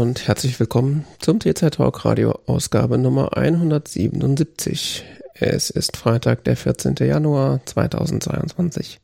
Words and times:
Und 0.00 0.26
herzlich 0.28 0.58
willkommen 0.58 1.04
zum 1.18 1.40
TZ 1.40 1.72
Talk 1.74 2.06
Radio 2.06 2.38
Ausgabe 2.46 2.96
Nummer 2.96 3.36
177. 3.36 5.04
Es 5.34 5.68
ist 5.68 5.98
Freitag, 5.98 6.42
der 6.44 6.56
14. 6.56 6.94
Januar 7.00 7.60
2022. 7.66 8.98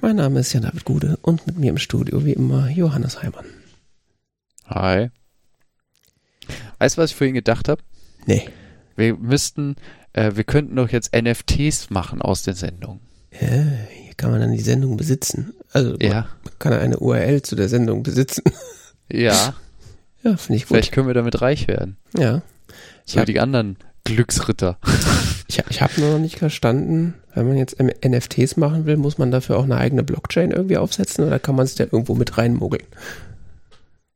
Mein 0.00 0.14
Name 0.14 0.38
ist 0.38 0.52
Jan 0.52 0.62
David 0.62 0.84
Gude 0.84 1.18
und 1.22 1.48
mit 1.48 1.58
mir 1.58 1.70
im 1.70 1.78
Studio 1.78 2.24
wie 2.24 2.32
immer 2.32 2.68
Johannes 2.70 3.24
Heimann. 3.24 3.44
Hi. 4.66 5.10
Weißt 6.78 6.96
du, 6.96 7.02
was 7.02 7.10
ich 7.10 7.16
vorhin 7.16 7.34
gedacht 7.34 7.68
habe? 7.68 7.82
Nee. 8.26 8.48
Wir 8.94 9.16
müssten, 9.16 9.74
äh, 10.12 10.30
wir 10.36 10.44
könnten 10.44 10.76
doch 10.76 10.90
jetzt 10.90 11.10
NFTs 11.12 11.90
machen 11.90 12.22
aus 12.22 12.44
den 12.44 12.54
Sendungen. 12.54 13.00
Ja, 13.32 13.48
hier 13.48 14.14
kann 14.16 14.30
man 14.30 14.38
dann 14.40 14.52
die 14.52 14.60
Sendung 14.60 14.96
besitzen. 14.96 15.54
Also 15.72 15.96
Ja. 16.00 16.28
man 16.44 16.56
kann 16.60 16.72
eine 16.72 17.00
URL 17.00 17.42
zu 17.42 17.56
der 17.56 17.68
Sendung 17.68 18.04
besitzen. 18.04 18.44
Ja. 19.10 19.54
Ja, 20.24 20.36
finde 20.36 20.56
ich 20.56 20.62
gut. 20.62 20.68
Vielleicht 20.76 20.92
können 20.92 21.06
wir 21.06 21.14
damit 21.14 21.40
reich 21.40 21.68
werden. 21.68 21.96
Ja. 22.16 22.42
Ich 23.06 23.12
So 23.12 23.20
hab- 23.20 23.28
wie 23.28 23.32
die 23.34 23.40
anderen 23.40 23.76
Glücksritter. 24.04 24.78
Ich, 25.46 25.62
ich 25.68 25.82
habe 25.82 26.00
nur 26.00 26.12
noch 26.12 26.18
nicht 26.18 26.38
verstanden, 26.38 27.14
wenn 27.34 27.46
man 27.46 27.58
jetzt 27.58 27.76
NFTs 27.78 28.56
machen 28.56 28.86
will, 28.86 28.96
muss 28.96 29.18
man 29.18 29.30
dafür 29.30 29.58
auch 29.58 29.64
eine 29.64 29.76
eigene 29.76 30.02
Blockchain 30.02 30.50
irgendwie 30.52 30.78
aufsetzen 30.78 31.22
oder 31.26 31.38
kann 31.38 31.54
man 31.54 31.66
es 31.66 31.74
da 31.74 31.84
irgendwo 31.84 32.14
mit 32.14 32.38
reinmogeln? 32.38 32.82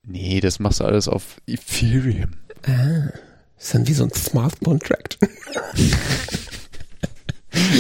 Nee, 0.06 0.41
das 0.41 0.58
machst 0.58 0.80
du 0.80 0.84
alles 0.84 1.06
auf 1.06 1.36
Ethereum. 1.46 2.30
Ah, 2.66 3.11
ist 3.58 3.74
dann 3.74 3.86
wie 3.86 3.92
so 3.92 4.05
ein 4.05 4.12
Smart 4.14 4.58
Contract. 4.64 5.18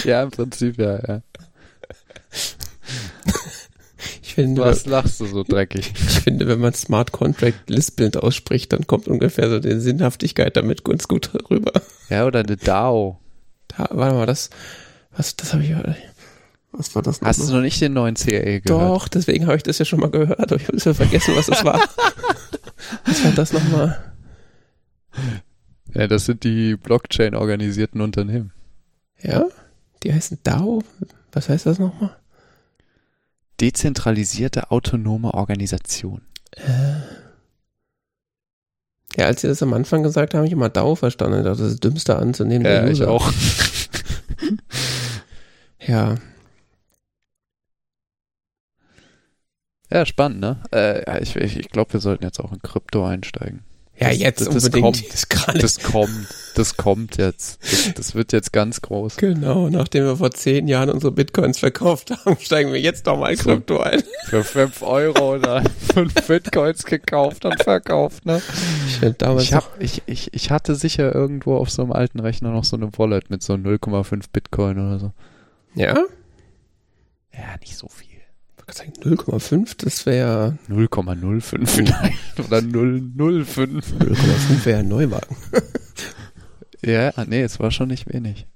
Ja, 0.04 0.22
im 0.22 0.30
Prinzip, 0.30 0.76
ja, 0.78 0.98
ja. 1.08 1.22
Ich 4.22 4.27
finde, 4.38 4.62
Was 4.62 4.86
lachst 4.86 5.20
du 5.20 5.26
so 5.26 5.42
dreckig? 5.42 5.92
ich 5.94 6.20
finde, 6.20 6.46
wenn 6.46 6.60
man 6.60 6.72
Smart 6.72 7.10
Contract 7.10 7.68
lispelnd 7.68 8.18
ausspricht, 8.18 8.72
dann 8.72 8.86
kommt 8.86 9.08
ungefähr 9.08 9.50
so 9.50 9.58
die 9.58 9.80
Sinnhaftigkeit 9.80 10.56
damit 10.56 10.84
ganz 10.84 11.08
gut 11.08 11.32
rüber. 11.50 11.72
Ja, 12.08 12.24
oder 12.24 12.40
eine 12.40 12.56
DAO. 12.56 13.18
Da, 13.66 13.88
warte 13.90 14.14
mal, 14.14 14.26
das, 14.26 14.50
was, 15.16 15.34
das 15.34 15.52
habe 15.52 15.64
ich, 15.64 15.74
was 16.70 16.94
war 16.94 17.02
das 17.02 17.20
Hast 17.20 17.40
du 17.40 17.44
nochmal? 17.44 17.58
noch 17.58 17.64
nicht 17.64 17.80
den 17.80 17.94
neuen 17.94 18.14
CAE 18.14 18.60
gehört? 18.60 18.68
Doch, 18.68 19.08
deswegen 19.08 19.46
habe 19.46 19.56
ich 19.56 19.64
das 19.64 19.78
ja 19.78 19.84
schon 19.84 19.98
mal 19.98 20.10
gehört, 20.10 20.40
aber 20.40 20.56
ich 20.56 20.68
habe 20.68 20.78
ja 20.78 20.94
vergessen, 20.94 21.34
was 21.34 21.46
das 21.46 21.64
war. 21.64 21.80
was 23.04 23.24
war 23.24 23.32
das 23.32 23.52
nochmal? 23.52 24.12
Ja, 25.94 26.06
das 26.06 26.26
sind 26.26 26.44
die 26.44 26.76
Blockchain-organisierten 26.76 28.00
Unternehmen. 28.00 28.52
Ja? 29.20 29.46
Die 30.04 30.12
heißen 30.12 30.38
DAO? 30.44 30.84
Was 31.32 31.48
heißt 31.48 31.66
das 31.66 31.80
nochmal? 31.80 32.16
Dezentralisierte 33.60 34.70
autonome 34.70 35.34
Organisation. 35.34 36.22
Ja, 39.16 39.26
als 39.26 39.40
sie 39.40 39.48
das 39.48 39.62
am 39.62 39.72
Anfang 39.72 40.02
gesagt 40.02 40.34
haben, 40.34 40.38
habe 40.38 40.46
ich 40.46 40.52
immer 40.52 40.68
DAO 40.68 40.94
verstanden. 40.94 41.38
Ich 41.38 41.44
dachte, 41.44 41.62
das 41.62 41.72
ist 41.72 41.84
das 41.84 41.90
Dümmste 41.90 42.16
anzunehmen. 42.16 42.66
Ja, 42.66 42.84
ich 42.84 43.00
User. 43.00 43.10
auch. 43.10 43.32
Ja, 45.80 46.16
Ja, 49.90 50.04
spannend, 50.04 50.40
ne? 50.40 50.58
Äh, 50.70 51.04
ja, 51.06 51.20
ich 51.20 51.34
ich, 51.36 51.56
ich 51.56 51.70
glaube, 51.70 51.94
wir 51.94 52.00
sollten 52.00 52.24
jetzt 52.24 52.40
auch 52.40 52.52
in 52.52 52.60
Krypto 52.60 53.06
einsteigen. 53.06 53.64
Ja 54.00 54.08
Das- 54.08 54.18
jetzt 54.18 54.40
das- 54.40 54.48
das 54.54 54.64
unbedingt. 54.66 54.84
kommt. 54.84 55.12
Das 55.12 55.28
gerade 55.28 55.58
Das 55.58 55.80
kommt, 55.80 56.26
das 56.54 56.76
kommt 56.76 57.16
jetzt. 57.18 57.58
Das, 57.62 57.94
das 57.94 58.14
wird 58.14 58.32
jetzt 58.32 58.52
ganz 58.52 58.80
groß. 58.80 59.16
genau, 59.16 59.68
nachdem 59.70 60.04
wir 60.04 60.16
vor 60.16 60.30
zehn 60.30 60.68
Jahren 60.68 60.90
unsere 60.90 61.12
Bitcoins 61.12 61.58
verkauft 61.58 62.10
haben, 62.10 62.36
steigen 62.40 62.72
wir 62.72 62.80
jetzt 62.80 63.06
doch 63.06 63.16
mal 63.18 63.30
in 63.30 63.36
So. 63.36 63.44
Krypto 63.44 63.80
ein. 63.80 64.02
Für 64.26 64.44
5 64.44 64.82
Euro 64.82 65.34
oder 65.36 65.62
5 65.94 66.14
Bitcoins 66.26 66.84
gekauft 66.84 67.44
und 67.44 67.62
verkauft, 67.62 68.24
ne? 68.26 68.40
Ich 68.88 69.00
damals 69.18 69.44
Ich, 69.44 69.52
hab, 69.54 69.80
ich, 69.80 70.02
ich, 70.06 70.32
ich 70.34 70.50
hatte 70.50 70.74
sicher 70.74 71.14
irgendwo 71.14 71.56
auf 71.56 71.70
so 71.70 71.82
einem 71.82 71.92
alten 71.92 72.20
Rechner 72.20 72.50
noch 72.50 72.64
so 72.64 72.76
eine 72.76 72.90
Wallet 72.98 73.30
mit 73.30 73.42
so 73.42 73.54
0,5 73.54 74.24
Bitcoin 74.32 74.78
oder 74.78 74.98
so. 74.98 75.12
ja, 75.74 75.94
Ja, 77.32 77.56
nicht 77.60 77.76
so 77.76 77.88
viel. 77.88 78.07
Ich 78.68 78.76
sagen 78.76 78.92
0,5, 79.02 79.76
das 79.78 80.06
wäre 80.06 80.58
0,05 80.68 81.66
vielleicht 81.66 82.40
oder 82.40 82.58
0,05. 82.58 83.82
0,5 83.98 84.64
wäre 84.64 84.80
ein 84.80 84.88
Neuwagen. 84.88 85.36
Ja, 86.84 87.12
nee, 87.26 87.42
es 87.42 87.58
war 87.58 87.70
schon 87.70 87.88
nicht 87.88 88.12
wenig. 88.12 88.46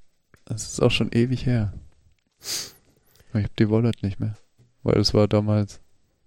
Das 0.45 0.71
ist 0.71 0.81
auch 0.81 0.91
schon 0.91 1.11
ewig 1.13 1.45
her. 1.47 1.73
Ich 2.41 3.45
hab 3.45 3.57
die 3.57 3.71
Wallet 3.71 4.03
nicht 4.03 4.21
mehr. 4.21 4.37
Weil 4.83 4.99
es 4.99 5.15
war 5.15 5.29
damals. 5.29 5.81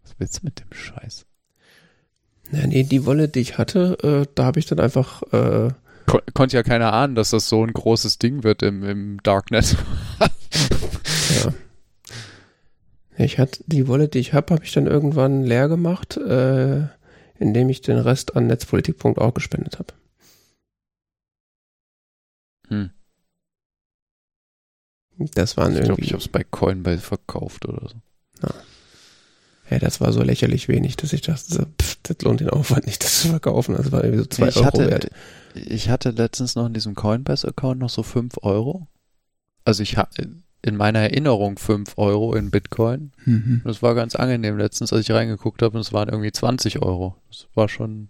Was 0.03 0.15
willst 0.17 0.41
du 0.41 0.45
mit 0.45 0.59
dem 0.59 0.71
Scheiß? 0.71 1.25
Ja, 2.51 2.67
nee, 2.67 2.83
die 2.83 3.05
Wolle, 3.05 3.27
die 3.27 3.39
ich 3.39 3.57
hatte, 3.57 3.97
äh, 4.03 4.31
da 4.35 4.45
habe 4.45 4.59
ich 4.59 4.65
dann 4.65 4.79
einfach, 4.79 5.23
äh, 5.31 5.69
Kon 6.05 6.21
konnte 6.35 6.55
ja 6.55 6.63
keiner 6.63 6.93
ahnen, 6.93 7.15
dass 7.15 7.31
das 7.31 7.49
so 7.49 7.63
ein 7.63 7.73
großes 7.73 8.19
Ding 8.19 8.43
wird 8.43 8.61
im, 8.61 8.83
im 8.83 9.23
Darknet. 9.23 9.75
ja. 10.19 11.53
Ich 13.17 13.39
hatte 13.39 13.63
die 13.65 13.87
Wolle, 13.87 14.07
die 14.07 14.19
ich 14.19 14.33
habe, 14.33 14.53
habe 14.53 14.65
ich 14.65 14.73
dann 14.73 14.87
irgendwann 14.87 15.43
leer 15.43 15.67
gemacht, 15.69 16.17
äh, 16.17 16.87
indem 17.39 17.69
ich 17.69 17.81
den 17.81 17.97
Rest 17.97 18.35
an 18.35 18.47
netzpolitik.org 18.47 19.35
gespendet 19.35 19.79
habe. 19.79 19.93
Hm. 22.67 22.89
Das 25.17 25.55
waren 25.55 25.73
Ich 25.73 25.79
glaube, 25.79 25.91
irgendwie, 25.93 26.05
ich 26.05 26.13
hab's 26.13 26.27
bei 26.27 26.43
Coinbase 26.43 27.01
verkauft 27.01 27.65
oder 27.65 27.87
so. 27.87 28.47
ja, 29.69 29.79
das 29.79 30.01
war 30.01 30.11
so 30.11 30.21
lächerlich 30.21 30.67
wenig, 30.67 30.97
dass 30.97 31.13
ich 31.13 31.21
dachte, 31.21 31.53
so, 31.53 31.63
pff, 31.81 31.97
das 32.03 32.21
lohnt 32.21 32.41
den 32.41 32.49
Aufwand 32.49 32.85
nicht, 32.85 33.01
das 33.01 33.21
zu 33.21 33.29
verkaufen. 33.29 33.75
Das 33.77 33.93
war 33.93 34.03
irgendwie 34.03 34.23
so 34.23 34.29
zwei 34.29 34.49
ich 34.49 34.57
Euro 34.57 34.65
hatte, 34.65 34.89
wert. 34.89 35.09
Ich 35.53 35.89
hatte 35.89 36.09
letztens 36.09 36.55
noch 36.55 36.65
in 36.65 36.73
diesem 36.73 36.95
Coinbase-Account 36.95 37.79
noch 37.79 37.89
so 37.89 38.03
5 38.03 38.39
Euro. 38.41 38.87
Also 39.63 39.83
ich 39.83 39.95
hatte 39.95 40.43
in 40.65 40.77
meiner 40.77 40.99
Erinnerung 40.99 41.57
5 41.59 41.93
Euro 41.97 42.33
in 42.33 42.49
Bitcoin. 42.49 43.11
Mhm. 43.23 43.61
Das 43.63 43.83
war 43.83 43.93
ganz 43.93 44.15
angenehm 44.15 44.57
letztens, 44.57 44.91
als 44.91 45.01
ich 45.07 45.11
reingeguckt 45.11 45.61
habe 45.61 45.75
und 45.77 45.81
es 45.81 45.93
waren 45.93 46.09
irgendwie 46.09 46.31
20 46.31 46.81
Euro. 46.81 47.15
Das 47.29 47.45
war 47.53 47.69
schon, 47.69 48.09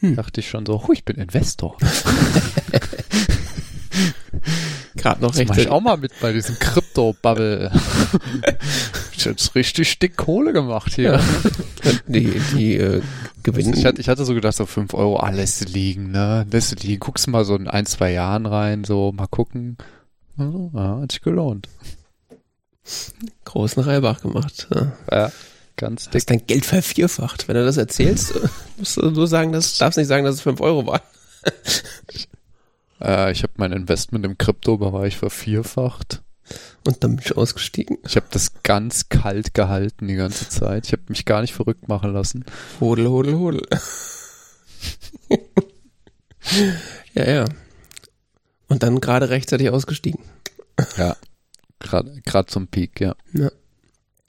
Hm. 0.00 0.16
dachte 0.16 0.40
ich 0.40 0.48
schon 0.48 0.66
so, 0.66 0.84
hu, 0.86 0.92
ich 0.92 1.04
bin 1.04 1.16
Investor. 1.16 1.76
Gerade 4.96 5.22
noch 5.22 5.30
Das 5.32 5.46
mach 5.46 5.56
ich 5.56 5.68
auch 5.68 5.80
mal 5.80 5.96
mit 5.96 6.10
bei 6.20 6.32
diesem 6.32 6.58
Krypto-Bubble. 6.58 7.70
ich 9.16 9.24
jetzt 9.24 9.54
richtig 9.54 9.96
dick 10.00 10.16
Kohle 10.16 10.52
gemacht 10.52 10.92
hier. 10.94 11.12
Ja. 11.12 11.20
Die, 12.06 12.40
die 12.54 12.76
äh, 12.76 13.02
gewinnen. 13.42 13.74
Ich 13.74 13.84
hatte, 13.84 14.00
ich 14.00 14.08
hatte 14.08 14.24
so 14.24 14.34
gedacht, 14.34 14.56
so 14.56 14.64
5 14.66 14.94
Euro, 14.94 15.18
ah, 15.18 15.28
lässt 15.30 15.68
liegen, 15.68 16.10
ne? 16.10 16.46
Lässt 16.50 16.72
du 16.72 16.76
liegen, 16.86 17.00
guckst 17.00 17.28
mal 17.28 17.44
so 17.44 17.54
in 17.56 17.68
ein, 17.68 17.84
zwei 17.86 18.10
Jahren 18.12 18.46
rein, 18.46 18.84
so 18.84 19.12
mal 19.12 19.26
gucken. 19.26 19.76
Also, 20.36 20.70
ja, 20.74 21.00
hat 21.00 21.12
sich 21.12 21.20
gelohnt. 21.22 21.68
großen 23.44 23.82
Reibach 23.82 24.20
gemacht. 24.20 24.68
Ja. 24.74 24.92
Ja, 25.10 25.32
ganz 25.76 26.04
Du 26.04 26.10
dick. 26.10 26.20
hast 26.22 26.30
dein 26.30 26.46
Geld 26.46 26.66
vervierfacht. 26.66 27.48
Wenn 27.48 27.56
du 27.56 27.64
das 27.64 27.76
erzählst, 27.76 28.34
äh, 28.36 28.48
musst 28.76 28.96
du 28.96 29.10
nur 29.10 29.26
sagen, 29.26 29.52
das 29.52 29.78
darfst 29.78 29.96
nicht 29.98 30.08
sagen, 30.08 30.24
dass 30.24 30.34
es 30.36 30.40
5 30.42 30.60
Euro 30.60 30.86
waren. 30.86 31.00
Äh, 33.00 33.32
ich 33.32 33.42
habe 33.42 33.52
mein 33.56 33.72
Investment 33.72 34.24
im 34.24 34.38
Kryptobereich 34.38 35.16
vervierfacht. 35.16 36.22
Und 36.86 37.02
dann 37.02 37.16
bin 37.16 37.24
ich 37.26 37.36
ausgestiegen. 37.36 37.98
Ich 38.06 38.14
habe 38.16 38.26
das 38.30 38.62
ganz 38.62 39.08
kalt 39.08 39.52
gehalten 39.52 40.06
die 40.06 40.14
ganze 40.14 40.48
Zeit. 40.48 40.86
Ich 40.86 40.92
habe 40.92 41.02
mich 41.08 41.24
gar 41.24 41.40
nicht 41.40 41.52
verrückt 41.54 41.88
machen 41.88 42.12
lassen. 42.12 42.44
Hodel, 42.80 43.08
hodel, 43.08 43.34
hodel. 43.34 43.62
ja, 47.14 47.28
ja. 47.30 47.44
Und 48.68 48.82
dann 48.84 49.00
gerade 49.00 49.28
rechtzeitig 49.28 49.70
ausgestiegen. 49.70 50.20
Ja, 50.96 51.16
gerade 51.78 52.46
zum 52.46 52.66
Peak, 52.68 53.00
ja. 53.00 53.14
Ja. 53.32 53.50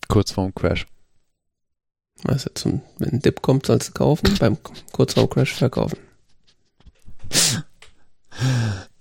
Kurz 0.07 0.31
vorm 0.31 0.53
Crash. 0.53 0.85
Also 2.23 2.49
zum, 2.53 2.81
wenn 2.97 3.13
ein 3.13 3.21
Dip 3.21 3.41
kommt, 3.41 3.65
sollst 3.65 3.89
du 3.89 3.93
kaufen, 3.93 4.35
beim 4.39 4.57
kurz 4.91 5.13
vorm 5.13 5.29
Crash 5.29 5.53
verkaufen. 5.53 5.97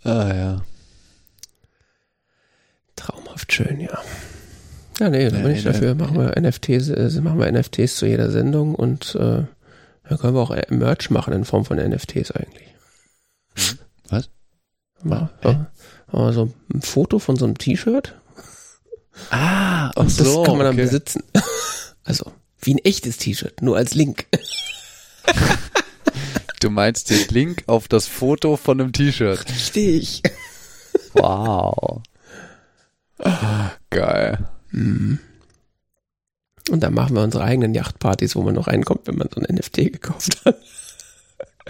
Ah 0.02 0.34
ja. 0.34 0.62
Traumhaft 2.96 3.52
schön, 3.52 3.80
ja. 3.80 3.98
Ja, 5.00 5.10
nee, 5.10 5.28
da 5.28 5.38
bin 5.38 5.52
ich 5.52 5.64
dafür. 5.64 5.94
Machen 5.94 6.18
wir 6.18 6.40
NFTs, 6.40 6.88
äh, 6.90 7.20
machen 7.20 7.40
wir 7.40 7.50
NFTs 7.50 7.96
zu 7.96 8.06
jeder 8.06 8.30
Sendung 8.30 8.74
und 8.74 9.14
äh, 9.16 9.44
da 10.08 10.16
können 10.16 10.34
wir 10.34 10.40
auch 10.40 10.50
äh, 10.50 10.66
Merch 10.68 11.10
machen 11.10 11.32
in 11.32 11.44
Form 11.44 11.64
von 11.64 11.78
NFTs 11.78 12.30
eigentlich. 12.30 12.74
Was? 14.08 14.28
Mal, 15.02 15.30
ja, 15.42 15.70
mal 16.20 16.32
so 16.32 16.50
ein 16.72 16.82
Foto 16.82 17.18
von 17.18 17.36
so 17.36 17.44
einem 17.44 17.58
T-Shirt 17.58 18.14
Ah, 19.30 19.90
ach 19.90 19.96
und 19.96 20.06
das 20.06 20.26
so, 20.26 20.42
kann 20.42 20.56
man 20.56 20.66
dann 20.66 20.74
okay. 20.74 20.84
besitzen. 20.84 21.22
Also, 22.06 22.32
wie 22.60 22.74
ein 22.74 22.84
echtes 22.84 23.16
T-Shirt, 23.16 23.62
nur 23.62 23.78
als 23.78 23.94
Link. 23.94 24.26
Du 26.60 26.70
meinst 26.70 27.10
den 27.10 27.28
Link 27.28 27.64
auf 27.66 27.88
das 27.88 28.06
Foto 28.06 28.56
von 28.56 28.80
einem 28.80 28.92
T-Shirt. 28.92 29.46
Richtig. 29.50 30.22
Wow. 31.12 32.00
Geil. 33.90 34.48
Mhm. 34.70 35.18
Und 36.70 36.80
dann 36.82 36.94
machen 36.94 37.16
wir 37.16 37.22
unsere 37.22 37.44
eigenen 37.44 37.74
Yachtpartys, 37.74 38.34
wo 38.34 38.42
man 38.42 38.54
noch 38.54 38.68
reinkommt, 38.68 39.06
wenn 39.06 39.16
man 39.16 39.28
so 39.34 39.42
ein 39.42 39.54
NFT 39.54 39.92
gekauft 39.92 40.42
hat. 40.46 40.56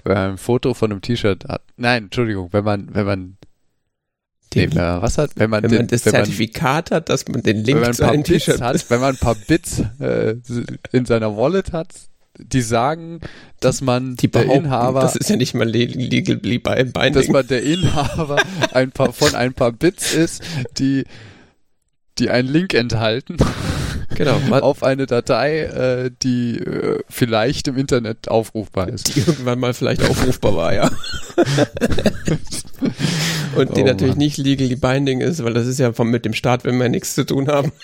Wenn 0.05 0.15
man 0.15 0.31
ein 0.33 0.39
Foto 0.39 0.75
von 0.75 0.93
einem 0.93 1.01
T-Shirt 1.01 1.45
hat. 1.49 1.63
Nein, 1.77 2.05
Entschuldigung, 2.05 2.53
wenn 2.53 2.65
man, 2.65 2.95
wenn 2.95 3.07
man 3.07 3.37
Den, 4.53 4.73
äh, 4.73 5.03
was 5.03 5.19
hat, 5.19 5.31
wenn 5.37 5.51
man, 5.51 5.63
wenn 5.65 5.71
den, 5.71 5.79
man 5.79 5.87
das 5.89 6.05
wenn 6.07 6.13
man, 6.13 6.25
Zertifikat 6.25 6.91
hat, 6.93 7.09
dass 7.09 7.27
man 7.29 7.43
den 7.43 7.65
Link 7.65 7.81
zu 7.95 8.03
paar 8.03 8.13
einem 8.13 8.23
Bits 8.23 8.45
T-Shirt 8.45 8.61
hat, 8.61 8.85
wenn 8.91 9.01
man 9.01 9.15
ein 9.15 9.19
paar 9.19 9.35
Bits 9.35 9.83
äh, 9.99 10.37
in 10.93 11.07
seiner 11.07 11.37
Wallet 11.37 11.73
hat, 11.73 11.89
die 12.39 12.63
sagen, 12.63 13.21
dass 13.61 13.81
man 13.81 14.17
Die 14.17 14.31
der 14.31 14.45
Inhaber, 14.47 15.01
das 15.01 15.17
ist 15.17 15.31
ja 15.31 15.37
nicht 15.37 15.55
mal 15.55 15.69
le- 15.69 15.85
legally 15.87 16.59
dass 16.59 16.93
binding. 16.93 17.33
man 17.33 17.47
der 17.47 17.63
Inhaber 17.63 18.37
ein 18.73 18.91
paar, 18.91 19.13
von 19.13 19.35
ein 19.35 19.55
paar 19.55 19.73
Bits 19.73 20.15
ist, 20.15 20.43
die, 20.79 21.05
die 22.19 22.31
einen 22.31 22.49
Link 22.49 22.75
enthalten 22.75 23.37
Genau, 24.15 24.39
auf 24.61 24.83
eine 24.83 25.07
Datei, 25.07 25.61
äh, 25.61 26.11
die 26.23 26.59
äh, 26.59 27.01
vielleicht 27.09 27.69
im 27.69 27.77
Internet 27.77 28.29
aufrufbar 28.29 28.89
ist. 28.89 29.15
die 29.15 29.21
irgendwann 29.21 29.61
mal 29.61 29.75
vielleicht 29.75 30.03
aufrufbar 30.09 30.57
war, 30.57 30.75
ja. 30.75 30.91
Und 33.57 33.77
die 33.77 33.83
Oh 33.83 33.87
natürlich 33.87 34.15
Mann. 34.15 34.19
nicht 34.19 34.39
legally 34.39 34.77
binding 34.77 35.21
ist, 35.21 35.43
weil 35.45 35.55
das 35.55 35.67
ist 35.67 35.79
ja 35.79 35.93
vom, 35.93 36.11
mit 36.11 36.25
dem 36.25 36.35
Staat, 36.35 36.65
wenn 36.65 36.79
wir 36.79 36.89
nichts 36.89 37.15
zu 37.15 37.25
tun 37.25 37.49
haben. 37.49 37.73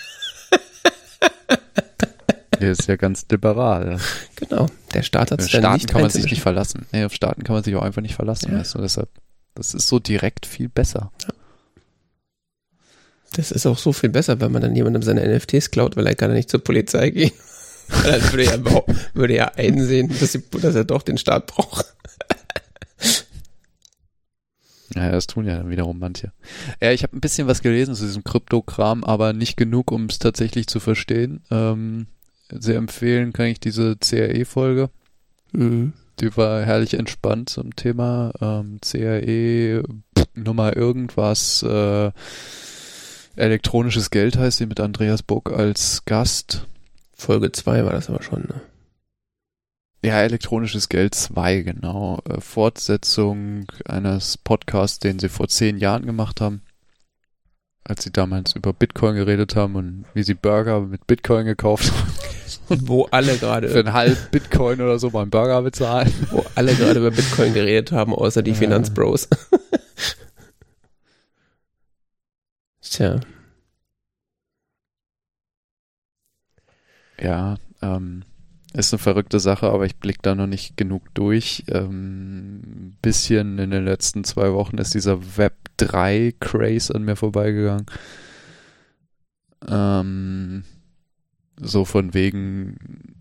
Der 2.59 2.71
ist 2.71 2.87
ja 2.87 2.95
ganz 2.95 3.25
liberal. 3.31 3.97
Genau, 4.35 4.67
der 4.93 5.01
Staat 5.01 5.31
hat 5.31 5.39
es 5.39 5.49
Staaten 5.49 5.73
nicht 5.73 5.89
kann 5.89 6.01
man 6.01 6.11
sich 6.11 6.25
nicht 6.25 6.43
verlassen. 6.43 6.85
Nee, 6.91 7.05
auf 7.05 7.13
Staaten 7.13 7.43
kann 7.43 7.55
man 7.55 7.63
sich 7.63 7.75
auch 7.75 7.81
einfach 7.81 8.03
nicht 8.03 8.13
verlassen. 8.13 8.51
Ja. 8.51 8.61
Du? 8.61 8.81
Deshalb, 8.81 9.09
das 9.55 9.73
ist 9.73 9.87
so 9.87 9.97
direkt 9.97 10.45
viel 10.45 10.69
besser. 10.69 11.11
Das 13.33 13.51
ist 13.51 13.65
auch 13.65 13.77
so 13.77 13.93
viel 13.93 14.09
besser, 14.09 14.39
wenn 14.41 14.51
man 14.51 14.61
dann 14.61 14.75
jemandem 14.75 15.03
seine 15.03 15.25
NFTs 15.25 15.71
klaut, 15.71 15.95
weil 15.95 16.07
er 16.07 16.15
kann 16.15 16.29
ja 16.31 16.35
nicht 16.35 16.49
zur 16.49 16.63
Polizei 16.63 17.09
gehen. 17.11 17.31
Er 18.05 18.21
würde 18.31 18.45
ja, 18.45 18.55
überhaupt- 18.55 18.89
würde 19.13 19.35
ja 19.35 19.47
einsehen, 19.55 20.07
dass, 20.17 20.31
sie, 20.31 20.41
dass 20.61 20.75
er 20.75 20.85
doch 20.85 21.01
den 21.01 21.17
Staat 21.17 21.47
braucht. 21.47 21.93
Ja, 24.95 25.09
das 25.11 25.27
tun 25.27 25.45
ja 25.45 25.57
dann 25.57 25.69
wiederum 25.69 25.99
manche. 25.99 26.31
Ja, 26.81 26.91
ich 26.91 27.03
habe 27.03 27.15
ein 27.15 27.21
bisschen 27.21 27.47
was 27.47 27.61
gelesen 27.61 27.95
zu 27.95 28.05
diesem 28.05 28.23
Kryptokram, 28.23 29.03
aber 29.03 29.31
nicht 29.33 29.55
genug, 29.55 29.91
um 29.91 30.05
es 30.05 30.19
tatsächlich 30.19 30.67
zu 30.67 30.79
verstehen. 30.79 31.41
Ähm, 31.49 32.07
sehr 32.49 32.75
empfehlen 32.77 33.31
kann 33.31 33.45
ich 33.47 33.59
diese 33.59 33.95
CRE-Folge. 33.97 34.89
Mhm. 35.53 35.93
Die 36.19 36.35
war 36.35 36.63
herrlich 36.63 36.93
entspannt 36.93 37.49
zum 37.49 37.75
Thema 37.75 38.31
ähm, 38.41 38.79
CRE, 38.81 39.83
Nummer 40.35 40.75
irgendwas, 40.75 41.63
äh, 41.63 42.11
elektronisches 43.35 44.09
Geld 44.09 44.37
heißt 44.37 44.57
sie 44.59 44.65
mit 44.65 44.79
Andreas 44.79 45.23
Buck 45.23 45.51
als 45.51 46.03
Gast. 46.05 46.65
Folge 47.15 47.51
2 47.51 47.85
war 47.85 47.91
das 47.91 48.09
aber 48.09 48.23
schon, 48.23 48.41
ne? 48.41 48.61
Ja, 50.03 50.19
elektronisches 50.21 50.89
Geld 50.89 51.13
2, 51.13 51.61
genau. 51.61 52.19
Äh, 52.27 52.41
Fortsetzung 52.41 53.65
eines 53.85 54.37
Podcasts, 54.37 54.97
den 54.99 55.19
sie 55.19 55.29
vor 55.29 55.47
zehn 55.47 55.77
Jahren 55.77 56.05
gemacht 56.07 56.41
haben. 56.41 56.63
Als 57.83 58.03
sie 58.03 58.11
damals 58.11 58.55
über 58.55 58.73
Bitcoin 58.73 59.15
geredet 59.15 59.55
haben 59.55 59.75
und 59.75 60.05
wie 60.13 60.23
sie 60.23 60.33
Burger 60.33 60.81
mit 60.81 61.05
Bitcoin 61.07 61.45
gekauft 61.45 61.91
haben. 61.91 62.11
Wo 62.87 63.05
alle 63.11 63.33
Für 63.33 63.39
gerade, 63.39 63.79
einen 63.79 63.93
halb 63.93 64.31
Bitcoin 64.31 64.81
oder 64.81 64.97
so 64.97 65.09
beim 65.11 65.29
Burger 65.29 65.61
bezahlen. 65.61 66.11
wo 66.31 66.45
alle 66.55 66.73
gerade 66.75 66.99
über 66.99 67.11
Bitcoin 67.11 67.53
geredet 67.53 67.91
haben, 67.91 68.13
außer 68.13 68.41
die 68.43 68.51
Ja. 68.51 68.57
Finanzbros. 68.57 69.27
Tja, 72.91 73.21
Ja, 77.21 77.55
ähm, 77.81 78.23
ist 78.73 78.93
eine 78.93 78.99
verrückte 78.99 79.39
Sache, 79.39 79.67
aber 79.69 79.85
ich 79.85 79.97
blick 79.97 80.21
da 80.21 80.35
noch 80.35 80.47
nicht 80.47 80.75
genug 80.77 81.13
durch. 81.13 81.63
Ähm, 81.67 82.97
bisschen 83.01 83.59
in 83.59 83.71
den 83.71 83.85
letzten 83.85 84.23
zwei 84.23 84.53
Wochen 84.53 84.77
ist 84.77 84.93
dieser 84.93 85.37
Web 85.37 85.53
3 85.77 86.33
Craze 86.39 86.93
an 86.95 87.03
mir 87.03 87.15
vorbeigegangen. 87.15 87.85
Ähm, 89.67 90.63
so 91.57 91.85
von 91.85 92.13
wegen, 92.13 93.15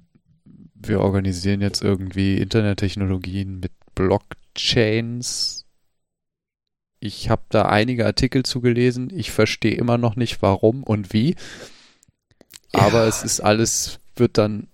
wir 0.75 1.00
organisieren 1.00 1.61
jetzt 1.61 1.82
irgendwie 1.82 2.38
Internettechnologien 2.38 3.61
mit 3.61 3.73
Blockchains. 3.94 5.59
Ich 7.00 7.31
habe 7.31 7.43
da 7.49 7.62
einige 7.62 8.05
Artikel 8.06 8.43
zugelesen. 8.44 9.11
Ich 9.14 9.31
verstehe 9.32 9.75
immer 9.75 9.97
noch 9.99 10.17
nicht, 10.17 10.43
warum 10.43 10.82
und 10.82 11.12
wie. 11.12 11.35
Aber 12.73 13.02
Ja. 13.02 13.08
es 13.08 13.23
ist 13.25 13.41
alles, 13.41 13.99
wird 14.17 14.37
dann 14.38 14.69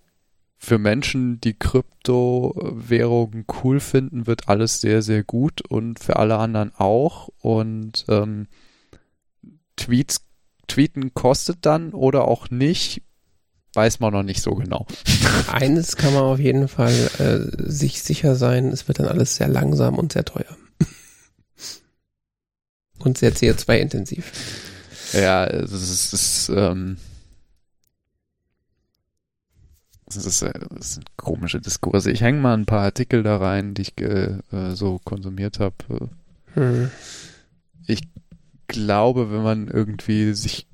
für 0.58 0.78
Menschen, 0.78 1.40
die 1.40 1.54
Kryptowährungen 1.54 3.44
cool 3.62 3.78
finden, 3.78 4.26
wird 4.26 4.48
alles 4.48 4.80
sehr, 4.80 5.02
sehr 5.02 5.22
gut 5.22 5.60
und 5.62 6.00
für 6.00 6.16
alle 6.16 6.38
anderen 6.38 6.72
auch. 6.74 7.28
Und 7.40 8.04
ähm, 8.08 8.48
Tweets, 9.76 10.22
Tweeten 10.66 11.14
kostet 11.14 11.58
dann 11.60 11.92
oder 11.92 12.26
auch 12.26 12.50
nicht, 12.50 13.02
weiß 13.74 14.00
man 14.00 14.12
noch 14.12 14.24
nicht 14.24 14.42
so 14.42 14.54
genau. 14.56 14.86
eines 15.52 15.96
kann 15.96 16.12
man 16.14 16.24
auf 16.24 16.40
jeden 16.40 16.66
Fall 16.66 16.92
äh, 17.18 17.70
sich 17.70 18.02
sicher 18.02 18.34
sein, 18.34 18.68
es 18.72 18.88
wird 18.88 18.98
dann 18.98 19.06
alles 19.06 19.36
sehr 19.36 19.48
langsam 19.48 19.96
und 19.96 20.12
sehr 20.12 20.24
teuer. 20.24 20.56
Und 23.06 23.16
sehr 23.16 23.32
CO2-intensiv. 23.32 24.32
Ja, 25.12 25.46
es 25.46 25.70
ist, 25.70 26.12
es 26.12 26.12
ist, 26.12 26.48
ähm, 26.48 26.96
es 30.06 30.16
ist, 30.16 30.42
äh, 30.42 30.52
es 30.78 30.94
sind 30.94 31.16
komische 31.16 31.60
Diskurse. 31.60 32.10
Ich 32.10 32.20
hänge 32.20 32.40
mal 32.40 32.54
ein 32.54 32.66
paar 32.66 32.82
Artikel 32.82 33.22
da 33.22 33.36
rein, 33.36 33.74
die 33.74 33.82
ich 33.82 34.00
äh, 34.00 34.38
äh, 34.50 34.74
so 34.74 34.98
konsumiert 35.04 35.60
habe. 35.60 36.10
Hm. 36.54 36.90
glaube, 38.66 39.30
wenn 39.30 39.42
man 39.42 39.68
irgendwie 39.68 40.34
sich, 40.34 40.66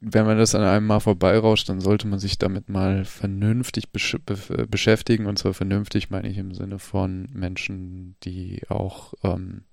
wenn 0.00 0.26
man 0.26 0.38
das 0.38 0.54
an 0.54 0.62
einem 0.62 0.86
mal 0.86 1.00
vorbeirauscht, 1.00 1.68
dann 1.68 1.80
sollte 1.80 2.06
man 2.06 2.20
sich 2.20 2.38
damit 2.38 2.68
mal 2.68 3.04
vernünftig 3.04 3.90
besch 3.90 4.16
be 4.24 4.68
beschäftigen. 4.68 5.26
Und 5.26 5.38
zwar 5.38 5.54
vernünftig 5.54 6.10
meine 6.10 6.28
ich 6.28 6.38
im 6.38 6.54
Sinne 6.54 6.78
von 6.78 7.28
Menschen, 7.32 8.14
die 8.22 8.62
auch 8.68 9.14
ähm, 9.24 9.64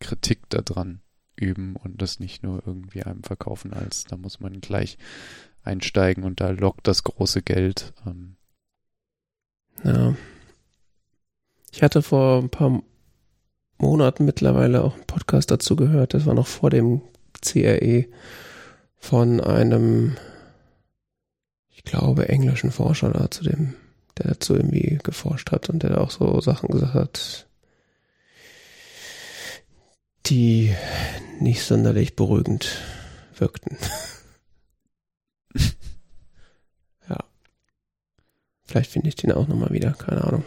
Kritik 0.00 0.50
daran 0.50 1.03
üben 1.36 1.76
und 1.76 2.00
das 2.02 2.20
nicht 2.20 2.42
nur 2.42 2.62
irgendwie 2.66 3.02
einem 3.02 3.22
verkaufen 3.22 3.72
als, 3.72 4.04
da 4.04 4.16
muss 4.16 4.40
man 4.40 4.60
gleich 4.60 4.98
einsteigen 5.62 6.24
und 6.24 6.40
da 6.40 6.50
lockt 6.50 6.86
das 6.86 7.04
große 7.04 7.42
Geld. 7.42 7.92
Ähm, 8.06 8.36
Ja. 9.82 10.14
Ich 11.72 11.82
hatte 11.82 12.02
vor 12.02 12.38
ein 12.38 12.50
paar 12.50 12.82
Monaten 13.78 14.24
mittlerweile 14.24 14.84
auch 14.84 14.94
einen 14.94 15.06
Podcast 15.06 15.50
dazu 15.50 15.74
gehört. 15.74 16.14
Das 16.14 16.26
war 16.26 16.34
noch 16.34 16.46
vor 16.46 16.70
dem 16.70 17.02
CRE 17.42 18.06
von 18.96 19.40
einem, 19.40 20.16
ich 21.70 21.82
glaube, 21.82 22.28
englischen 22.28 22.70
Forscher 22.70 23.10
da 23.10 23.30
zu 23.30 23.42
dem, 23.42 23.74
der 24.16 24.28
dazu 24.28 24.54
irgendwie 24.54 24.98
geforscht 25.02 25.50
hat 25.50 25.68
und 25.68 25.82
der 25.82 25.90
da 25.90 25.96
auch 25.98 26.10
so 26.10 26.40
Sachen 26.40 26.68
gesagt 26.68 26.94
hat, 26.94 27.48
die 30.26 30.74
nicht 31.40 31.62
sonderlich 31.62 32.16
beruhigend 32.16 32.80
wirkten. 33.34 33.76
ja. 37.08 37.18
Vielleicht 38.64 38.90
finde 38.90 39.08
ich 39.08 39.16
den 39.16 39.32
auch 39.32 39.46
nochmal 39.48 39.70
wieder, 39.70 39.92
keine 39.92 40.24
Ahnung. 40.24 40.44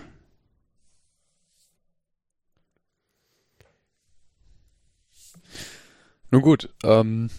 Nun 6.29 6.41
gut, 6.41 6.69
ähm, 6.83 7.29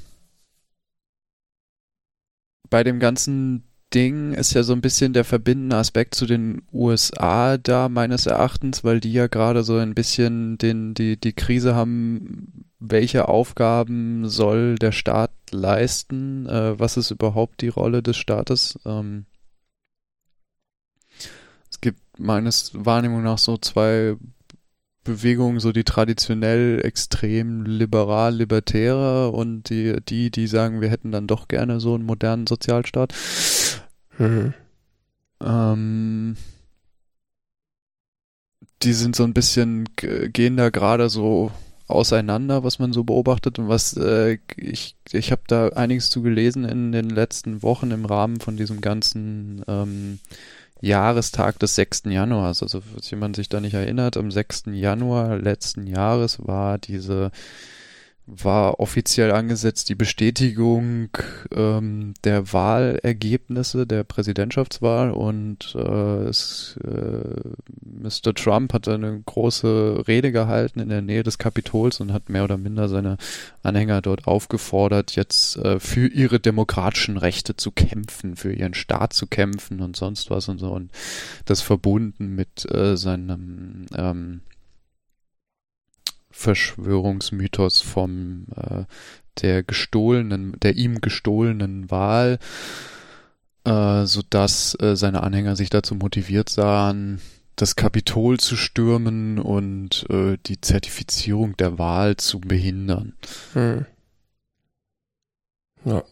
bei 2.70 2.82
dem 2.84 3.00
ganzen 3.00 3.67
Ding 3.94 4.34
ist 4.34 4.52
ja 4.52 4.62
so 4.62 4.74
ein 4.74 4.80
bisschen 4.80 5.12
der 5.12 5.24
verbindende 5.24 5.76
Aspekt 5.76 6.14
zu 6.14 6.26
den 6.26 6.62
USA 6.72 7.56
da 7.56 7.88
meines 7.88 8.26
Erachtens, 8.26 8.84
weil 8.84 9.00
die 9.00 9.12
ja 9.12 9.28
gerade 9.28 9.62
so 9.64 9.76
ein 9.76 9.94
bisschen 9.94 10.58
den, 10.58 10.94
die, 10.94 11.18
die 11.18 11.32
Krise 11.32 11.74
haben, 11.74 12.66
welche 12.78 13.28
Aufgaben 13.28 14.28
soll 14.28 14.76
der 14.76 14.92
Staat 14.92 15.32
leisten, 15.50 16.46
äh, 16.46 16.78
was 16.78 16.96
ist 16.96 17.10
überhaupt 17.10 17.62
die 17.62 17.68
Rolle 17.68 18.02
des 18.02 18.16
Staates. 18.16 18.78
Ähm, 18.84 19.24
es 21.70 21.80
gibt 21.80 22.00
meines 22.18 22.72
Wahrnehmung 22.74 23.22
nach 23.22 23.38
so 23.38 23.56
zwei 23.56 24.16
Bewegungen, 25.08 25.58
so 25.58 25.72
die 25.72 25.84
traditionell 25.84 26.80
extrem 26.84 27.64
liberal 27.64 28.34
libertäre 28.34 29.30
und 29.30 29.70
die, 29.70 29.96
die, 30.08 30.30
die 30.30 30.46
sagen, 30.46 30.80
wir 30.80 30.90
hätten 30.90 31.10
dann 31.10 31.26
doch 31.26 31.48
gerne 31.48 31.80
so 31.80 31.94
einen 31.94 32.04
modernen 32.04 32.46
Sozialstaat. 32.46 33.14
Mhm. 34.18 34.54
Ähm, 35.42 36.36
die 38.82 38.92
sind 38.92 39.16
so 39.16 39.24
ein 39.24 39.34
bisschen, 39.34 39.88
gehen 39.96 40.56
da 40.56 40.70
gerade 40.70 41.08
so 41.08 41.50
auseinander, 41.88 42.64
was 42.64 42.78
man 42.78 42.92
so 42.92 43.02
beobachtet 43.02 43.58
und 43.58 43.68
was 43.68 43.96
äh, 43.96 44.38
ich 44.56 44.94
ich 45.10 45.32
habe 45.32 45.42
da 45.46 45.68
einiges 45.70 46.10
zu 46.10 46.20
gelesen 46.20 46.64
in 46.64 46.92
den 46.92 47.08
letzten 47.08 47.62
Wochen 47.62 47.90
im 47.90 48.04
Rahmen 48.04 48.40
von 48.40 48.58
diesem 48.58 48.82
ganzen 48.82 49.64
ähm, 49.66 50.18
Jahrestag 50.80 51.58
des 51.58 51.74
6. 51.74 52.04
Januars. 52.06 52.62
Also, 52.62 52.80
falls 52.80 53.10
jemand 53.10 53.36
sich 53.36 53.48
da 53.48 53.60
nicht 53.60 53.74
erinnert, 53.74 54.16
am 54.16 54.30
6. 54.30 54.64
Januar 54.72 55.38
letzten 55.38 55.86
Jahres 55.86 56.38
war 56.46 56.78
diese 56.78 57.30
war 58.30 58.78
offiziell 58.78 59.32
angesetzt 59.32 59.88
die 59.88 59.94
Bestätigung 59.94 61.08
ähm, 61.50 62.12
der 62.24 62.52
Wahlergebnisse 62.52 63.86
der 63.86 64.04
Präsidentschaftswahl 64.04 65.10
und 65.10 65.74
äh, 65.74 66.28
es, 66.28 66.78
äh, 66.84 67.40
Mr. 67.80 68.34
Trump 68.34 68.74
hat 68.74 68.86
eine 68.86 69.22
große 69.24 70.04
Rede 70.06 70.30
gehalten 70.30 70.80
in 70.80 70.90
der 70.90 71.00
Nähe 71.00 71.22
des 71.22 71.38
Kapitols 71.38 72.00
und 72.00 72.12
hat 72.12 72.28
mehr 72.28 72.44
oder 72.44 72.58
minder 72.58 72.88
seine 72.88 73.16
Anhänger 73.62 74.02
dort 74.02 74.26
aufgefordert, 74.26 75.16
jetzt 75.16 75.56
äh, 75.56 75.80
für 75.80 76.06
ihre 76.06 76.38
demokratischen 76.38 77.16
Rechte 77.16 77.56
zu 77.56 77.70
kämpfen, 77.70 78.36
für 78.36 78.52
ihren 78.52 78.74
Staat 78.74 79.14
zu 79.14 79.26
kämpfen 79.26 79.80
und 79.80 79.96
sonst 79.96 80.30
was 80.30 80.48
und 80.48 80.58
so 80.58 80.70
und 80.70 80.90
das 81.46 81.62
verbunden 81.62 82.34
mit 82.34 82.70
äh, 82.70 82.96
seinem 82.96 83.86
ähm, 83.96 84.42
Verschwörungsmythos 86.38 87.80
vom 87.80 88.46
äh, 88.54 88.84
der 89.42 89.64
gestohlenen, 89.64 90.56
der 90.60 90.76
ihm 90.76 91.00
gestohlenen 91.00 91.90
Wahl, 91.90 92.38
äh, 93.64 94.04
so 94.06 94.22
dass 94.30 94.76
äh, 94.80 94.94
seine 94.94 95.24
Anhänger 95.24 95.56
sich 95.56 95.68
dazu 95.68 95.96
motiviert 95.96 96.48
sahen, 96.48 97.20
das 97.56 97.74
Kapitol 97.74 98.38
zu 98.38 98.54
stürmen 98.54 99.40
und 99.40 100.06
äh, 100.10 100.38
die 100.46 100.60
Zertifizierung 100.60 101.56
der 101.56 101.76
Wahl 101.76 102.16
zu 102.16 102.38
behindern. 102.40 103.14
Hm. 103.54 103.86
Ja. 105.84 106.04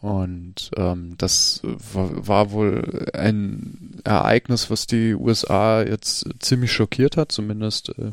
Und 0.00 0.70
ähm, 0.76 1.14
das 1.18 1.60
war, 1.62 2.26
war, 2.26 2.50
wohl 2.52 3.10
ein 3.14 4.00
Ereignis, 4.04 4.70
was 4.70 4.86
die 4.86 5.14
USA 5.14 5.82
jetzt 5.82 6.26
ziemlich 6.40 6.72
schockiert 6.72 7.16
hat, 7.16 7.32
zumindest 7.32 7.90
äh, 7.98 8.12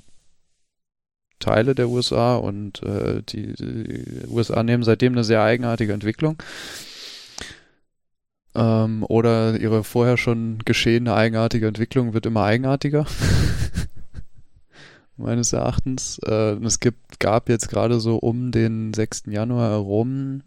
Teile 1.41 1.75
der 1.75 1.89
USA 1.89 2.35
und 2.35 2.81
äh, 2.83 3.21
die, 3.23 3.53
die, 3.53 4.27
USA 4.29 4.63
nehmen 4.63 4.83
seitdem 4.83 5.13
eine 5.13 5.25
sehr 5.25 5.43
eigenartige 5.43 5.91
Entwicklung. 5.91 6.41
Ähm, 8.55 9.03
oder 9.07 9.59
ihre 9.59 9.83
vorher 9.83 10.17
schon 10.17 10.59
geschehene 10.63 11.13
eigenartige 11.13 11.67
Entwicklung 11.67 12.13
wird 12.13 12.25
immer 12.25 12.43
eigenartiger. 12.43 13.05
Meines 15.17 15.53
Erachtens. 15.53 16.19
Äh, 16.25 16.55
es 16.63 16.79
gibt, 16.79 17.19
gab 17.19 17.49
jetzt 17.49 17.69
gerade 17.69 17.99
so 17.99 18.17
um 18.17 18.51
den 18.51 18.93
6. 18.93 19.23
Januar 19.27 19.71
herum 19.71 20.43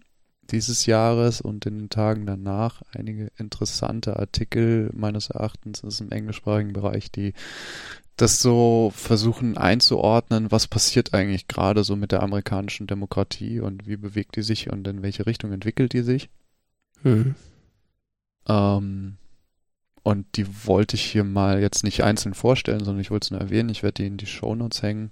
dieses 0.51 0.87
Jahres 0.87 1.41
und 1.41 1.67
in 1.67 1.79
den 1.79 1.91
Tagen 1.91 2.27
danach 2.27 2.83
einige 2.93 3.31
interessante 3.39 4.19
Artikel 4.19 4.91
meines 4.95 5.31
Erachtens 5.31 5.81
ist 5.81 6.01
im 6.01 6.11
englischsprachigen 6.11 6.73
Bereich, 6.73 7.11
die 7.11 7.33
das 8.17 8.41
so 8.41 8.93
versuchen 8.95 9.59
einzuordnen, 9.59 10.53
was 10.53 10.69
passiert 10.69 11.15
eigentlich 11.15 11.49
gerade 11.49 11.83
so 11.83 11.97
mit 11.97 12.13
der 12.13 12.23
amerikanischen 12.23 12.87
Demokratie 12.87 13.61
und 13.61 13.87
wie 13.87 13.97
bewegt 13.97 14.37
die 14.37 14.43
sich 14.43 14.71
und 14.71 14.87
in 14.87 15.03
welche 15.03 15.27
Richtung 15.27 15.53
entwickelt 15.53 15.93
die 15.93 16.03
sich. 16.03 16.29
Mhm. 17.03 17.35
Ähm, 18.47 19.17
und 20.03 20.27
die 20.37 20.47
wollte 20.67 20.97
ich 20.97 21.03
hier 21.03 21.25
mal 21.25 21.61
jetzt 21.61 21.83
nicht 21.83 22.05
einzeln 22.05 22.35
vorstellen, 22.35 22.85
sondern 22.85 23.01
ich 23.01 23.11
wollte 23.11 23.27
es 23.27 23.31
nur 23.31 23.41
erwähnen. 23.41 23.71
Ich 23.71 23.83
werde 23.83 24.03
die 24.03 24.07
in 24.07 24.17
die 24.17 24.27
Shownotes 24.27 24.83
hängen. 24.83 25.11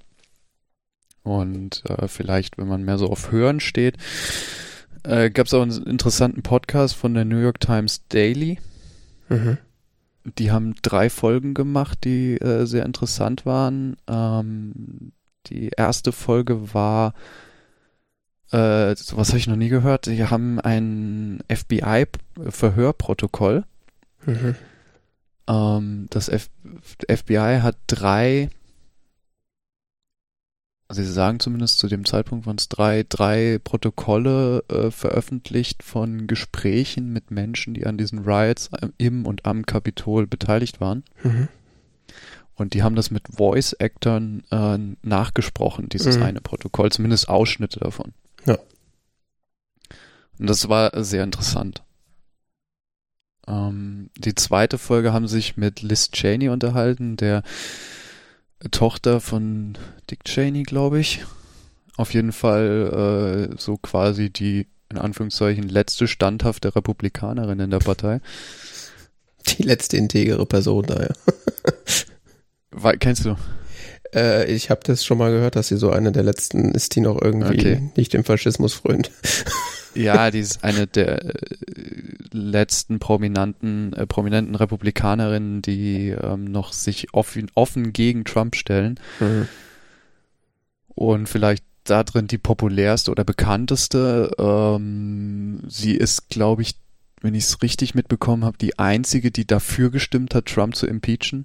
Und 1.22 1.84
äh, 1.88 2.08
vielleicht, 2.08 2.58
wenn 2.58 2.68
man 2.68 2.84
mehr 2.84 2.98
so 2.98 3.08
auf 3.08 3.32
Hören 3.32 3.60
steht, 3.60 3.96
äh, 5.04 5.30
gab 5.30 5.46
es 5.46 5.54
auch 5.54 5.62
einen 5.62 5.86
interessanten 5.86 6.42
Podcast 6.42 6.94
von 6.94 7.14
der 7.14 7.24
New 7.24 7.38
York 7.38 7.58
Times 7.58 8.06
Daily. 8.08 8.58
Mhm. 9.28 9.58
Die 10.24 10.50
haben 10.50 10.74
drei 10.82 11.10
Folgen 11.10 11.54
gemacht, 11.54 12.04
die 12.04 12.36
äh, 12.36 12.66
sehr 12.66 12.86
interessant 12.86 13.44
waren. 13.44 13.96
Ähm, 14.08 15.12
die 15.46 15.70
erste 15.76 16.12
Folge 16.12 16.72
war, 16.74 17.14
äh, 18.52 18.94
was 19.14 19.28
habe 19.28 19.38
ich 19.38 19.48
noch 19.48 19.56
nie 19.56 19.68
gehört, 19.68 20.06
die 20.06 20.24
haben 20.24 20.58
ein 20.60 21.42
FBI-Verhörprotokoll. 21.50 23.64
Mhm. 24.24 24.54
Ähm, 25.48 26.06
das 26.10 26.28
F 26.28 26.48
FBI 27.08 27.58
hat 27.62 27.76
drei 27.88 28.50
also 30.92 31.04
sie 31.04 31.12
sagen 31.12 31.40
zumindest 31.40 31.78
zu 31.78 31.88
dem 31.88 32.04
Zeitpunkt 32.04 32.44
waren 32.44 32.58
es 32.58 32.68
drei, 32.68 33.06
drei 33.08 33.58
Protokolle 33.64 34.62
äh, 34.68 34.90
veröffentlicht 34.90 35.82
von 35.82 36.26
Gesprächen 36.26 37.14
mit 37.14 37.30
Menschen, 37.30 37.72
die 37.72 37.86
an 37.86 37.96
diesen 37.96 38.18
Riots 38.18 38.68
im 38.98 39.24
und 39.24 39.46
am 39.46 39.64
Kapitol 39.64 40.26
beteiligt 40.26 40.82
waren. 40.82 41.02
Mhm. 41.22 41.48
Und 42.56 42.74
die 42.74 42.82
haben 42.82 42.94
das 42.94 43.10
mit 43.10 43.22
Voice-Actern 43.34 44.42
äh, 44.50 44.78
nachgesprochen, 45.00 45.88
dieses 45.88 46.18
mhm. 46.18 46.24
eine 46.24 46.40
Protokoll, 46.42 46.92
zumindest 46.92 47.26
Ausschnitte 47.26 47.80
davon. 47.80 48.12
Ja. 48.44 48.58
Und 50.38 50.50
das 50.50 50.68
war 50.68 51.02
sehr 51.02 51.24
interessant. 51.24 51.82
Ähm, 53.46 54.10
die 54.18 54.34
zweite 54.34 54.76
Folge 54.76 55.14
haben 55.14 55.26
sich 55.26 55.56
mit 55.56 55.80
Liz 55.80 56.10
Cheney 56.10 56.50
unterhalten, 56.50 57.16
der 57.16 57.42
Tochter 58.70 59.20
von 59.20 59.76
Dick 60.10 60.24
Cheney, 60.24 60.62
glaube 60.62 61.00
ich. 61.00 61.24
Auf 61.96 62.14
jeden 62.14 62.32
Fall 62.32 63.50
äh, 63.52 63.54
so 63.58 63.76
quasi 63.76 64.30
die, 64.30 64.66
in 64.90 64.98
Anführungszeichen, 64.98 65.68
letzte 65.68 66.08
standhafte 66.08 66.74
Republikanerin 66.74 67.60
in 67.60 67.70
der 67.70 67.80
Partei. 67.80 68.20
Die 69.58 69.62
letzte 69.62 69.96
integere 69.96 70.46
Person 70.46 70.86
da, 70.86 71.02
ja. 71.02 72.92
Kennst 73.00 73.24
du? 73.24 73.36
Äh, 74.14 74.50
ich 74.52 74.70
habe 74.70 74.80
das 74.84 75.04
schon 75.04 75.18
mal 75.18 75.32
gehört, 75.32 75.56
dass 75.56 75.68
sie 75.68 75.76
so 75.76 75.90
eine 75.90 76.12
der 76.12 76.22
letzten 76.22 76.70
ist, 76.72 76.94
die 76.94 77.00
noch 77.00 77.20
irgendwie 77.20 77.58
okay. 77.58 77.90
nicht 77.96 78.12
dem 78.12 78.24
Faschismus 78.24 78.74
frönt. 78.74 79.10
Ja, 79.94 80.30
die 80.30 80.40
ist 80.40 80.64
eine 80.64 80.86
der 80.86 81.24
äh, 81.24 81.32
letzten 82.32 82.98
prominenten, 82.98 83.92
äh, 83.92 84.06
prominenten 84.06 84.54
Republikanerinnen, 84.54 85.62
die 85.62 86.10
ähm, 86.10 86.44
noch 86.44 86.72
sich 86.72 87.12
offen, 87.12 87.50
offen 87.54 87.92
gegen 87.92 88.24
Trump 88.24 88.56
stellen. 88.56 88.98
Mhm. 89.20 89.48
Und 90.88 91.28
vielleicht 91.28 91.64
da 91.84 92.04
drin 92.04 92.26
die 92.26 92.38
populärste 92.38 93.10
oder 93.10 93.24
bekannteste. 93.24 94.30
Ähm, 94.38 95.62
sie 95.68 95.94
ist, 95.94 96.28
glaube 96.28 96.62
ich, 96.62 96.74
wenn 97.20 97.34
ich 97.34 97.44
es 97.44 97.62
richtig 97.62 97.94
mitbekommen 97.94 98.44
habe, 98.44 98.58
die 98.58 98.78
einzige, 98.78 99.30
die 99.30 99.46
dafür 99.46 99.90
gestimmt 99.90 100.34
hat, 100.34 100.46
Trump 100.46 100.76
zu 100.76 100.86
impeachen 100.86 101.44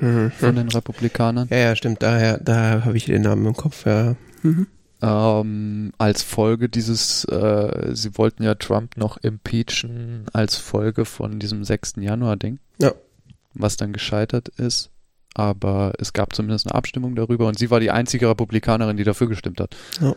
mhm. 0.00 0.30
von 0.32 0.56
den 0.56 0.68
Republikanern. 0.68 1.48
Ja, 1.50 1.58
ja, 1.58 1.76
stimmt. 1.76 2.02
Daher, 2.02 2.38
daher 2.38 2.84
habe 2.84 2.96
ich 2.96 3.06
den 3.06 3.22
Namen 3.22 3.46
im 3.46 3.54
Kopf. 3.54 3.86
Ja. 3.86 4.16
Mhm 4.42 4.66
ähm, 5.02 5.92
als 5.98 6.22
Folge 6.22 6.68
dieses, 6.68 7.24
äh, 7.24 7.90
sie 7.92 8.16
wollten 8.16 8.44
ja 8.44 8.54
Trump 8.54 8.96
noch 8.96 9.16
impeachen 9.16 10.26
als 10.32 10.56
Folge 10.56 11.04
von 11.04 11.40
diesem 11.40 11.64
6. 11.64 11.94
Januar-Ding. 11.96 12.60
Ja. 12.78 12.94
Was 13.52 13.76
dann 13.76 13.92
gescheitert 13.92 14.48
ist. 14.48 14.90
Aber 15.34 15.92
es 15.98 16.12
gab 16.12 16.34
zumindest 16.34 16.66
eine 16.66 16.76
Abstimmung 16.76 17.16
darüber 17.16 17.48
und 17.48 17.58
sie 17.58 17.70
war 17.70 17.80
die 17.80 17.90
einzige 17.90 18.28
Republikanerin, 18.28 18.96
die 18.96 19.04
dafür 19.04 19.28
gestimmt 19.28 19.60
hat. 19.60 19.76
Ja. 20.00 20.14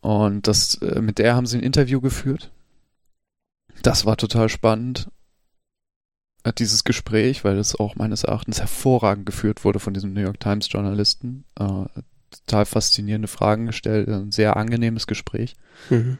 Und 0.00 0.46
das, 0.46 0.74
äh, 0.82 1.00
mit 1.00 1.18
der 1.18 1.34
haben 1.34 1.46
sie 1.46 1.56
ein 1.56 1.62
Interview 1.62 2.02
geführt. 2.02 2.50
Das 3.82 4.04
war 4.04 4.18
total 4.18 4.50
spannend 4.50 5.08
äh, 6.42 6.52
dieses 6.52 6.84
Gespräch, 6.84 7.42
weil 7.42 7.56
es 7.56 7.74
auch 7.74 7.96
meines 7.96 8.24
Erachtens 8.24 8.60
hervorragend 8.60 9.24
geführt 9.24 9.64
wurde 9.64 9.78
von 9.78 9.94
diesem 9.94 10.12
New 10.12 10.20
York 10.20 10.40
Times 10.40 10.70
Journalisten. 10.70 11.44
Äh, 11.58 11.86
total 12.34 12.66
faszinierende 12.66 13.28
Fragen 13.28 13.66
gestellt, 13.66 14.08
ein 14.08 14.32
sehr 14.32 14.56
angenehmes 14.56 15.06
Gespräch. 15.06 15.54
Mhm. 15.90 16.18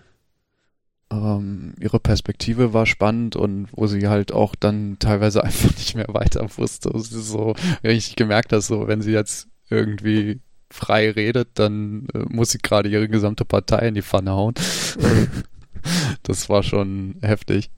Ähm, 1.11 1.75
ihre 1.81 2.01
Perspektive 2.01 2.73
war 2.73 2.87
spannend 2.87 3.37
und 3.37 3.69
wo 3.73 3.87
sie 3.87 4.09
halt 4.09 4.33
auch 4.33 4.55
dann 4.55 4.99
teilweise 4.99 5.45
einfach 5.45 5.71
nicht 5.77 5.95
mehr 5.95 6.09
weiter 6.09 6.47
wusste. 6.57 6.91
So 6.95 7.55
richtig 7.83 8.17
gemerkt 8.17 8.53
hat, 8.53 8.63
so 8.63 8.89
wenn 8.89 9.03
sie 9.03 9.13
jetzt 9.13 9.49
irgendwie 9.69 10.41
frei 10.71 11.11
redet, 11.11 11.51
dann 11.55 12.09
äh, 12.15 12.25
muss 12.29 12.51
sie 12.51 12.59
gerade 12.59 12.89
ihre 12.89 13.09
gesamte 13.09 13.45
Partei 13.45 13.89
in 13.89 13.95
die 13.95 14.03
Pfanne 14.03 14.33
hauen. 14.33 14.55
Mhm. 14.99 15.29
das 16.23 16.49
war 16.49 16.63
schon 16.63 17.17
heftig. 17.23 17.71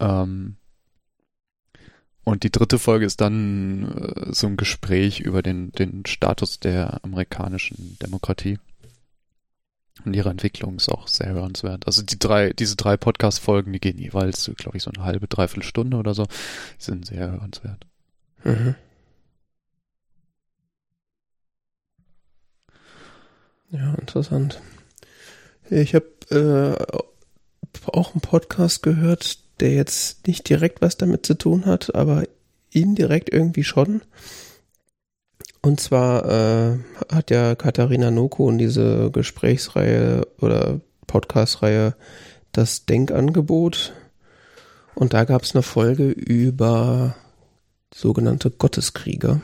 Ähm, 0.00 0.56
und 2.24 2.44
die 2.44 2.52
dritte 2.52 2.78
Folge 2.78 3.04
ist 3.04 3.20
dann 3.20 3.84
äh, 3.92 4.32
so 4.32 4.46
ein 4.46 4.56
Gespräch 4.56 5.20
über 5.20 5.42
den, 5.42 5.72
den 5.72 6.06
Status 6.06 6.60
der 6.60 7.04
amerikanischen 7.04 7.96
Demokratie. 8.00 8.58
Und 10.04 10.14
ihre 10.14 10.30
Entwicklung 10.30 10.76
ist 10.76 10.88
auch 10.88 11.06
sehr 11.06 11.28
hörenswert. 11.28 11.86
Also 11.86 12.02
die 12.02 12.18
drei, 12.18 12.52
diese 12.52 12.76
drei 12.76 12.96
Podcast-Folgen, 12.96 13.72
die 13.72 13.80
gehen 13.80 13.98
jeweils, 13.98 14.50
glaube 14.56 14.76
ich, 14.76 14.82
so 14.82 14.90
eine 14.90 15.04
halbe, 15.04 15.28
dreiviertel 15.28 15.62
Stunde 15.62 15.96
oder 15.96 16.14
so, 16.14 16.26
sind 16.78 17.06
sehr 17.06 17.30
hörenswert. 17.30 17.86
Mhm. 18.44 18.74
Ja, 23.70 23.94
interessant. 23.94 24.60
Ich 25.70 25.94
habe 25.94 26.06
äh, 26.30 27.86
auch 27.86 28.12
einen 28.12 28.20
Podcast 28.20 28.82
gehört, 28.82 29.38
der 29.60 29.72
jetzt 29.72 30.26
nicht 30.26 30.48
direkt 30.48 30.80
was 30.80 30.96
damit 30.96 31.26
zu 31.26 31.34
tun 31.34 31.66
hat, 31.66 31.94
aber 31.94 32.24
indirekt 32.70 33.32
irgendwie 33.32 33.64
schon. 33.64 34.02
Und 35.60 35.80
zwar 35.80 36.24
äh, 36.28 36.78
hat 37.12 37.30
ja 37.30 37.54
Katharina 37.54 38.10
Noko 38.10 38.50
in 38.50 38.58
diese 38.58 39.10
Gesprächsreihe 39.12 40.26
oder 40.40 40.80
Podcastreihe 41.06 41.94
das 42.50 42.84
Denkangebot. 42.86 43.92
Und 44.94 45.14
da 45.14 45.24
gab 45.24 45.42
es 45.42 45.54
eine 45.54 45.62
Folge 45.62 46.08
über 46.08 47.14
sogenannte 47.94 48.50
Gotteskrieger. 48.50 49.40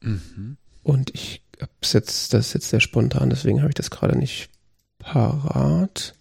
Mhm. 0.00 0.56
Und 0.82 1.14
ich 1.14 1.42
hab's 1.60 1.92
jetzt, 1.92 2.34
das 2.34 2.48
ist 2.48 2.54
jetzt 2.54 2.68
sehr 2.70 2.80
spontan, 2.80 3.30
deswegen 3.30 3.60
habe 3.60 3.70
ich 3.70 3.76
das 3.76 3.90
gerade 3.90 4.18
nicht 4.18 4.50
parat. 4.98 6.14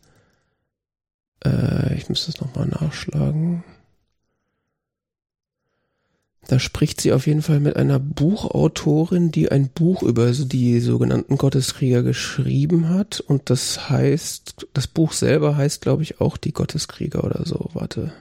Äh, 1.43 1.95
ich 1.95 2.09
müsste 2.09 2.31
es 2.31 2.41
nochmal 2.41 2.67
nachschlagen. 2.67 3.63
Da 6.47 6.59
spricht 6.59 6.99
sie 6.99 7.13
auf 7.13 7.27
jeden 7.27 7.43
Fall 7.43 7.59
mit 7.59 7.77
einer 7.77 7.99
Buchautorin, 7.99 9.31
die 9.31 9.51
ein 9.51 9.69
Buch 9.69 10.03
über 10.03 10.31
die 10.31 10.79
sogenannten 10.81 11.37
Gotteskrieger 11.37 12.03
geschrieben 12.03 12.89
hat. 12.89 13.19
Und 13.21 13.49
das 13.49 13.89
heißt, 13.89 14.67
das 14.73 14.87
Buch 14.87 15.13
selber 15.13 15.55
heißt, 15.55 15.81
glaube 15.81 16.03
ich, 16.03 16.19
auch 16.19 16.37
die 16.37 16.51
Gotteskrieger 16.51 17.23
oder 17.23 17.45
so. 17.45 17.69
Warte. 17.73 18.11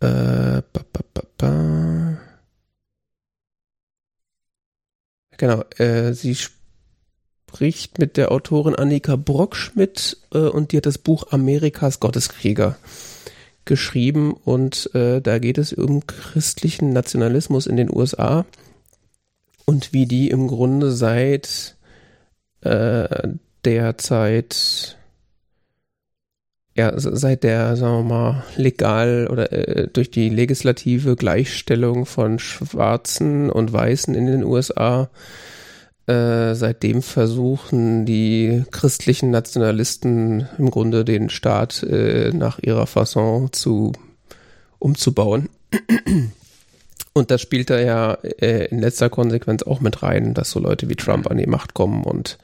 Äh, 0.00 0.62
ba, 0.72 0.84
ba, 0.92 1.00
ba, 1.14 1.22
ba. 1.36 2.18
Genau, 5.36 5.62
äh, 5.76 6.14
sie 6.14 6.34
spricht 6.34 6.57
mit 7.98 8.16
der 8.16 8.32
Autorin 8.32 8.74
Annika 8.74 9.16
Brockschmidt 9.16 10.18
äh, 10.32 10.38
und 10.38 10.72
die 10.72 10.78
hat 10.78 10.86
das 10.86 10.98
Buch 10.98 11.28
Amerikas 11.30 12.00
Gotteskrieger 12.00 12.76
geschrieben. 13.64 14.32
Und 14.32 14.90
äh, 14.94 15.20
da 15.20 15.38
geht 15.38 15.58
es 15.58 15.72
um 15.72 16.06
christlichen 16.06 16.92
Nationalismus 16.92 17.66
in 17.66 17.76
den 17.76 17.94
USA 17.94 18.46
und 19.64 19.92
wie 19.92 20.06
die 20.06 20.30
im 20.30 20.48
Grunde 20.48 20.90
seit 20.92 21.76
äh, 22.62 23.28
der 23.64 23.98
Zeit 23.98 24.96
ja, 26.78 26.92
seit 26.96 27.42
der, 27.42 27.74
sagen 27.74 28.08
wir 28.08 28.14
mal, 28.14 28.44
legal 28.54 29.26
oder 29.28 29.52
äh, 29.52 29.88
durch 29.88 30.12
die 30.12 30.28
legislative 30.28 31.16
Gleichstellung 31.16 32.06
von 32.06 32.38
Schwarzen 32.38 33.50
und 33.50 33.72
Weißen 33.72 34.14
in 34.14 34.26
den 34.26 34.44
USA 34.44 35.10
äh, 36.08 36.54
seitdem 36.54 37.02
versuchen 37.02 38.06
die 38.06 38.64
christlichen 38.70 39.30
Nationalisten 39.30 40.48
im 40.56 40.70
Grunde 40.70 41.04
den 41.04 41.28
Staat 41.28 41.82
äh, 41.82 42.32
nach 42.32 42.58
ihrer 42.58 42.86
Fasson 42.86 43.52
zu 43.52 43.92
umzubauen. 44.78 45.50
Und 47.12 47.30
das 47.30 47.42
spielt 47.42 47.68
da 47.68 47.78
ja 47.78 48.14
äh, 48.14 48.66
in 48.66 48.78
letzter 48.78 49.10
Konsequenz 49.10 49.62
auch 49.62 49.80
mit 49.80 50.02
rein, 50.02 50.34
dass 50.34 50.50
so 50.50 50.60
Leute 50.60 50.88
wie 50.88 50.96
Trump 50.96 51.30
an 51.30 51.36
die 51.36 51.46
Macht 51.46 51.74
kommen 51.74 52.04
und 52.04 52.38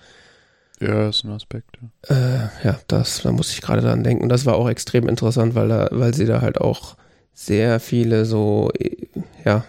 ja, 0.81 1.09
ist 1.09 1.24
ein 1.24 1.31
Aspekt. 1.31 1.79
Ja, 2.09 2.14
äh, 2.14 2.48
ja 2.64 2.81
das, 2.88 3.22
da 3.22 3.33
muss 3.33 3.53
ich 3.53 3.62
gerade 3.62 3.81
dran 3.81 4.05
denken. 4.05 4.24
Und 4.24 4.29
das 4.29 4.44
war 4.44 4.57
auch 4.57 4.68
extrem 4.68 5.09
interessant, 5.09 5.55
weil 5.55 5.68
da, 5.68 5.88
weil 5.92 6.12
sie 6.12 6.27
da 6.27 6.42
halt 6.42 6.61
auch 6.61 6.96
sehr 7.33 7.81
viele 7.81 8.27
so, 8.27 8.70
äh, 8.79 9.07
ja, 9.44 9.64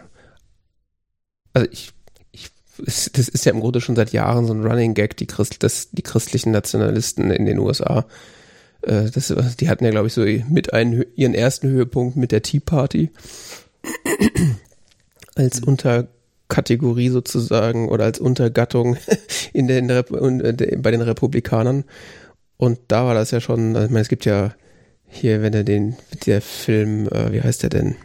also 1.53 1.69
ich 1.71 1.94
das 2.77 3.07
ist 3.07 3.45
ja 3.45 3.51
im 3.51 3.59
Grunde 3.59 3.81
schon 3.81 3.95
seit 3.95 4.11
Jahren 4.11 4.45
so 4.45 4.53
ein 4.53 4.65
Running 4.65 4.93
Gag, 4.93 5.17
die, 5.17 5.27
Christ, 5.27 5.63
das, 5.63 5.89
die 5.91 6.01
christlichen 6.01 6.51
Nationalisten 6.51 7.31
in 7.31 7.45
den 7.45 7.59
USA. 7.59 8.05
Äh, 8.81 9.09
das, 9.11 9.33
die 9.59 9.69
hatten 9.69 9.85
ja, 9.85 9.91
glaube 9.91 10.07
ich, 10.07 10.13
so 10.13 10.21
mit 10.21 10.73
einen, 10.73 11.05
ihren 11.15 11.33
ersten 11.33 11.69
Höhepunkt 11.69 12.15
mit 12.15 12.31
der 12.31 12.41
Tea 12.41 12.59
Party 12.59 13.11
als. 15.35 15.61
Unterkategorie 15.61 17.09
sozusagen 17.09 17.89
oder 17.89 18.05
als 18.05 18.19
Untergattung 18.19 18.97
in 19.53 19.67
den, 19.67 19.89
äh, 19.89 20.03
bei 20.77 20.91
den 20.91 21.01
Republikanern. 21.01 21.85
Und 22.57 22.79
da 22.87 23.05
war 23.05 23.13
das 23.13 23.31
ja 23.31 23.41
schon, 23.41 23.75
also 23.75 23.85
ich 23.85 23.91
meine, 23.91 24.01
es 24.01 24.09
gibt 24.09 24.25
ja 24.25 24.53
hier, 25.07 25.41
wenn 25.41 25.53
er 25.53 25.63
den, 25.63 25.95
der 26.25 26.41
Film, 26.41 27.07
äh, 27.07 27.31
wie 27.31 27.41
heißt 27.41 27.63
der 27.63 27.69
denn? 27.69 27.95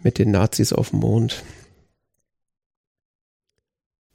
Mit 0.00 0.18
den 0.18 0.30
Nazis 0.30 0.72
auf 0.72 0.90
dem 0.90 1.00
Mond. 1.00 1.42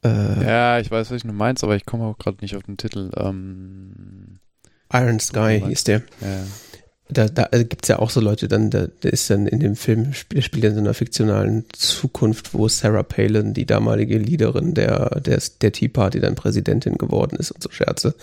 Äh, 0.03 0.45
ja, 0.45 0.79
ich 0.79 0.91
weiß, 0.91 1.11
was 1.11 1.21
du 1.21 1.31
meinst, 1.31 1.63
aber 1.63 1.75
ich 1.75 1.85
komme 1.85 2.05
auch 2.05 2.17
gerade 2.17 2.37
nicht 2.41 2.55
auf 2.55 2.63
den 2.63 2.77
Titel. 2.77 3.11
Ähm, 3.15 4.39
Iron 4.91 5.19
Sky 5.19 5.61
hieß 5.65 5.83
der. 5.85 6.03
Ja. 6.21 6.45
Da, 7.09 7.27
da 7.27 7.43
also 7.43 7.65
gibt 7.65 7.85
es 7.85 7.89
ja 7.89 7.99
auch 7.99 8.09
so 8.09 8.21
Leute, 8.21 8.47
dann, 8.47 8.69
da, 8.69 8.87
da 9.01 9.09
ist 9.09 9.29
dann 9.29 9.45
in 9.45 9.59
dem 9.59 9.75
Film, 9.75 10.13
spielt, 10.13 10.43
spielt 10.43 10.63
in 10.63 10.73
so 10.73 10.79
einer 10.79 10.93
fiktionalen 10.93 11.65
Zukunft, 11.73 12.53
wo 12.53 12.67
Sarah 12.67 13.03
Palin, 13.03 13.53
die 13.53 13.65
damalige 13.65 14.17
Leaderin 14.17 14.73
der, 14.73 15.19
der, 15.19 15.41
der 15.61 15.71
Tea 15.71 15.89
Party, 15.89 16.19
dann 16.19 16.35
Präsidentin 16.35 16.97
geworden 16.97 17.35
ist 17.37 17.51
und 17.51 17.61
so 17.61 17.69
Scherze. 17.69 18.15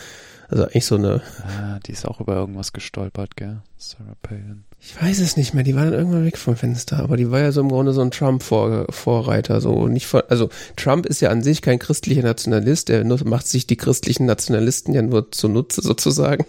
Also 0.51 0.65
eigentlich 0.65 0.87
so 0.87 0.97
eine. 0.97 1.23
Ah, 1.45 1.79
die 1.87 1.93
ist 1.93 2.07
auch 2.07 2.21
über 2.21 2.35
irgendwas 2.35 2.73
gestolpert, 2.73 3.37
gell? 3.37 3.63
Sarah 3.77 4.17
Palin. 4.21 4.65
Ich 4.81 5.01
weiß 5.01 5.21
es 5.21 5.37
nicht 5.37 5.55
mehr, 5.55 5.63
die 5.63 5.77
war 5.77 5.85
dann 5.85 5.95
irgendwann 5.95 6.25
weg 6.25 6.39
vom 6.39 6.57
Fenster, 6.57 6.99
aber 7.01 7.17
die 7.17 7.31
war 7.31 7.41
ja 7.41 7.53
so 7.53 7.61
im 7.61 7.69
Grunde 7.69 7.93
so 7.93 8.01
ein 8.01 8.11
Trump-Vorreiter, 8.11 9.61
so 9.61 9.87
nicht 9.87 10.07
vor, 10.07 10.25
also 10.29 10.49
Trump 10.77 11.05
ist 11.05 11.21
ja 11.21 11.29
an 11.29 11.43
sich 11.43 11.61
kein 11.61 11.79
christlicher 11.79 12.23
Nationalist, 12.23 12.89
der 12.89 13.05
macht 13.05 13.47
sich 13.47 13.67
die 13.67 13.77
christlichen 13.77 14.25
Nationalisten 14.25 14.95
ja 14.95 15.03
nur 15.03 15.31
zunutze 15.33 15.83
sozusagen. 15.83 16.47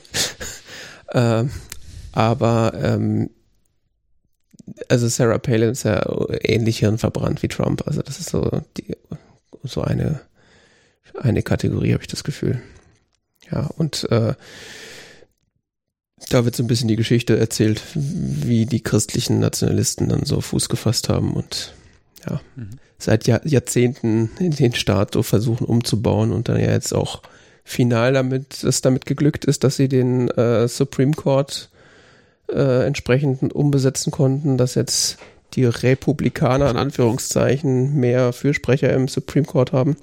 ähm, 1.14 1.52
aber 2.14 2.74
ähm, 2.82 3.30
also 4.88 5.10
Sarah 5.10 5.38
Palin 5.38 5.72
ist 5.72 5.84
ja 5.84 6.02
ähnlich 6.42 6.80
hirnverbrannt 6.80 7.44
wie 7.44 7.50
Trump, 7.50 7.86
also 7.86 8.02
das 8.02 8.20
ist 8.20 8.30
so 8.30 8.62
die, 8.78 8.96
so 9.64 9.82
eine 9.82 10.22
eine 11.20 11.44
Kategorie, 11.44 11.94
habe 11.94 12.04
ich 12.04 12.08
das 12.08 12.24
Gefühl. 12.24 12.62
Ja, 13.52 13.70
und 13.78 14.10
äh, 14.12 14.34
da 16.30 16.46
wird 16.46 16.56
so 16.56 16.64
ein 16.64 16.68
bisschen 16.68 16.88
die 16.88 16.96
Geschichte 16.96 17.38
erzählt, 17.38 17.82
wie 17.94 18.66
die 18.66 18.82
christlichen 18.82 19.40
Nationalisten 19.40 20.10
dann 20.10 20.26
so 20.26 20.40
Fuß 20.42 20.70
gefasst 20.70 21.10
haben 21.10 21.34
und 21.34 21.74
ja, 22.30 22.40
mhm. 22.56 22.70
seit 22.98 23.28
Jahr, 23.28 23.46
Jahrzehnten 23.46 24.30
den 24.40 24.74
Staat 24.74 25.14
so 25.14 25.24
versuchen 25.24 25.66
umzubauen 25.66 26.32
und 26.32 26.50
dann 26.50 26.60
ja 26.60 26.72
jetzt 26.72 26.94
auch 26.94 27.22
final 27.64 28.14
damit, 28.14 28.64
es 28.64 28.82
damit 28.82 29.06
geglückt 29.06 29.46
ist, 29.46 29.64
dass 29.64 29.76
sie 29.76 29.88
den 29.88 30.30
äh, 30.30 30.68
Supreme 30.68 31.14
Court 31.14 31.70
äh, 32.50 32.86
entsprechend 32.86 33.54
umbesetzen 33.54 34.12
konnten, 34.12 34.58
dass 34.58 34.76
jetzt 34.76 35.18
die 35.54 35.66
Republikaner 35.66 36.70
in 36.70 36.78
Anführungszeichen 36.78 37.96
mehr 37.96 38.32
Fürsprecher 38.32 38.92
im 38.94 39.08
Supreme 39.08 39.46
Court 39.46 39.74
haben 39.74 39.98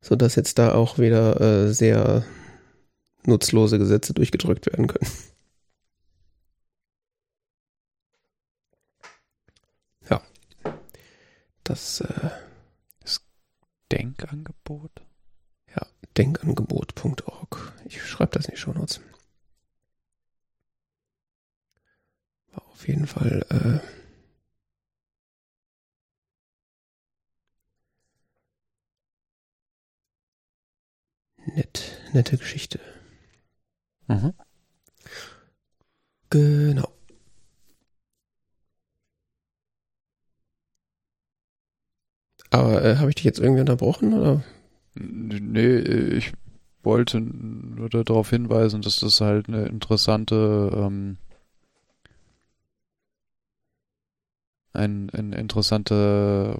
so 0.00 0.16
dass 0.16 0.34
jetzt 0.36 0.58
da 0.58 0.74
auch 0.74 0.98
wieder 0.98 1.40
äh, 1.40 1.72
sehr 1.72 2.24
nutzlose 3.26 3.78
Gesetze 3.78 4.14
durchgedrückt 4.14 4.66
werden 4.66 4.86
können. 4.86 5.10
Ja. 10.08 10.22
Das, 11.64 12.00
äh, 12.00 12.30
das 13.00 13.20
Denkangebot? 13.92 15.02
Ja, 15.74 15.86
denkangebot.org. 16.16 17.72
Ich 17.84 18.02
schreibe 18.02 18.32
das 18.32 18.46
in 18.46 18.52
die 18.52 18.56
Shownotes. 18.56 19.00
War 22.52 22.66
auf 22.68 22.88
jeden 22.88 23.06
Fall 23.06 23.44
äh, 23.50 23.97
nett, 31.54 31.98
nette 32.12 32.36
Geschichte. 32.38 32.80
Mhm. 34.08 34.32
Genau. 36.30 36.92
Aber 42.50 42.84
äh, 42.84 42.96
habe 42.96 43.08
ich 43.10 43.16
dich 43.16 43.24
jetzt 43.24 43.38
irgendwie 43.40 43.60
unterbrochen 43.60 44.14
oder? 44.14 44.42
Nee, 44.94 45.78
ich 45.78 46.32
wollte 46.82 47.20
nur 47.20 47.88
darauf 47.90 48.30
hinweisen, 48.30 48.82
dass 48.82 48.96
das 49.00 49.20
halt 49.20 49.48
eine 49.48 49.66
interessante 49.66 50.70
ähm, 50.74 51.18
ein, 54.72 55.10
ein 55.10 55.32
interessante 55.32 56.58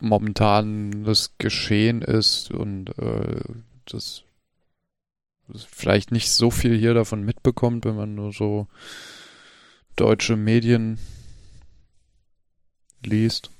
momentan 0.00 1.04
das 1.04 1.36
Geschehen 1.38 2.02
ist 2.02 2.50
und 2.50 2.96
äh, 2.98 3.40
das, 3.86 4.24
das 5.48 5.64
vielleicht 5.64 6.12
nicht 6.12 6.30
so 6.30 6.50
viel 6.50 6.76
hier 6.76 6.94
davon 6.94 7.24
mitbekommt, 7.24 7.84
wenn 7.84 7.96
man 7.96 8.14
nur 8.14 8.32
so 8.32 8.66
deutsche 9.96 10.36
Medien 10.36 10.98
liest. 13.04 13.50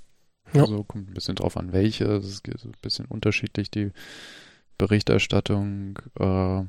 Ja. 0.53 0.67
So 0.67 0.83
kommt 0.83 1.09
ein 1.09 1.15
bisschen 1.15 1.37
drauf 1.37 1.57
an, 1.57 1.73
welche. 1.73 2.05
Es 2.05 2.27
ist 2.27 2.47
ein 2.47 2.73
bisschen 2.83 3.07
unterschiedlich, 3.07 3.71
die 3.71 3.93
Berichterstattung. 4.79 5.99
Äh, 6.19 6.65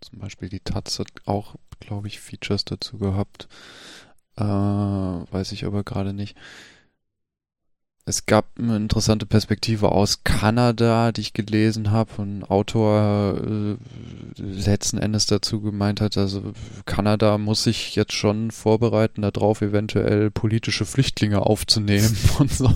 zum 0.00 0.18
Beispiel 0.18 0.48
die 0.48 0.60
Taz 0.60 0.98
hat 0.98 1.08
auch, 1.24 1.56
glaube 1.80 2.08
ich, 2.08 2.20
Features 2.20 2.64
dazu 2.64 2.98
gehabt. 2.98 3.48
Äh, 4.36 4.42
weiß 4.44 5.52
ich 5.52 5.64
aber 5.64 5.84
gerade 5.84 6.12
nicht. 6.12 6.36
Es 8.06 8.26
gab 8.26 8.58
eine 8.58 8.76
interessante 8.76 9.24
Perspektive 9.24 9.90
aus 9.90 10.24
Kanada, 10.24 11.10
die 11.10 11.22
ich 11.22 11.32
gelesen 11.32 11.90
habe, 11.90 12.22
ein 12.22 12.44
Autor 12.44 13.40
äh, 13.42 13.76
letzten 14.36 14.98
Endes 14.98 15.24
dazu 15.24 15.62
gemeint 15.62 16.02
hat, 16.02 16.18
also 16.18 16.52
Kanada 16.84 17.38
muss 17.38 17.64
sich 17.64 17.96
jetzt 17.96 18.12
schon 18.12 18.50
vorbereiten 18.50 19.22
darauf, 19.22 19.62
eventuell 19.62 20.30
politische 20.30 20.84
Flüchtlinge 20.84 21.46
aufzunehmen 21.46 22.14
und 22.38 22.52
so. 22.52 22.70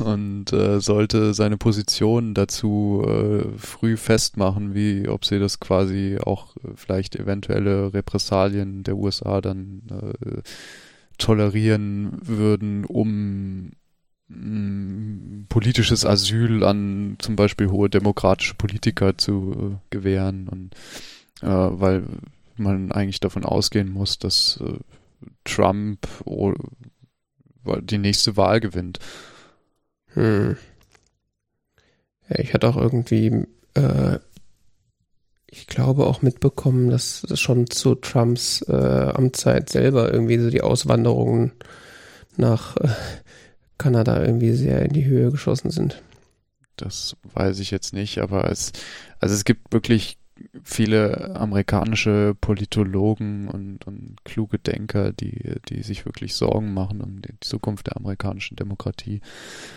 Und 0.00 0.52
äh, 0.52 0.80
sollte 0.80 1.32
seine 1.32 1.58
Position 1.58 2.34
dazu 2.34 3.04
äh, 3.06 3.44
früh 3.58 3.96
festmachen, 3.96 4.74
wie 4.74 5.08
ob 5.08 5.24
sie 5.24 5.38
das 5.38 5.60
quasi 5.60 6.18
auch 6.20 6.56
vielleicht 6.74 7.14
eventuelle 7.14 7.94
Repressalien 7.94 8.82
der 8.82 8.96
USA 8.96 9.40
dann 9.40 9.82
äh, 9.92 10.42
tolerieren 11.18 12.18
würden, 12.20 12.84
um 12.84 13.70
politisches 14.28 16.04
Asyl 16.04 16.64
an 16.64 17.16
zum 17.20 17.36
Beispiel 17.36 17.70
hohe 17.70 17.88
demokratische 17.88 18.54
Politiker 18.54 19.16
zu 19.16 19.74
äh, 19.74 19.76
gewähren 19.90 20.48
und 20.48 20.74
äh, 21.42 21.46
weil 21.48 22.02
man 22.56 22.90
eigentlich 22.90 23.20
davon 23.20 23.44
ausgehen 23.44 23.92
muss, 23.92 24.18
dass 24.18 24.60
äh, 24.64 24.78
Trump 25.44 26.06
die 27.82 27.98
nächste 27.98 28.36
Wahl 28.36 28.60
gewinnt. 28.60 28.98
Hm. 30.14 30.56
Ja, 32.28 32.38
ich 32.38 32.54
hatte 32.54 32.68
auch 32.68 32.76
irgendwie, 32.76 33.46
äh, 33.74 34.18
ich 35.46 35.66
glaube 35.66 36.06
auch 36.06 36.22
mitbekommen, 36.22 36.90
dass 36.90 37.26
schon 37.34 37.68
zu 37.70 37.94
Trumps 37.94 38.62
äh, 38.68 38.72
Amtszeit 38.72 39.70
selber 39.70 40.12
irgendwie 40.12 40.38
so 40.38 40.50
die 40.50 40.62
Auswanderungen 40.62 41.52
nach 42.36 42.76
äh, 42.76 42.88
Kanada 43.78 44.22
irgendwie 44.22 44.52
sehr 44.52 44.82
in 44.82 44.92
die 44.92 45.04
Höhe 45.04 45.30
geschossen 45.30 45.70
sind. 45.70 46.02
Das 46.76 47.16
weiß 47.34 47.58
ich 47.60 47.70
jetzt 47.70 47.92
nicht, 47.92 48.18
aber 48.18 48.50
es, 48.50 48.72
also 49.18 49.34
es 49.34 49.44
gibt 49.44 49.72
wirklich 49.72 50.18
viele 50.62 51.34
amerikanische 51.36 52.36
Politologen 52.40 53.48
und, 53.48 53.86
und 53.86 54.16
kluge 54.24 54.58
Denker, 54.58 55.12
die, 55.12 55.54
die 55.68 55.82
sich 55.82 56.04
wirklich 56.04 56.34
Sorgen 56.34 56.74
machen 56.74 57.00
um 57.00 57.22
die 57.22 57.34
Zukunft 57.40 57.86
der 57.86 57.96
amerikanischen 57.96 58.56
Demokratie. 58.56 59.20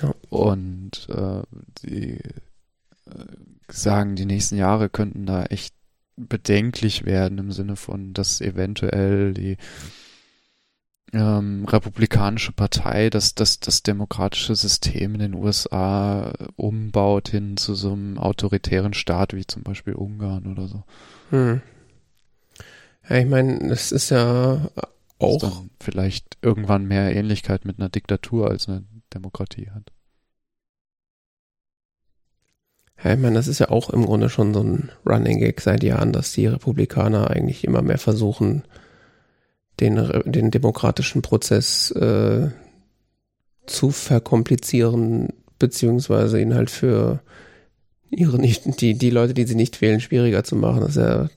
Ja. 0.01 0.13
Und 0.29 1.07
äh, 1.09 1.43
die 1.83 2.15
äh, 2.15 3.25
sagen, 3.69 4.15
die 4.15 4.25
nächsten 4.25 4.57
Jahre 4.57 4.89
könnten 4.89 5.25
da 5.25 5.45
echt 5.45 5.73
bedenklich 6.17 7.05
werden 7.05 7.37
im 7.37 7.51
Sinne 7.51 7.77
von, 7.77 8.13
dass 8.13 8.41
eventuell 8.41 9.33
die 9.33 9.57
ähm, 11.13 11.65
republikanische 11.65 12.51
Partei 12.51 13.09
das, 13.09 13.35
das, 13.35 13.59
das 13.59 13.83
demokratische 13.83 14.55
System 14.55 15.15
in 15.15 15.19
den 15.19 15.33
USA 15.33 16.33
umbaut 16.55 17.29
hin 17.29 17.57
zu 17.57 17.75
so 17.75 17.93
einem 17.93 18.17
autoritären 18.17 18.93
Staat 18.93 19.33
wie 19.33 19.45
zum 19.45 19.63
Beispiel 19.63 19.93
Ungarn 19.93 20.47
oder 20.51 20.67
so. 20.67 20.83
Hm. 21.31 21.61
Ja, 23.09 23.17
ich 23.17 23.27
meine, 23.27 23.71
es 23.71 23.91
ist 23.91 24.09
ja 24.11 24.69
auch. 25.17 25.39
Das 25.39 25.61
vielleicht 25.79 26.37
irgendwann 26.41 26.85
mehr 26.85 27.15
Ähnlichkeit 27.15 27.65
mit 27.65 27.79
einer 27.79 27.89
Diktatur 27.89 28.49
als 28.49 28.67
eine 28.67 28.83
Demokratie 29.13 29.69
hat. 29.73 29.91
Ja, 33.03 33.13
ich 33.13 33.19
meine, 33.19 33.35
das 33.35 33.47
ist 33.47 33.59
ja 33.59 33.69
auch 33.69 33.89
im 33.89 34.05
Grunde 34.05 34.29
schon 34.29 34.53
so 34.53 34.61
ein 34.61 34.91
Running 35.05 35.39
Gag 35.39 35.61
seit 35.61 35.83
Jahren, 35.83 36.11
dass 36.11 36.33
die 36.33 36.47
Republikaner 36.47 37.29
eigentlich 37.29 37.63
immer 37.63 37.81
mehr 37.81 37.97
versuchen, 37.97 38.63
den, 39.79 40.21
den 40.25 40.51
demokratischen 40.51 41.21
Prozess 41.21 41.91
äh, 41.91 42.49
zu 43.65 43.91
verkomplizieren, 43.91 45.29
beziehungsweise 45.59 46.41
ihn 46.41 46.53
halt 46.53 46.69
für 46.69 47.21
ihre 48.09 48.39
nicht, 48.39 48.81
die, 48.81 48.95
die 48.95 49.09
Leute, 49.11 49.33
die 49.33 49.45
sie 49.45 49.55
nicht 49.55 49.81
wählen, 49.81 49.99
schwieriger 49.99 50.43
zu 50.43 50.55
machen. 50.55 50.81
Das 50.81 50.91
ist 50.91 50.97
ja 50.97 51.29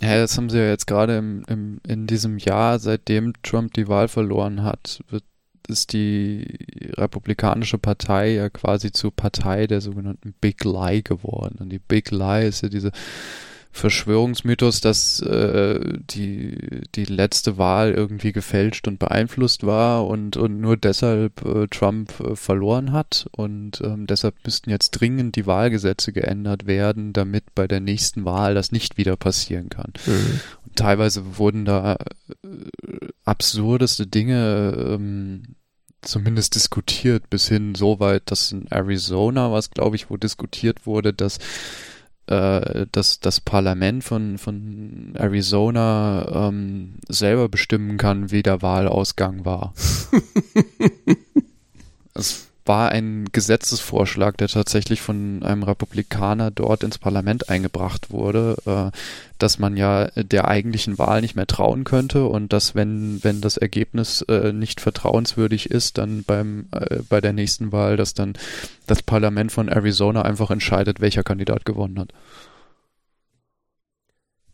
ja, 0.00 0.16
das 0.16 0.36
haben 0.36 0.50
sie 0.50 0.58
ja 0.58 0.68
jetzt 0.68 0.86
gerade 0.86 1.16
im, 1.16 1.44
im, 1.48 1.80
in 1.86 2.06
diesem 2.06 2.38
Jahr, 2.38 2.78
seitdem 2.78 3.32
Trump 3.42 3.74
die 3.74 3.88
Wahl 3.88 4.08
verloren 4.08 4.64
hat, 4.64 5.00
wird, 5.08 5.24
ist 5.68 5.92
die 5.92 6.58
Republikanische 6.94 7.78
Partei 7.78 8.34
ja 8.34 8.50
quasi 8.50 8.92
zur 8.92 9.14
Partei 9.14 9.66
der 9.66 9.80
sogenannten 9.80 10.34
Big 10.40 10.64
Lie 10.64 11.02
geworden. 11.02 11.58
Und 11.60 11.70
die 11.70 11.78
Big 11.78 12.10
Lie 12.10 12.48
ist 12.48 12.62
ja 12.62 12.68
diese 12.68 12.90
Verschwörungsmythos, 13.74 14.80
dass 14.80 15.20
äh, 15.20 15.98
die, 16.08 16.82
die 16.94 17.04
letzte 17.06 17.58
Wahl 17.58 17.90
irgendwie 17.90 18.30
gefälscht 18.30 18.86
und 18.86 19.00
beeinflusst 19.00 19.66
war 19.66 20.06
und, 20.06 20.36
und 20.36 20.60
nur 20.60 20.76
deshalb 20.76 21.44
äh, 21.44 21.66
Trump 21.66 22.20
äh, 22.20 22.36
verloren 22.36 22.92
hat. 22.92 23.26
Und 23.32 23.80
ähm, 23.80 24.06
deshalb 24.06 24.36
müssten 24.44 24.70
jetzt 24.70 24.92
dringend 24.92 25.34
die 25.34 25.46
Wahlgesetze 25.46 26.12
geändert 26.12 26.66
werden, 26.66 27.12
damit 27.12 27.52
bei 27.56 27.66
der 27.66 27.80
nächsten 27.80 28.24
Wahl 28.24 28.54
das 28.54 28.70
nicht 28.70 28.96
wieder 28.96 29.16
passieren 29.16 29.70
kann. 29.70 29.92
Mhm. 30.06 30.40
Und 30.66 30.76
teilweise 30.76 31.36
wurden 31.36 31.64
da 31.64 31.94
äh, 31.94 32.46
absurdeste 33.24 34.06
Dinge 34.06 34.72
ähm, 34.78 35.56
zumindest 36.00 36.54
diskutiert, 36.54 37.28
bis 37.28 37.48
hin 37.48 37.74
so 37.74 37.98
weit, 37.98 38.30
dass 38.30 38.52
in 38.52 38.68
Arizona, 38.70 39.50
was 39.50 39.70
glaube 39.70 39.96
ich, 39.96 40.10
wo 40.10 40.16
diskutiert 40.16 40.86
wurde, 40.86 41.12
dass 41.12 41.40
äh, 42.26 42.86
dass 42.92 43.20
das 43.20 43.40
Parlament 43.40 44.04
von, 44.04 44.38
von 44.38 45.12
Arizona 45.14 46.48
ähm, 46.48 46.94
selber 47.08 47.48
bestimmen 47.48 47.98
kann, 47.98 48.30
wie 48.30 48.42
der 48.42 48.62
Wahlausgang 48.62 49.44
war. 49.44 49.74
es 52.14 52.48
war 52.66 52.90
ein 52.90 53.26
Gesetzesvorschlag, 53.30 54.38
der 54.38 54.48
tatsächlich 54.48 55.02
von 55.02 55.42
einem 55.42 55.62
Republikaner 55.62 56.50
dort 56.50 56.82
ins 56.82 56.98
Parlament 56.98 57.50
eingebracht 57.50 58.10
wurde, 58.10 58.56
äh, 58.66 58.96
dass 59.38 59.58
man 59.58 59.76
ja 59.76 60.06
der 60.16 60.48
eigentlichen 60.48 60.98
Wahl 60.98 61.20
nicht 61.20 61.36
mehr 61.36 61.46
trauen 61.46 61.84
könnte 61.84 62.24
und 62.24 62.52
dass 62.52 62.74
wenn 62.74 63.22
wenn 63.22 63.42
das 63.42 63.58
Ergebnis 63.58 64.22
äh, 64.22 64.52
nicht 64.52 64.80
vertrauenswürdig 64.80 65.70
ist, 65.70 65.98
dann 65.98 66.24
beim 66.24 66.66
äh, 66.72 67.00
bei 67.08 67.20
der 67.20 67.34
nächsten 67.34 67.70
Wahl, 67.70 67.96
dass 67.96 68.14
dann 68.14 68.32
das 68.86 69.02
Parlament 69.02 69.52
von 69.52 69.68
Arizona 69.68 70.22
einfach 70.22 70.50
entscheidet, 70.50 71.00
welcher 71.00 71.22
Kandidat 71.22 71.66
gewonnen 71.66 71.98
hat. 71.98 72.12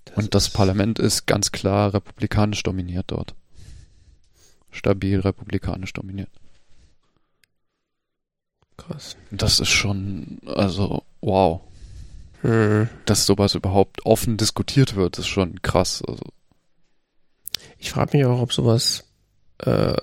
Das 0.04 0.16
und 0.16 0.34
das 0.34 0.50
Parlament 0.50 0.98
ist 0.98 1.26
ganz 1.26 1.52
klar 1.52 1.94
republikanisch 1.94 2.64
dominiert 2.64 3.06
dort. 3.08 3.34
Stabil 4.72 5.20
republikanisch 5.20 5.92
dominiert. 5.92 6.30
Krass. 8.86 9.16
Das 9.30 9.60
ist 9.60 9.68
schon, 9.68 10.38
also, 10.46 11.02
wow. 11.20 11.60
Hm. 12.42 12.88
Dass 13.04 13.26
sowas 13.26 13.54
überhaupt 13.54 14.06
offen 14.06 14.36
diskutiert 14.36 14.96
wird, 14.96 15.18
ist 15.18 15.26
schon 15.26 15.60
krass. 15.62 16.02
Also. 16.06 16.24
Ich 17.78 17.90
frage 17.90 18.16
mich 18.16 18.26
auch, 18.26 18.40
ob 18.40 18.52
sowas 18.52 19.04
äh, 19.58 19.94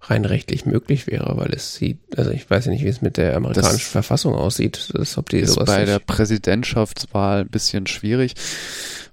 rein 0.00 0.24
rechtlich 0.24 0.66
möglich 0.66 1.06
wäre, 1.06 1.36
weil 1.36 1.52
es 1.52 1.74
sieht, 1.74 1.98
also 2.16 2.30
ich 2.30 2.48
weiß 2.48 2.66
ja 2.66 2.72
nicht, 2.72 2.84
wie 2.84 2.88
es 2.88 3.02
mit 3.02 3.16
der 3.16 3.36
amerikanischen 3.36 3.76
das 3.76 3.82
Verfassung 3.82 4.34
aussieht, 4.34 4.90
das, 4.94 5.18
ob 5.18 5.28
die 5.28 5.38
ist 5.38 5.54
sowas 5.54 5.66
bei 5.66 5.84
der 5.84 5.98
Präsidentschaftswahl 5.98 7.40
ein 7.40 7.48
bisschen 7.48 7.86
schwierig. 7.86 8.34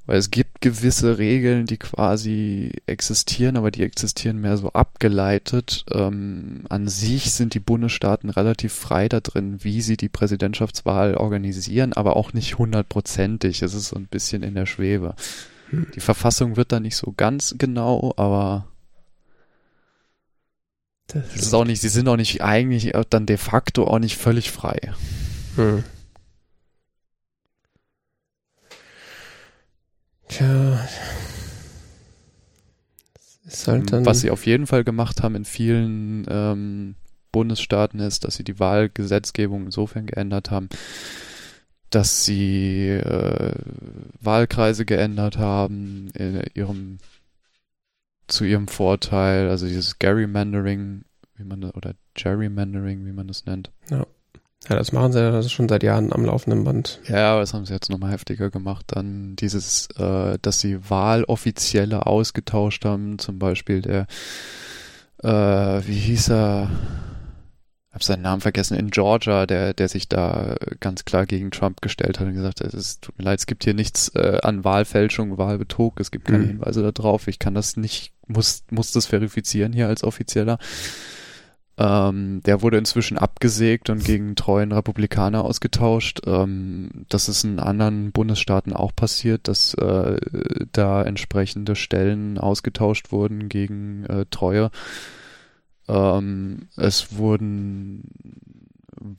Weil 0.07 0.17
es 0.17 0.31
gibt 0.31 0.61
gewisse 0.61 1.19
Regeln, 1.19 1.67
die 1.67 1.77
quasi 1.77 2.71
existieren, 2.87 3.55
aber 3.55 3.69
die 3.69 3.83
existieren 3.83 4.41
mehr 4.41 4.57
so 4.57 4.73
abgeleitet. 4.73 5.85
Ähm, 5.91 6.65
an 6.69 6.87
sich 6.87 7.31
sind 7.33 7.53
die 7.53 7.59
Bundesstaaten 7.59 8.29
relativ 8.29 8.73
frei 8.73 9.07
da 9.07 9.19
drin, 9.19 9.63
wie 9.63 9.81
sie 9.81 9.97
die 9.97 10.09
Präsidentschaftswahl 10.09 11.15
organisieren, 11.15 11.93
aber 11.93 12.15
auch 12.15 12.33
nicht 12.33 12.57
hundertprozentig. 12.57 13.61
Es 13.61 13.75
ist 13.75 13.89
so 13.89 13.95
ein 13.95 14.07
bisschen 14.07 14.41
in 14.41 14.55
der 14.55 14.65
Schwebe. 14.65 15.15
Hm. 15.69 15.87
Die 15.93 15.99
Verfassung 15.99 16.57
wird 16.57 16.71
da 16.71 16.79
nicht 16.79 16.95
so 16.95 17.13
ganz 17.15 17.55
genau, 17.57 18.13
aber 18.17 18.67
das 21.07 21.35
ist 21.35 21.53
auch 21.53 21.65
nicht, 21.65 21.81
sie 21.81 21.89
sind 21.89 22.07
auch 22.07 22.15
nicht 22.15 22.41
eigentlich 22.41 22.93
dann 23.09 23.25
de 23.25 23.37
facto 23.37 23.85
auch 23.85 23.99
nicht 23.99 24.17
völlig 24.17 24.49
frei. 24.51 24.93
Hm. 25.55 25.83
Tja. 30.31 30.79
Halt 33.67 34.05
Was 34.05 34.21
sie 34.21 34.31
auf 34.31 34.45
jeden 34.45 34.65
Fall 34.65 34.83
gemacht 34.85 35.21
haben 35.21 35.35
in 35.35 35.45
vielen 35.45 36.25
ähm, 36.29 36.95
Bundesstaaten 37.33 37.99
ist, 37.99 38.23
dass 38.23 38.35
sie 38.35 38.45
die 38.45 38.59
Wahlgesetzgebung 38.59 39.65
insofern 39.65 40.05
geändert 40.05 40.49
haben, 40.51 40.69
dass 41.89 42.23
sie 42.23 42.87
äh, 42.87 43.53
Wahlkreise 44.21 44.85
geändert 44.85 45.37
haben 45.37 46.07
in 46.13 46.41
ihrem 46.53 46.99
zu 48.27 48.45
ihrem 48.45 48.69
Vorteil, 48.69 49.49
also 49.49 49.67
dieses 49.67 49.99
Gerrymandering, 49.99 51.03
wie 51.35 51.43
man 51.43 51.65
oder 51.65 51.95
Gerrymandering, 52.13 53.05
wie 53.05 53.11
man 53.11 53.27
das 53.27 53.45
nennt. 53.45 53.71
Ja. 53.89 54.07
Ja, 54.69 54.75
das 54.75 54.91
machen 54.91 55.11
sie 55.11 55.19
ja 55.19 55.31
das 55.31 55.47
ist 55.47 55.53
schon 55.53 55.67
seit 55.67 55.81
Jahren 55.83 56.13
am 56.13 56.23
laufenden 56.23 56.63
Band. 56.63 56.99
Ja, 57.07 57.31
aber 57.31 57.41
das 57.41 57.53
haben 57.53 57.65
sie 57.65 57.73
jetzt 57.73 57.89
nochmal 57.89 58.11
heftiger 58.11 58.49
gemacht. 58.51 58.85
Dann 58.87 59.35
dieses, 59.35 59.87
äh, 59.97 60.37
dass 60.41 60.59
sie 60.59 60.89
Wahloffizielle 60.89 62.05
ausgetauscht 62.05 62.85
haben, 62.85 63.17
zum 63.17 63.39
Beispiel 63.39 63.81
der, 63.81 64.05
äh, 65.23 65.81
wie 65.87 65.97
hieß 65.97 66.29
er? 66.29 66.69
Ich 67.89 67.95
habe 67.95 68.03
seinen 68.05 68.21
Namen 68.21 68.39
vergessen, 68.39 68.77
in 68.77 68.89
Georgia, 68.89 69.45
der, 69.45 69.73
der 69.73 69.89
sich 69.89 70.07
da 70.07 70.55
ganz 70.79 71.03
klar 71.03 71.25
gegen 71.25 71.51
Trump 71.51 71.81
gestellt 71.81 72.19
hat 72.19 72.27
und 72.27 72.35
gesagt 72.35 72.61
hat, 72.61 72.73
es 72.73 73.01
tut 73.01 73.17
mir 73.17 73.25
leid, 73.25 73.39
es 73.39 73.47
gibt 73.47 73.65
hier 73.65 73.73
nichts 73.73 74.09
äh, 74.15 74.39
an 74.43 74.63
Wahlfälschung, 74.63 75.37
Wahlbetrug, 75.37 75.99
es 75.99 76.09
gibt 76.11 76.25
keine 76.25 76.43
Mhm. 76.45 76.47
Hinweise 76.47 76.89
darauf, 76.93 77.27
ich 77.27 77.37
kann 77.39 77.53
das 77.53 77.75
nicht, 77.75 78.13
muss, 78.27 78.63
muss 78.69 78.93
das 78.93 79.07
verifizieren 79.07 79.73
hier 79.73 79.87
als 79.89 80.05
Offizieller. 80.05 80.57
Ähm, 81.77 82.41
der 82.43 82.61
wurde 82.61 82.77
inzwischen 82.77 83.17
abgesägt 83.17 83.89
und 83.89 84.03
gegen 84.03 84.35
treuen 84.35 84.71
Republikaner 84.71 85.43
ausgetauscht. 85.43 86.21
Ähm, 86.25 87.05
das 87.09 87.29
ist 87.29 87.43
in 87.43 87.59
anderen 87.59 88.11
Bundesstaaten 88.11 88.73
auch 88.73 88.93
passiert, 88.95 89.47
dass 89.47 89.73
äh, 89.75 90.17
da 90.73 91.01
entsprechende 91.01 91.75
Stellen 91.75 92.37
ausgetauscht 92.37 93.11
wurden 93.11 93.47
gegen 93.49 94.05
äh, 94.05 94.25
Treue. 94.29 94.69
Ähm, 95.87 96.67
es 96.75 97.17
wurden 97.17 98.03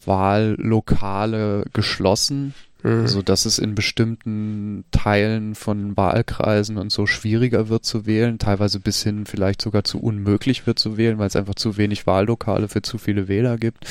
Wahllokale 0.05 1.65
geschlossen, 1.73 2.55
Mhm. 2.83 3.07
so 3.07 3.23
dass 3.23 3.45
es 3.45 3.59
in 3.59 3.75
bestimmten 3.75 4.85
Teilen 4.91 5.55
von 5.55 5.97
Wahlkreisen 5.97 6.79
und 6.79 6.91
so 6.91 7.07
schwieriger 7.07 7.69
wird 7.69 7.85
zu 7.85 8.07
wählen, 8.07 8.39
teilweise 8.39 8.81
bis 8.81 9.03
hin 9.03 9.25
vielleicht 9.27 9.63
sogar 9.63 9.85
zu 9.85 10.01
unmöglich 10.01 10.67
wird 10.67 10.79
zu 10.79 10.97
wählen, 10.97 11.19
weil 11.19 11.29
es 11.29 11.37
einfach 11.37 11.55
zu 11.55 11.77
wenig 11.77 12.07
Wahllokale 12.07 12.69
für 12.69 12.83
zu 12.83 12.99
viele 12.99 13.29
Wähler 13.29 13.57
gibt. 13.57 13.87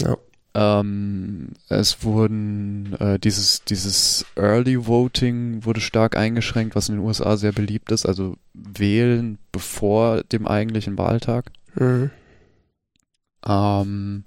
Ja. 0.00 0.16
Ähm, 0.56 1.48
es 1.68 2.04
wurden 2.04 2.94
äh, 3.00 3.18
dieses 3.18 3.64
dieses 3.64 4.24
Early 4.36 4.86
Voting 4.86 5.64
wurde 5.64 5.80
stark 5.80 6.16
eingeschränkt, 6.16 6.76
was 6.76 6.88
in 6.88 6.96
den 6.96 7.04
USA 7.04 7.36
sehr 7.36 7.52
beliebt 7.52 7.90
ist, 7.90 8.06
also 8.06 8.36
wählen 8.54 9.38
bevor 9.50 10.22
dem 10.22 10.46
eigentlichen 10.46 10.96
Wahltag. 10.96 11.50
Mhm. 11.74 12.10
Ähm, 13.46 14.24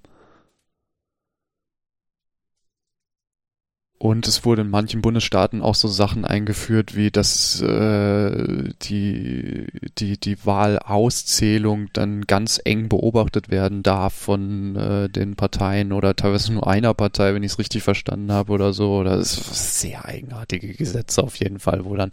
und 3.99 4.27
es 4.27 4.45
wurde 4.45 4.62
in 4.62 4.69
manchen 4.69 5.01
Bundesstaaten 5.01 5.63
auch 5.63 5.73
so 5.73 5.88
Sachen 5.88 6.23
eingeführt, 6.23 6.95
wie 6.95 7.10
dass 7.10 7.60
äh, 7.62 8.69
die, 8.83 9.65
die, 9.97 10.19
die 10.19 10.45
Wahlauszählung 10.45 11.89
dann 11.93 12.21
ganz 12.27 12.62
eng 12.63 12.89
beobachtet 12.89 13.49
werden 13.49 13.81
darf 13.81 14.13
von 14.13 14.75
äh, 14.75 15.10
den 15.10 15.36
Parteien 15.36 15.93
oder 15.93 16.15
teilweise 16.15 16.53
nur 16.53 16.67
einer 16.67 16.93
Partei, 16.93 17.33
wenn 17.33 17.41
ich 17.41 17.53
es 17.53 17.60
richtig 17.60 17.81
verstanden 17.81 18.31
habe 18.31 18.53
oder 18.53 18.71
so. 18.71 18.97
Oder 18.97 19.15
es 19.15 19.33
sehr 19.77 20.05
eigenartige 20.05 20.73
Gesetze 20.73 21.23
auf 21.23 21.36
jeden 21.38 21.57
Fall, 21.57 21.83
wo 21.83 21.95
dann 21.95 22.12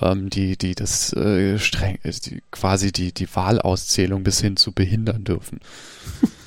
ähm, 0.00 0.30
die, 0.30 0.56
die 0.56 0.74
das 0.74 1.12
äh, 1.12 1.58
streng, 1.58 1.98
äh, 2.02 2.12
die, 2.12 2.42
quasi 2.50 2.92
die, 2.92 3.12
die 3.12 3.28
Wahlauszählung 3.34 4.22
bis 4.22 4.40
hin 4.40 4.56
zu 4.56 4.72
behindern 4.72 5.24
dürfen. 5.24 5.60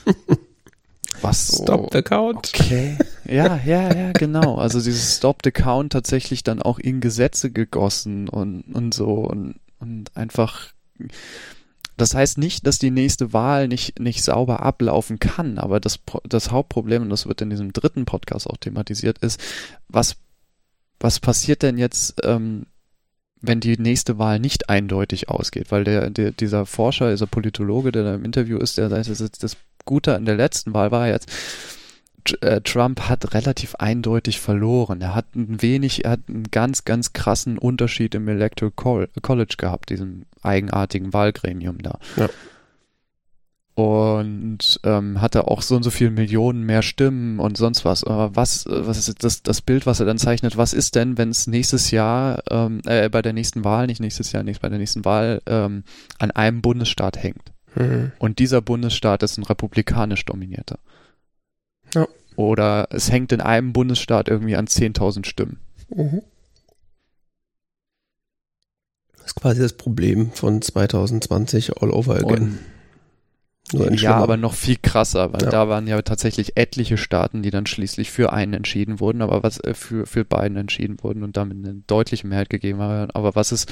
Was 1.21 1.47
so, 1.47 1.63
Stop 1.63 1.93
the 1.93 2.01
count. 2.01 2.51
Okay. 2.53 2.97
Ja, 3.25 3.59
ja, 3.65 3.93
ja, 3.93 4.11
genau. 4.13 4.55
Also 4.55 4.79
dieses 4.79 5.17
Stop 5.17 5.39
the 5.43 5.51
Count 5.51 5.91
tatsächlich 5.91 6.43
dann 6.43 6.61
auch 6.61 6.79
in 6.79 7.01
Gesetze 7.01 7.51
gegossen 7.51 8.29
und, 8.29 8.63
und 8.73 8.93
so 8.93 9.13
und, 9.15 9.55
und 9.79 10.15
einfach. 10.15 10.73
Das 11.97 12.13
heißt 12.13 12.37
nicht, 12.37 12.65
dass 12.67 12.77
die 12.77 12.91
nächste 12.91 13.33
Wahl 13.33 13.67
nicht, 13.67 13.99
nicht 13.99 14.23
sauber 14.23 14.61
ablaufen 14.61 15.17
kann, 15.19 15.57
aber 15.57 15.79
das, 15.79 15.99
das 16.23 16.51
Hauptproblem, 16.51 17.01
und 17.01 17.09
das 17.09 17.25
wird 17.25 17.41
in 17.41 17.49
diesem 17.49 17.73
dritten 17.73 18.05
Podcast 18.05 18.47
auch 18.47 18.57
thematisiert, 18.57 19.17
ist, 19.17 19.41
was, 19.87 20.15
was 20.99 21.19
passiert 21.19 21.63
denn 21.63 21.79
jetzt, 21.79 22.21
ähm, 22.23 22.67
wenn 23.41 23.59
die 23.59 23.77
nächste 23.77 24.19
Wahl 24.19 24.39
nicht 24.39 24.69
eindeutig 24.69 25.29
ausgeht? 25.29 25.71
Weil 25.71 25.83
der, 25.83 26.11
der, 26.11 26.31
dieser 26.31 26.67
Forscher, 26.67 27.09
dieser 27.09 27.27
Politologe, 27.27 27.91
der 27.91 28.03
da 28.03 28.15
im 28.15 28.25
Interview 28.25 28.59
ist, 28.59 28.77
der 28.77 28.89
sagt, 28.89 29.09
das, 29.09 29.31
das 29.31 29.57
Gute 29.87 30.15
an 30.15 30.25
der 30.25 30.35
letzten 30.35 30.75
Wahl 30.75 30.91
war 30.91 31.07
jetzt, 31.07 31.31
äh, 32.41 32.61
Trump 32.61 33.01
hat 33.09 33.33
relativ 33.33 33.75
eindeutig 33.75 34.39
verloren. 34.39 35.01
Er 35.01 35.15
hat 35.15 35.33
ein 35.35 35.61
wenig, 35.61 36.05
er 36.05 36.11
hat 36.11 36.19
einen 36.27 36.43
ganz, 36.51 36.85
ganz 36.85 37.13
krassen 37.13 37.57
Unterschied 37.57 38.13
im 38.13 38.27
Electoral 38.27 38.73
Col- 38.75 39.09
College 39.21 39.55
gehabt, 39.57 39.89
diesem 39.89 40.25
eigenartigen 40.43 41.13
Wahlgremium 41.13 41.79
da. 41.79 41.97
Ja. 42.17 42.29
Und 43.75 44.79
ähm, 44.83 45.21
hatte 45.21 45.47
auch 45.47 45.61
so 45.61 45.75
und 45.75 45.83
so 45.83 45.91
viele 45.91 46.09
Millionen 46.09 46.63
mehr 46.63 46.81
Stimmen 46.81 47.39
und 47.39 47.57
sonst 47.57 47.85
was. 47.85 48.03
Aber 48.03 48.35
was, 48.35 48.65
äh, 48.65 48.87
was 48.87 48.97
ist 48.97 49.23
das, 49.23 49.43
das 49.43 49.61
Bild, 49.61 49.85
was 49.85 49.99
er 49.99 50.07
dann 50.07 50.17
zeichnet? 50.17 50.57
Was 50.57 50.73
ist 50.73 50.95
denn, 50.95 51.19
wenn 51.19 51.29
es 51.29 51.45
nächstes 51.45 51.91
Jahr, 51.91 52.41
ähm, 52.49 52.81
äh, 52.85 53.07
bei 53.07 53.21
der 53.21 53.33
nächsten 53.33 53.63
Wahl, 53.63 53.85
nicht 53.85 54.01
nächstes 54.01 54.31
Jahr, 54.31 54.41
nicht 54.41 54.61
bei 54.61 54.69
der 54.69 54.79
nächsten 54.79 55.05
Wahl, 55.05 55.43
ähm, 55.45 55.83
an 56.17 56.31
einem 56.31 56.63
Bundesstaat 56.63 57.21
hängt? 57.21 57.53
Mhm. 57.77 58.11
Und 58.19 58.39
dieser 58.39 58.61
Bundesstaat 58.61 59.23
ist 59.23 59.37
ein 59.37 59.43
republikanisch 59.43 60.25
dominierter. 60.25 60.79
Ja. 61.93 62.07
Oder 62.35 62.87
es 62.91 63.11
hängt 63.11 63.31
in 63.31 63.41
einem 63.41 63.73
Bundesstaat 63.73 64.27
irgendwie 64.27 64.55
an 64.55 64.67
10.000 64.67 65.25
Stimmen. 65.25 65.59
Mhm. 65.89 66.21
Das 69.17 69.27
ist 69.27 69.35
quasi 69.35 69.61
das 69.61 69.73
Problem 69.73 70.31
von 70.31 70.61
2020 70.61 71.81
all 71.81 71.91
over 71.91 72.15
again. 72.15 72.59
Und, 73.73 73.99
ja, 73.99 74.15
aber 74.15 74.37
noch 74.37 74.53
viel 74.53 74.77
krasser, 74.81 75.33
weil 75.33 75.41
Ja. 75.43 75.49
da 75.49 75.67
waren 75.67 75.87
ja 75.87 76.01
tatsächlich 76.01 76.55
etliche 76.55 76.97
Staaten, 76.97 77.43
die 77.43 77.49
dann 77.49 77.65
schließlich 77.65 78.11
für 78.11 78.31
einen 78.31 78.53
entschieden 78.53 79.01
wurden, 79.01 79.21
aber 79.21 79.43
was 79.43 79.59
äh, 79.61 79.73
für, 79.73 80.05
für 80.05 80.23
beiden 80.23 80.55
entschieden 80.57 80.97
wurden 81.03 81.21
und 81.23 81.35
damit 81.35 81.57
eine 81.57 81.81
deutliche 81.85 82.25
Mehrheit 82.27 82.49
gegeben 82.49 82.79
haben. 82.79 83.11
Aber 83.11 83.35
was 83.35 83.51
ist, 83.51 83.69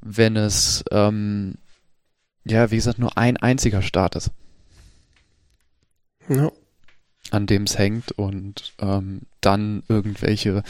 wenn 0.00 0.36
es, 0.36 0.84
ähm, 0.92 1.54
ja, 2.50 2.70
wie 2.70 2.76
gesagt, 2.76 2.98
nur 2.98 3.16
ein 3.18 3.36
einziger 3.36 3.82
Staat 3.82 4.16
ist? 4.16 4.30
Ja. 6.28 6.50
an 7.30 7.46
dem 7.46 7.62
es 7.64 7.76
hängt 7.78 8.12
und 8.12 8.72
ähm, 8.80 9.22
dann 9.40 9.82
irgendwelche 9.88 10.62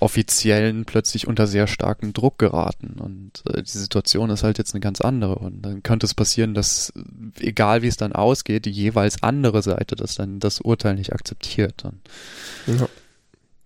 Offiziellen 0.00 0.84
plötzlich 0.84 1.26
unter 1.28 1.46
sehr 1.46 1.66
starken 1.68 2.12
Druck 2.12 2.38
geraten. 2.38 2.96
Und 3.00 3.42
äh, 3.48 3.62
die 3.62 3.78
Situation 3.78 4.28
ist 4.30 4.42
halt 4.42 4.58
jetzt 4.58 4.74
eine 4.74 4.80
ganz 4.80 5.00
andere. 5.00 5.36
Und 5.36 5.62
dann 5.62 5.82
könnte 5.84 6.04
es 6.06 6.14
passieren, 6.14 6.52
dass, 6.54 6.90
äh, 6.90 7.46
egal 7.46 7.82
wie 7.82 7.86
es 7.86 7.96
dann 7.96 8.12
ausgeht, 8.12 8.64
die 8.66 8.70
jeweils 8.72 9.22
andere 9.22 9.62
Seite 9.62 9.94
das 9.94 10.16
dann 10.16 10.40
das 10.40 10.60
Urteil 10.60 10.96
nicht 10.96 11.12
akzeptiert. 11.12 11.84
Und 11.84 12.00
Ja. 12.66 12.88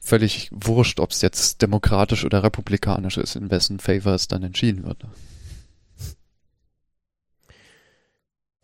völlig 0.01 0.51
wurscht, 0.53 1.01
ob 1.01 1.11
es 1.13 1.23
jetzt 1.23 1.63
demokratisch 1.63 2.25
oder 2.25 2.43
republikanisch 2.43 3.17
ist, 3.17 3.37
in 3.37 3.51
wessen 3.51 3.81
Favor 3.81 4.15
es 4.15 4.29
dann 4.29 4.43
entschieden 4.43 4.85
wird. 4.85 4.99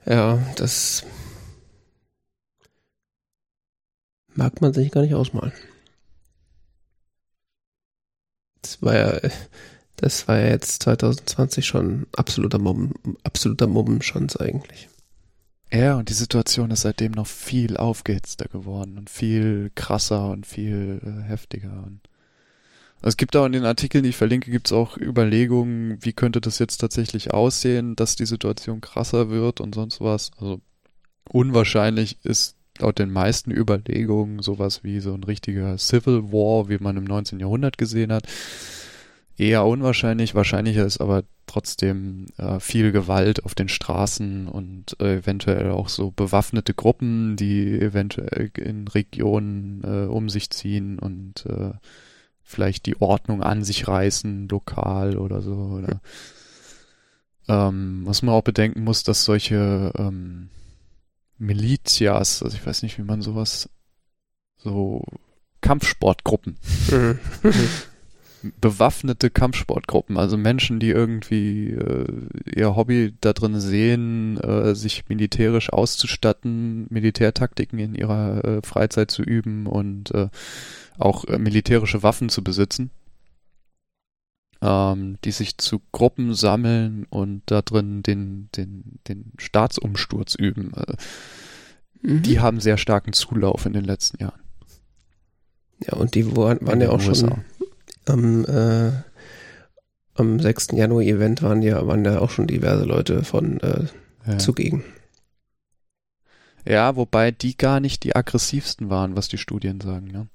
Ja, 0.06 0.38
das 0.56 1.04
mag 4.34 4.60
man 4.60 4.72
sich 4.72 4.90
gar 4.90 5.02
nicht 5.02 5.14
ausmalen. 5.14 5.52
Das 8.62 8.82
war 8.82 8.94
ja, 8.94 9.30
das 9.96 10.26
war 10.26 10.38
ja 10.38 10.48
jetzt 10.48 10.82
2020 10.82 11.66
schon 11.66 12.06
absoluter 12.16 12.58
Mumm, 12.58 12.94
absoluter 13.22 13.66
Mummenschanz 13.66 14.36
eigentlich. 14.36 14.88
Ja, 15.72 15.96
und 15.96 16.08
die 16.08 16.14
Situation 16.14 16.70
ist 16.70 16.82
seitdem 16.82 17.12
noch 17.12 17.26
viel 17.26 17.76
aufgehitzter 17.76 18.46
geworden 18.46 18.96
und 18.96 19.10
viel 19.10 19.72
krasser 19.74 20.30
und 20.30 20.46
viel 20.46 21.00
äh, 21.04 21.28
heftiger. 21.28 21.82
Und 21.84 22.00
es 23.06 23.16
gibt 23.16 23.36
auch 23.36 23.44
in 23.44 23.52
den 23.52 23.66
Artikeln, 23.66 24.02
die 24.02 24.10
ich 24.10 24.16
verlinke, 24.16 24.50
gibt 24.50 24.68
es 24.68 24.72
auch 24.72 24.96
Überlegungen, 24.96 25.98
wie 26.00 26.14
könnte 26.14 26.40
das 26.40 26.58
jetzt 26.58 26.78
tatsächlich 26.78 27.34
aussehen, 27.34 27.96
dass 27.96 28.16
die 28.16 28.26
Situation 28.26 28.80
krasser 28.80 29.28
wird 29.28 29.60
und 29.60 29.74
sonst 29.74 30.00
was. 30.00 30.30
Also 30.38 30.60
unwahrscheinlich 31.28 32.18
ist 32.24 32.56
laut 32.78 32.98
den 32.98 33.12
meisten 33.12 33.50
Überlegungen 33.50 34.40
sowas 34.40 34.82
wie 34.84 35.00
so 35.00 35.12
ein 35.14 35.22
richtiger 35.22 35.76
Civil 35.76 36.32
War, 36.32 36.68
wie 36.68 36.78
man 36.78 36.96
im 36.96 37.04
19. 37.04 37.40
Jahrhundert 37.40 37.78
gesehen 37.78 38.10
hat. 38.10 38.26
Eher 39.36 39.66
unwahrscheinlich, 39.66 40.34
wahrscheinlicher 40.34 40.86
ist 40.86 41.00
aber 41.00 41.24
trotzdem 41.46 42.26
äh, 42.38 42.58
viel 42.58 42.90
Gewalt 42.92 43.44
auf 43.44 43.54
den 43.54 43.68
Straßen 43.68 44.48
und 44.48 44.96
äh, 45.00 45.16
eventuell 45.16 45.72
auch 45.72 45.88
so 45.88 46.10
bewaffnete 46.10 46.72
Gruppen, 46.72 47.36
die 47.36 47.78
eventuell 47.78 48.50
in 48.56 48.88
Regionen 48.88 49.82
äh, 49.84 50.06
um 50.06 50.28
sich 50.28 50.50
ziehen 50.50 50.98
und 50.98 51.44
äh, 51.46 51.72
vielleicht 52.44 52.86
die 52.86 53.00
Ordnung 53.00 53.42
an 53.42 53.64
sich 53.64 53.88
reißen, 53.88 54.48
lokal 54.48 55.16
oder 55.16 55.42
so. 55.42 55.54
Oder 55.54 56.00
ähm, 57.48 58.02
was 58.04 58.22
man 58.22 58.34
auch 58.34 58.42
bedenken 58.42 58.84
muss, 58.84 59.02
dass 59.02 59.24
solche 59.24 59.92
ähm, 59.96 60.50
Milizias, 61.38 62.42
also 62.42 62.56
ich 62.56 62.64
weiß 62.64 62.82
nicht, 62.82 62.98
wie 62.98 63.02
man 63.02 63.22
sowas, 63.22 63.68
so 64.58 65.04
Kampfsportgruppen, 65.60 66.56
bewaffnete 68.60 69.30
Kampfsportgruppen, 69.30 70.16
also 70.16 70.36
Menschen, 70.36 70.78
die 70.78 70.90
irgendwie 70.90 71.70
äh, 71.70 72.06
ihr 72.54 72.76
Hobby 72.76 73.14
da 73.20 73.32
drin 73.32 73.58
sehen, 73.60 74.38
äh, 74.38 74.74
sich 74.74 75.08
militärisch 75.08 75.72
auszustatten, 75.72 76.86
Militärtaktiken 76.90 77.78
in 77.78 77.94
ihrer 77.94 78.44
äh, 78.44 78.60
Freizeit 78.62 79.10
zu 79.10 79.22
üben 79.22 79.66
und 79.66 80.12
äh, 80.12 80.28
auch 80.98 81.24
äh, 81.26 81.38
militärische 81.38 82.02
Waffen 82.02 82.28
zu 82.28 82.42
besitzen, 82.44 82.90
ähm, 84.62 85.18
die 85.24 85.32
sich 85.32 85.58
zu 85.58 85.80
Gruppen 85.92 86.34
sammeln 86.34 87.06
und 87.10 87.42
da 87.46 87.62
drin 87.62 88.02
den, 88.02 88.48
den, 88.56 88.98
den 89.08 89.32
Staatsumsturz 89.38 90.34
üben. 90.34 90.72
Äh, 90.74 90.96
Mhm. 92.04 92.22
Die 92.22 92.38
haben 92.38 92.60
sehr 92.60 92.76
starken 92.76 93.14
Zulauf 93.14 93.64
in 93.64 93.72
den 93.72 93.84
letzten 93.84 94.20
Jahren. 94.22 94.38
Ja, 95.86 95.94
und 95.94 96.14
die 96.14 96.36
waren, 96.36 96.58
waren 96.60 96.82
ja 96.82 96.90
auch 96.90 97.00
schon 97.00 97.14
USA. 97.14 97.38
am, 98.04 98.44
äh, 98.44 98.92
am 100.12 100.38
6. 100.38 100.68
Januar-Event 100.72 101.40
waren 101.40 101.62
ja, 101.62 101.86
waren 101.86 102.04
ja 102.04 102.18
auch 102.18 102.28
schon 102.28 102.46
diverse 102.46 102.84
Leute 102.84 103.24
von 103.24 103.58
äh, 103.60 103.86
Ja. 104.26 104.36
zugegen. 104.36 104.84
Ja, 106.66 106.94
wobei 106.96 107.30
die 107.30 107.56
gar 107.56 107.80
nicht 107.80 108.04
die 108.04 108.14
aggressivsten 108.14 108.90
waren, 108.90 109.16
was 109.16 109.28
die 109.28 109.38
Studien 109.38 109.80
sagen. 109.80 110.08
Ne? 110.08 110.28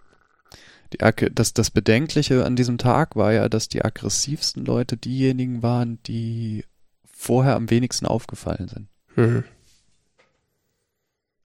Die, 0.93 1.01
Ag- 1.01 1.31
das, 1.33 1.53
das 1.53 1.69
Bedenkliche 1.71 2.45
an 2.45 2.55
diesem 2.55 2.77
Tag 2.77 3.15
war 3.15 3.31
ja, 3.31 3.47
dass 3.49 3.69
die 3.69 3.85
aggressivsten 3.85 4.65
Leute 4.65 4.97
diejenigen 4.97 5.61
waren, 5.61 5.99
die 6.03 6.65
vorher 7.05 7.55
am 7.55 7.69
wenigsten 7.69 8.05
aufgefallen 8.05 8.67
sind. 8.67 8.87
Mhm. 9.15 9.43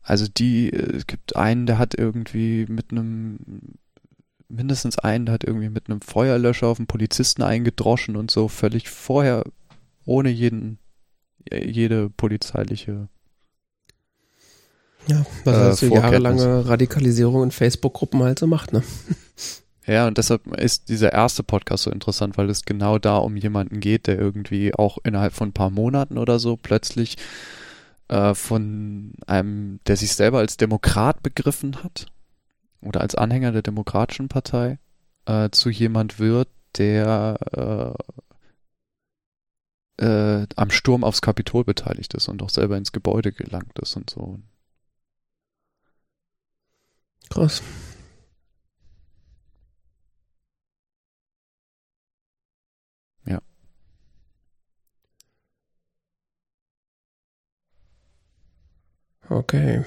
Also 0.02 0.26
die, 0.28 0.72
äh, 0.72 0.96
es 0.96 1.06
gibt 1.06 1.36
einen, 1.36 1.66
der 1.66 1.78
hat 1.78 1.94
irgendwie 1.94 2.66
mit 2.68 2.92
einem, 2.92 3.38
mindestens 4.48 4.98
einen, 4.98 5.26
der 5.26 5.34
hat 5.34 5.44
irgendwie 5.44 5.70
mit 5.70 5.90
einem 5.90 6.00
Feuerlöscher 6.00 6.68
auf 6.68 6.78
einen 6.78 6.86
Polizisten 6.86 7.42
eingedroschen 7.42 8.16
und 8.16 8.30
so, 8.30 8.48
völlig 8.48 8.88
vorher, 8.88 9.44
ohne 10.04 10.30
jeden, 10.30 10.78
jede 11.50 12.10
polizeiliche 12.10 13.08
Ja, 15.06 15.24
was 15.44 15.54
Äh, 15.54 15.58
halt 15.60 15.76
so 15.76 15.86
jahrelange 15.86 16.66
Radikalisierung 16.68 17.42
in 17.44 17.50
Facebook-Gruppen 17.50 18.22
halt 18.22 18.38
so 18.38 18.46
macht, 18.46 18.72
ne? 18.72 18.82
Ja, 19.86 20.06
und 20.06 20.16
deshalb 20.16 20.46
ist 20.56 20.88
dieser 20.88 21.12
erste 21.12 21.42
Podcast 21.42 21.84
so 21.84 21.90
interessant, 21.90 22.38
weil 22.38 22.48
es 22.48 22.64
genau 22.64 22.98
da 22.98 23.18
um 23.18 23.36
jemanden 23.36 23.80
geht, 23.80 24.06
der 24.06 24.18
irgendwie 24.18 24.74
auch 24.74 24.96
innerhalb 25.04 25.34
von 25.34 25.50
ein 25.50 25.52
paar 25.52 25.68
Monaten 25.70 26.16
oder 26.16 26.38
so 26.38 26.56
plötzlich 26.56 27.16
äh, 28.08 28.34
von 28.34 29.12
einem, 29.26 29.80
der 29.86 29.96
sich 29.96 30.14
selber 30.14 30.38
als 30.38 30.56
Demokrat 30.56 31.22
begriffen 31.22 31.82
hat 31.82 32.06
oder 32.80 33.02
als 33.02 33.14
Anhänger 33.14 33.52
der 33.52 33.62
Demokratischen 33.62 34.28
Partei, 34.28 34.78
äh, 35.26 35.50
zu 35.50 35.68
jemand 35.70 36.18
wird, 36.18 36.48
der 36.78 37.96
äh, 39.98 40.04
äh, 40.04 40.46
am 40.56 40.70
Sturm 40.70 41.04
aufs 41.04 41.22
Kapitol 41.22 41.64
beteiligt 41.64 42.14
ist 42.14 42.28
und 42.28 42.42
auch 42.42 42.50
selber 42.50 42.76
ins 42.76 42.92
Gebäude 42.92 43.32
gelangt 43.32 43.78
ist 43.78 43.96
und 43.96 44.10
so. 44.10 44.38
Krass. 47.30 47.62
Ja. 53.26 53.40
Okay. 59.28 59.84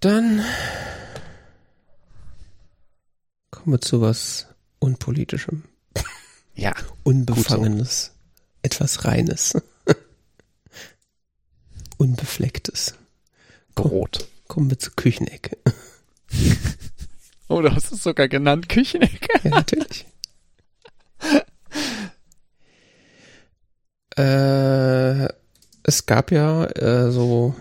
Dann 0.00 0.44
kommen 3.50 3.72
wir 3.72 3.80
zu 3.80 4.00
was 4.00 4.46
Unpolitischem, 4.78 5.64
Ja. 6.54 6.74
Unbefangenes, 7.02 8.12
etwas 8.62 9.04
Reines, 9.04 9.56
Unbeflecktes. 11.98 12.94
Brot. 13.76 14.26
Kommen 14.48 14.70
wir 14.70 14.78
zur 14.78 14.94
Küchenecke. 14.96 15.56
Oh, 17.48 17.62
du 17.62 17.72
hast 17.72 17.92
es 17.92 18.02
sogar 18.02 18.26
genannt, 18.26 18.68
Küchenecke. 18.68 19.28
Ja, 19.44 19.50
natürlich. 19.50 20.04
äh, 24.16 25.28
es 25.84 26.06
gab 26.06 26.32
ja 26.32 26.64
äh, 26.64 27.12
so, 27.12 27.54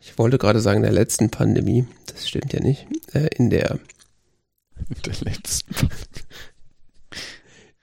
ich 0.00 0.18
wollte 0.18 0.38
gerade 0.38 0.60
sagen, 0.60 0.78
in 0.78 0.82
der 0.82 0.90
letzten 0.90 1.30
Pandemie, 1.30 1.86
das 2.06 2.28
stimmt 2.28 2.52
ja 2.52 2.58
nicht, 2.58 2.88
äh, 3.14 3.28
in 3.36 3.48
der, 3.48 3.78
Der 5.06 5.14
letzten. 5.20 5.88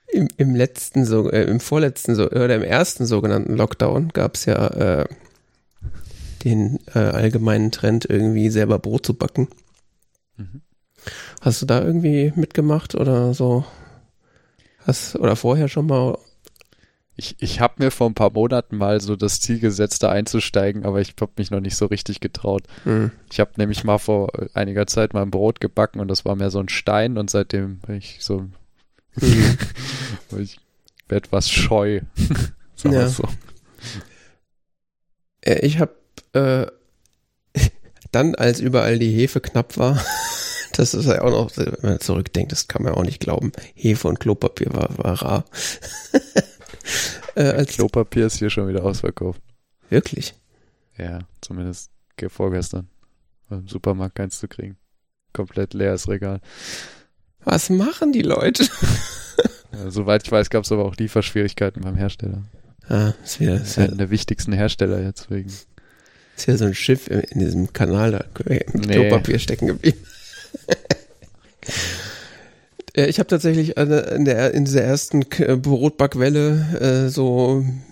im, 0.08 0.28
im 0.36 0.54
letzten, 0.54 1.06
so, 1.06 1.30
äh, 1.30 1.44
im 1.44 1.60
vorletzten, 1.60 2.14
so, 2.14 2.30
oder 2.30 2.54
im 2.54 2.62
ersten 2.62 3.06
sogenannten 3.06 3.54
Lockdown 3.54 4.10
gab 4.10 4.34
es 4.34 4.44
ja 4.44 4.66
äh, 4.66 5.06
den 6.54 6.78
äh, 6.94 6.98
allgemeinen 6.98 7.72
Trend, 7.72 8.04
irgendwie 8.08 8.50
selber 8.50 8.78
Brot 8.78 9.04
zu 9.06 9.14
backen. 9.14 9.48
Mhm. 10.36 10.62
Hast 11.40 11.62
du 11.62 11.66
da 11.66 11.82
irgendwie 11.82 12.32
mitgemacht 12.36 12.94
oder 12.94 13.34
so? 13.34 13.64
Hast, 14.86 15.16
oder 15.16 15.36
vorher 15.36 15.68
schon 15.68 15.86
mal? 15.86 16.18
Ich, 17.16 17.36
ich 17.38 17.60
habe 17.60 17.82
mir 17.82 17.90
vor 17.90 18.08
ein 18.08 18.14
paar 18.14 18.30
Monaten 18.32 18.76
mal 18.76 19.00
so 19.00 19.16
das 19.16 19.40
Ziel 19.40 19.58
gesetzt, 19.58 20.02
da 20.02 20.10
einzusteigen, 20.10 20.84
aber 20.84 21.00
ich 21.00 21.14
habe 21.20 21.32
mich 21.38 21.50
noch 21.50 21.60
nicht 21.60 21.76
so 21.76 21.86
richtig 21.86 22.20
getraut. 22.20 22.64
Hm. 22.84 23.10
Ich 23.32 23.40
habe 23.40 23.52
nämlich 23.56 23.84
mal 23.84 23.98
vor 23.98 24.30
einiger 24.54 24.86
Zeit 24.86 25.14
mal 25.14 25.22
ein 25.22 25.30
Brot 25.30 25.60
gebacken 25.60 25.98
und 26.00 26.08
das 26.08 26.24
war 26.26 26.36
mehr 26.36 26.50
so 26.50 26.60
ein 26.60 26.68
Stein 26.68 27.16
und 27.16 27.30
seitdem 27.30 27.78
bin 27.80 27.96
ich 27.96 28.18
so, 28.20 28.44
Hm. 29.18 29.58
ich 30.38 30.58
werde 31.08 31.28
was 31.32 31.50
scheu. 31.50 32.00
Ja. 32.84 33.08
so. 33.08 33.24
Äh, 35.40 35.64
Ich 35.66 35.80
habe 35.80 35.94
äh, 36.36 36.66
dann, 38.12 38.34
als 38.34 38.60
überall 38.60 38.98
die 38.98 39.10
Hefe 39.12 39.40
knapp 39.40 39.76
war, 39.76 40.02
das 40.72 40.94
ist 40.94 41.06
ja 41.06 41.22
auch 41.22 41.30
noch, 41.30 41.56
wenn 41.56 41.74
man 41.82 42.00
zurückdenkt, 42.00 42.52
das 42.52 42.68
kann 42.68 42.82
man 42.82 42.94
auch 42.94 43.04
nicht 43.04 43.20
glauben. 43.20 43.52
Hefe 43.74 44.08
und 44.08 44.20
Klopapier 44.20 44.72
war, 44.72 44.96
war 44.98 45.22
rar. 45.22 45.44
äh, 47.34 47.42
als, 47.42 47.74
Klopapier 47.74 48.26
ist 48.26 48.38
hier 48.38 48.50
schon 48.50 48.68
wieder 48.68 48.84
ausverkauft. 48.84 49.40
wirklich? 49.90 50.34
Ja, 50.98 51.20
zumindest 51.40 51.90
ge- 52.16 52.28
vorgestern. 52.30 52.88
War 53.48 53.58
Im 53.58 53.68
Supermarkt 53.68 54.14
keins 54.16 54.38
zu 54.38 54.48
kriegen. 54.48 54.76
Komplett 55.32 55.74
leeres 55.74 56.08
Regal. 56.08 56.40
Was 57.44 57.70
machen 57.70 58.12
die 58.12 58.22
Leute? 58.22 58.66
Ja, 59.72 59.90
soweit 59.90 60.24
ich 60.24 60.32
weiß, 60.32 60.48
gab 60.50 60.64
es 60.64 60.72
aber 60.72 60.84
auch 60.86 60.96
Lieferschwierigkeiten 60.96 61.82
beim 61.82 61.96
Hersteller. 61.96 62.42
Ah, 62.88 63.12
ist 63.22 63.40
wieder, 63.40 63.54
ist 63.56 63.76
wieder, 63.76 63.88
einer 63.88 63.96
der 63.96 64.10
wichtigsten 64.10 64.52
Hersteller 64.52 65.00
jetzt 65.02 65.30
wegen. 65.30 65.52
Ist 66.36 66.46
wieder 66.46 66.58
so 66.58 66.64
ein 66.66 66.74
Schiff 66.74 67.08
in, 67.08 67.38
diesem 67.40 67.72
Kanal 67.72 68.12
da 68.12 68.24
mit 68.44 68.74
Nee. 68.74 68.92
Klopapier 68.94 69.38
stecken 69.38 69.66
geblieben. 69.68 69.98
Äh, 72.94 73.06
Ich 73.06 73.18
habe 73.18 73.28
tatsächlich 73.28 73.76
in, 73.76 74.24
der, 74.24 74.54
in 74.54 74.64
dieser 74.64 74.82
ersten 74.82 75.28
K- 75.28 75.56
Brotbackwelle 75.56 77.06
äh, 77.06 77.08
so 77.10 77.60
ein 77.60 77.82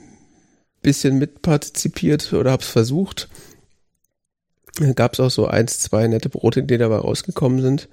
bisschen 0.83 1.19
mitpartizipiert 1.19 2.33
oder 2.33 2.53
habe 2.53 2.63
es 2.63 2.69
versucht. 2.69 3.29
Gab 4.97 5.13
es 5.13 5.21
auch 5.21 5.31
so 5.31 5.47
eins, 5.47 5.79
zwei 5.81 6.07
nette 6.09 6.29
Brote, 6.29 6.63
die 6.63 6.79
dabei 6.79 6.97
rausgekommen 6.97 7.61
sind. 7.63 7.89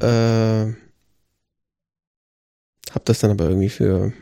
Äh, 0.00 0.72
hab 2.92 3.04
das 3.04 3.20
dann 3.20 3.30
aber 3.30 3.44
irgendwie 3.48 3.68
für 3.68 4.12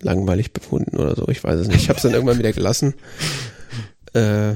langweilig 0.00 0.52
befunden 0.52 0.96
oder 0.96 1.14
so. 1.14 1.28
Ich 1.28 1.44
weiß 1.44 1.60
es 1.60 1.68
nicht. 1.68 1.82
Ich 1.82 1.88
habe 1.90 1.98
es 1.98 2.02
dann 2.02 2.12
irgendwann 2.14 2.38
wieder 2.38 2.52
gelassen. 2.52 2.94
Äh, 4.14 4.54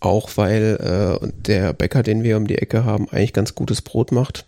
auch 0.00 0.30
weil 0.36 1.18
äh, 1.22 1.28
der 1.32 1.72
Bäcker, 1.72 2.02
den 2.02 2.22
wir 2.22 2.36
um 2.36 2.46
die 2.46 2.58
Ecke 2.58 2.84
haben, 2.84 3.08
eigentlich 3.10 3.32
ganz 3.32 3.54
gutes 3.54 3.82
Brot 3.82 4.12
macht. 4.12 4.46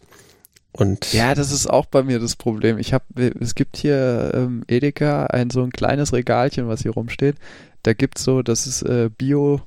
Und 0.72 1.12
Ja, 1.12 1.34
das 1.34 1.50
ist 1.50 1.66
auch 1.66 1.86
bei 1.86 2.02
mir 2.04 2.20
das 2.20 2.36
Problem. 2.36 2.78
Ich 2.78 2.92
habe, 2.92 3.32
es 3.40 3.56
gibt 3.56 3.76
hier 3.76 4.30
ähm, 4.34 4.62
Edeka 4.68 5.26
ein 5.26 5.50
so 5.50 5.62
ein 5.62 5.72
kleines 5.72 6.12
Regalchen, 6.12 6.68
was 6.68 6.82
hier 6.82 6.92
rumsteht. 6.92 7.36
Da 7.82 7.92
gibt's 7.92 8.22
so, 8.22 8.42
das 8.42 8.66
ist 8.66 8.82
äh, 8.82 9.10
Bio, 9.16 9.62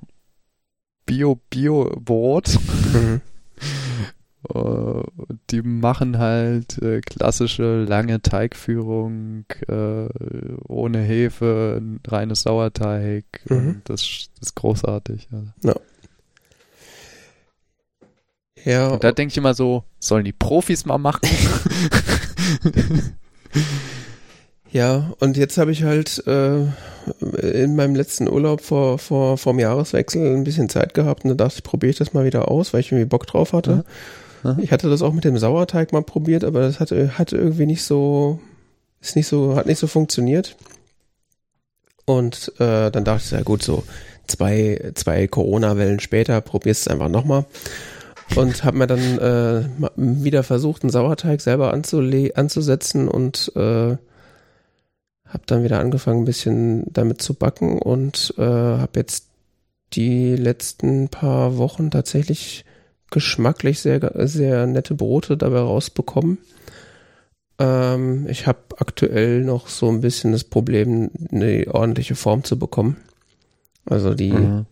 Bio, 1.05 1.39
Bio 1.49 1.91
Brot. 1.99 2.57
Mhm. 2.93 3.21
Äh, 4.53 5.03
die 5.49 5.61
machen 5.61 6.17
halt 6.17 6.81
äh, 6.81 7.01
klassische 7.01 7.83
lange 7.83 8.21
Teigführung 8.21 9.45
äh, 9.67 10.07
ohne 10.67 10.99
Hefe, 10.99 11.79
ein 11.79 11.99
reines 12.05 12.41
Sauerteig. 12.41 13.25
Mhm. 13.45 13.57
Und 13.57 13.81
das, 13.85 14.29
das 14.39 14.49
ist 14.49 14.55
großartig. 14.55 15.29
Also. 15.31 15.79
ja, 18.63 18.87
Und 18.89 19.03
da 19.03 19.11
denke 19.11 19.31
ich 19.31 19.37
immer 19.37 19.53
so, 19.53 19.83
sollen 19.99 20.25
die 20.25 20.33
Profis 20.33 20.85
mal 20.85 20.97
machen? 20.97 21.21
ja, 24.71 25.13
und 25.19 25.37
jetzt 25.37 25.57
habe 25.57 25.71
ich 25.71 25.83
halt 25.83 26.25
äh, 26.27 26.65
in 27.41 27.75
meinem 27.75 27.95
letzten 27.95 28.27
Urlaub 28.27 28.61
vor, 28.61 28.99
vor 28.99 29.37
vom 29.37 29.59
Jahreswechsel 29.59 30.35
ein 30.35 30.43
bisschen 30.43 30.67
Zeit 30.69 30.93
gehabt 30.93 31.23
und 31.23 31.29
da 31.29 31.35
dachte 31.35 31.57
ich, 31.57 31.63
probiere 31.63 31.91
ich 31.91 31.97
das 31.97 32.13
mal 32.13 32.25
wieder 32.25 32.49
aus, 32.49 32.73
weil 32.73 32.81
ich 32.81 32.91
irgendwie 32.91 33.09
Bock 33.09 33.25
drauf 33.27 33.53
hatte. 33.53 33.75
Mhm. 33.77 33.83
Ich 34.59 34.71
hatte 34.71 34.89
das 34.89 35.01
auch 35.01 35.13
mit 35.13 35.23
dem 35.23 35.37
Sauerteig 35.37 35.93
mal 35.93 36.03
probiert, 36.03 36.43
aber 36.43 36.61
das 36.61 36.79
hatte, 36.79 37.17
hatte 37.17 37.37
irgendwie 37.37 37.65
nicht 37.65 37.83
so, 37.83 38.39
ist 39.01 39.15
nicht 39.15 39.27
so, 39.27 39.55
hat 39.55 39.65
nicht 39.65 39.79
so 39.79 39.87
funktioniert. 39.87 40.55
Und 42.05 42.51
äh, 42.59 42.91
dann 42.91 43.05
dachte 43.05 43.23
ich, 43.25 43.31
ja 43.31 43.41
gut, 43.43 43.63
so 43.63 43.83
zwei, 44.27 44.91
zwei 44.95 45.27
Corona-Wellen 45.27 45.99
später 45.99 46.41
probierst 46.41 46.81
es 46.81 46.87
einfach 46.87 47.09
nochmal. 47.09 47.45
Und 48.35 48.63
habe 48.63 48.77
mir 48.77 48.87
dann 48.87 49.19
äh, 49.19 49.69
wieder 49.95 50.43
versucht, 50.43 50.83
einen 50.83 50.89
Sauerteig 50.89 51.39
selber 51.41 51.73
anzule 51.73 52.35
anzusetzen 52.35 53.07
und 53.07 53.51
äh, 53.55 53.97
habe 55.33 55.43
dann 55.45 55.63
wieder 55.63 55.79
angefangen, 55.79 56.21
ein 56.21 56.25
bisschen 56.25 56.85
damit 56.91 57.21
zu 57.21 57.33
backen 57.33 57.79
und 57.79 58.33
äh, 58.37 58.43
habe 58.43 58.99
jetzt 58.99 59.27
die 59.93 60.35
letzten 60.35 61.09
paar 61.09 61.57
Wochen 61.57 61.91
tatsächlich 61.91 62.65
geschmacklich 63.13 63.79
sehr, 63.79 64.11
sehr 64.27 64.65
nette 64.65 64.95
Brote 64.95 65.37
dabei 65.37 65.59
rausbekommen. 65.59 66.39
Ähm, 67.59 68.27
ich 68.27 68.47
habe 68.47 68.59
aktuell 68.77 69.43
noch 69.43 69.67
so 69.67 69.89
ein 69.89 70.01
bisschen 70.01 70.31
das 70.31 70.43
Problem, 70.43 71.11
eine 71.31 71.65
ordentliche 71.71 72.15
Form 72.15 72.43
zu 72.43 72.57
bekommen. 72.57 72.97
Also 73.85 74.15
die, 74.15 74.31
mhm. 74.31 74.65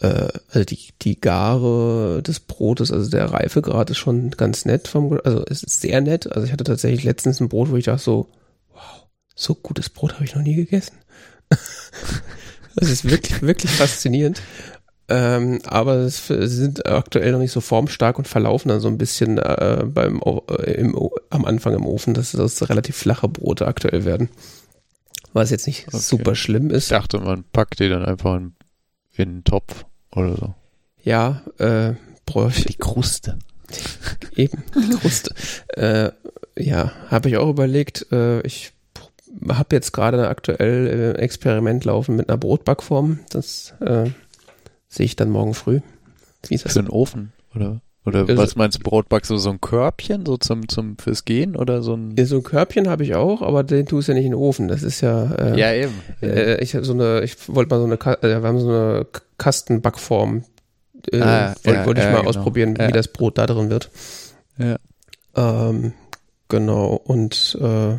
äh, 0.00 0.28
also 0.48 0.64
die, 0.64 0.78
die 1.02 1.20
Gare 1.20 2.22
des 2.22 2.40
Brotes, 2.40 2.90
also 2.90 3.10
der 3.10 3.26
Reifegrad 3.26 3.90
ist 3.90 3.98
schon 3.98 4.30
ganz 4.30 4.64
nett 4.64 4.88
vom, 4.88 5.20
also 5.22 5.44
es 5.46 5.62
ist 5.62 5.82
sehr 5.82 6.00
nett. 6.00 6.32
Also 6.32 6.46
ich 6.46 6.52
hatte 6.52 6.64
tatsächlich 6.64 7.04
letztens 7.04 7.40
ein 7.40 7.48
Brot, 7.48 7.70
wo 7.70 7.76
ich 7.76 7.84
dachte 7.84 8.02
so, 8.02 8.28
wow, 8.72 9.06
so 9.34 9.54
gutes 9.54 9.90
Brot 9.90 10.14
habe 10.14 10.24
ich 10.24 10.34
noch 10.34 10.42
nie 10.42 10.54
gegessen. 10.54 10.96
das 12.76 12.88
ist 12.88 13.10
wirklich, 13.10 13.42
wirklich 13.42 13.70
faszinierend. 13.72 14.40
Ähm, 15.10 15.58
aber 15.64 15.96
es 15.96 16.28
sind 16.28 16.86
aktuell 16.86 17.32
noch 17.32 17.40
nicht 17.40 17.50
so 17.50 17.60
formstark 17.60 18.16
und 18.16 18.28
verlaufen 18.28 18.68
dann 18.68 18.80
so 18.80 18.86
ein 18.86 18.96
bisschen 18.96 19.38
äh, 19.38 19.84
beim, 19.84 20.20
äh, 20.22 20.70
im, 20.74 20.96
am 21.30 21.44
Anfang 21.44 21.74
im 21.74 21.84
Ofen, 21.84 22.14
dass 22.14 22.30
das 22.30 22.68
relativ 22.70 22.96
flache 22.96 23.28
Brote 23.28 23.66
aktuell 23.66 24.04
werden. 24.04 24.28
Was 25.32 25.50
jetzt 25.50 25.66
nicht 25.66 25.88
okay. 25.88 25.98
super 25.98 26.36
schlimm 26.36 26.70
ist. 26.70 26.84
Ich 26.84 26.90
dachte, 26.90 27.18
man 27.18 27.42
packt 27.52 27.80
die 27.80 27.88
dann 27.88 28.04
einfach 28.04 28.36
in, 28.36 28.54
in 29.16 29.28
einen 29.28 29.44
Topf 29.44 29.84
oder 30.14 30.36
so. 30.36 30.54
Ja, 31.02 31.42
äh, 31.58 31.94
bräuchte. 32.24 32.68
Die 32.68 32.76
Kruste. 32.76 33.36
Eben, 34.36 34.62
die 34.76 34.96
Kruste. 34.96 35.34
äh, 35.70 36.12
ja, 36.56 36.92
habe 37.08 37.28
ich 37.28 37.36
auch 37.36 37.48
überlegt. 37.48 38.06
Äh, 38.12 38.42
ich 38.42 38.72
habe 39.48 39.74
jetzt 39.74 39.92
gerade 39.92 40.28
aktuell 40.28 40.86
äh, 41.16 41.18
Experiment 41.18 41.84
laufen 41.84 42.14
mit 42.14 42.28
einer 42.28 42.38
Brotbackform. 42.38 43.20
Das 43.30 43.74
äh, 43.80 44.10
Sehe 44.90 45.06
ich 45.06 45.16
dann 45.16 45.30
morgen 45.30 45.54
früh. 45.54 45.80
Wie 46.48 46.54
ist 46.54 46.66
das? 46.66 46.74
Für 46.74 46.82
den 46.82 46.90
Ofen, 46.90 47.32
oder? 47.54 47.80
Oder 48.04 48.20
also, 48.20 48.38
was 48.38 48.56
meinst 48.56 48.78
du, 48.78 48.82
Brotbackst 48.82 49.30
du 49.30 49.36
so 49.36 49.50
ein 49.50 49.60
Körbchen, 49.60 50.24
so 50.24 50.36
zum, 50.38 50.68
zum 50.68 50.96
fürs 50.96 51.24
Gehen 51.26 51.54
oder 51.54 51.82
so 51.82 51.94
ein. 51.94 52.14
Ja, 52.18 52.24
so 52.24 52.36
ein 52.36 52.42
Körbchen 52.42 52.88
habe 52.88 53.04
ich 53.04 53.14
auch, 53.14 53.42
aber 53.42 53.62
den 53.62 53.86
tust 53.86 54.08
du 54.08 54.12
ja 54.12 54.16
nicht 54.16 54.24
in 54.24 54.32
den 54.32 54.40
Ofen. 54.40 54.68
Das 54.68 54.82
ist 54.82 55.02
ja. 55.02 55.32
Äh, 55.34 55.58
ja, 55.58 55.72
eben. 55.72 55.94
Äh, 56.22 56.62
ich 56.62 56.74
habe 56.74 56.84
so 56.84 56.94
eine, 56.94 57.22
ich 57.22 57.36
wollte 57.48 57.74
mal 57.74 57.78
so 57.78 57.84
eine, 57.84 58.22
äh, 58.22 58.40
wir 58.42 58.48
haben 58.48 58.58
so 58.58 58.68
eine 58.68 59.06
Kastenbackform. 59.36 60.44
Äh, 61.12 61.20
ah, 61.20 61.54
wollte 61.62 61.78
ja, 61.78 61.86
wollt 61.86 61.98
ich 61.98 62.04
ja, 62.04 62.10
mal 62.10 62.18
genau. 62.18 62.30
ausprobieren, 62.30 62.78
wie 62.78 62.92
das 62.92 63.08
Brot 63.08 63.36
da 63.38 63.46
drin 63.46 63.68
wird. 63.68 63.90
Ja. 64.58 64.76
Ähm, 65.36 65.92
genau. 66.48 66.94
Und 66.94 67.58
äh, 67.60 67.98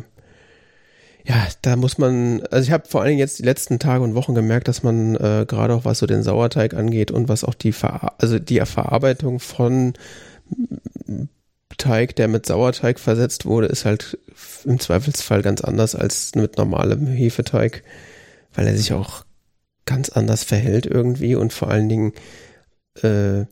ja, 1.24 1.46
da 1.62 1.76
muss 1.76 1.98
man, 1.98 2.42
also 2.50 2.66
ich 2.66 2.72
habe 2.72 2.88
vor 2.88 3.00
allen 3.00 3.10
Dingen 3.10 3.20
jetzt 3.20 3.38
die 3.38 3.44
letzten 3.44 3.78
Tage 3.78 4.02
und 4.02 4.14
Wochen 4.14 4.34
gemerkt, 4.34 4.66
dass 4.66 4.82
man 4.82 5.14
äh, 5.16 5.44
gerade 5.46 5.74
auch 5.74 5.84
was 5.84 6.00
so 6.00 6.06
den 6.06 6.22
Sauerteig 6.22 6.74
angeht 6.74 7.10
und 7.10 7.28
was 7.28 7.44
auch 7.44 7.54
die 7.54 7.72
Ver 7.72 8.14
also 8.18 8.38
die 8.38 8.60
Verarbeitung 8.60 9.38
von 9.38 9.94
Teig, 11.78 12.16
der 12.16 12.28
mit 12.28 12.46
Sauerteig 12.46 12.98
versetzt 12.98 13.46
wurde, 13.46 13.68
ist 13.68 13.84
halt 13.84 14.18
im 14.64 14.80
Zweifelsfall 14.80 15.42
ganz 15.42 15.60
anders 15.62 15.94
als 15.94 16.34
mit 16.34 16.56
normalem 16.58 17.06
Hefeteig, 17.06 17.82
weil 18.54 18.66
er 18.66 18.76
sich 18.76 18.92
auch 18.92 19.24
ganz 19.86 20.08
anders 20.08 20.44
verhält 20.44 20.86
irgendwie 20.86 21.34
und 21.34 21.52
vor 21.52 21.68
allen 21.68 21.88
Dingen 21.88 22.12
äh, 23.02 23.44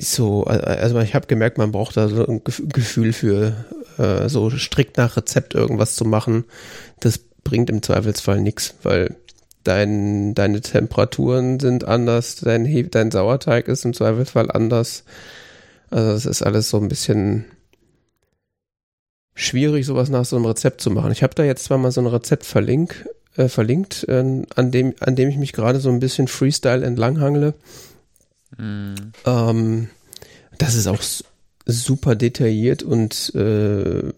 so, 0.00 0.44
also 0.44 0.98
ich 1.00 1.14
habe 1.14 1.26
gemerkt, 1.26 1.58
man 1.58 1.72
braucht 1.72 1.96
da 1.96 2.08
so 2.08 2.26
ein 2.26 2.42
Gefühl 2.44 3.12
für 3.12 3.64
äh, 3.98 4.28
so 4.28 4.50
strikt 4.50 4.96
nach 4.96 5.16
Rezept 5.16 5.54
irgendwas 5.54 5.94
zu 5.96 6.04
machen, 6.04 6.44
das 7.00 7.18
bringt 7.44 7.70
im 7.70 7.82
Zweifelsfall 7.82 8.40
nichts, 8.40 8.74
weil 8.82 9.16
dein, 9.64 10.34
deine 10.34 10.60
Temperaturen 10.60 11.60
sind 11.60 11.84
anders, 11.84 12.36
dein, 12.36 12.64
He 12.64 12.84
dein 12.84 13.10
Sauerteig 13.10 13.68
ist 13.68 13.84
im 13.84 13.94
Zweifelsfall 13.94 14.50
anders. 14.50 15.04
Also 15.90 16.12
es 16.12 16.26
ist 16.26 16.42
alles 16.42 16.70
so 16.70 16.78
ein 16.78 16.88
bisschen 16.88 17.44
schwierig, 19.34 19.86
sowas 19.86 20.08
nach 20.08 20.24
so 20.24 20.36
einem 20.36 20.46
Rezept 20.46 20.80
zu 20.80 20.90
machen. 20.90 21.12
Ich 21.12 21.22
habe 21.22 21.34
da 21.34 21.44
jetzt 21.44 21.64
zwar 21.64 21.78
mal 21.78 21.92
so 21.92 22.00
ein 22.00 22.06
Rezept 22.06 22.44
verlink, 22.44 23.08
äh, 23.36 23.48
verlinkt, 23.48 24.04
äh, 24.08 24.44
an, 24.54 24.70
dem, 24.70 24.94
an 25.00 25.16
dem 25.16 25.28
ich 25.28 25.36
mich 25.36 25.52
gerade 25.52 25.80
so 25.80 25.90
ein 25.90 26.00
bisschen 26.00 26.28
Freestyle 26.28 26.84
entlanghangle. 26.84 27.54
Mm. 28.56 28.94
Ähm, 29.24 29.88
das 30.58 30.74
ist 30.74 30.86
auch 30.86 31.00
super 31.66 32.14
detailliert 32.14 32.82
und 32.82 33.34
äh, 33.34 34.12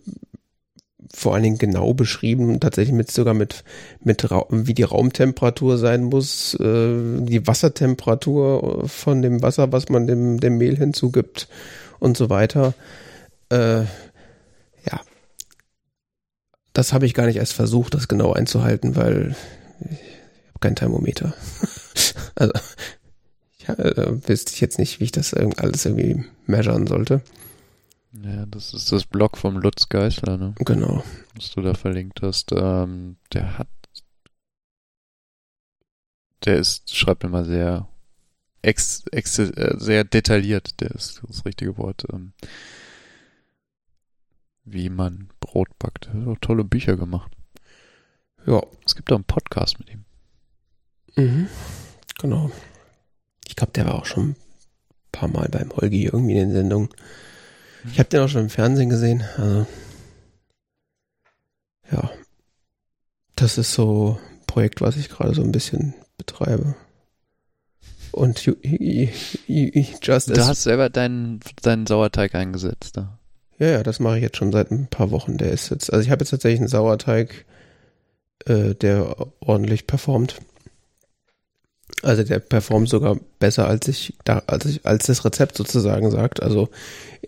vor 1.14 1.34
allen 1.34 1.44
Dingen 1.44 1.58
genau 1.58 1.94
beschrieben, 1.94 2.58
tatsächlich 2.58 2.94
mit 2.94 3.10
sogar 3.10 3.34
mit, 3.34 3.62
mit 4.00 4.24
wie 4.24 4.74
die 4.74 4.82
Raumtemperatur 4.82 5.78
sein 5.78 6.04
muss, 6.04 6.54
äh, 6.54 7.20
die 7.20 7.46
Wassertemperatur 7.46 8.88
von 8.88 9.22
dem 9.22 9.40
Wasser, 9.42 9.70
was 9.72 9.88
man 9.88 10.06
dem, 10.06 10.40
dem 10.40 10.58
Mehl 10.58 10.76
hinzugibt 10.76 11.48
und 12.00 12.16
so 12.16 12.30
weiter. 12.30 12.74
Äh, 13.48 13.82
ja. 13.82 15.00
Das 16.72 16.92
habe 16.92 17.06
ich 17.06 17.14
gar 17.14 17.26
nicht 17.26 17.36
erst 17.36 17.52
versucht, 17.52 17.94
das 17.94 18.08
genau 18.08 18.32
einzuhalten, 18.32 18.96
weil 18.96 19.36
ich 19.80 19.88
habe 20.48 20.58
kein 20.60 20.76
Thermometer. 20.76 21.34
also 22.34 22.52
ja, 23.66 23.74
äh, 23.74 24.28
wüsste 24.28 24.52
ich 24.52 24.60
jetzt 24.60 24.78
nicht, 24.78 25.00
wie 25.00 25.04
ich 25.04 25.12
das 25.12 25.34
alles 25.34 25.84
irgendwie 25.84 26.24
measuren 26.46 26.86
sollte. 26.86 27.22
Ja, 28.22 28.46
das 28.46 28.74
ist 28.74 28.92
das 28.92 29.06
Blog 29.06 29.36
vom 29.36 29.56
Lutz 29.56 29.88
Geisler, 29.88 30.36
ne? 30.36 30.54
Genau. 30.58 31.02
Was 31.34 31.50
du 31.50 31.62
da 31.62 31.74
verlinkt 31.74 32.22
hast. 32.22 32.52
Ähm, 32.52 33.16
der 33.32 33.58
hat. 33.58 33.68
Der 36.44 36.58
ist, 36.58 36.94
schreibt 36.94 37.24
immer 37.24 37.44
sehr 37.44 37.88
ex, 38.62 39.04
ex, 39.10 39.38
äh, 39.38 39.74
sehr 39.78 40.04
detailliert, 40.04 40.80
der 40.80 40.90
ist 40.92 41.22
das 41.26 41.44
richtige 41.44 41.76
Wort. 41.78 42.04
Ähm, 42.12 42.32
wie 44.64 44.88
man 44.88 45.28
Brot 45.40 45.68
backt. 45.78 46.06
Er 46.06 46.20
hat 46.20 46.28
auch 46.28 46.38
tolle 46.40 46.64
Bücher 46.64 46.96
gemacht. 46.96 47.32
Ja. 48.46 48.62
Es 48.84 48.94
gibt 48.94 49.10
auch 49.10 49.16
einen 49.16 49.24
Podcast 49.24 49.78
mit 49.78 49.90
ihm. 49.90 50.04
Mhm. 51.16 51.48
Genau. 52.18 52.50
Ich 53.46 53.56
glaube, 53.56 53.72
der 53.72 53.86
war 53.86 53.94
auch 53.96 54.06
schon 54.06 54.30
ein 54.30 54.36
paar 55.12 55.28
Mal 55.28 55.48
beim 55.48 55.70
Holgi 55.70 56.04
irgendwie 56.04 56.32
in 56.32 56.48
den 56.48 56.52
Sendungen. 56.52 56.88
Ich 57.90 57.98
habe 57.98 58.08
den 58.08 58.20
auch 58.20 58.28
schon 58.28 58.42
im 58.42 58.50
Fernsehen 58.50 58.88
gesehen. 58.88 59.24
Also, 59.36 59.66
ja. 61.90 62.10
Das 63.36 63.58
ist 63.58 63.74
so 63.74 64.18
ein 64.20 64.46
Projekt, 64.46 64.80
was 64.80 64.96
ich 64.96 65.08
gerade 65.08 65.34
so 65.34 65.42
ein 65.42 65.52
bisschen 65.52 65.94
betreibe. 66.16 66.76
Und 68.12 68.46
you, 68.46 68.54
you, 68.62 69.08
you, 69.46 69.84
just 70.00 70.30
Du 70.30 70.46
hast 70.46 70.62
selber 70.62 70.88
deinen, 70.88 71.40
deinen 71.62 71.86
Sauerteig 71.86 72.34
eingesetzt, 72.34 72.96
da. 72.96 73.18
Ja, 73.58 73.68
ja, 73.68 73.82
das 73.82 74.00
mache 74.00 74.16
ich 74.16 74.22
jetzt 74.22 74.36
schon 74.36 74.52
seit 74.52 74.70
ein 74.70 74.86
paar 74.86 75.10
Wochen. 75.10 75.36
Der 75.36 75.50
ist 75.50 75.70
jetzt, 75.70 75.92
also 75.92 76.04
ich 76.04 76.10
habe 76.10 76.22
jetzt 76.22 76.30
tatsächlich 76.30 76.60
einen 76.60 76.68
Sauerteig, 76.68 77.44
äh, 78.46 78.74
der 78.74 79.16
ordentlich 79.40 79.86
performt. 79.86 80.40
Also 82.02 82.22
der 82.22 82.38
performt 82.38 82.88
sogar 82.88 83.16
besser, 83.38 83.66
als 83.66 83.88
ich, 83.88 84.14
da, 84.24 84.42
als 84.46 84.66
ich, 84.66 84.86
als 84.86 85.06
das 85.06 85.24
Rezept 85.24 85.56
sozusagen 85.56 86.10
sagt. 86.10 86.42
Also 86.42 86.68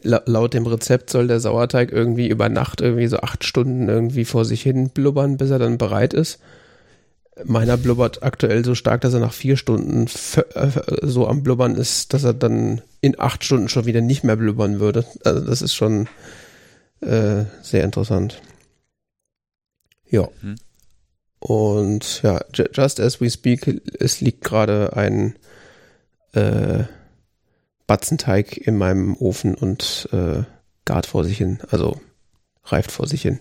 laut 0.02 0.54
dem 0.54 0.66
Rezept 0.66 1.11
soll 1.11 1.28
der 1.28 1.40
Sauerteig 1.40 1.92
irgendwie 1.92 2.28
über 2.28 2.48
Nacht 2.48 2.80
irgendwie 2.80 3.07
so 3.07 3.18
acht 3.18 3.44
Stunden 3.44 3.88
irgendwie 3.88 4.24
vor 4.24 4.44
sich 4.44 4.62
hin 4.62 4.90
blubbern, 4.90 5.36
bis 5.36 5.50
er 5.50 5.59
dann 5.59 5.78
bereit 5.78 6.14
ist. 6.14 6.38
Meiner 7.44 7.76
blubbert 7.76 8.22
aktuell 8.22 8.64
so 8.64 8.74
stark, 8.74 9.02
dass 9.02 9.12
er 9.12 9.20
nach 9.20 9.34
vier 9.34 9.59
Stunden 9.59 10.07
äh, 10.54 10.70
so 11.02 11.28
am 11.28 11.42
Blubbern 11.42 11.74
ist, 11.74 12.14
dass 12.14 12.24
er 12.24 12.32
dann 12.32 12.80
in 13.02 13.20
acht 13.20 13.44
Stunden 13.44 13.68
schon 13.68 13.84
wieder 13.84 14.00
nicht 14.00 14.24
mehr 14.24 14.36
blubbern 14.36 14.80
würde. 14.80 15.04
Also 15.22 15.40
das 15.40 15.61
ist 15.61 15.74
schon 15.74 16.09
äh, 17.00 17.44
sehr 17.62 17.84
interessant. 17.84 18.40
Ja. 20.09 20.28
Mhm. 20.40 20.57
Und 21.47 22.22
ja, 22.24 22.44
just 22.53 22.99
as 22.99 23.20
we 23.20 23.30
speak, 23.30 23.80
es 24.01 24.20
liegt 24.20 24.42
gerade 24.42 24.97
ein 24.97 25.36
äh, 26.32 26.82
Batzenteig 27.86 28.57
in 28.57 28.76
meinem 28.76 29.16
Ofen 29.16 29.55
und 29.55 30.09
äh, 30.11 30.42
gart 30.84 31.07
vor 31.07 31.22
sich 31.22 31.38
hin, 31.38 31.61
also 31.70 32.01
reift 32.64 32.90
vor 32.90 33.07
sich 33.07 33.22
hin. 33.22 33.38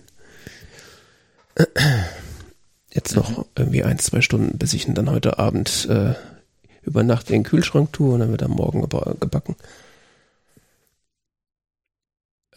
Jetzt 2.92 3.16
noch 3.16 3.44
irgendwie 3.56 3.82
ein, 3.82 3.98
zwei 3.98 4.20
Stunden, 4.20 4.56
bis 4.56 4.72
ich 4.72 4.86
ihn 4.86 4.94
dann 4.94 5.10
heute 5.10 5.40
Abend 5.40 5.88
äh, 5.90 6.14
über 6.82 7.02
Nacht 7.02 7.28
in 7.30 7.38
den 7.38 7.42
Kühlschrank 7.42 7.92
tue 7.92 8.14
und 8.14 8.20
dann 8.20 8.30
wird 8.30 8.44
am 8.44 8.52
Morgen 8.52 8.82
gebacken. 8.82 9.56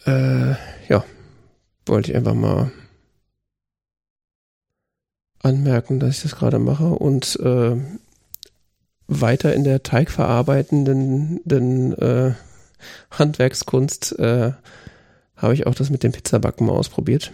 Äh, 0.06 0.54
ja, 0.88 1.04
wollte 1.86 2.12
ich 2.12 2.16
einfach 2.16 2.34
mal 2.34 2.70
anmerken, 5.40 6.00
dass 6.00 6.16
ich 6.16 6.22
das 6.22 6.36
gerade 6.36 6.58
mache 6.58 6.86
und 6.86 7.38
äh, 7.40 7.76
weiter 9.06 9.54
in 9.54 9.64
der 9.64 9.82
teigverarbeitenden 9.82 11.40
den, 11.44 11.92
äh, 11.94 12.34
Handwerkskunst 13.10 14.18
äh, 14.18 14.52
habe 15.36 15.54
ich 15.54 15.66
auch 15.66 15.74
das 15.74 15.90
mit 15.90 16.02
dem 16.02 16.12
Pizzabacken 16.12 16.66
mal 16.66 16.72
ausprobiert. 16.74 17.32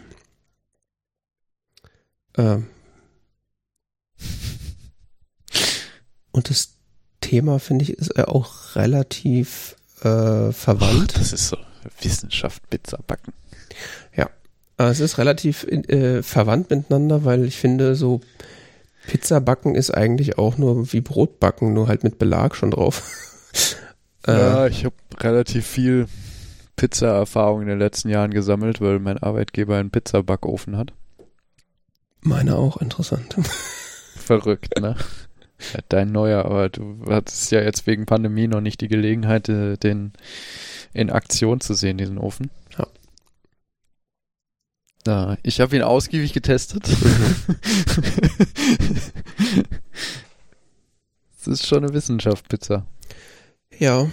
Ähm. 2.37 2.67
Und 6.31 6.51
das 6.51 6.75
Thema, 7.21 7.59
finde 7.59 7.85
ich, 7.85 7.91
ist 7.91 8.19
auch 8.19 8.77
relativ 8.77 9.77
äh, 10.01 10.53
verwandt. 10.53 11.13
Ach, 11.15 11.19
das 11.19 11.33
ist 11.33 11.49
so 11.49 11.57
Wissenschaft, 12.01 12.69
Pizza 12.71 12.99
backen. 13.07 13.33
Ja, 13.33 13.46
es 14.79 15.01
ist 15.01 15.19
relativ 15.19 15.65
äh, 15.65 16.23
verwandt 16.23 16.71
miteinander, 16.71 17.25
weil 17.25 17.45
ich 17.45 17.57
finde, 17.57 17.95
so 17.95 18.21
Pizza 19.07 19.41
backen 19.41 19.75
ist 19.75 19.91
eigentlich 19.91 20.39
auch 20.39 20.59
nur 20.59 20.93
wie 20.93 21.01
Brot 21.01 21.41
backen, 21.41 21.73
nur 21.73 21.89
halt 21.89 22.05
mit 22.05 22.19
Belag 22.19 22.55
schon 22.55 22.73
drauf. 22.73 23.03
ja, 24.27 24.67
äh, 24.67 24.71
ich 24.71 24.85
habe 24.85 24.95
relativ 25.19 25.67
viel 25.67 26.07
Pizza-Erfahrung 26.77 27.63
in 27.63 27.69
den 27.69 27.79
letzten 27.79 28.11
Jahren 28.11 28.33
gesammelt, 28.33 28.81
weil 28.81 28.99
mein 28.99 29.19
Arbeitgeber 29.19 29.77
einen 29.77 29.91
Pizzabackofen 29.91 30.77
hat. 30.77 30.93
Meine 32.21 32.57
auch 32.57 32.77
interessant. 32.79 33.37
Verrückt, 34.17 34.79
ne? 34.81 34.97
Dein 35.89 36.13
neuer, 36.13 36.45
aber 36.45 36.69
du 36.69 36.99
hattest 37.09 37.51
ja 37.51 37.63
jetzt 37.63 37.87
wegen 37.87 38.05
Pandemie 38.05 38.47
noch 38.47 38.61
nicht 38.61 38.83
die 38.83 38.89
Gelegenheit, 38.89 39.49
äh, 39.49 39.77
den 39.79 40.13
in 40.93 41.11
Aktion 41.11 41.61
zu 41.61 41.73
sehen, 41.73 41.97
diesen 41.97 42.19
Ofen. 42.19 42.51
Ja. 45.07 45.37
Ich 45.43 45.61
habe 45.61 45.77
ihn 45.77 45.83
ausgiebig 45.83 46.33
getestet. 46.33 46.89
Es 51.47 51.61
ist 51.61 51.67
schon 51.69 51.85
eine 51.85 51.93
Wissenschaft, 51.95 52.49
Pizza. 52.49 52.85
Ja. 53.79 54.11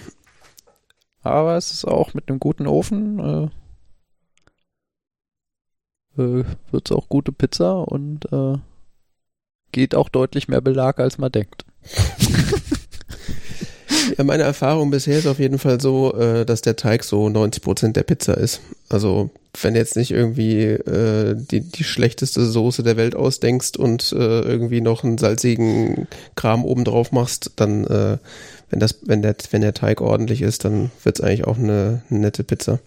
Aber 1.22 1.56
es 1.56 1.72
ist 1.72 1.84
auch 1.84 2.14
mit 2.14 2.28
einem 2.28 2.38
guten 2.38 2.68
Ofen, 2.68 3.18
äh, 6.16 6.22
äh, 6.22 6.44
wird 6.70 6.90
es 6.90 6.96
auch 6.96 7.08
gute 7.08 7.32
Pizza 7.32 7.80
und 7.82 8.30
äh, 8.32 8.58
geht 9.72 9.96
auch 9.96 10.08
deutlich 10.08 10.46
mehr 10.46 10.60
Belag, 10.60 11.00
als 11.00 11.18
man 11.18 11.32
denkt. 11.32 11.64
Ja, 14.16 14.24
meine 14.24 14.42
Erfahrung 14.42 14.90
bisher 14.90 15.18
ist 15.18 15.26
auf 15.26 15.38
jeden 15.38 15.58
Fall 15.58 15.80
so, 15.80 16.14
äh, 16.14 16.44
dass 16.44 16.62
der 16.62 16.76
Teig 16.76 17.04
so 17.04 17.28
90 17.28 17.62
Prozent 17.62 17.96
der 17.96 18.02
Pizza 18.02 18.36
ist. 18.36 18.60
Also 18.88 19.30
wenn 19.62 19.74
jetzt 19.74 19.96
nicht 19.96 20.10
irgendwie 20.10 20.62
äh, 20.62 21.34
die, 21.36 21.60
die 21.60 21.84
schlechteste 21.84 22.44
Soße 22.44 22.82
der 22.82 22.96
Welt 22.96 23.14
ausdenkst 23.14 23.76
und 23.76 24.12
äh, 24.12 24.40
irgendwie 24.40 24.80
noch 24.80 25.04
einen 25.04 25.18
salzigen 25.18 26.08
Kram 26.34 26.64
oben 26.64 26.84
drauf 26.84 27.12
machst, 27.12 27.52
dann 27.56 27.84
äh, 27.84 28.18
wenn 28.70 28.80
das, 28.80 28.98
wenn 29.02 29.22
der, 29.22 29.36
wenn 29.50 29.62
der 29.62 29.74
Teig 29.74 30.00
ordentlich 30.00 30.42
ist, 30.42 30.64
dann 30.64 30.90
wird's 31.02 31.20
eigentlich 31.20 31.46
auch 31.46 31.58
eine, 31.58 32.02
eine 32.10 32.18
nette 32.20 32.42
Pizza. 32.42 32.80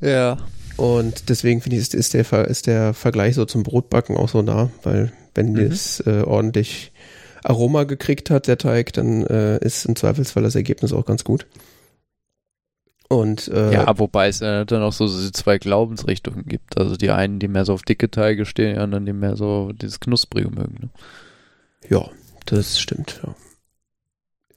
Ja. 0.00 0.38
Und 0.76 1.28
deswegen 1.30 1.60
finde 1.60 1.76
ich, 1.76 1.82
ist, 1.82 1.94
ist, 1.94 2.14
der, 2.14 2.48
ist 2.48 2.66
der 2.66 2.94
Vergleich 2.94 3.34
so 3.34 3.44
zum 3.44 3.62
Brotbacken 3.62 4.16
auch 4.16 4.28
so 4.28 4.42
nah, 4.42 4.70
weil 4.82 5.12
wenn 5.34 5.52
mhm. 5.52 5.60
es 5.60 6.00
äh, 6.00 6.22
ordentlich 6.22 6.92
Aroma 7.48 7.84
gekriegt 7.84 8.30
hat, 8.30 8.48
der 8.48 8.58
Teig, 8.58 8.92
dann 8.94 9.24
äh, 9.26 9.58
ist 9.58 9.84
im 9.86 9.96
Zweifelsfall 9.96 10.42
das 10.42 10.54
Ergebnis 10.54 10.92
auch 10.92 11.06
ganz 11.06 11.24
gut. 11.24 11.46
Und 13.08 13.46
äh, 13.48 13.72
ja, 13.72 13.98
wobei 13.98 14.26
es 14.26 14.40
äh, 14.40 14.66
dann 14.66 14.82
auch 14.82 14.92
so 14.92 15.06
zwei 15.30 15.58
Glaubensrichtungen 15.58 16.44
gibt. 16.44 16.76
Also 16.76 16.96
die 16.96 17.10
einen, 17.10 17.38
die 17.38 17.46
mehr 17.46 17.64
so 17.64 17.72
auf 17.72 17.82
dicke 17.82 18.10
Teige 18.10 18.46
stehen, 18.46 18.74
die 18.74 18.80
anderen, 18.80 19.06
die 19.06 19.12
mehr 19.12 19.36
so 19.36 19.70
dieses 19.72 20.00
Knusprige 20.00 20.50
mögen. 20.50 20.76
Ne? 20.80 20.88
Ja, 21.88 22.10
das 22.46 22.80
stimmt. 22.80 23.20
Ja. 23.24 23.36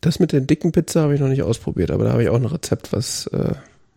Das 0.02 0.20
mit 0.20 0.32
der 0.32 0.42
dicken 0.42 0.72
Pizza 0.72 1.02
habe 1.02 1.14
ich 1.14 1.20
noch 1.20 1.28
nicht 1.28 1.44
ausprobiert, 1.44 1.92
aber 1.92 2.06
da 2.06 2.12
habe 2.14 2.24
ich 2.24 2.30
auch 2.30 2.38
ein 2.38 2.46
Rezept, 2.46 2.92
was 2.92 3.28
äh, 3.28 3.54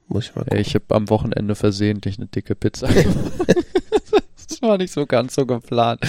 muss 0.08 0.24
ich 0.24 0.34
mal 0.34 0.42
gucken. 0.42 0.58
Ich 0.58 0.74
habe 0.74 0.84
am 0.88 1.08
Wochenende 1.08 1.54
versehentlich 1.54 2.18
eine 2.18 2.26
dicke 2.26 2.54
Pizza. 2.54 2.88
das 4.48 4.60
war 4.60 4.76
nicht 4.76 4.92
so 4.92 5.06
ganz 5.06 5.34
so 5.34 5.46
geplant. 5.46 6.00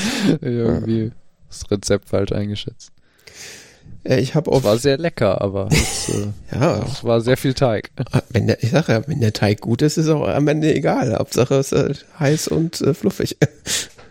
Irgendwie. 0.42 1.14
Das 1.54 1.70
Rezept 1.72 2.10
falsch 2.10 2.32
eingeschätzt. 2.32 2.92
Ja, 4.06 4.18
ich 4.18 4.36
habe 4.36 4.52
auch. 4.52 4.64
war 4.64 4.78
sehr 4.78 4.98
lecker, 4.98 5.42
aber 5.42 5.68
es, 5.72 6.10
äh, 6.10 6.28
ja, 6.52 6.84
es 6.84 7.04
war 7.04 7.22
sehr 7.22 7.38
viel 7.38 7.54
Teig. 7.54 7.92
Ah, 8.12 8.22
wenn 8.30 8.48
der, 8.48 8.62
ich 8.64 8.72
sage 8.72 8.92
ja, 8.92 9.08
wenn 9.08 9.22
der 9.22 9.34
Teig 9.34 9.62
gut 9.62 9.82
ist, 9.82 9.98
ist 9.98 10.10
auch 10.10 10.28
am 10.28 10.48
Ende 10.48 10.74
egal. 10.74 11.16
Hauptsache 11.16 11.56
es 11.56 11.72
ist 11.72 11.78
halt 11.78 12.06
heiß 12.20 12.48
und 12.50 12.82
äh, 12.82 12.94
fluffig. 12.94 13.38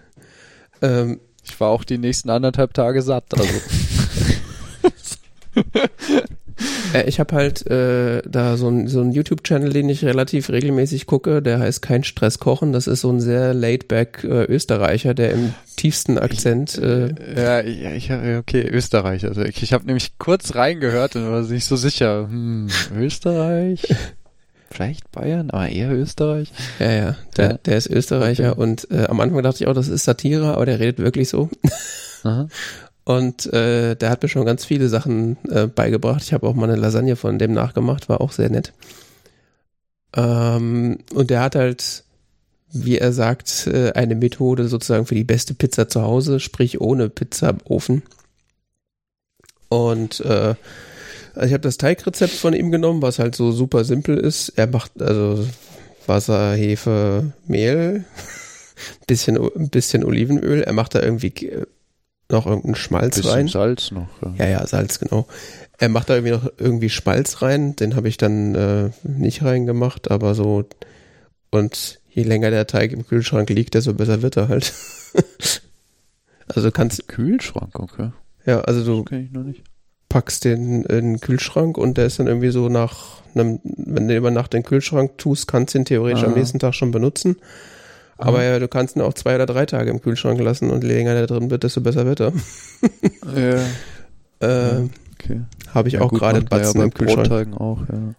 ähm, 0.83 1.21
ich 1.45 1.59
war 1.61 1.71
auch 1.71 1.85
die 1.85 1.99
nächsten 1.99 2.31
anderthalb 2.31 2.73
Tage 2.75 3.03
satt. 3.03 3.25
Also. 3.37 3.53
Äh, 6.93 7.05
ich 7.09 7.21
habe 7.21 7.35
halt 7.35 7.67
äh, 7.67 8.23
da 8.27 8.57
so 8.57 8.69
ein 8.69 8.89
so 8.89 9.01
ein 9.01 9.13
YouTube-Channel, 9.13 9.73
den 9.73 9.89
ich 9.89 10.05
relativ 10.05 10.51
regelmäßig 10.51 11.07
gucke, 11.07 11.43
der 11.43 11.59
heißt 11.59 11.83
Kein 11.83 12.05
Stress 12.05 12.39
kochen. 12.39 12.73
Das 12.73 12.87
ist 12.87 13.01
so 13.01 13.11
ein 13.11 13.21
sehr 13.21 13.55
laid-back 13.55 14.25
äh, 14.25 14.45
Österreicher, 14.45 15.15
der 15.15 15.33
im 15.33 15.55
tiefsten 15.77 16.19
Akzent. 16.19 16.79
Äh, 16.79 17.15
ja, 17.37 17.61
ja, 17.61 17.93
ich 17.93 18.11
okay, 18.13 18.67
Österreich. 18.69 19.25
Also 19.27 19.43
ich, 19.43 19.63
ich 19.63 19.73
habe 19.73 19.87
nämlich 19.87 20.19
kurz 20.19 20.55
reingehört 20.55 21.17
und 21.17 21.31
war 21.31 21.43
nicht 21.43 21.65
so 21.65 21.77
sicher. 21.77 22.29
Hm, 22.29 22.69
Österreich? 22.97 23.83
Vielleicht 24.71 25.13
Bayern, 25.13 25.51
aber 25.51 25.69
eher 25.69 25.93
Österreich. 25.93 26.51
Ja, 26.79 26.91
ja, 26.91 27.17
der, 27.37 27.51
ja. 27.51 27.59
der 27.59 27.77
ist 27.77 27.91
Österreicher 27.91 28.53
okay. 28.53 28.63
und 28.63 28.91
äh, 28.91 29.05
am 29.05 29.21
Anfang 29.21 29.43
dachte 29.43 29.63
ich 29.63 29.69
auch, 29.69 29.75
das 29.75 29.89
ist 29.89 30.05
Satire, 30.05 30.55
aber 30.55 30.65
der 30.65 30.81
redet 30.81 30.99
wirklich 30.99 31.29
so. 31.29 31.51
Aha. 32.23 32.49
Und 33.05 33.53
äh, 33.53 33.97
der 33.97 34.11
hat 34.11 34.23
mir 34.23 34.29
schon 34.29 34.47
ganz 34.47 34.65
viele 34.65 34.89
Sachen 34.89 35.37
äh, 35.51 35.67
beigebracht. 35.67 36.23
Ich 36.23 36.33
habe 36.33 36.47
auch 36.47 36.55
mal 36.55 36.71
eine 36.71 36.81
Lasagne 36.81 37.17
von 37.17 37.39
dem 37.39 37.53
nachgemacht, 37.53 38.09
war 38.09 38.21
auch 38.21 38.33
sehr 38.33 38.49
nett. 38.49 38.73
Ähm, 40.15 40.99
und 41.13 41.31
der 41.31 41.41
hat 41.41 41.57
halt, 41.57 42.05
wie 42.71 42.99
er 42.99 43.13
sagt, 43.13 43.67
äh, 43.67 43.93
eine 43.93 44.15
Methode 44.15 44.69
sozusagen 44.69 45.07
für 45.07 45.17
die 45.17 45.25
beste 45.25 45.55
Pizza 45.55 45.89
zu 45.89 46.03
Hause, 46.03 46.39
sprich 46.39 46.81
ohne 46.81 47.09
Pizzaofen. 47.09 48.03
Und 49.69 50.21
äh, 50.21 50.55
also 51.35 51.47
ich 51.47 51.53
habe 51.55 51.63
das 51.63 51.79
Teigrezept 51.79 52.35
von 52.35 52.53
ihm 52.53 52.71
genommen, 52.71 53.03
was 53.03 53.19
halt 53.19 53.35
so 53.35 53.53
super 53.53 53.85
simpel 53.85 54.19
ist. 54.19 54.51
Er 54.51 54.67
macht 54.67 55.01
also 55.01 55.47
Wasser, 56.07 56.53
Hefe, 56.53 57.33
Mehl, 57.47 58.05
bisschen, 59.07 59.39
bisschen 59.71 60.05
Olivenöl. 60.05 60.63
Er 60.63 60.73
macht 60.73 60.95
da 60.95 61.03
irgendwie 61.03 61.33
noch 62.33 62.47
irgendeinen 62.47 62.75
Schmalz 62.75 63.17
Bisschen 63.17 63.31
rein. 63.31 63.49
Salz 63.49 63.91
noch. 63.91 64.09
Ja. 64.23 64.45
ja, 64.45 64.51
ja, 64.51 64.67
Salz, 64.67 64.99
genau. 64.99 65.27
Er 65.79 65.89
macht 65.89 66.11
da 66.11 66.15
irgendwie 66.15 66.33
noch 66.33 66.51
irgendwie 66.59 66.91
Spalz 66.91 67.43
rein, 67.43 67.77
den 67.77 67.97
habe 67.97 68.09
ich 68.09 68.17
dann 68.17 68.55
äh, 68.55 68.91
nicht 69.05 69.43
reingemacht, 69.43 70.11
aber 70.11 70.35
so 70.35 70.65
und 71.51 72.01
je 72.09 72.23
länger 72.23 72.51
der 72.51 72.67
Teig 72.67 72.93
im 72.93 73.07
Kühlschrank 73.07 73.49
liegt, 73.51 73.75
desto 73.75 73.95
besser 73.95 74.23
wird 74.23 74.37
er 74.37 74.49
halt. 74.49 74.73
also 76.49 76.69
du 76.69 76.73
kannst 76.73 77.09
Kühlschrank, 77.09 77.79
okay. 77.79 78.11
Ja, 78.47 78.61
also 78.63 78.85
du 78.85 79.05
packst 80.09 80.45
den 80.45 80.83
in 80.83 80.85
den 80.85 81.21
Kühlschrank 81.21 81.79
und 81.79 81.97
der 81.97 82.07
ist 82.07 82.19
dann 82.19 82.27
irgendwie 82.27 82.51
so 82.51 82.69
nach 82.69 83.23
einem, 83.35 83.61
wenn 83.65 84.09
du 84.09 84.17
über 84.17 84.31
Nacht 84.31 84.55
in 84.55 84.61
den 84.61 84.67
Kühlschrank 84.67 85.17
tust, 85.19 85.49
kannst 85.49 85.75
du 85.75 85.79
ihn 85.79 85.85
theoretisch 85.85 86.23
ah. 86.23 86.27
am 86.27 86.35
nächsten 86.35 86.59
Tag 86.59 86.75
schon 86.75 86.91
benutzen. 86.91 87.37
Aber 88.19 88.39
mhm. 88.39 88.45
ja, 88.45 88.59
du 88.59 88.69
kannst 88.69 88.97
ihn 88.97 89.03
auch 89.03 89.15
zwei 89.15 89.35
oder 89.35 89.47
drei 89.47 89.67
Tage 89.67 89.91
im 89.91 90.01
Kühlschrank 90.01 90.41
lassen 90.41 90.71
und 90.71 90.85
je 90.85 90.91
länger 90.91 91.15
der 91.15 91.27
drin 91.27 91.51
wird, 91.51 91.65
desto 91.65 91.81
besser 91.81 92.07
wird 92.07 92.21
er. 92.21 92.33
ja. 93.37 93.59
äh, 94.41 94.89
okay. 95.15 95.41
Habe 95.75 95.89
ich 95.89 95.95
ja, 95.95 96.01
auch 96.01 96.13
gerade 96.13 96.43
Batzen 96.43 96.81
ja 96.81 96.85
im 96.85 96.95
Kühlschrank. 96.95 97.29
Brotteigen 97.29 97.55
auch, 97.55 97.81
ja. 97.91 98.15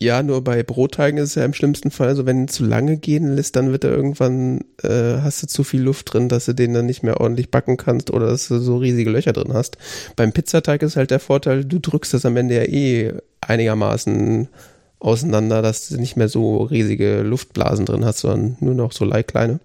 Ja, 0.00 0.22
nur 0.22 0.44
bei 0.44 0.62
Brotteigen 0.62 1.18
ist 1.18 1.30
es 1.30 1.34
ja 1.34 1.44
im 1.44 1.54
schlimmsten 1.54 1.90
Fall 1.90 2.14
so, 2.14 2.24
wenn 2.24 2.46
du 2.46 2.52
zu 2.52 2.64
lange 2.64 2.98
gehen 2.98 3.34
lässt, 3.34 3.56
dann 3.56 3.72
wird 3.72 3.82
er 3.82 3.90
irgendwann, 3.90 4.60
äh, 4.84 5.18
hast 5.22 5.42
du 5.42 5.48
zu 5.48 5.64
viel 5.64 5.82
Luft 5.82 6.12
drin, 6.12 6.28
dass 6.28 6.44
du 6.44 6.54
den 6.54 6.72
dann 6.72 6.86
nicht 6.86 7.02
mehr 7.02 7.20
ordentlich 7.20 7.50
backen 7.50 7.76
kannst 7.76 8.12
oder 8.12 8.26
dass 8.26 8.46
du 8.46 8.60
so 8.60 8.76
riesige 8.76 9.10
Löcher 9.10 9.32
drin 9.32 9.52
hast. 9.52 9.76
Beim 10.14 10.30
Pizzateig 10.30 10.82
ist 10.82 10.94
halt 10.94 11.10
der 11.10 11.18
Vorteil, 11.18 11.64
du 11.64 11.80
drückst 11.80 12.14
das 12.14 12.24
am 12.24 12.36
Ende 12.36 12.54
ja 12.54 12.62
eh 12.62 13.12
einigermaßen 13.40 14.48
auseinander, 15.00 15.62
dass 15.62 15.88
du 15.88 15.96
nicht 15.96 16.16
mehr 16.16 16.28
so 16.28 16.62
riesige 16.62 17.22
Luftblasen 17.22 17.86
drin 17.86 18.04
hast, 18.04 18.18
sondern 18.20 18.56
nur 18.60 18.74
noch 18.74 18.92
so 18.92 19.08
kleine. 19.08 19.60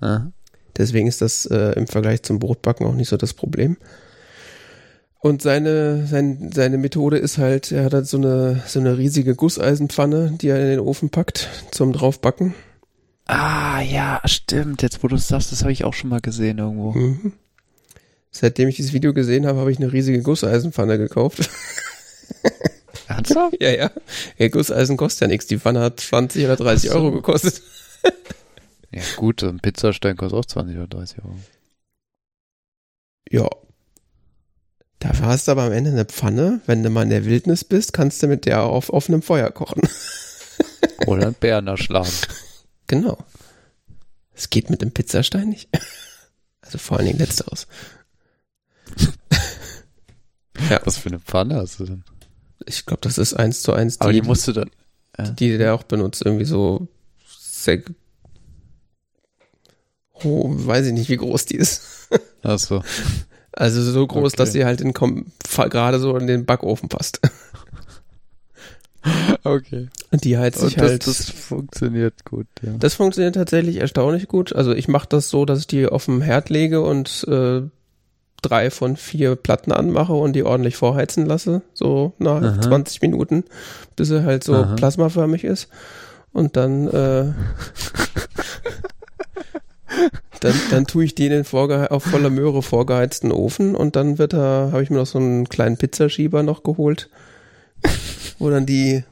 Aha. 0.00 0.32
Deswegen 0.76 1.06
ist 1.06 1.20
das 1.20 1.46
äh, 1.46 1.72
im 1.72 1.86
Vergleich 1.86 2.22
zum 2.22 2.38
Brotbacken 2.38 2.86
auch 2.86 2.94
nicht 2.94 3.08
so 3.08 3.16
das 3.16 3.34
Problem. 3.34 3.76
Und 5.20 5.42
seine, 5.42 6.06
sein, 6.06 6.50
seine 6.52 6.78
Methode 6.78 7.18
ist 7.18 7.38
halt, 7.38 7.70
er 7.70 7.84
hat 7.84 7.94
halt 7.94 8.06
so 8.08 8.16
eine, 8.16 8.62
so 8.66 8.80
eine 8.80 8.98
riesige 8.98 9.36
Gusseisenpfanne, 9.36 10.36
die 10.40 10.48
er 10.48 10.60
in 10.60 10.68
den 10.68 10.80
Ofen 10.80 11.10
packt 11.10 11.48
zum 11.70 11.92
draufbacken. 11.92 12.54
Ah, 13.26 13.80
ja, 13.82 14.20
stimmt. 14.24 14.82
Jetzt, 14.82 15.04
wo 15.04 15.08
du 15.08 15.14
es 15.14 15.28
sagst, 15.28 15.52
das 15.52 15.62
habe 15.62 15.70
ich 15.72 15.84
auch 15.84 15.94
schon 15.94 16.10
mal 16.10 16.20
gesehen 16.20 16.58
irgendwo. 16.58 16.92
Mhm. 16.92 17.34
Seitdem 18.32 18.68
ich 18.68 18.76
dieses 18.76 18.94
Video 18.94 19.12
gesehen 19.12 19.46
habe, 19.46 19.60
habe 19.60 19.70
ich 19.70 19.78
eine 19.78 19.92
riesige 19.92 20.22
Gusseisenpfanne 20.22 20.98
gekauft. 20.98 21.48
Ernsthaft? 23.16 23.56
ja, 23.60 23.70
ja. 23.70 23.90
ja. 24.38 24.48
Gusseisen 24.48 24.96
kostet 24.96 25.22
ja 25.22 25.26
nichts. 25.28 25.46
Die 25.46 25.58
Pfanne 25.58 25.80
hat 25.80 26.00
20 26.00 26.44
oder 26.44 26.56
30 26.56 26.90
Ach 26.90 26.94
so. 26.94 26.98
Euro 27.00 27.12
gekostet. 27.12 27.62
Ja, 28.94 29.02
gut, 29.16 29.42
ein 29.42 29.58
Pizzastein 29.60 30.16
kostet 30.16 30.38
auch 30.38 30.44
20 30.44 30.76
oder 30.76 30.86
30 30.86 31.24
Euro. 31.24 31.36
Ja. 33.30 33.48
Dafür 34.98 35.26
hast 35.26 35.48
du 35.48 35.52
aber 35.52 35.62
am 35.62 35.72
Ende 35.72 35.90
eine 35.90 36.04
Pfanne. 36.04 36.60
Wenn 36.66 36.82
du 36.82 36.90
mal 36.90 37.02
in 37.02 37.10
der 37.10 37.24
Wildnis 37.24 37.64
bist, 37.64 37.92
kannst 37.92 38.22
du 38.22 38.26
mit 38.26 38.44
der 38.44 38.62
auf 38.62 38.90
offenem 38.90 39.22
Feuer 39.22 39.50
kochen. 39.50 39.82
Oder 41.06 41.26
einen 41.26 41.34
Bären 41.34 41.66
erschlagen. 41.66 42.12
Genau. 42.86 43.18
Es 44.34 44.50
geht 44.50 44.70
mit 44.70 44.82
dem 44.82 44.92
Pizzastein 44.92 45.48
nicht. 45.48 45.68
Also 46.60 46.78
vor 46.78 46.98
allen 46.98 47.06
Dingen 47.06 47.18
letzteres. 47.18 47.66
ja, 50.70 50.80
Was 50.84 50.98
für 50.98 51.08
eine 51.08 51.18
Pfanne 51.18 51.56
hast 51.56 51.80
du 51.80 51.86
denn? 51.86 52.04
Ich 52.66 52.86
glaube, 52.86 53.00
das 53.02 53.18
ist 53.18 53.34
eins 53.34 53.62
zu 53.62 53.72
eins 53.72 54.00
Aber 54.00 54.12
die, 54.12 54.20
die 54.20 54.26
musst 54.26 54.46
du 54.48 54.52
dann. 54.52 54.70
äh, 55.18 55.32
die 55.32 55.56
der 55.58 55.74
auch 55.74 55.82
benutzt. 55.82 56.22
Irgendwie 56.24 56.44
so 56.44 56.88
sehr, 57.26 57.82
oh, 60.24 60.46
weiß 60.48 60.86
ich 60.86 60.92
nicht, 60.92 61.08
wie 61.08 61.16
groß 61.16 61.46
die 61.46 61.56
ist. 61.56 62.08
Achso. 62.42 62.82
Also 63.52 63.82
so 63.82 64.06
groß, 64.06 64.32
Okay. 64.32 64.36
dass 64.36 64.52
sie 64.52 64.64
halt 64.64 64.80
in 64.80 64.92
gerade 64.94 65.98
so 65.98 66.16
in 66.16 66.26
den 66.26 66.44
Backofen 66.46 66.88
passt. 66.88 67.20
Okay. 69.44 69.88
Und 70.12 70.22
die 70.22 70.38
heizt 70.38 70.60
sich 70.60 70.76
Und 70.76 70.82
das, 70.82 70.90
halt. 70.90 71.06
das 71.08 71.30
funktioniert 71.30 72.24
gut, 72.24 72.46
ja. 72.62 72.74
Das 72.78 72.94
funktioniert 72.94 73.34
tatsächlich 73.34 73.78
erstaunlich 73.78 74.28
gut. 74.28 74.54
Also 74.54 74.72
ich 74.72 74.86
mache 74.86 75.08
das 75.08 75.28
so, 75.28 75.44
dass 75.44 75.58
ich 75.58 75.66
die 75.66 75.86
auf 75.86 76.04
dem 76.04 76.22
Herd 76.22 76.50
lege 76.50 76.80
und 76.82 77.24
äh, 77.28 77.62
drei 78.42 78.70
von 78.70 78.96
vier 78.96 79.36
Platten 79.36 79.72
anmache 79.72 80.12
und 80.12 80.34
die 80.34 80.42
ordentlich 80.42 80.76
vorheizen 80.76 81.24
lasse, 81.26 81.62
so 81.72 82.12
nach 82.18 82.42
Aha. 82.42 82.60
20 82.60 83.00
Minuten, 83.02 83.44
bis 83.96 84.08
sie 84.08 84.24
halt 84.24 84.44
so 84.44 84.54
Aha. 84.54 84.74
plasmaförmig 84.74 85.44
ist. 85.44 85.68
Und 86.32 86.56
dann, 86.56 86.88
äh, 86.88 87.32
dann, 90.40 90.54
dann 90.70 90.86
tue 90.86 91.04
ich 91.04 91.14
die 91.14 91.26
in 91.26 91.32
den 91.32 91.44
vorgehe 91.44 91.90
auf 91.90 92.02
voller 92.02 92.30
Möhre 92.30 92.62
vorgeheizten 92.62 93.30
Ofen 93.32 93.74
und 93.74 93.96
dann 93.96 94.18
wird 94.18 94.32
da, 94.32 94.70
habe 94.72 94.82
ich 94.82 94.90
mir 94.90 94.98
noch 94.98 95.06
so 95.06 95.18
einen 95.18 95.48
kleinen 95.48 95.76
Pizzaschieber 95.76 96.42
noch 96.42 96.62
geholt, 96.62 97.10
wo 98.38 98.50
dann 98.50 98.66
die 98.66 99.04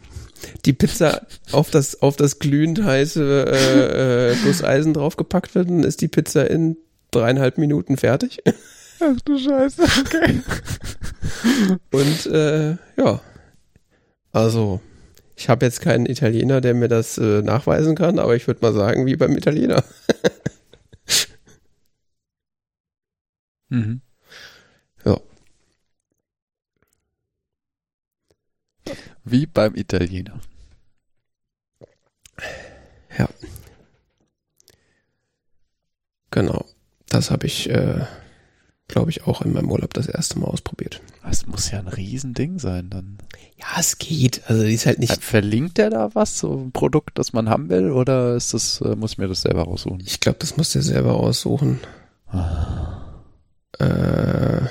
die 0.64 0.72
Pizza 0.72 1.26
auf 1.53 1.70
das, 1.70 2.01
auf 2.03 2.16
das 2.16 2.39
glühend 2.39 2.83
heiße 2.83 3.45
äh, 3.47 4.33
äh, 4.33 4.37
Gusseisen 4.43 4.95
draufgepackt 4.95 5.55
wird, 5.55 5.68
dann 5.68 5.85
ist 5.85 6.01
die 6.01 6.09
Pizza 6.09 6.51
in 6.51 6.76
dreieinhalb 7.11 7.59
Minuten 7.59 7.97
fertig. 7.97 8.43
Ach 9.01 9.20
du 9.24 9.38
Scheiße, 9.38 9.82
okay. 9.82 10.42
Und 11.90 12.26
äh, 12.26 12.76
ja, 12.96 13.20
also 14.32 14.80
ich 15.36 15.48
habe 15.48 15.64
jetzt 15.64 15.80
keinen 15.80 16.07
Italiener, 16.07 16.61
der 16.61 16.74
mir 16.74 16.88
das 16.88 17.18
äh, 17.18 17.42
nachweisen 17.42 17.94
kann, 17.96 18.18
aber 18.18 18.36
ich 18.36 18.46
würde 18.46 18.61
mal 18.62 18.72
sagen, 18.72 19.07
wie 19.07 19.16
beim 19.16 19.36
Italiener. 19.36 19.82
Mhm. 23.70 24.01
Ja. 25.05 25.20
Wie 29.24 29.46
beim 29.46 29.74
Italiener. 29.76 30.40
Genau. 36.30 36.64
Das 37.09 37.30
habe 37.30 37.46
ich, 37.46 37.68
äh, 37.70 38.05
glaube 38.91 39.11
ich, 39.11 39.26
auch 39.26 39.43
in 39.43 39.53
meinem 39.53 39.70
Urlaub 39.70 39.95
das 39.95 40.07
erste 40.07 40.38
Mal 40.38 40.47
ausprobiert. 40.47 41.01
Das 41.22 41.47
muss 41.47 41.70
ja 41.70 41.78
ein 41.78 41.88
Riesending 41.88 42.59
sein 42.59 42.91
dann. 42.91 43.18
Ja, 43.57 43.66
es 43.78 43.99
geht. 43.99 44.43
Also 44.47 44.64
die 44.64 44.74
ist 44.74 44.86
halt 44.86 44.99
nicht. 44.99 45.22
Verlinkt 45.22 45.78
der 45.78 45.91
da 45.91 46.14
was, 46.14 46.38
so 46.38 46.59
ein 46.59 46.72
Produkt, 46.72 47.18
das 47.18 47.32
man 47.32 47.49
haben 47.49 47.68
will, 47.68 47.91
oder 47.91 48.34
ist 48.34 48.53
das, 48.55 48.80
äh, 48.80 48.97
muss 48.97 49.12
ich 49.12 49.18
mir 49.18 49.28
das 49.28 49.43
selber 49.43 49.62
raussuchen? 49.62 50.03
Ich 50.05 50.20
glaube, 50.20 50.38
das 50.38 50.57
musst 50.57 50.74
du 50.74 50.80
dir 50.80 50.84
selber 50.84 51.14
aussuchen. 51.14 51.80
Ah. 52.26 53.22
Äh, 53.78 54.66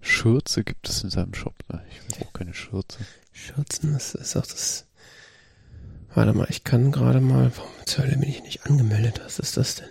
Schürze 0.00 0.64
gibt 0.64 0.88
es 0.88 1.02
in 1.02 1.10
seinem 1.10 1.34
Shop, 1.34 1.54
ne? 1.70 1.82
Ich 1.90 2.18
will 2.18 2.26
auch 2.26 2.32
keine 2.32 2.54
Schürze. 2.54 2.98
Schürzen, 3.32 3.92
das 3.92 4.14
ist 4.14 4.36
auch 4.36 4.46
das. 4.46 4.86
Warte 6.14 6.32
mal, 6.32 6.46
ich 6.48 6.64
kann 6.64 6.92
gerade 6.92 7.20
mal. 7.20 7.52
Warum 7.54 7.70
zur 7.86 8.04
Hölle 8.04 8.16
bin 8.16 8.28
ich 8.28 8.42
nicht 8.42 8.66
angemeldet? 8.66 9.20
Was 9.24 9.38
ist 9.38 9.56
das 9.56 9.76
denn? 9.76 9.88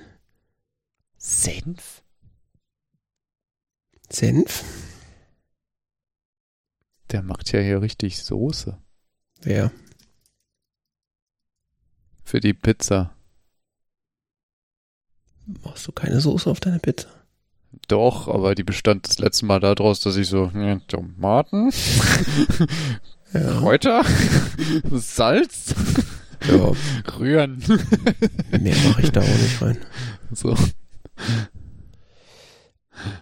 Senf? 1.18 2.02
Senf? 4.12 4.64
Der 7.12 7.22
macht 7.22 7.52
ja 7.52 7.60
hier 7.60 7.82
richtig 7.82 8.20
Soße. 8.24 8.78
Wer? 9.42 9.72
Für 12.24 12.40
die 12.40 12.54
Pizza. 12.54 13.16
Machst 15.64 15.88
du 15.88 15.92
keine 15.92 16.22
Soße 16.22 16.50
auf 16.50 16.60
deine 16.60 16.80
Pizza? 16.80 17.08
Doch, 17.88 18.28
aber 18.28 18.56
die 18.56 18.64
bestand 18.64 19.08
das 19.08 19.20
letzte 19.20 19.46
Mal 19.46 19.60
daraus, 19.60 20.00
dass 20.00 20.16
ich 20.16 20.28
so, 20.28 20.52
ja, 20.54 20.80
Tomaten, 20.88 21.72
Ja. 23.34 23.60
Kräuter, 23.60 24.04
Salz, 24.92 25.76
ja 26.48 26.72
rühren. 27.20 27.64
mehr 28.60 28.76
mache 28.88 29.04
ich 29.04 29.12
da 29.12 29.22
auch 29.22 29.28
nicht 29.28 29.62
rein. 29.62 29.78
So. 30.32 30.56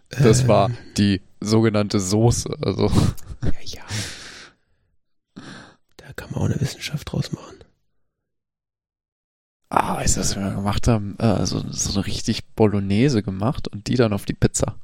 Das 0.10 0.48
war 0.48 0.72
die 0.98 1.22
sogenannte 1.40 2.00
Soße. 2.00 2.50
Also, 2.62 2.88
Ja, 3.44 3.52
ja. 3.64 3.84
Da 5.98 6.14
kann 6.14 6.32
man 6.32 6.40
auch 6.42 6.46
eine 6.46 6.60
Wissenschaft 6.62 7.12
draus 7.12 7.32
machen. 7.32 7.64
ah, 9.70 10.02
ist 10.02 10.18
das, 10.18 10.36
was 10.36 10.44
wir 10.44 10.52
gemacht 10.52 10.88
haben? 10.88 11.18
Äh, 11.20 11.46
so, 11.46 11.60
eine 11.60 12.06
richtig 12.06 12.46
Bolognese 12.56 13.22
gemacht 13.22 13.68
und 13.68 13.88
die 13.88 13.96
dann 13.96 14.14
auf 14.14 14.26
die 14.26 14.34
Pizza. 14.34 14.76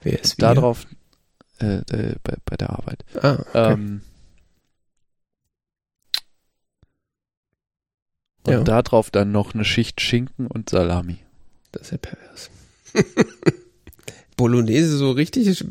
Wer 0.00 0.20
ist 0.22 0.40
Da 0.40 0.50
wir? 0.54 0.60
drauf, 0.60 0.86
äh, 1.60 1.78
äh, 1.90 2.14
bei, 2.22 2.36
bei 2.44 2.56
der 2.56 2.70
Arbeit. 2.70 3.04
Ah, 3.20 3.34
okay. 3.40 3.72
Ähm, 3.72 4.02
und 8.44 8.52
Ja. 8.52 8.62
da 8.62 8.82
drauf 8.82 9.10
dann 9.10 9.32
noch 9.32 9.52
eine 9.54 9.64
Schicht 9.64 10.00
Schinken 10.00 10.46
und 10.46 10.70
Salami. 10.70 11.18
das 11.72 11.82
ist 11.82 11.90
ja 11.90 11.98
pervers. 11.98 12.50
Bolognese 14.38 14.96
so 14.96 15.10
richtig 15.10 15.64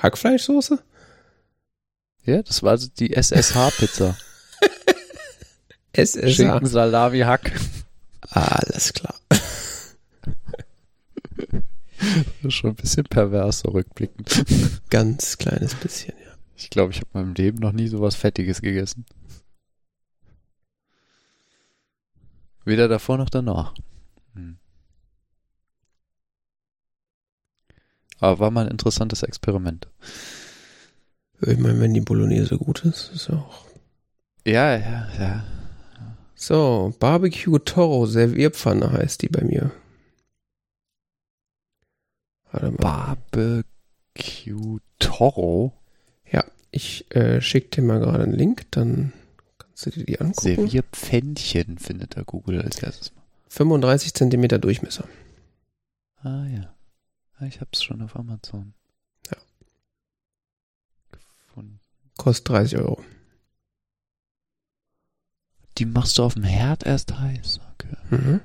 Hackfleischsoße? 0.00 0.78
Ja, 2.24 2.42
das 2.42 2.62
war 2.62 2.78
so 2.78 2.88
die 2.88 3.12
SSH-Pizza. 3.12 4.16
SSH. 5.92 6.36
Schinken, 6.36 6.66
Salami, 6.66 7.18
Hack. 7.20 7.52
Alles 8.30 8.92
klar. 8.94 9.14
Das 9.28 9.40
ist 12.44 12.54
schon 12.54 12.70
ein 12.70 12.76
bisschen 12.76 13.04
pervers, 13.04 13.58
so 13.60 13.70
rückblickend. 13.70 14.44
Ganz 14.88 15.36
kleines 15.36 15.74
bisschen, 15.74 16.14
ja. 16.24 16.32
Ich 16.56 16.70
glaube, 16.70 16.92
ich 16.92 16.98
habe 16.98 17.08
in 17.14 17.20
meinem 17.20 17.34
Leben 17.34 17.58
noch 17.58 17.72
nie 17.72 17.88
sowas 17.88 18.14
Fettiges 18.14 18.62
gegessen. 18.62 19.04
Weder 22.64 22.86
davor 22.86 23.18
noch 23.18 23.30
danach. 23.30 23.74
Hm. 24.34 24.58
Aber 28.22 28.38
war 28.38 28.50
mal 28.50 28.66
ein 28.66 28.70
interessantes 28.70 29.22
Experiment. 29.22 29.88
Ich 31.40 31.58
meine, 31.58 31.80
wenn 31.80 31.92
die 31.92 32.00
Bolognese 32.00 32.56
gut 32.56 32.84
ist, 32.84 33.10
ist 33.14 33.28
ja 33.28 33.36
auch. 33.36 33.66
Ja, 34.46 34.76
ja, 34.76 35.08
ja. 35.18 35.44
So, 36.34 36.94
Barbecue 36.98 37.58
Toro 37.58 38.06
Servierpfanne 38.06 38.92
heißt 38.92 39.22
die 39.22 39.28
bei 39.28 39.44
mir. 39.44 39.70
Warte 42.50 42.70
mal. 42.70 43.16
Barbecue 43.34 44.78
Toro. 44.98 45.72
Ich 46.74 47.14
äh, 47.14 47.42
schick 47.42 47.70
dir 47.70 47.82
mal 47.82 48.00
gerade 48.00 48.24
einen 48.24 48.32
Link, 48.32 48.70
dann 48.70 49.12
kannst 49.58 49.84
du 49.84 49.90
dir 49.90 50.04
die 50.06 50.20
angucken. 50.20 50.40
Servierpfännchen 50.40 51.78
findet 51.78 52.16
der 52.16 52.24
Google 52.24 52.62
als 52.62 52.82
erstes 52.82 53.14
mal. 53.14 53.22
35 53.48 54.14
Zentimeter 54.14 54.58
Durchmesser. 54.58 55.04
Ah 56.22 56.46
ja. 56.46 56.74
Ich 57.46 57.60
hab's 57.60 57.82
schon 57.82 58.02
auf 58.02 58.16
Amazon. 58.16 58.74
Ja. 59.30 59.36
Gefunden. 61.10 61.80
Kostet 62.16 62.48
30 62.48 62.78
Euro. 62.78 63.02
Die 65.78 65.86
machst 65.86 66.18
du 66.18 66.22
auf 66.24 66.34
dem 66.34 66.44
Herd 66.44 66.84
erst 66.84 67.18
heiß. 67.18 67.60
Okay. 67.74 67.96
Mhm. 68.10 68.40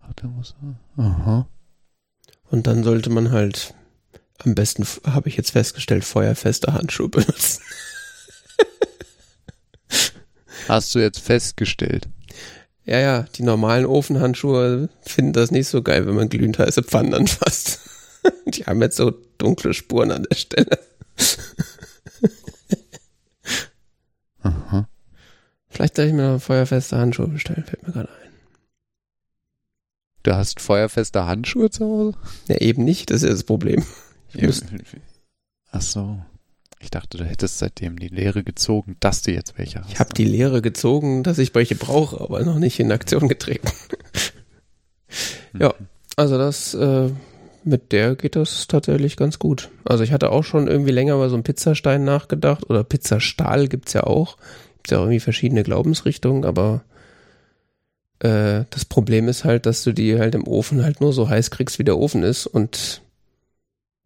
Ach, 0.00 0.12
der 0.14 0.28
muss. 0.28 0.54
Aha. 0.96 1.48
Und 2.50 2.66
dann 2.66 2.82
sollte 2.82 3.10
man 3.10 3.30
halt 3.30 3.74
am 4.38 4.54
besten, 4.54 4.84
habe 5.04 5.28
ich 5.28 5.36
jetzt 5.36 5.50
festgestellt, 5.50 6.04
feuerfeste 6.04 6.72
Handschuhe 6.72 7.08
benutzen. 7.08 7.62
Hast 10.68 10.94
du 10.94 10.98
jetzt 10.98 11.20
festgestellt? 11.20 12.08
Ja, 12.88 13.00
ja, 13.00 13.22
die 13.34 13.42
normalen 13.42 13.84
Ofenhandschuhe 13.84 14.88
finden 15.02 15.34
das 15.34 15.50
nicht 15.50 15.68
so 15.68 15.82
geil, 15.82 16.06
wenn 16.06 16.14
man 16.14 16.30
glühend 16.30 16.58
heiße 16.58 16.82
Pfannen 16.82 17.12
anfasst. 17.12 17.80
Die 18.46 18.64
haben 18.64 18.80
jetzt 18.80 18.96
so 18.96 19.12
dunkle 19.36 19.74
Spuren 19.74 20.10
an 20.10 20.22
der 20.22 20.36
Stelle. 20.36 20.78
Aha. 24.40 24.88
Vielleicht 25.68 25.96
soll 25.96 26.06
ich 26.06 26.14
mir 26.14 26.32
noch 26.32 26.40
feuerfeste 26.40 26.96
Handschuhe 26.96 27.28
bestellen, 27.28 27.64
fällt 27.64 27.86
mir 27.86 27.92
gerade 27.92 28.08
ein. 28.08 28.32
Du 30.22 30.34
hast 30.34 30.58
feuerfeste 30.60 31.26
Handschuhe 31.26 31.68
zu 31.68 31.84
Hause? 31.84 32.16
Ja, 32.46 32.56
eben 32.56 32.84
nicht, 32.84 33.10
das 33.10 33.16
ist 33.16 33.24
ja 33.24 33.30
das 33.30 33.44
Problem. 33.44 33.84
Ich 34.32 34.40
Ach 35.72 35.82
so. 35.82 36.22
Ich 36.80 36.90
dachte, 36.90 37.18
du 37.18 37.24
hättest 37.24 37.58
seitdem 37.58 37.98
die 37.98 38.08
Lehre 38.08 38.44
gezogen, 38.44 38.96
dass 39.00 39.22
du 39.22 39.32
jetzt 39.32 39.58
welche 39.58 39.80
hast. 39.80 39.92
ich 39.92 39.98
habe 39.98 40.14
die 40.14 40.24
Lehre 40.24 40.62
gezogen, 40.62 41.22
dass 41.24 41.38
ich 41.38 41.54
welche 41.54 41.74
brauche, 41.74 42.20
aber 42.20 42.44
noch 42.44 42.58
nicht 42.58 42.78
in 42.78 42.92
Aktion 42.92 43.28
getreten. 43.28 43.68
ja. 45.58 45.74
Also 46.16 46.38
das, 46.38 46.74
äh, 46.74 47.10
mit 47.64 47.92
der 47.92 48.14
geht 48.14 48.36
das 48.36 48.66
tatsächlich 48.68 49.16
ganz 49.16 49.38
gut. 49.38 49.70
Also 49.84 50.04
ich 50.04 50.12
hatte 50.12 50.30
auch 50.30 50.44
schon 50.44 50.68
irgendwie 50.68 50.92
länger 50.92 51.14
über 51.14 51.28
so 51.28 51.36
einen 51.36 51.44
Pizzastein 51.44 52.04
nachgedacht 52.04 52.68
oder 52.70 52.84
Pizzastahl 52.84 53.68
gibt's 53.68 53.92
ja 53.92 54.04
auch. 54.04 54.36
Gibt's 54.76 54.90
ja 54.90 54.98
auch 54.98 55.02
irgendwie 55.02 55.20
verschiedene 55.20 55.64
Glaubensrichtungen, 55.64 56.44
aber 56.44 56.82
äh, 58.20 58.64
das 58.70 58.84
Problem 58.84 59.28
ist 59.28 59.44
halt, 59.44 59.66
dass 59.66 59.82
du 59.82 59.92
die 59.92 60.18
halt 60.18 60.34
im 60.34 60.46
Ofen 60.46 60.82
halt 60.82 61.00
nur 61.00 61.12
so 61.12 61.28
heiß 61.28 61.50
kriegst, 61.50 61.78
wie 61.78 61.84
der 61.84 61.98
Ofen 61.98 62.22
ist 62.22 62.46
und 62.46 63.02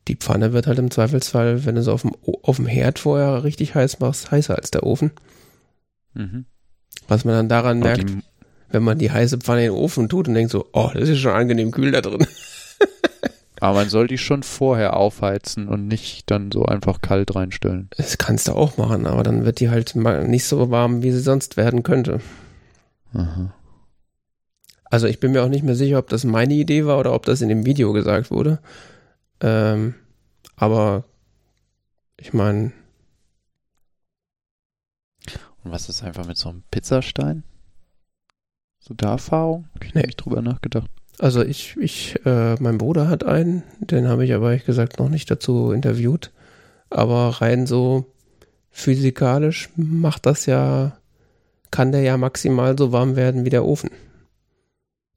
die 0.08 0.16
Pfanne 0.16 0.52
wird 0.52 0.66
halt 0.66 0.78
im 0.78 0.90
Zweifelsfall, 0.90 1.64
wenn 1.64 1.76
du 1.76 1.80
es 1.80 1.88
auf 1.88 2.02
dem, 2.02 2.12
auf 2.42 2.56
dem 2.56 2.66
Herd 2.66 2.98
vorher 2.98 3.44
richtig 3.44 3.74
heiß 3.74 4.00
machst, 4.00 4.30
heißer 4.30 4.56
als 4.56 4.70
der 4.70 4.84
Ofen. 4.84 5.12
Mhm. 6.14 6.46
Was 7.08 7.24
man 7.24 7.34
dann 7.34 7.48
daran 7.48 7.78
Aber 7.78 7.88
merkt, 7.88 8.10
wenn 8.70 8.82
man 8.82 8.98
die 8.98 9.10
heiße 9.10 9.38
Pfanne 9.38 9.66
in 9.66 9.72
den 9.72 9.80
Ofen 9.80 10.08
tut 10.08 10.28
und 10.28 10.34
denkt 10.34 10.50
so, 10.50 10.66
oh, 10.72 10.90
das 10.92 11.08
ist 11.08 11.20
schon 11.20 11.32
angenehm 11.32 11.70
kühl 11.70 11.92
da 11.92 12.00
drin. 12.00 12.26
aber 13.60 13.78
man 13.78 13.88
soll 13.88 14.08
die 14.08 14.18
schon 14.18 14.42
vorher 14.42 14.96
aufheizen 14.96 15.68
und 15.68 15.86
nicht 15.86 16.30
dann 16.30 16.50
so 16.50 16.64
einfach 16.64 17.00
kalt 17.00 17.34
reinstellen. 17.34 17.88
Das 17.96 18.18
kannst 18.18 18.48
du 18.48 18.52
auch 18.52 18.76
machen, 18.76 19.06
aber 19.06 19.22
dann 19.22 19.44
wird 19.44 19.60
die 19.60 19.70
halt 19.70 19.94
mal 19.94 20.26
nicht 20.26 20.44
so 20.44 20.70
warm, 20.70 21.02
wie 21.02 21.12
sie 21.12 21.20
sonst 21.20 21.56
werden 21.56 21.82
könnte. 21.82 22.20
Aha. 23.14 23.54
Also 24.84 25.06
ich 25.06 25.20
bin 25.20 25.32
mir 25.32 25.42
auch 25.42 25.48
nicht 25.48 25.64
mehr 25.64 25.74
sicher, 25.74 25.98
ob 25.98 26.08
das 26.08 26.24
meine 26.24 26.54
Idee 26.54 26.86
war 26.86 26.98
oder 26.98 27.14
ob 27.14 27.24
das 27.24 27.40
in 27.40 27.48
dem 27.48 27.64
Video 27.64 27.92
gesagt 27.92 28.30
wurde. 28.30 28.58
Ähm, 29.42 29.94
aber 30.56 31.04
ich 32.16 32.32
meine, 32.32 32.72
Und 35.64 35.70
was 35.70 35.88
ist 35.88 36.02
einfach 36.02 36.26
mit 36.26 36.36
so 36.36 36.48
einem 36.48 36.62
Pizzastein? 36.70 37.44
So 38.80 38.94
da 38.94 39.12
Erfahrung? 39.12 39.68
Hab 39.74 39.84
ich 39.84 39.94
Nee. 39.94 40.02
nicht 40.02 40.16
drüber 40.16 40.42
nachgedacht. 40.42 40.90
also 41.18 41.42
ich, 41.42 41.76
ich, 41.76 42.18
äh, 42.26 42.54
mein 42.60 42.78
Bruder 42.78 43.08
hat 43.08 43.22
einen, 43.24 43.62
den 43.78 44.08
habe 44.08 44.24
ich 44.24 44.32
aber 44.34 44.50
ehrlich 44.50 44.64
gesagt 44.64 44.98
noch 44.98 45.08
nicht 45.08 45.30
dazu 45.30 45.70
interviewt. 45.72 46.32
Aber 46.90 47.40
rein 47.40 47.66
so 47.66 48.06
physikalisch 48.70 49.68
macht 49.76 50.26
das 50.26 50.46
ja, 50.46 50.98
kann 51.70 51.92
der 51.92 52.00
ja 52.02 52.16
maximal 52.16 52.76
so 52.76 52.90
warm 52.92 53.14
werden 53.14 53.44
wie 53.44 53.50
der 53.50 53.64
Ofen. 53.64 53.90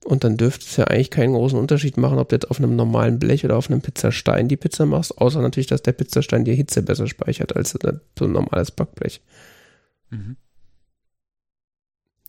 Und 0.06 0.24
dann 0.24 0.38
dürfte 0.38 0.66
es 0.66 0.78
ja 0.78 0.86
eigentlich 0.86 1.10
keinen 1.10 1.34
großen 1.34 1.58
Unterschied 1.58 1.98
machen, 1.98 2.20
ob 2.20 2.30
du 2.30 2.36
jetzt 2.36 2.52
auf 2.52 2.60
einem 2.60 2.76
normalen 2.76 3.18
Blech 3.18 3.44
oder 3.44 3.58
auf 3.58 3.72
einem 3.72 3.82
Pizzastein 3.82 4.48
die 4.48 4.56
Pizza 4.56 4.86
machst, 4.86 5.18
außer 5.18 5.42
natürlich, 5.42 5.66
dass 5.66 5.82
der 5.82 5.94
Pizzastein 5.94 6.46
die 6.46 6.54
Hitze 6.54 6.84
besser 6.84 7.08
speichert 7.08 7.56
als 7.56 7.72
so 7.72 8.26
ein 8.26 8.32
normales 8.32 8.70
Backblech. 8.70 9.22
Mhm. 10.12 10.38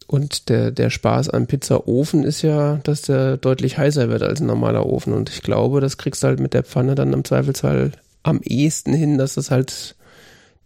Und 0.06 0.48
der, 0.48 0.70
der 0.70 0.88
Spaß 0.88 1.28
am 1.30 1.46
Pizzaofen 1.46 2.22
ist 2.24 2.40
ja, 2.40 2.76
dass 2.84 3.02
der 3.02 3.36
deutlich 3.36 3.76
heißer 3.76 4.08
wird 4.08 4.22
als 4.22 4.40
ein 4.40 4.46
normaler 4.46 4.86
Ofen. 4.86 5.12
Und 5.12 5.28
ich 5.28 5.42
glaube, 5.42 5.82
das 5.82 5.98
kriegst 5.98 6.22
du 6.22 6.28
halt 6.28 6.40
mit 6.40 6.54
der 6.54 6.62
Pfanne 6.62 6.94
dann 6.94 7.12
im 7.12 7.24
Zweifelsfall 7.24 7.92
am 8.22 8.40
ehesten 8.42 8.94
hin, 8.94 9.18
dass 9.18 9.34
das 9.34 9.50
halt 9.50 9.96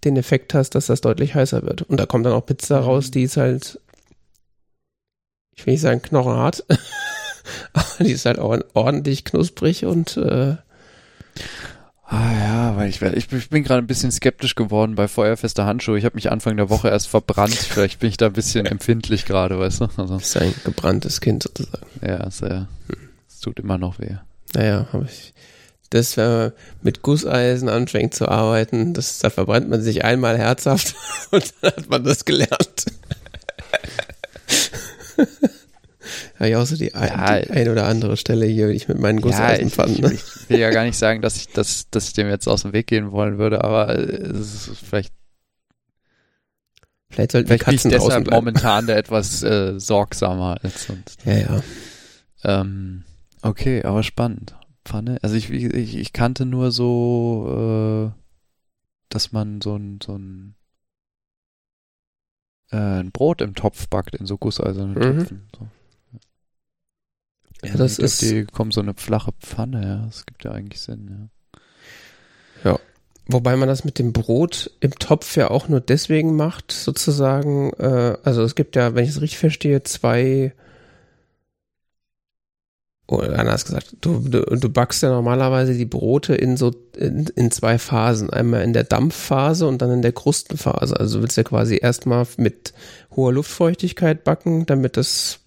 den 0.05 0.17
Effekt 0.17 0.55
hast, 0.55 0.75
dass 0.77 0.87
das 0.87 1.01
deutlich 1.01 1.35
heißer 1.35 1.63
wird. 1.63 1.83
Und 1.83 1.99
da 1.99 2.07
kommt 2.07 2.25
dann 2.25 2.35
auch 2.35 2.47
Pizza 2.47 2.81
Mhm. 2.81 2.87
raus, 2.87 3.11
die 3.11 3.25
ist 3.25 3.37
halt, 3.37 3.81
ich 5.61 5.67
will 5.67 5.75
nicht 5.75 5.83
sagen 5.83 6.01
knochenhart, 6.01 6.65
aber 7.75 7.87
die 8.01 8.13
ist 8.13 8.25
halt 8.25 8.39
auch 8.39 8.57
ordentlich 8.73 9.25
knusprig 9.25 9.85
und 9.85 10.17
äh, 10.17 10.57
Ah 12.13 12.33
ja, 12.33 12.77
weil 12.77 12.89
ich, 12.89 13.01
ich, 13.01 13.31
ich 13.31 13.51
bin 13.51 13.63
gerade 13.63 13.83
ein 13.83 13.87
bisschen 13.87 14.11
skeptisch 14.11 14.57
geworden 14.57 14.97
bei 14.97 15.07
feuerfester 15.07 15.65
Handschuhe. 15.65 15.97
Ich 15.97 16.05
habe 16.05 16.17
mich 16.17 16.33
Anfang 16.33 16.57
der 16.57 16.69
Woche 16.69 16.89
erst 16.89 17.07
verbrannt. 17.07 17.55
Vielleicht 17.55 18.01
bin 18.01 18.09
ich 18.09 18.17
da 18.17 18.27
ein 18.27 18.33
bisschen 18.33 18.67
empfindlich 18.67 19.27
gerade, 19.27 19.61
weißt 19.61 19.83
du? 19.83 19.89
Also, 19.97 20.17
ist 20.17 20.37
ein 20.37 20.53
gebranntes 20.65 21.21
Kind 21.21 21.45
sozusagen. 21.45 21.87
ja, 22.05 22.29
sehr. 22.31 22.67
Es 23.29 23.39
tut 23.39 23.61
immer 23.61 23.79
noch 23.79 24.01
weh. 24.01 24.17
Naja, 24.55 24.89
habe 24.93 25.05
ich. 25.05 25.35
Das, 25.91 26.17
wenn 26.17 26.31
man 26.31 26.53
mit 26.83 27.03
Gusseisen 27.03 27.69
anfängt 27.69 28.15
zu 28.15 28.29
arbeiten, 28.29 28.93
das, 28.93 29.21
da 29.21 29.31
verbrennt 29.31 29.69
man 29.69 29.81
sich 29.81 30.05
einmal 30.05 30.37
herzhaft 30.37 30.97
und 31.31 31.55
dann 31.61 31.73
hat 31.77 31.91
man 31.91 32.03
das 32.03 32.25
gelernt. 32.25 32.87
Habe 36.39 36.49
ich 36.49 36.57
auch 36.57 36.65
so 36.67 36.77
die, 36.77 36.95
ein, 36.95 37.09
Ja, 37.09 37.41
die 37.41 37.51
ein 37.51 37.69
oder 37.69 37.87
andere 37.87 38.17
Stelle 38.17 38.47
hier, 38.47 38.69
die 38.69 38.75
ich 38.75 38.89
mit 38.89 38.99
meinen 38.99 39.19
Ja, 39.19 39.23
Gusseisen 39.23 39.67
ich, 39.69 39.75
fand. 39.75 39.91
ich, 39.91 40.01
Ne? 40.01 40.13
ich 40.15 40.49
will 40.49 40.59
ja 40.59 40.71
gar 40.71 40.85
nicht 40.85 40.97
sagen, 40.97 41.21
dass 41.21 41.37
ich, 41.37 41.49
dass, 41.49 41.91
dass 41.91 42.09
ich 42.09 42.15
dem 42.15 42.29
jetzt 42.29 42.49
aus 42.49 42.63
dem 42.63 42.73
Weg 42.73 42.87
gehen 42.87 43.13
wollen 43.13 43.37
würde, 43.39 43.63
aber 43.65 43.91
es 43.99 44.69
ist 44.69 44.79
vielleicht, 44.79 45.13
Vielleicht 47.13 47.33
sollten 47.33 47.49
vielleicht 47.49 47.67
bin 47.67 47.75
ich 47.75 47.83
Katzen 47.83 47.91
draußen 47.91 48.09
deshalb 48.09 48.25
bleiben. 48.25 48.45
momentan 48.45 48.87
da 48.87 48.95
etwas 48.95 49.43
äh, 49.43 49.79
sorgsamer 49.81 50.59
als 50.63 50.85
sonst. 50.87 51.19
Ja, 51.25 51.35
ja. 51.39 51.63
Ähm, 52.45 53.05
okay, 53.43 53.83
aber 53.83 54.03
spannend. 54.05 54.55
Pfanne, 54.85 55.19
also 55.23 55.35
ich, 55.35 55.51
ich, 55.51 55.97
ich 55.97 56.13
kannte 56.13 56.47
nur 56.47 56.71
so, 56.71 58.13
äh, 58.15 58.21
dass 59.09 59.33
man 59.33 59.61
so 59.61 59.75
ein, 59.77 59.99
so 60.03 60.17
ein, 60.17 60.55
äh, 62.73 62.77
ein 62.77 63.11
Brot 63.13 63.41
im 63.41 63.55
Topf 63.55 63.89
backt, 63.89 64.15
in 64.17 64.27
so 64.27 64.37
gusseisernen 64.39 64.95
Mhm. 64.95 65.01
Töpfen. 65.19 65.49
So. 65.57 65.69
Ja, 67.63 67.75
das 67.77 67.99
ist- 67.99 68.23
Die 68.23 68.45
kommt 68.45 68.73
so 68.73 68.81
eine 68.81 68.95
flache 68.95 69.33
Pfanne, 69.41 69.83
ja, 69.87 70.07
das 70.07 70.25
gibt 70.27 70.45
ja 70.45 70.53
eigentlich 70.53 70.81
Sinn, 70.81 71.31
ja. 72.65 72.79
Wobei 73.33 73.55
man 73.55 73.69
das 73.69 73.85
mit 73.85 74.01
dem 74.01 74.13
Brot 74.13 74.73
im 74.81 74.91
Topf 74.93 75.37
ja 75.37 75.51
auch 75.51 75.69
nur 75.69 75.81
deswegen 75.81 76.35
macht, 76.35 76.73
sozusagen, 76.73 77.71
äh, 77.75 78.17
also 78.25 78.43
es 78.43 78.57
gibt 78.57 78.75
ja, 78.75 78.95
wenn 78.97 79.05
ich 79.05 79.11
es 79.11 79.21
richtig 79.21 79.39
verstehe, 79.39 79.85
zwei 79.85 80.53
anders 83.19 83.65
gesagt, 83.65 83.97
du, 84.01 84.21
du, 84.21 84.43
du 84.43 84.69
backst 84.69 85.03
ja 85.03 85.11
normalerweise 85.11 85.75
die 85.75 85.85
Brote 85.85 86.35
in 86.35 86.57
so 86.57 86.73
in, 86.97 87.27
in 87.35 87.51
zwei 87.51 87.79
Phasen. 87.79 88.31
Einmal 88.31 88.63
in 88.63 88.73
der 88.73 88.85
Dampfphase 88.85 89.67
und 89.67 89.83
dann 89.83 89.91
in 89.91 90.03
der 90.03 90.13
Krustenphase. 90.13 90.99
Also 90.99 91.17
du 91.17 91.23
willst 91.23 91.37
ja 91.37 91.43
quasi 91.43 91.79
erstmal 91.81 92.27
mit 92.37 92.73
hoher 93.17 93.33
Luftfeuchtigkeit 93.33 94.23
backen, 94.23 94.67
damit 94.67 94.97
das, 94.97 95.41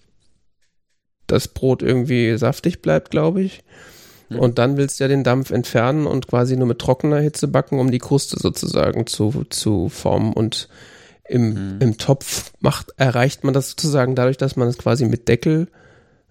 das 1.26 1.48
Brot 1.48 1.82
irgendwie 1.82 2.36
saftig 2.36 2.82
bleibt, 2.82 3.10
glaube 3.10 3.42
ich. 3.42 3.62
Mhm. 4.28 4.38
Und 4.38 4.58
dann 4.58 4.76
willst 4.76 5.00
du 5.00 5.04
ja 5.04 5.08
den 5.08 5.24
Dampf 5.24 5.50
entfernen 5.50 6.06
und 6.06 6.28
quasi 6.28 6.56
nur 6.56 6.66
mit 6.66 6.78
trockener 6.78 7.20
Hitze 7.20 7.48
backen, 7.48 7.78
um 7.78 7.90
die 7.90 7.98
Kruste 7.98 8.36
sozusagen 8.38 9.06
zu, 9.06 9.44
zu 9.48 9.88
formen. 9.88 10.34
Und 10.34 10.68
im, 11.26 11.54
Mhm. 11.54 11.76
im 11.80 11.98
Topf 11.98 12.52
macht, 12.60 12.92
erreicht 12.98 13.44
man 13.44 13.54
das 13.54 13.70
sozusagen 13.70 14.14
dadurch, 14.14 14.36
dass 14.36 14.56
man 14.56 14.68
es 14.68 14.76
quasi 14.76 15.06
mit 15.06 15.28
Deckel 15.28 15.68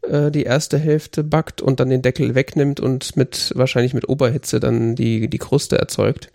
äh, 0.09 0.31
die 0.31 0.43
erste 0.43 0.77
Hälfte 0.77 1.23
backt 1.23 1.61
und 1.61 1.79
dann 1.79 1.89
den 1.89 2.01
Deckel 2.01 2.35
wegnimmt 2.35 2.79
und 2.79 3.15
mit 3.15 3.53
wahrscheinlich 3.55 3.93
mit 3.93 4.09
Oberhitze 4.09 4.59
dann 4.59 4.95
die, 4.95 5.29
die 5.29 5.37
Kruste 5.37 5.77
erzeugt. 5.77 6.29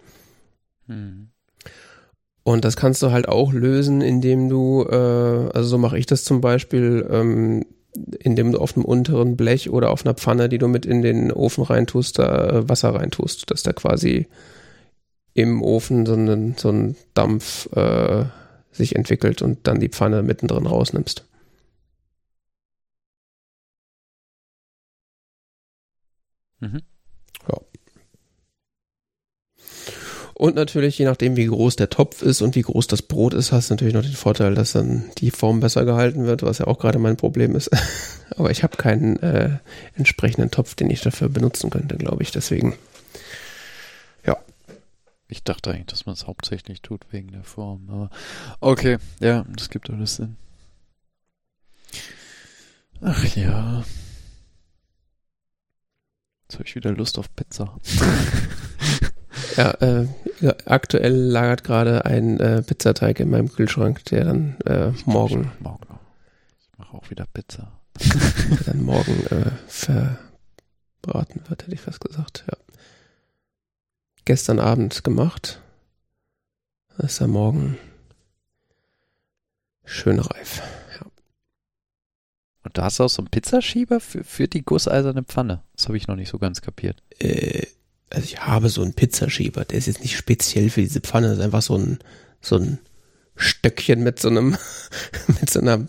Mhm. 0.86 1.28
Und 2.42 2.64
das 2.64 2.76
kannst 2.76 3.02
du 3.02 3.10
halt 3.10 3.28
auch 3.28 3.52
lösen, 3.52 4.00
indem 4.00 4.48
du, 4.48 4.86
äh, 4.88 4.94
also 4.94 5.64
so 5.64 5.78
mache 5.78 5.98
ich 5.98 6.06
das 6.06 6.24
zum 6.24 6.40
Beispiel, 6.40 7.06
ähm, 7.10 7.66
indem 8.20 8.52
du 8.52 8.58
auf 8.58 8.74
einem 8.74 8.86
unteren 8.86 9.36
Blech 9.36 9.68
oder 9.70 9.90
auf 9.90 10.06
einer 10.06 10.14
Pfanne, 10.14 10.48
die 10.48 10.58
du 10.58 10.66
mit 10.66 10.86
in 10.86 11.02
den 11.02 11.30
Ofen 11.30 11.64
reintust, 11.64 12.18
da 12.18 12.48
äh, 12.48 12.68
Wasser 12.68 12.94
reintust, 12.94 13.50
dass 13.50 13.62
da 13.62 13.74
quasi 13.74 14.28
im 15.34 15.62
Ofen 15.62 16.06
so 16.06 16.14
ein, 16.14 16.54
so 16.56 16.70
ein 16.70 16.96
Dampf 17.12 17.68
äh, 17.76 18.24
sich 18.72 18.96
entwickelt 18.96 19.42
und 19.42 19.58
dann 19.64 19.78
die 19.78 19.90
Pfanne 19.90 20.22
mittendrin 20.22 20.66
rausnimmst. 20.66 21.27
Mhm. 26.60 26.82
Und 30.34 30.54
natürlich, 30.54 30.96
je 30.96 31.04
nachdem, 31.04 31.36
wie 31.36 31.46
groß 31.46 31.74
der 31.74 31.90
Topf 31.90 32.22
ist 32.22 32.42
und 32.42 32.54
wie 32.54 32.62
groß 32.62 32.86
das 32.86 33.02
Brot 33.02 33.34
ist, 33.34 33.50
hast 33.50 33.70
du 33.70 33.74
natürlich 33.74 33.94
noch 33.94 34.04
den 34.04 34.12
Vorteil, 34.12 34.54
dass 34.54 34.70
dann 34.70 35.10
die 35.18 35.32
Form 35.32 35.58
besser 35.58 35.84
gehalten 35.84 36.26
wird, 36.26 36.44
was 36.44 36.58
ja 36.58 36.68
auch 36.68 36.78
gerade 36.78 37.00
mein 37.00 37.16
Problem 37.16 37.56
ist. 37.56 37.70
Aber 38.36 38.52
ich 38.52 38.62
habe 38.62 38.76
keinen 38.76 39.16
äh, 39.20 39.58
entsprechenden 39.96 40.52
Topf, 40.52 40.76
den 40.76 40.90
ich 40.90 41.00
dafür 41.00 41.28
benutzen 41.28 41.70
könnte, 41.70 41.96
glaube 41.96 42.22
ich. 42.22 42.30
Deswegen, 42.30 42.76
Ich 45.30 45.44
dachte 45.44 45.70
eigentlich, 45.70 45.86
dass 45.86 46.06
man 46.06 46.14
es 46.14 46.26
hauptsächlich 46.26 46.80
tut 46.80 47.02
wegen 47.10 47.30
der 47.32 47.44
Form, 47.44 47.88
aber 47.90 48.10
okay, 48.60 48.96
ja, 49.20 49.44
das 49.54 49.68
gibt 49.68 49.90
alles 49.90 50.16
Sinn. 50.16 50.36
Ach 53.00 53.24
ja. 53.36 53.84
Jetzt 56.48 56.54
habe 56.54 56.64
ich 56.66 56.76
wieder 56.76 56.92
Lust 56.92 57.18
auf 57.18 57.34
Pizza. 57.36 57.76
ja, 59.58 59.70
äh, 59.82 60.06
aktuell 60.64 61.12
lagert 61.12 61.62
gerade 61.62 62.06
ein 62.06 62.40
äh, 62.40 62.62
Pizzateig 62.62 63.20
in 63.20 63.28
meinem 63.28 63.52
Kühlschrank, 63.52 64.02
der 64.06 64.24
dann 64.24 64.56
äh, 64.64 64.92
morgen. 65.04 65.52
Ich 65.54 65.60
morgen. 65.60 65.98
Ich 66.58 66.78
mache 66.78 66.96
auch 66.96 67.10
wieder 67.10 67.26
Pizza. 67.34 67.78
der 68.00 68.72
dann 68.72 68.82
morgen 68.82 69.26
äh, 69.26 69.50
verbraten 69.66 71.42
wird, 71.48 71.64
hätte 71.64 71.74
ich 71.74 71.82
fast 71.82 72.00
gesagt, 72.00 72.44
ja. 72.50 72.56
Gestern 74.24 74.58
Abend 74.58 75.04
gemacht. 75.04 75.60
Das 76.96 77.12
ist 77.12 77.20
er 77.20 77.28
morgen 77.28 77.76
schön 79.84 80.18
reif. 80.18 80.62
Da 82.78 82.84
hast 82.84 83.00
du 83.00 83.02
auch 83.02 83.10
so 83.10 83.22
einen 83.22 83.30
Pizzaschieber 83.30 83.98
für, 83.98 84.22
für 84.22 84.46
die 84.46 84.62
gusseiserne 84.62 85.24
Pfanne. 85.24 85.64
Das 85.74 85.86
habe 85.86 85.96
ich 85.96 86.06
noch 86.06 86.14
nicht 86.14 86.28
so 86.28 86.38
ganz 86.38 86.60
kapiert. 86.60 87.02
Äh, 87.18 87.66
also 88.08 88.24
ich 88.24 88.38
habe 88.42 88.68
so 88.68 88.82
einen 88.82 88.92
Pizzaschieber. 88.92 89.64
Der 89.64 89.78
ist 89.78 89.86
jetzt 89.86 90.02
nicht 90.02 90.16
speziell 90.16 90.70
für 90.70 90.82
diese 90.82 91.00
Pfanne. 91.00 91.26
Das 91.26 91.38
ist 91.38 91.44
einfach 91.44 91.62
so 91.62 91.76
ein, 91.76 91.98
so 92.40 92.54
ein 92.54 92.78
Stöckchen 93.34 94.04
mit 94.04 94.20
so 94.20 94.28
einem, 94.28 94.56
mit 95.40 95.50
so 95.50 95.58
einer 95.58 95.88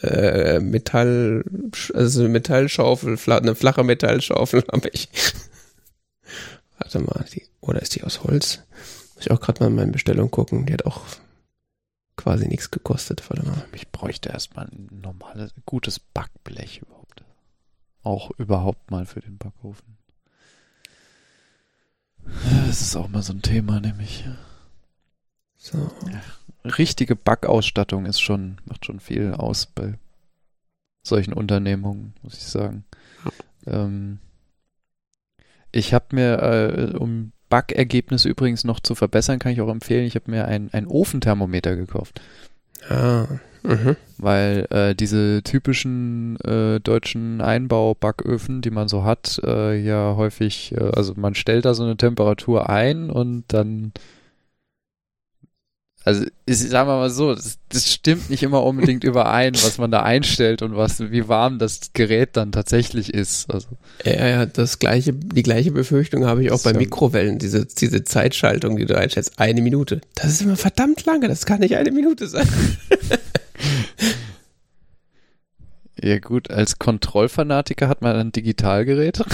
äh, 0.00 0.58
Metall, 0.60 1.44
also 1.92 2.26
Metallschaufel, 2.26 3.18
eine 3.26 3.54
flache 3.54 3.84
Metallschaufel 3.84 4.64
habe 4.72 4.88
ich. 4.94 5.10
Warte 6.78 7.00
mal, 7.00 7.26
die, 7.34 7.42
oder 7.60 7.82
ist 7.82 7.94
die 7.94 8.04
aus 8.04 8.24
Holz? 8.24 8.60
Muss 9.16 9.26
ich 9.26 9.30
auch 9.32 9.40
gerade 9.42 9.62
mal 9.62 9.68
in 9.68 9.76
meine 9.76 9.92
Bestellung 9.92 10.30
gucken. 10.30 10.64
Die 10.64 10.72
hat 10.72 10.86
auch 10.86 11.02
quasi 12.16 12.48
nichts 12.48 12.70
gekostet. 12.70 13.28
Warte 13.28 13.46
mal. 13.46 13.64
Ich 13.72 13.90
bräuchte 13.90 14.30
erstmal 14.30 14.66
ein 14.66 14.88
normales, 15.02 15.52
gutes 15.64 15.98
Backblech 15.98 16.78
überhaupt. 16.78 17.24
Auch 18.02 18.30
überhaupt 18.38 18.90
mal 18.90 19.06
für 19.06 19.20
den 19.20 19.38
Backofen. 19.38 19.96
Das 22.66 22.80
ist 22.80 22.96
auch 22.96 23.08
mal 23.08 23.22
so 23.22 23.32
ein 23.32 23.42
Thema, 23.42 23.80
nämlich. 23.80 24.24
So. 25.56 25.90
Ja, 26.10 26.22
richtige 26.70 27.16
Backausstattung 27.16 28.06
ist 28.06 28.20
schon, 28.20 28.60
macht 28.64 28.84
schon 28.84 29.00
viel 29.00 29.32
aus 29.34 29.66
bei 29.66 29.98
solchen 31.02 31.32
Unternehmungen, 31.32 32.14
muss 32.22 32.34
ich 32.34 32.44
sagen. 32.44 32.84
Ähm, 33.66 34.18
ich 35.72 35.94
habe 35.94 36.14
mir, 36.14 36.42
äh, 36.42 36.96
um 36.96 37.32
Backergebnis 37.48 38.24
übrigens 38.24 38.64
noch 38.64 38.80
zu 38.80 38.94
verbessern, 38.94 39.38
kann 39.38 39.52
ich 39.52 39.60
auch 39.60 39.70
empfehlen. 39.70 40.06
Ich 40.06 40.14
habe 40.14 40.30
mir 40.30 40.46
ein, 40.46 40.70
ein 40.72 40.86
Ofenthermometer 40.86 41.76
gekauft. 41.76 42.20
Ah, 42.88 43.26
mhm. 43.62 43.96
Weil 44.18 44.66
äh, 44.70 44.94
diese 44.94 45.42
typischen 45.42 46.38
äh, 46.40 46.80
deutschen 46.80 47.40
Einbau-Backöfen, 47.40 48.62
die 48.62 48.70
man 48.70 48.88
so 48.88 49.04
hat, 49.04 49.40
äh, 49.44 49.76
ja 49.78 50.14
häufig, 50.16 50.72
äh, 50.72 50.90
also 50.94 51.14
man 51.16 51.34
stellt 51.34 51.64
da 51.64 51.74
so 51.74 51.84
eine 51.84 51.96
Temperatur 51.96 52.68
ein 52.68 53.10
und 53.10 53.44
dann 53.48 53.92
also 56.06 56.24
ich, 56.44 56.58
sagen 56.60 56.88
wir 56.88 56.98
mal 56.98 57.10
so, 57.10 57.34
das, 57.34 57.58
das, 57.68 57.92
stimmt 57.92 58.30
nicht 58.30 58.44
immer 58.44 58.62
unbedingt 58.62 59.02
überein, 59.04 59.54
was 59.54 59.76
man 59.76 59.90
da 59.90 60.04
einstellt 60.04 60.62
und 60.62 60.76
was, 60.76 61.00
wie 61.10 61.26
warm 61.26 61.58
das 61.58 61.90
Gerät 61.94 62.36
dann 62.36 62.52
tatsächlich 62.52 63.12
ist. 63.12 63.50
Also. 63.50 63.70
Ja, 64.04 64.28
ja, 64.28 64.46
das 64.46 64.78
gleiche, 64.78 65.12
die 65.12 65.42
gleiche 65.42 65.72
Befürchtung 65.72 66.24
habe 66.24 66.44
ich 66.44 66.52
auch 66.52 66.62
bei 66.62 66.74
Mikrowellen, 66.74 67.40
diese, 67.40 67.66
diese 67.66 68.04
Zeitschaltung, 68.04 68.76
die 68.76 68.86
du 68.86 68.96
einstellst, 68.96 69.40
eine 69.40 69.62
Minute. 69.62 70.00
Das 70.14 70.30
ist 70.30 70.42
immer 70.42 70.54
verdammt 70.54 71.04
lange, 71.06 71.26
das 71.26 71.44
kann 71.44 71.58
nicht 71.58 71.76
eine 71.76 71.90
Minute 71.90 72.28
sein. 72.28 72.46
ja 76.00 76.20
gut, 76.20 76.52
als 76.52 76.78
Kontrollfanatiker 76.78 77.88
hat 77.88 78.02
man 78.02 78.14
ein 78.14 78.30
Digitalgerät. 78.30 79.24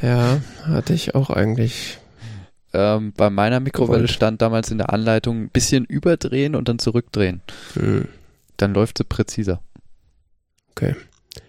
ja, 0.00 0.40
hatte 0.64 0.94
ich 0.94 1.16
auch 1.16 1.30
eigentlich 1.30 1.98
ähm, 2.74 3.12
bei 3.16 3.30
meiner 3.30 3.60
Mikrowelle 3.60 4.08
stand 4.08 4.42
damals 4.42 4.70
in 4.70 4.78
der 4.78 4.92
Anleitung 4.92 5.44
ein 5.44 5.48
bisschen 5.48 5.84
überdrehen 5.84 6.54
und 6.54 6.68
dann 6.68 6.78
zurückdrehen. 6.78 7.40
Hm. 7.74 8.08
Dann 8.56 8.74
läuft 8.74 8.98
sie 8.98 9.04
präziser. 9.04 9.60
Okay. 10.72 10.94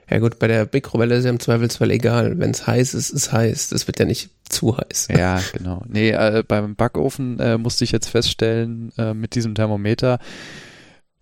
Ja 0.09 0.19
gut, 0.19 0.37
bei 0.37 0.47
der 0.47 0.69
Mikrowelle 0.71 1.15
ist 1.15 1.23
ja 1.25 1.31
im 1.31 1.39
Zweifelsfall 1.39 1.89
egal. 1.89 2.37
Wenn 2.37 2.51
es 2.51 2.67
heiß 2.67 2.93
ist, 2.93 3.09
ist 3.09 3.31
heiß. 3.31 3.69
Das 3.69 3.87
wird 3.87 3.99
ja 3.99 4.05
nicht 4.05 4.29
zu 4.49 4.77
heiß. 4.77 5.07
Ja, 5.17 5.41
genau. 5.53 5.83
Nee, 5.87 6.11
äh, 6.11 6.43
beim 6.47 6.75
Backofen 6.75 7.39
äh, 7.39 7.57
musste 7.57 7.83
ich 7.83 7.91
jetzt 7.91 8.09
feststellen, 8.09 8.91
äh, 8.97 9.13
mit 9.13 9.35
diesem 9.35 9.55
Thermometer, 9.55 10.19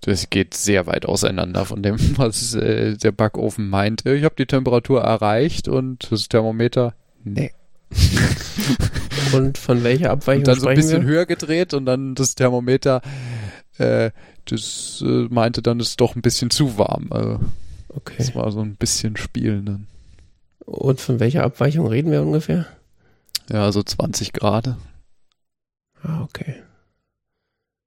das 0.02 0.30
geht 0.30 0.54
sehr 0.54 0.86
weit 0.86 1.06
auseinander 1.06 1.64
von 1.64 1.82
dem, 1.82 1.98
was 2.18 2.54
äh, 2.56 2.98
der 2.98 3.14
Backofen 3.14 3.70
meint. 3.70 4.06
Ich 4.06 4.26
habe 4.26 4.36
die 4.38 4.46
Temperatur 4.46 5.02
erreicht 5.02 5.70
und 5.70 6.12
das 6.12 6.28
Thermometer, 6.28 6.94
nee. 7.24 7.52
Und 9.34 9.58
von 9.58 9.84
welcher 9.84 10.12
Abweichung 10.12 10.42
und 10.42 10.48
dann 10.48 10.60
so 10.60 10.68
ein 10.68 10.76
bisschen 10.76 11.04
wir? 11.04 11.10
höher 11.10 11.26
gedreht 11.26 11.74
und 11.74 11.86
dann 11.86 12.16
das 12.16 12.36
Thermometer, 12.36 13.02
äh, 13.78 14.12
das 14.46 15.04
äh, 15.06 15.28
meinte 15.30 15.62
dann, 15.62 15.80
es 15.80 15.90
ist 15.90 16.02
doch 16.02 16.16
ein 16.16 16.22
bisschen 16.22 16.50
zu 16.50 16.78
warm. 16.78 17.08
Also, 17.12 17.40
okay. 17.90 18.16
Das 18.18 18.36
war 18.36 18.52
so 18.52 18.62
ein 18.62 18.76
bisschen 18.76 19.18
Spielen 19.18 19.66
dann. 19.66 19.88
Und 20.66 21.02
von 21.02 21.20
welcher 21.20 21.44
Abweichung 21.44 21.88
reden 21.88 22.12
wir 22.12 22.22
ungefähr? 22.22 22.66
Ja, 23.52 23.72
so 23.72 23.84
20 23.84 24.34
Grad. 24.34 24.78
Ah, 26.02 26.22
okay. 26.24 26.56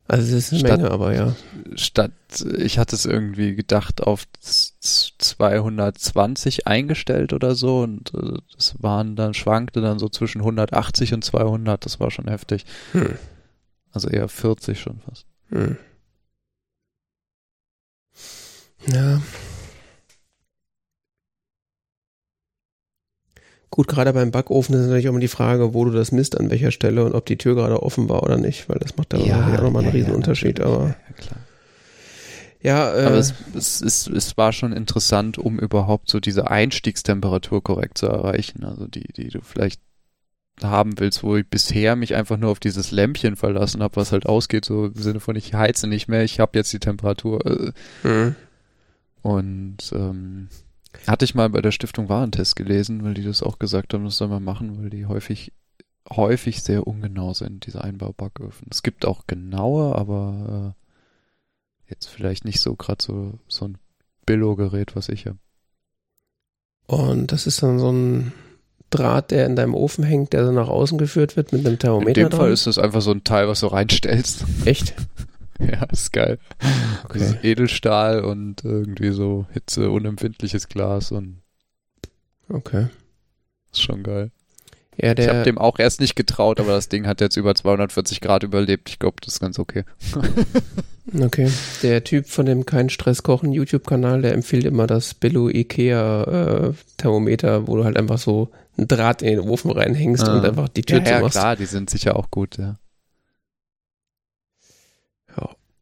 Also 0.08 0.36
es 0.36 0.42
ist 0.52 0.52
eine 0.52 0.60
statt, 0.60 0.80
Menge, 0.80 0.92
aber 0.92 1.14
ja. 1.14 1.34
Statt, 1.74 2.12
ich 2.56 2.78
hatte 2.78 2.94
es 2.94 3.06
irgendwie 3.06 3.56
gedacht 3.56 4.02
auf 4.02 4.24
220 4.40 6.66
eingestellt 6.66 7.32
oder 7.32 7.54
so 7.56 7.80
und 7.80 8.14
äh, 8.14 8.38
das 8.54 8.80
waren 8.80 9.16
dann, 9.16 9.34
schwankte 9.34 9.80
dann 9.80 9.98
so 9.98 10.08
zwischen 10.08 10.42
180 10.42 11.12
und 11.14 11.24
200, 11.24 11.84
das 11.84 11.98
war 11.98 12.12
schon 12.12 12.28
heftig. 12.28 12.64
Hm. 12.92 13.16
Also 13.90 14.08
eher 14.08 14.28
40 14.28 14.80
schon 14.80 15.00
fast. 15.00 15.26
Hm. 15.48 15.76
Ja, 18.92 19.20
Gut, 23.70 23.88
gerade 23.88 24.12
beim 24.12 24.30
Backofen 24.30 24.74
ist 24.74 24.82
natürlich 24.82 25.08
auch 25.08 25.10
immer 25.10 25.20
die 25.20 25.28
Frage, 25.28 25.74
wo 25.74 25.84
du 25.84 25.90
das 25.90 26.12
misst, 26.12 26.38
an 26.38 26.50
welcher 26.50 26.70
Stelle 26.70 27.04
und 27.04 27.14
ob 27.14 27.26
die 27.26 27.36
Tür 27.36 27.54
gerade 27.54 27.82
offen 27.82 28.08
war 28.08 28.22
oder 28.22 28.38
nicht, 28.38 28.68
weil 28.68 28.78
das 28.78 28.96
macht 28.96 29.12
da 29.12 29.18
ja, 29.18 29.44
auch 29.44 29.62
nochmal 29.62 29.82
einen 29.82 29.92
ja, 29.92 29.98
riesen 29.98 30.10
ja, 30.10 30.16
Unterschied. 30.16 30.60
Aber 30.60 30.86
ja, 30.86 31.14
klar. 31.16 31.40
Ja, 32.62 32.94
äh, 32.96 33.04
aber 33.04 33.16
es, 33.16 33.34
es, 33.54 33.80
es, 33.80 34.06
es 34.06 34.36
war 34.36 34.52
schon 34.52 34.72
interessant, 34.72 35.38
um 35.38 35.58
überhaupt 35.58 36.08
so 36.08 36.20
diese 36.20 36.50
Einstiegstemperatur 36.50 37.62
korrekt 37.62 37.98
zu 37.98 38.06
erreichen. 38.06 38.64
Also 38.64 38.86
die, 38.86 39.12
die 39.12 39.28
du 39.28 39.40
vielleicht 39.42 39.80
haben 40.62 40.98
willst, 40.98 41.22
wo 41.22 41.36
ich 41.36 41.46
bisher 41.46 41.96
mich 41.96 42.14
einfach 42.14 42.38
nur 42.38 42.50
auf 42.50 42.60
dieses 42.60 42.90
Lämpchen 42.90 43.36
verlassen 43.36 43.82
habe, 43.82 43.96
was 43.96 44.12
halt 44.12 44.26
ausgeht, 44.26 44.64
so 44.64 44.86
im 44.86 44.94
Sinne 44.94 45.20
von 45.20 45.36
ich 45.36 45.54
heize 45.54 45.86
nicht 45.86 46.08
mehr, 46.08 46.24
ich 46.24 46.40
habe 46.40 46.58
jetzt 46.58 46.72
die 46.72 46.78
Temperatur. 46.78 47.44
Äh, 47.44 47.72
mhm. 48.08 48.34
Und 49.22 49.92
ähm, 49.92 50.48
hatte 51.06 51.24
ich 51.24 51.34
mal 51.34 51.48
bei 51.50 51.60
der 51.60 51.72
Stiftung 51.72 52.08
Warentest 52.08 52.56
gelesen, 52.56 53.04
weil 53.04 53.14
die 53.14 53.24
das 53.24 53.42
auch 53.42 53.58
gesagt 53.58 53.94
haben, 53.94 54.04
das 54.04 54.16
soll 54.16 54.28
man 54.28 54.44
machen, 54.44 54.82
weil 54.82 54.90
die 54.90 55.06
häufig, 55.06 55.52
häufig 56.08 56.62
sehr 56.62 56.86
ungenau 56.86 57.34
sind, 57.34 57.66
diese 57.66 57.82
Einbaubacköfen. 57.82 58.68
Es 58.70 58.82
gibt 58.82 59.06
auch 59.06 59.26
genaue, 59.26 59.94
aber 59.96 60.74
äh, 60.76 61.90
jetzt 61.90 62.06
vielleicht 62.06 62.44
nicht 62.44 62.60
so 62.60 62.74
gerade 62.76 63.02
so, 63.02 63.38
so 63.48 63.68
ein 63.68 63.78
Billo-Gerät, 64.26 64.96
was 64.96 65.08
ich 65.08 65.26
habe. 65.26 65.38
Und 66.86 67.32
das 67.32 67.46
ist 67.46 67.62
dann 67.62 67.78
so 67.78 67.90
ein 67.90 68.32
Draht, 68.90 69.32
der 69.32 69.46
in 69.46 69.56
deinem 69.56 69.74
Ofen 69.74 70.04
hängt, 70.04 70.32
der 70.32 70.44
dann 70.44 70.54
nach 70.54 70.68
außen 70.68 70.96
geführt 70.98 71.36
wird 71.36 71.52
mit 71.52 71.66
einem 71.66 71.78
Thermometer. 71.78 72.20
In 72.20 72.26
dem 72.26 72.30
dran? 72.30 72.40
Fall 72.40 72.52
ist 72.52 72.66
das 72.66 72.78
einfach 72.78 73.02
so 73.02 73.10
ein 73.10 73.24
Teil, 73.24 73.48
was 73.48 73.60
du 73.60 73.66
reinstellst. 73.66 74.44
Echt? 74.64 74.94
Ja, 75.72 75.84
ist 75.84 76.12
geil. 76.12 76.38
Okay. 77.04 77.18
Das 77.18 77.22
ist 77.30 77.44
Edelstahl 77.44 78.24
und 78.24 78.64
irgendwie 78.64 79.10
so 79.10 79.46
hitzeunempfindliches 79.52 80.68
Glas 80.68 81.12
und. 81.12 81.42
Okay. 82.48 82.88
Ist 83.72 83.82
schon 83.82 84.02
geil. 84.02 84.30
Ja, 84.98 85.14
der, 85.14 85.24
ich 85.24 85.30
habe 85.30 85.42
dem 85.42 85.58
auch 85.58 85.78
erst 85.78 86.00
nicht 86.00 86.16
getraut, 86.16 86.58
aber 86.58 86.72
das 86.72 86.88
Ding 86.88 87.06
hat 87.06 87.20
jetzt 87.20 87.36
über 87.36 87.54
240 87.54 88.20
Grad 88.20 88.42
überlebt. 88.42 88.88
Ich 88.88 88.98
glaube, 88.98 89.16
das 89.22 89.34
ist 89.34 89.40
ganz 89.40 89.58
okay. 89.58 89.84
okay. 91.20 91.50
Der 91.82 92.02
Typ 92.02 92.26
von 92.26 92.46
dem 92.46 92.64
Kein 92.64 92.88
Stress 92.88 93.22
Kochen 93.22 93.52
YouTube-Kanal, 93.52 94.22
der 94.22 94.32
empfiehlt 94.32 94.64
immer 94.64 94.86
das 94.86 95.12
Billo 95.12 95.50
Ikea 95.50 96.68
äh, 96.68 96.72
Thermometer, 96.96 97.66
wo 97.66 97.76
du 97.76 97.84
halt 97.84 97.98
einfach 97.98 98.18
so 98.18 98.50
einen 98.78 98.88
Draht 98.88 99.20
in 99.20 99.28
den 99.28 99.40
Ofen 99.40 99.70
reinhängst 99.70 100.26
ah. 100.26 100.38
und 100.38 100.44
einfach 100.46 100.68
die 100.68 100.82
Tür 100.82 101.02
ja, 101.02 101.20
ja, 101.20 101.28
klar, 101.28 101.56
die 101.56 101.66
sind 101.66 101.90
sicher 101.90 102.16
auch 102.16 102.30
gut, 102.30 102.56
ja. 102.56 102.76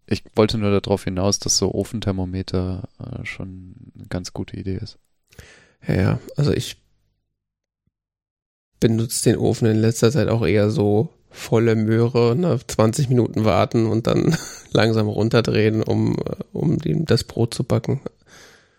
Ich 0.07 0.23
wollte 0.35 0.59
nur 0.59 0.79
darauf 0.81 1.05
hinaus, 1.05 1.39
dass 1.39 1.57
so 1.57 1.73
Ofenthermometer 1.73 2.89
äh, 2.99 3.25
schon 3.25 3.75
eine 3.95 4.07
ganz 4.09 4.33
gute 4.33 4.57
Idee 4.57 4.77
ist. 4.77 4.99
Ja, 5.87 5.95
ja, 5.95 6.19
also 6.37 6.53
ich 6.53 6.77
benutze 8.81 9.31
den 9.31 9.39
Ofen 9.39 9.67
in 9.67 9.79
letzter 9.79 10.11
Zeit 10.11 10.29
auch 10.29 10.47
eher 10.47 10.71
so 10.71 11.09
volle 11.31 11.75
Möhre, 11.75 12.37
ne, 12.37 12.61
20 12.65 13.09
Minuten 13.09 13.45
warten 13.45 13.87
und 13.87 14.07
dann 14.07 14.37
langsam 14.73 15.09
runterdrehen, 15.09 15.83
um, 15.83 16.17
um 16.53 16.79
die, 16.79 17.05
das 17.05 17.25
Brot 17.25 17.55
zu 17.55 17.65
backen. 17.65 18.01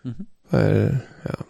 Mhm. 0.04 0.26
Weil, 0.50 1.02
ja. 1.24 1.44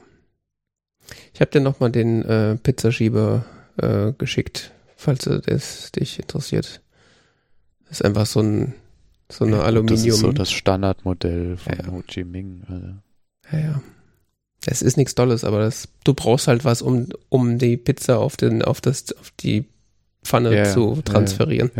Ich 1.34 1.40
habe 1.40 1.50
dir 1.50 1.60
nochmal 1.60 1.92
den 1.92 2.24
äh, 2.24 2.56
Pizzaschieber 2.56 3.44
äh, 3.76 4.12
geschickt, 4.16 4.72
falls 4.96 5.24
das 5.24 5.92
dich 5.92 6.18
interessiert. 6.18 6.80
Das 7.88 8.00
ist 8.00 8.04
einfach 8.04 8.26
so 8.26 8.40
ein 8.40 8.74
so 9.30 9.44
eine 9.44 9.56
Ja, 9.56 9.62
Aluminium. 9.62 10.04
Das 10.06 10.14
ist 10.14 10.20
so 10.20 10.32
das 10.32 10.50
Standardmodell 10.52 11.56
von 11.56 11.72
Ja. 11.78 11.86
Ho 11.90 12.02
Chi 12.06 12.24
Minh. 12.24 12.62
Also. 12.68 12.86
Ja, 13.52 13.58
ja. 13.70 13.82
Es 14.66 14.82
ist 14.82 14.96
nichts 14.96 15.14
Dolles, 15.14 15.44
aber 15.44 15.60
das, 15.60 15.88
du 16.04 16.14
brauchst 16.14 16.48
halt 16.48 16.64
was, 16.64 16.82
um, 16.82 17.08
um 17.28 17.58
die 17.58 17.76
Pizza 17.76 18.18
auf, 18.18 18.36
den, 18.36 18.62
auf, 18.62 18.80
das, 18.80 19.12
auf 19.12 19.30
die 19.38 19.66
Pfanne 20.24 20.56
Ja, 20.56 20.64
zu 20.64 20.90
Ja, 20.90 20.96
ja. 20.96 21.02
transferieren. 21.02 21.70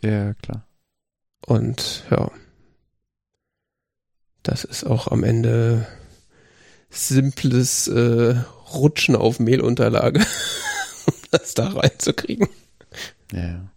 Ja, 0.00 0.34
klar. 0.34 0.66
Und 1.46 2.04
ja, 2.10 2.30
das 4.42 4.64
ist 4.64 4.84
auch 4.84 5.08
am 5.08 5.22
Ende 5.24 5.86
simples 6.90 7.88
äh, 7.88 8.36
Rutschen 8.72 9.16
auf 9.16 9.40
Mehlunterlage, 9.40 10.20
um 11.06 11.14
das 11.30 11.54
da 11.54 11.68
reinzukriegen. 11.68 12.48
Ja. 13.32 13.68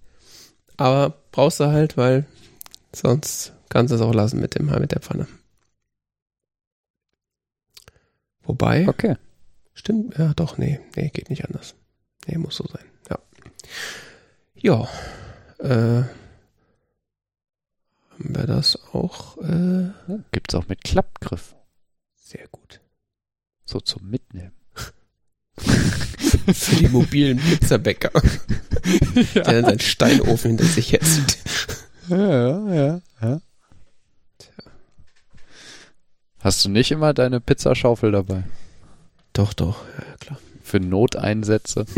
Aber 0.77 1.13
brauchst 1.31 1.59
du 1.59 1.65
halt, 1.67 1.97
weil 1.97 2.25
sonst 2.93 3.53
kannst 3.69 3.91
du 3.91 3.95
es 3.95 4.01
auch 4.01 4.13
lassen 4.13 4.39
mit 4.39 4.55
dem 4.55 4.67
mit 4.67 4.91
der 4.91 5.01
Pfanne. 5.01 5.27
Wobei, 8.43 8.87
Okay. 8.87 9.15
Stimmt, 9.73 10.17
ja, 10.17 10.33
doch, 10.33 10.57
nee, 10.57 10.79
nee, 10.95 11.09
geht 11.09 11.29
nicht 11.29 11.45
anders. 11.45 11.75
Nee, 12.25 12.37
muss 12.39 12.55
so 12.55 12.65
sein, 12.67 12.85
ja. 13.11 13.19
Ja, 14.55 14.87
äh, 15.59 16.03
haben 18.11 18.35
wir 18.35 18.47
das 18.47 18.75
auch, 18.93 19.37
äh, 19.37 19.91
Gibt's 20.31 20.55
auch 20.55 20.67
mit 20.67 20.83
Klappgriff. 20.83 21.55
sehr 22.15 22.47
gut. 22.47 22.81
So 23.65 23.79
zum 23.79 24.09
Mitnehmen. 24.09 24.53
Für 25.57 26.75
die 26.75 26.87
mobilen 26.87 27.37
Pizzabäcker, 27.37 28.11
der 29.35 29.43
dann 29.43 29.65
seinen 29.65 29.79
Steinofen 29.79 30.51
hinter 30.51 30.65
sich 30.65 30.91
herzieht. 30.93 31.37
Ja, 32.09 32.73
ja, 32.73 33.01
ja. 33.21 33.41
Hast 36.39 36.63
du 36.63 36.69
nicht 36.69 36.91
immer 36.91 37.13
deine 37.13 37.41
Pizzaschaufel 37.41 38.11
dabei? 38.11 38.43
Doch, 39.33 39.53
doch, 39.53 39.83
ja, 39.97 40.15
klar. 40.17 40.39
Für 40.63 40.79
Noteinsätze? 40.79 41.85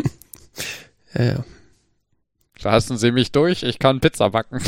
Ja, 1.15 1.23
ja. 1.23 1.43
Lassen 2.61 2.99
Sie 2.99 3.11
mich 3.11 3.31
durch, 3.31 3.63
ich 3.63 3.79
kann 3.79 3.99
Pizza 3.99 4.29
backen. 4.29 4.61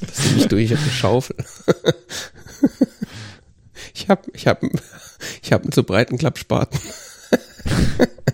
Das 0.00 0.18
ist 0.18 0.36
nicht 0.36 0.52
durch 0.52 0.74
auf 0.74 0.84
die 0.84 0.90
Schaufel. 0.90 1.34
Ich 3.94 4.10
hab, 4.10 4.26
ich 4.34 4.46
hab, 4.46 4.62
ich 5.42 5.50
hab 5.50 5.62
einen 5.62 5.72
zu 5.72 5.82
breiten 5.82 6.18
Klappspaten. 6.18 6.78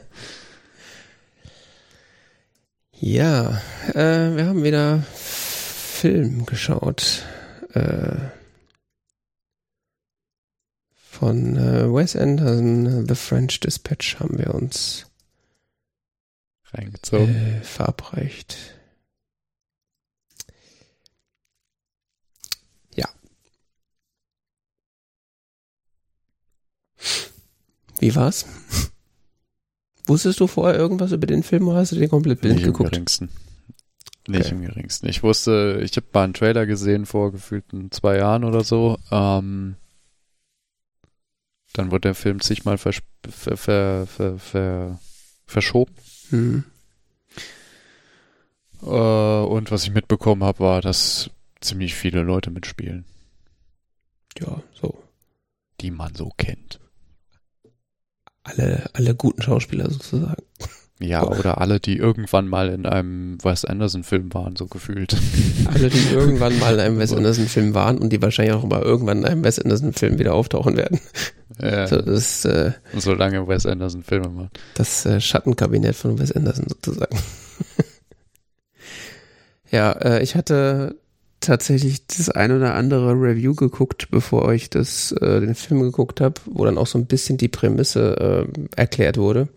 Ja, 3.05 3.61
äh, 3.95 4.37
wir 4.37 4.47
haben 4.47 4.63
wieder 4.63 5.03
Film 6.03 6.47
geschaut. 6.47 7.23
Äh, 7.75 8.17
von 10.95 11.57
äh, 11.57 11.85
Wes 11.95 12.17
Anderson, 12.17 13.07
The 13.07 13.15
French 13.15 13.61
Dispatch 13.61 14.19
haben 14.19 14.37
wir 14.37 14.53
uns 14.53 15.07
Reingezogen. 16.73 17.29
äh, 17.37 17.61
verabreicht. 17.63 18.57
Ja. 22.97 23.09
Wie 28.01 28.15
war's? 28.17 28.45
Wusstest 30.07 30.41
du 30.41 30.49
vorher 30.49 30.77
irgendwas 30.77 31.13
über 31.13 31.29
den 31.29 31.45
Film 31.45 31.69
oder 31.69 31.79
hast 31.79 31.93
du 31.93 31.97
den 31.97 32.09
komplett 32.11 32.41
blind 32.41 32.57
Nicht 32.57 32.67
im 32.67 32.73
geguckt? 32.73 32.91
geringsten. 32.91 33.29
Nicht 34.33 34.47
Okay. 34.47 34.55
im 34.55 34.63
geringsten. 34.63 35.09
Ich 35.09 35.23
wusste, 35.23 35.81
ich 35.83 35.97
habe 35.97 36.07
mal 36.13 36.25
einen 36.25 36.35
Trailer 36.35 36.67
gesehen 36.67 37.07
vor 37.07 37.33
gefühlten 37.33 37.91
zwei 37.91 38.17
Jahren 38.19 38.45
oder 38.45 38.65
so. 38.65 38.99
Ähm, 39.11 39.77
dann 41.75 41.91
wurde 41.91 42.03
der 42.09 42.15
Film 42.15 42.41
zigmal 42.41 42.79
vers 42.79 43.01
ver 43.29 43.57
ver 43.57 44.07
ver 44.07 44.39
ver 44.39 44.99
verschoben. 45.47 45.95
Hm. 46.31 46.65
Äh, 48.83 48.87
und 48.87 49.71
was 49.71 49.85
ich 49.85 49.93
mitbekommen 49.93 50.43
habe, 50.45 50.61
war, 50.61 50.81
dass 50.81 51.31
ziemlich 51.61 51.95
viele 51.95 52.23
Leute 52.23 52.51
mitspielen, 52.51 53.05
Ja, 54.41 54.63
so. 54.75 55.03
die 55.81 55.91
man 55.91 56.15
so 56.15 56.31
kennt. 56.37 56.81
Alle, 58.45 58.91
alle 58.95 59.15
guten 59.15 59.41
Schauspieler 59.41 59.89
sozusagen. 59.89 60.43
Ja, 61.03 61.27
oder 61.27 61.61
alle, 61.61 61.81
die 61.81 61.97
irgendwann 61.97 62.49
mal 62.49 62.69
in 62.69 62.87
einem 62.87 63.39
Wes 63.43 63.65
Anderson-Film 63.65 64.33
waren, 64.35 64.57
so 64.57 64.67
gefühlt. 64.67 65.17
Alle, 65.73 65.91
die 65.91 66.13
irgendwann 66.13 66.59
mal 66.59 66.75
in 66.75 66.81
einem 66.81 66.99
Wes 66.99 67.13
Anderson-Film 67.13 67.75
waren 67.75 67.99
und 67.99 68.11
die 68.11 68.23
wahrscheinlich 68.23 68.55
auch 68.55 68.65
mal 68.65 68.83
irgendwann 68.83 69.19
in 69.19 69.25
einem 69.25 69.45
Wes 69.45 69.59
Anderson-Film 69.59 70.19
wieder 70.19 70.35
auftauchen 70.35 70.77
werden. 70.77 71.01
Ja, 71.61 71.87
So, 71.87 72.01
das 72.01 72.45
äh, 72.45 72.73
solange 72.97 73.47
Wes 73.49 73.67
Anderson 73.67 74.03
Filme 74.03 74.29
macht. 74.29 74.59
das 74.75 75.05
äh, 75.05 75.21
Schattenkabinett 75.21 75.95
von 75.97 76.19
Wes 76.19 76.33
Anderson 76.33 76.67
sozusagen. 76.69 77.19
ja, 79.71 79.93
äh, 79.93 80.23
ich 80.23 80.35
hatte 80.35 80.97
tatsächlich 81.43 82.07
das 82.07 82.31
ein 82.31 82.53
oder 82.53 82.75
andere 82.75 83.13
Review 83.13 83.55
geguckt, 83.55 84.09
bevor 84.11 84.53
ich 84.53 84.71
das, 84.71 85.13
äh, 85.13 85.41
den 85.41 85.55
Film 85.55 85.81
geguckt 85.81 86.21
habe, 86.21 86.41
wo 86.47 86.65
dann 86.65 86.79
auch 86.79 86.87
so 86.87 86.99
ein 86.99 87.07
bisschen 87.07 87.39
die 87.39 87.49
Prämisse 87.49 88.47
äh, 88.57 88.67
erklärt 88.77 89.19
wurde. 89.19 89.49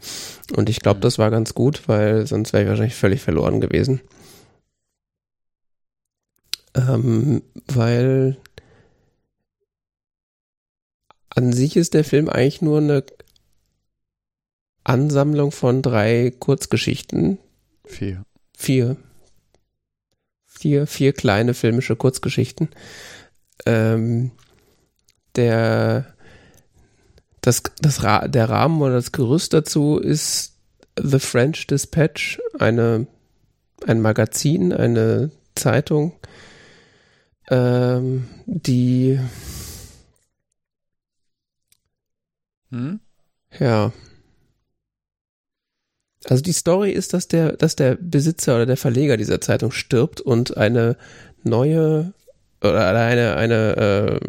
Und 0.55 0.69
ich 0.69 0.81
glaube, 0.81 0.99
das 0.99 1.17
war 1.17 1.31
ganz 1.31 1.53
gut, 1.53 1.87
weil 1.87 2.27
sonst 2.27 2.53
wäre 2.53 2.63
ich 2.63 2.69
wahrscheinlich 2.69 2.95
völlig 2.95 3.21
verloren 3.21 3.61
gewesen. 3.61 4.01
Ähm, 6.75 7.41
weil 7.67 8.37
an 11.29 11.53
sich 11.53 11.77
ist 11.77 11.93
der 11.93 12.03
Film 12.03 12.29
eigentlich 12.29 12.61
nur 12.61 12.79
eine 12.79 13.03
Ansammlung 14.83 15.51
von 15.51 15.81
drei 15.81 16.33
Kurzgeschichten. 16.37 17.39
Vier. 17.85 18.23
Vier. 18.57 18.97
Vier, 20.65 20.87
vier 20.87 21.13
kleine 21.13 21.53
filmische 21.53 21.95
Kurzgeschichten. 21.95 22.69
Ähm, 23.67 24.31
der, 25.35 26.15
das, 27.41 27.61
das, 27.81 28.01
Ra- 28.01 28.27
der 28.27 28.49
Rahmen 28.49 28.81
oder 28.81 28.93
das 28.95 29.11
Gerüst 29.11 29.53
dazu 29.53 29.99
ist 29.99 30.57
The 30.99 31.19
French 31.19 31.67
Dispatch, 31.67 32.41
eine, 32.57 33.05
ein 33.85 34.01
Magazin, 34.01 34.73
eine 34.73 35.29
Zeitung, 35.53 36.13
ähm, 37.51 38.27
die 38.47 39.19
Hm? 42.71 42.99
Ja. 43.59 43.91
Also 46.27 46.41
die 46.41 46.53
Story 46.53 46.91
ist, 46.91 47.13
dass 47.13 47.27
der, 47.27 47.53
dass 47.53 47.75
der 47.75 47.95
Besitzer 47.95 48.55
oder 48.55 48.65
der 48.65 48.77
Verleger 48.77 49.17
dieser 49.17 49.41
Zeitung 49.41 49.71
stirbt 49.71 50.21
und 50.21 50.57
eine 50.57 50.97
neue 51.43 52.13
oder 52.61 52.87
eine, 52.87 53.35
eine 53.35 53.77
äh, 53.77 54.19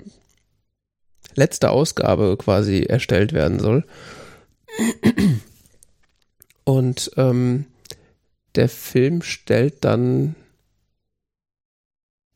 letzte 1.35 1.71
Ausgabe 1.71 2.37
quasi 2.37 2.83
erstellt 2.83 3.33
werden 3.33 3.59
soll. 3.59 3.85
Und 6.65 7.13
ähm, 7.17 7.67
der 8.57 8.69
Film 8.69 9.23
stellt 9.23 9.85
dann 9.85 10.35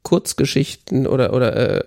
Kurzgeschichten 0.02 1.06
oder, 1.06 1.32
oder 1.32 1.56
äh, 1.56 1.84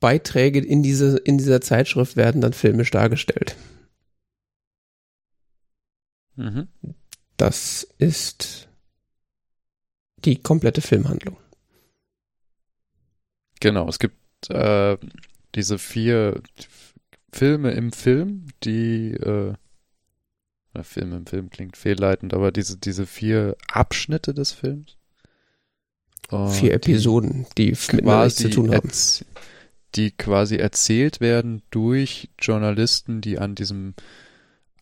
Beiträge 0.00 0.58
in, 0.58 0.82
diese, 0.82 1.16
in 1.18 1.38
dieser 1.38 1.60
Zeitschrift 1.60 2.16
werden 2.16 2.40
dann 2.40 2.52
filmisch 2.52 2.90
dargestellt. 2.90 3.56
Mhm. 6.36 6.68
Das 7.36 7.86
ist 7.98 8.68
die 10.18 10.36
komplette 10.40 10.80
Filmhandlung. 10.80 11.36
Genau, 13.60 13.88
es 13.88 13.98
gibt 13.98 14.50
äh, 14.50 14.96
diese 15.54 15.78
vier 15.78 16.40
Filme 17.32 17.72
im 17.72 17.92
Film, 17.92 18.46
die 18.64 19.12
äh, 19.12 19.54
Film 20.82 21.12
im 21.12 21.26
Film 21.26 21.50
klingt 21.50 21.76
fehlleitend, 21.76 22.32
aber 22.32 22.50
diese, 22.50 22.78
diese 22.78 23.06
vier 23.06 23.56
Abschnitte 23.70 24.32
des 24.32 24.52
Films. 24.52 24.96
Vier 26.28 26.70
die 26.70 26.70
Episoden, 26.70 27.46
die 27.58 27.72
miteinander 27.72 28.24
nichts 28.24 28.38
quasi 28.38 28.50
zu 28.50 28.50
tun 28.50 28.74
haben. 28.74 28.90
die 29.94 30.10
quasi 30.12 30.56
erzählt 30.56 31.20
werden 31.20 31.62
durch 31.70 32.30
Journalisten, 32.38 33.20
die 33.20 33.38
an 33.38 33.54
diesem 33.54 33.94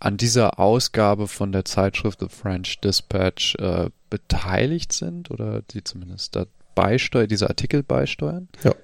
an 0.00 0.16
dieser 0.16 0.58
Ausgabe 0.58 1.28
von 1.28 1.52
der 1.52 1.64
Zeitschrift 1.64 2.20
The 2.20 2.28
French 2.28 2.80
Dispatch 2.80 3.54
äh, 3.56 3.90
beteiligt 4.08 4.92
sind 4.92 5.30
oder 5.30 5.62
die 5.62 5.84
zumindest 5.84 6.34
da 6.34 6.46
beisteuern, 6.74 7.28
diese 7.28 7.48
Artikel 7.48 7.82
beisteuern. 7.82 8.48
Ja. 8.64 8.74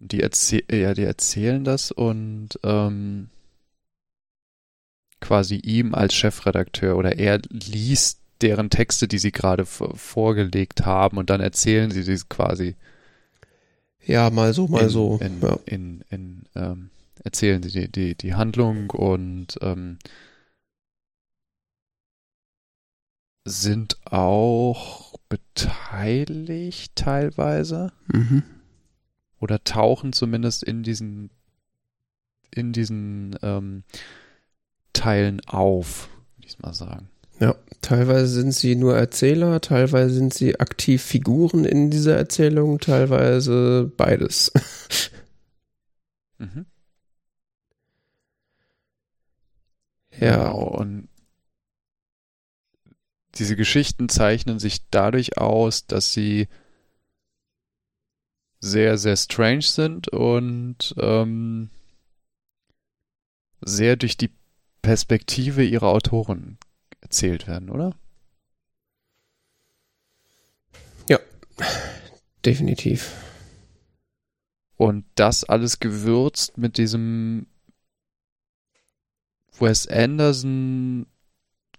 Die, 0.00 0.20
erzäh 0.20 0.64
ja, 0.70 0.94
die 0.94 1.04
erzählen 1.04 1.64
das 1.64 1.92
und 1.92 2.50
ähm, 2.64 3.30
quasi 5.20 5.56
ihm 5.56 5.94
als 5.94 6.14
Chefredakteur 6.14 6.96
oder 6.96 7.18
er 7.18 7.40
liest 7.50 8.20
deren 8.40 8.70
Texte, 8.70 9.08
die 9.08 9.18
sie 9.18 9.32
gerade 9.32 9.64
vorgelegt 9.66 10.86
haben 10.86 11.18
und 11.18 11.30
dann 11.30 11.40
erzählen 11.40 11.90
sie 11.90 12.02
sie 12.02 12.18
quasi. 12.28 12.76
Ja, 14.04 14.30
mal 14.30 14.54
so, 14.54 14.68
mal 14.68 14.84
in, 14.84 14.88
so. 14.88 15.20
In, 15.20 15.40
ja. 15.40 15.58
in, 15.66 16.04
in, 16.10 16.42
ähm, 16.54 16.90
erzählen 17.22 17.62
sie 17.62 17.70
die, 17.70 17.90
die, 17.90 18.14
die 18.14 18.34
Handlung 18.34 18.90
und 18.90 19.58
ähm, 19.60 19.98
sind 23.48 23.96
auch 24.04 25.14
beteiligt 25.28 26.96
teilweise. 26.96 27.92
Mhm. 28.12 28.42
Oder 29.40 29.62
tauchen 29.64 30.12
zumindest 30.12 30.62
in 30.62 30.82
diesen 30.82 31.30
in 32.50 32.72
diesen 32.72 33.38
ähm, 33.42 33.84
Teilen 34.92 35.40
auf, 35.46 36.08
würde 36.36 36.48
ich 36.48 36.58
mal 36.58 36.74
sagen. 36.74 37.08
Ja, 37.40 37.54
teilweise 37.82 38.26
sind 38.26 38.52
sie 38.52 38.74
nur 38.74 38.96
Erzähler, 38.96 39.60
teilweise 39.60 40.14
sind 40.14 40.34
sie 40.34 40.58
aktiv 40.58 41.02
Figuren 41.02 41.64
in 41.64 41.90
dieser 41.90 42.16
Erzählung, 42.16 42.80
teilweise 42.80 43.92
beides. 43.96 44.50
mhm. 46.38 46.66
Ja. 50.18 50.36
Genau, 50.36 50.64
und 50.64 50.97
diese 53.38 53.56
Geschichten 53.56 54.08
zeichnen 54.08 54.58
sich 54.58 54.88
dadurch 54.90 55.38
aus, 55.38 55.86
dass 55.86 56.12
sie 56.12 56.48
sehr, 58.60 58.98
sehr 58.98 59.16
strange 59.16 59.62
sind 59.62 60.08
und 60.08 60.94
ähm, 60.98 61.70
sehr 63.60 63.96
durch 63.96 64.16
die 64.16 64.30
Perspektive 64.82 65.64
ihrer 65.64 65.88
Autoren 65.88 66.58
erzählt 67.00 67.46
werden, 67.46 67.70
oder? 67.70 67.94
Ja, 71.08 71.18
definitiv. 72.44 73.14
Und 74.76 75.04
das 75.14 75.44
alles 75.44 75.80
gewürzt 75.80 76.56
mit 76.56 76.78
diesem 76.78 77.46
Wes 79.58 79.88
Anderson 79.88 81.06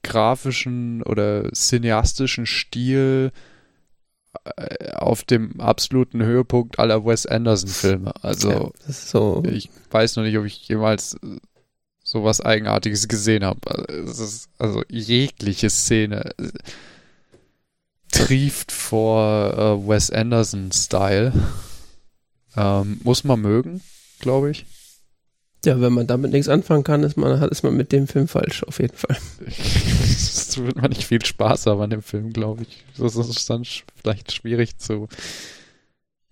grafischen 0.03 1.03
oder 1.03 1.51
cineastischen 1.53 2.45
Stil 2.45 3.31
äh, 4.45 4.91
auf 4.93 5.23
dem 5.23 5.59
absoluten 5.59 6.23
Höhepunkt 6.23 6.79
aller 6.79 7.05
Wes 7.05 7.25
Anderson-Filme. 7.25 8.13
Also, 8.21 8.73
ja, 8.87 8.93
so. 8.93 9.43
ich 9.45 9.69
weiß 9.91 10.15
noch 10.15 10.23
nicht, 10.23 10.37
ob 10.37 10.45
ich 10.45 10.67
jemals 10.67 11.17
sowas 12.03 12.41
Eigenartiges 12.41 13.07
gesehen 13.07 13.43
habe. 13.43 13.59
also 14.57 14.83
jegliche 14.89 15.69
Szene 15.69 16.33
trieft 18.11 18.71
vor 18.71 19.53
äh, 19.53 19.87
Wes 19.87 20.09
Anderson-Style. 20.11 21.33
Ähm, 22.55 22.99
muss 23.03 23.23
man 23.23 23.41
mögen, 23.41 23.81
glaube 24.19 24.51
ich. 24.51 24.65
Ja, 25.65 25.81
wenn 25.81 25.91
man 25.91 26.07
damit 26.07 26.31
nichts 26.31 26.47
anfangen 26.47 26.85
kann, 26.85 27.03
ist 27.03 27.17
man, 27.17 27.41
ist 27.49 27.63
man 27.63 27.75
mit 27.75 27.91
dem 27.91 28.07
Film 28.07 28.27
falsch, 28.27 28.63
auf 28.63 28.79
jeden 28.79 28.95
Fall. 28.95 29.17
Es 29.49 30.57
wird 30.57 30.77
man 30.77 30.89
nicht 30.89 31.05
viel 31.05 31.23
Spaß 31.23 31.67
haben 31.67 31.81
an 31.81 31.91
dem 31.91 32.01
Film, 32.01 32.33
glaube 32.33 32.63
ich. 32.63 32.83
Das 32.97 33.15
ist 33.15 33.49
dann 33.49 33.63
vielleicht 33.95 34.31
schwierig 34.31 34.77
zu 34.77 35.07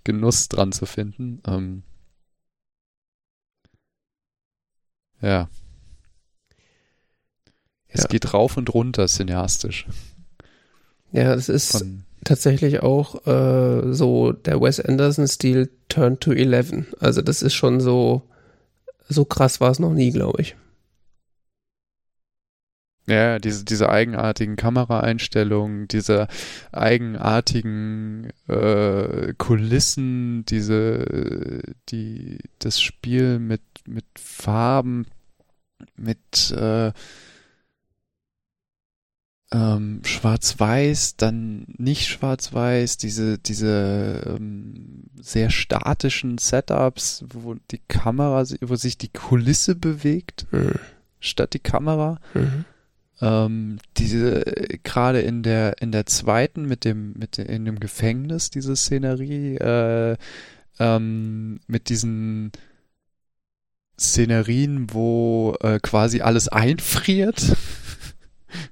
Genuss 0.03 0.47
dran 0.47 0.71
zu 0.71 0.85
finden. 0.85 1.41
Ähm, 1.45 1.83
ja. 5.21 5.49
Es 7.87 8.03
ja. 8.03 8.07
geht 8.07 8.33
rauf 8.33 8.57
und 8.57 8.73
runter 8.73 9.07
cineastisch. 9.07 9.85
Ja, 11.11 11.33
es 11.33 11.47
ist 11.47 11.77
Von 11.77 12.03
tatsächlich 12.23 12.81
auch 12.81 13.25
äh, 13.27 13.93
so 13.93 14.31
der 14.31 14.59
Wes 14.61 14.79
Anderson-Stil 14.79 15.69
Turn 15.89 16.19
to 16.19 16.31
Eleven. 16.31 16.87
Also 16.99 17.21
das 17.21 17.41
ist 17.41 17.53
schon 17.53 17.79
so 17.79 18.23
so 19.07 19.25
krass 19.25 19.59
war 19.61 19.71
es 19.71 19.79
noch 19.79 19.93
nie, 19.93 20.11
glaube 20.11 20.41
ich. 20.41 20.55
Ja, 23.09 23.39
diese, 23.39 23.63
diese 23.63 23.87
eigenartigen 23.87 24.57
Kameraeinstellungen, 24.57 25.87
diese 25.87 26.27
eigenartigen 26.73 28.33
äh, 28.49 29.33
Kulissen, 29.37 30.43
diese, 30.43 31.61
die, 31.87 32.39
das 32.59 32.81
Spiel 32.81 33.39
mit, 33.39 33.61
mit 33.85 34.05
Farben, 34.19 35.05
mit 35.95 36.51
äh, 36.51 36.91
ähm, 39.51 40.01
Schwarz-Weiß, 40.03 41.15
dann 41.15 41.65
nicht 41.77 42.07
Schwarz-Weiß, 42.07 42.97
diese, 42.97 43.37
diese 43.37 44.23
ähm, 44.25 45.03
sehr 45.19 45.49
statischen 45.49 46.37
Setups, 46.37 47.23
wo 47.31 47.55
die 47.71 47.81
Kamera, 47.87 48.43
wo 48.61 48.75
sich 48.75 48.97
die 48.97 49.11
Kulisse 49.11 49.75
bewegt, 49.75 50.47
mhm. 50.51 50.75
statt 51.19 51.53
die 51.53 51.59
Kamera. 51.59 52.19
Mhm. 52.33 52.65
Ähm, 53.19 53.77
diese, 53.97 54.43
gerade 54.83 55.21
in 55.21 55.43
der, 55.43 55.81
in 55.81 55.91
der 55.91 56.05
zweiten 56.05 56.65
mit 56.65 56.83
dem, 56.83 57.13
mit 57.13 57.37
in 57.39 57.65
dem 57.65 57.79
Gefängnis, 57.79 58.49
diese 58.49 58.75
Szenerie, 58.75 59.55
äh, 59.55 60.17
ähm, 60.79 61.59
mit 61.67 61.89
diesen 61.89 62.51
Szenerien, 63.99 64.93
wo 64.93 65.55
äh, 65.61 65.79
quasi 65.81 66.21
alles 66.21 66.49
einfriert. 66.49 67.55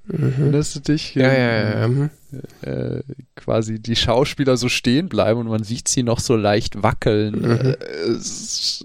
Mhm. 0.07 0.33
Erinnerst 0.39 0.75
du 0.75 0.79
dich? 0.79 1.15
Ja, 1.15 1.33
ja, 1.33 1.39
ja. 1.39 1.79
ja. 1.81 1.87
Mhm. 1.87 2.09
Äh, 2.61 3.01
quasi 3.35 3.79
die 3.79 3.95
Schauspieler 3.95 4.57
so 4.57 4.67
stehen 4.69 5.09
bleiben 5.09 5.39
und 5.39 5.47
man 5.47 5.63
sieht 5.63 5.87
sie 5.87 6.03
noch 6.03 6.19
so 6.19 6.35
leicht 6.35 6.83
wackeln. 6.83 7.41
Mhm. 7.41 7.51
Äh, 7.51 7.77
es, 8.11 8.83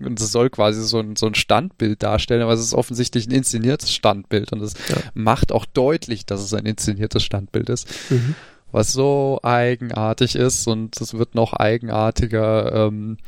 und 0.00 0.20
es 0.20 0.32
soll 0.32 0.50
quasi 0.50 0.82
so 0.82 1.00
ein, 1.00 1.16
so 1.16 1.26
ein 1.26 1.34
Standbild 1.34 2.02
darstellen, 2.02 2.42
aber 2.42 2.52
es 2.52 2.60
ist 2.60 2.74
offensichtlich 2.74 3.26
ein 3.26 3.32
inszeniertes 3.32 3.92
Standbild 3.92 4.52
und 4.52 4.60
es 4.60 4.74
ja. 4.88 4.96
macht 5.14 5.52
auch 5.52 5.66
deutlich, 5.66 6.26
dass 6.26 6.42
es 6.42 6.52
ein 6.54 6.66
inszeniertes 6.66 7.22
Standbild 7.22 7.68
ist. 7.68 7.88
Mhm. 8.10 8.34
Was 8.70 8.92
so 8.92 9.38
eigenartig 9.42 10.34
ist 10.34 10.66
und 10.66 11.00
es 11.00 11.14
wird 11.14 11.34
noch 11.34 11.52
eigenartiger 11.52 12.88
ähm, 12.88 13.18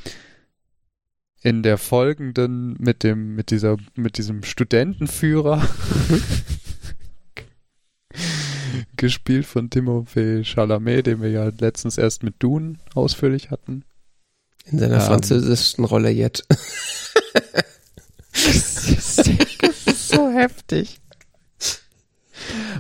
in 1.47 1.63
der 1.63 1.79
folgenden 1.79 2.75
mit 2.81 3.05
dem 3.05 3.37
mit 3.37 3.53
dieser 3.53 3.77
mit 3.95 4.19
diesem 4.19 4.43
Studentenführer 4.43 5.59
mhm. 5.59 6.23
gespielt 8.97 9.47
von 9.47 9.71
Timothée 9.71 10.45
Chalamet, 10.45 11.07
den 11.07 11.23
wir 11.23 11.31
ja 11.31 11.51
letztens 11.59 11.99
erst 11.99 12.23
mit 12.23 12.35
Dune 12.39 12.77
ausführlich 12.95 13.51
hatten. 13.51 13.85
In 14.65 14.79
seiner 14.79 14.97
ähm, 14.97 15.03
französischen 15.03 15.85
Rolle 15.85 16.11
jetzt. 16.11 16.45
das, 18.33 19.19
ist, 19.19 20.09
so 20.09 20.31
heftig. 20.31 21.01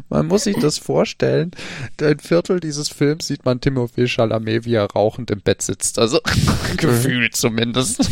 Man 0.08 0.26
muss 0.26 0.44
sich 0.44 0.56
das 0.58 0.78
vorstellen. 0.78 1.52
Ein 2.00 2.18
Viertel 2.18 2.60
dieses 2.60 2.88
Films 2.88 3.26
sieht 3.26 3.44
man 3.44 3.60
Timothée 3.60 4.08
Chalamet, 4.08 4.64
wie 4.64 4.74
er 4.74 4.90
rauchend 4.90 5.30
im 5.30 5.40
Bett 5.40 5.62
sitzt. 5.62 5.98
Also 5.98 6.20
gefühlt 6.76 7.36
zumindest. 7.36 8.08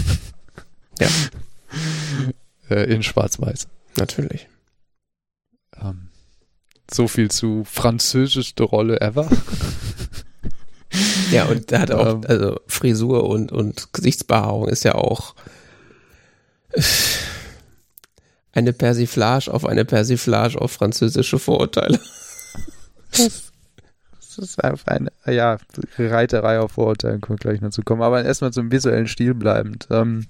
Ja. 1.01 1.09
Äh, 2.71 2.93
in 2.93 3.03
Schwarz-Weiß. 3.03 3.69
Natürlich. 3.97 4.49
Ähm, 5.81 6.09
so 6.91 7.09
viel 7.09 7.31
zu 7.31 7.65
französischste 7.65 8.65
Rolle 8.65 9.01
ever. 9.01 9.29
Ja, 11.31 11.47
und 11.47 11.73
er 11.73 11.81
hat 11.81 11.91
auch, 11.91 12.15
ähm, 12.15 12.21
also 12.29 12.61
Frisur 12.67 13.29
und, 13.29 13.51
und 13.51 13.93
Gesichtsbehaarung 13.93 14.69
ist 14.69 14.85
ja 14.85 14.95
auch 14.95 15.35
eine 18.53 18.73
Persiflage 18.73 19.53
auf 19.53 19.67
eine 19.67 19.85
Persiflage 19.85 20.61
auf 20.61 20.73
französische 20.73 21.39
Vorurteile. 21.39 22.01
Das, 23.11 23.53
das 24.17 24.39
ist 24.39 24.65
einfach 24.65 24.87
eine, 24.89 25.11
ja, 25.27 25.59
Reiterei 25.99 26.59
auf 26.61 26.73
Vorurteilen, 26.73 27.21
können 27.21 27.39
wir 27.39 27.51
gleich 27.51 27.61
noch 27.61 27.71
zu 27.71 27.83
kommen. 27.83 28.03
Aber 28.03 28.25
erstmal 28.25 28.53
zum 28.53 28.71
visuellen 28.71 29.09
Stil 29.09 29.35
bleibend. 29.35 29.89
Ähm, 29.91 30.27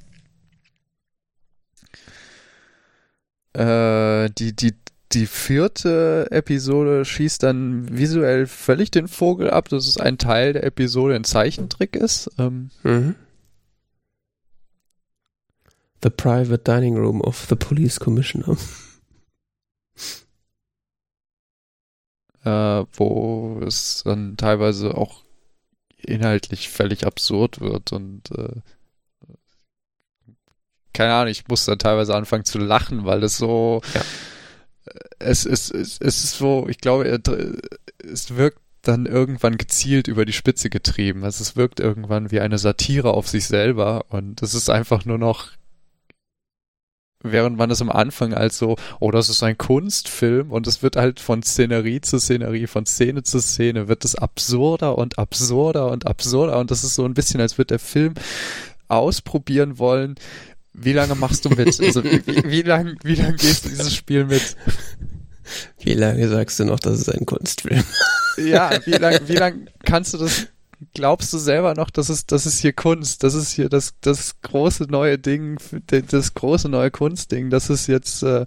äh, 3.54 4.30
die, 4.30 4.54
die 4.54 4.74
die 5.14 5.26
vierte 5.26 6.26
Episode 6.30 7.04
schießt 7.04 7.42
dann 7.42 7.96
visuell 7.96 8.46
völlig 8.46 8.90
den 8.90 9.08
Vogel 9.08 9.50
ab, 9.50 9.68
dass 9.68 9.86
es 9.86 9.96
ein 9.96 10.18
Teil 10.18 10.52
der 10.52 10.64
Episode 10.64 11.14
ein 11.14 11.24
Zeichentrick 11.24 11.94
ist. 11.94 12.30
Ähm, 12.38 12.70
mhm. 12.82 13.14
The 16.02 16.10
Private 16.10 16.58
Dining 16.58 16.96
Room 16.96 17.20
of 17.20 17.46
the 17.48 17.54
Police 17.54 18.00
Commissioner. 18.00 18.56
Äh, 22.44 22.84
wo 22.92 23.60
es 23.64 24.02
dann 24.04 24.36
teilweise 24.36 24.96
auch 24.96 25.22
inhaltlich 25.96 26.68
völlig 26.68 27.06
absurd 27.06 27.60
wird 27.60 27.92
und 27.92 28.30
äh, 28.32 28.60
keine 30.92 31.14
Ahnung, 31.14 31.30
ich 31.30 31.48
muss 31.48 31.64
dann 31.64 31.78
teilweise 31.78 32.14
anfangen 32.14 32.44
zu 32.44 32.58
lachen, 32.58 33.04
weil 33.04 33.22
es 33.24 33.38
so, 33.38 33.80
ja. 33.94 34.02
Es, 35.18 35.46
es, 35.46 35.70
es, 35.70 35.98
es 36.00 36.24
ist 36.24 36.38
so, 36.38 36.66
ich 36.68 36.78
glaube, 36.78 37.20
es 38.02 38.36
wirkt 38.36 38.58
dann 38.82 39.06
irgendwann 39.06 39.56
gezielt 39.56 40.08
über 40.08 40.24
die 40.24 40.32
Spitze 40.32 40.70
getrieben. 40.70 41.24
Also 41.24 41.42
es 41.42 41.56
wirkt 41.56 41.80
irgendwann 41.80 42.30
wie 42.30 42.40
eine 42.40 42.58
Satire 42.58 43.12
auf 43.12 43.28
sich 43.28 43.46
selber 43.46 44.06
und 44.10 44.42
es 44.42 44.54
ist 44.54 44.68
einfach 44.68 45.04
nur 45.04 45.18
noch 45.18 45.52
während 47.24 47.56
man 47.56 47.70
es 47.70 47.80
am 47.80 47.90
Anfang 47.90 48.34
als 48.34 48.58
so, 48.58 48.76
oh, 49.00 49.10
das 49.10 49.30
ist 49.30 49.42
ein 49.42 49.56
Kunstfilm 49.56 50.52
und 50.52 50.66
es 50.66 50.82
wird 50.82 50.96
halt 50.96 51.20
von 51.20 51.42
Szenerie 51.42 52.02
zu 52.02 52.18
Szenerie, 52.18 52.66
von 52.66 52.84
Szene 52.84 53.22
zu 53.22 53.40
Szene, 53.40 53.88
wird 53.88 54.04
es 54.04 54.14
absurder 54.14 54.98
und 54.98 55.18
absurder 55.18 55.90
und 55.90 56.06
absurder 56.06 56.58
und 56.58 56.70
das 56.70 56.84
ist 56.84 56.94
so 56.94 57.04
ein 57.04 57.14
bisschen, 57.14 57.40
als 57.40 57.56
wird 57.56 57.70
der 57.70 57.78
Film 57.78 58.12
ausprobieren 58.88 59.78
wollen, 59.78 60.16
wie 60.74 60.92
lange 60.92 61.14
machst 61.14 61.44
du 61.44 61.50
mit? 61.50 61.80
Also 61.80 62.04
wie, 62.04 62.22
wie 62.26 62.62
lange 62.62 62.96
wie 63.02 63.14
lang 63.14 63.36
gehst 63.36 63.64
du 63.64 63.68
dieses 63.70 63.94
Spiel 63.94 64.26
mit? 64.26 64.56
Wie 65.80 65.94
lange 65.94 66.28
sagst 66.28 66.58
du 66.58 66.64
noch, 66.64 66.80
das 66.80 67.00
ist 67.00 67.08
ein 67.08 67.26
Kunstfilm? 67.26 67.84
Ja, 68.38 68.70
wie 68.84 68.92
lange 68.92 69.20
wie 69.28 69.36
lang 69.36 69.68
kannst 69.84 70.14
du 70.14 70.18
das 70.18 70.48
glaubst 70.92 71.32
du 71.32 71.38
selber 71.38 71.74
noch, 71.74 71.90
das 71.90 72.10
ist, 72.10 72.32
das 72.32 72.46
ist 72.46 72.60
hier 72.60 72.72
Kunst, 72.72 73.22
das 73.22 73.34
ist 73.34 73.52
hier 73.52 73.68
das, 73.68 73.94
das 74.00 74.40
große 74.42 74.84
neue 74.84 75.18
Ding, 75.18 75.58
das 75.86 76.34
große 76.34 76.68
neue 76.68 76.90
Kunstding, 76.90 77.50
das 77.50 77.70
ist 77.70 77.86
jetzt, 77.86 78.22
äh, 78.22 78.44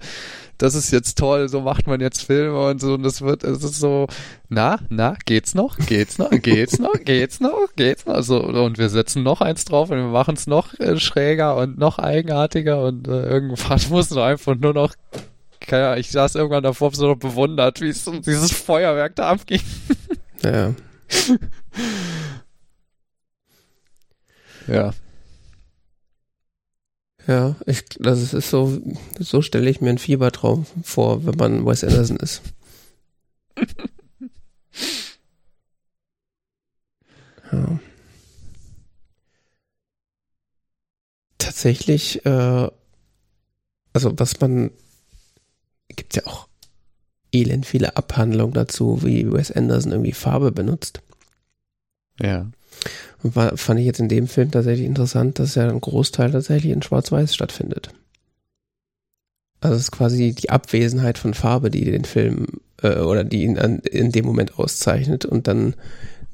das 0.58 0.76
ist 0.76 0.92
jetzt 0.92 1.18
toll, 1.18 1.50
so 1.50 1.62
macht 1.62 1.88
man 1.88 2.02
jetzt 2.02 2.24
Filme 2.24 2.68
und 2.68 2.82
so, 2.82 2.94
und 2.96 3.04
das 3.04 3.22
wird, 3.22 3.44
es 3.44 3.64
ist 3.64 3.80
so, 3.80 4.08
na, 4.50 4.80
na, 4.90 5.16
geht's 5.26 5.56
noch, 5.56 5.78
geht's 5.78 6.18
noch, 6.18 6.32
geht's 6.32 6.80
noch, 6.80 6.94
geht's 7.06 7.40
noch, 7.40 7.68
geht's 7.76 8.06
noch, 8.06 8.22
so, 8.22 8.42
und 8.44 8.78
wir 8.78 8.90
setzen 8.90 9.24
noch 9.24 9.42
eins 9.42 9.66
drauf 9.66 9.90
und 9.90 9.98
wir 9.98 10.06
machen 10.06 10.36
es 10.36 10.48
noch 10.48 10.74
äh, 10.80 11.00
schräger 11.00 11.56
und 11.58 11.78
noch 11.78 12.00
eigenartiger 12.00 12.84
und 12.84 13.08
äh, 13.08 13.24
irgendwann 13.24 13.80
muss 13.90 14.12
nur 14.12 14.24
einfach 14.24 14.56
nur 14.56 14.74
noch 14.74 14.94
keine 15.60 15.88
Ahnung, 15.88 16.00
ich 16.00 16.12
saß 16.12 16.36
irgendwann 16.36 16.64
davor 16.64 16.94
so 16.94 17.08
noch 17.08 17.18
bewundert, 17.18 17.82
wie 17.82 17.90
es 17.90 18.08
um 18.08 18.22
dieses 18.22 18.52
Feuerwerk 18.52 19.16
da 19.16 19.30
abging. 19.30 19.62
Ja. 20.44 20.74
Ja. 24.68 24.92
Ja, 27.28 27.56
ich, 27.66 27.84
das 28.00 28.34
ist 28.34 28.50
so, 28.50 28.82
so 29.20 29.42
stelle 29.42 29.70
ich 29.70 29.82
mir 29.82 29.90
einen 29.90 29.98
Fiebertraum 29.98 30.66
vor, 30.82 31.26
wenn 31.26 31.36
man 31.36 31.66
Wes 31.66 31.84
Anderson 31.84 32.16
ist. 32.18 32.42
ja. 37.52 37.80
Tatsächlich, 41.38 42.26
äh, 42.26 42.70
also 43.94 44.18
was 44.18 44.40
man, 44.40 44.72
gibt 45.90 46.16
ja 46.16 46.26
auch 46.28 46.48
elend 47.34 47.66
viele 47.66 47.98
Abhandlungen 47.98 48.54
dazu, 48.54 49.04
wie 49.04 49.30
Wes 49.34 49.52
Anderson 49.52 49.92
irgendwie 49.92 50.14
Farbe 50.14 50.54
benutzt. 50.54 51.02
Ja. 52.22 52.48
War, 53.24 53.58
fand 53.58 53.80
ich 53.80 53.86
jetzt 53.86 54.00
in 54.00 54.10
dem 54.10 54.28
Film 54.28 54.52
tatsächlich 54.52 54.86
interessant, 54.86 55.40
dass 55.40 55.56
ja 55.56 55.68
ein 55.68 55.82
Großteil 55.82 56.32
tatsächlich 56.32 56.72
in 56.72 56.82
Schwarz-Weiß 56.82 57.34
stattfindet. 57.34 57.90
Also 59.60 59.76
es 59.76 59.84
ist 59.84 59.92
quasi 59.92 60.34
die 60.34 60.50
Abwesenheit 60.50 61.18
von 61.18 61.34
Farbe, 61.34 61.72
die 61.72 61.86
den 61.86 62.06
Film 62.06 62.46
äh, 62.84 63.00
oder 63.00 63.24
die 63.24 63.44
ihn 63.44 63.58
an, 63.58 63.80
in 63.80 64.12
dem 64.12 64.26
Moment 64.26 64.60
auszeichnet 64.60 65.26
und 65.26 65.48
dann 65.48 65.76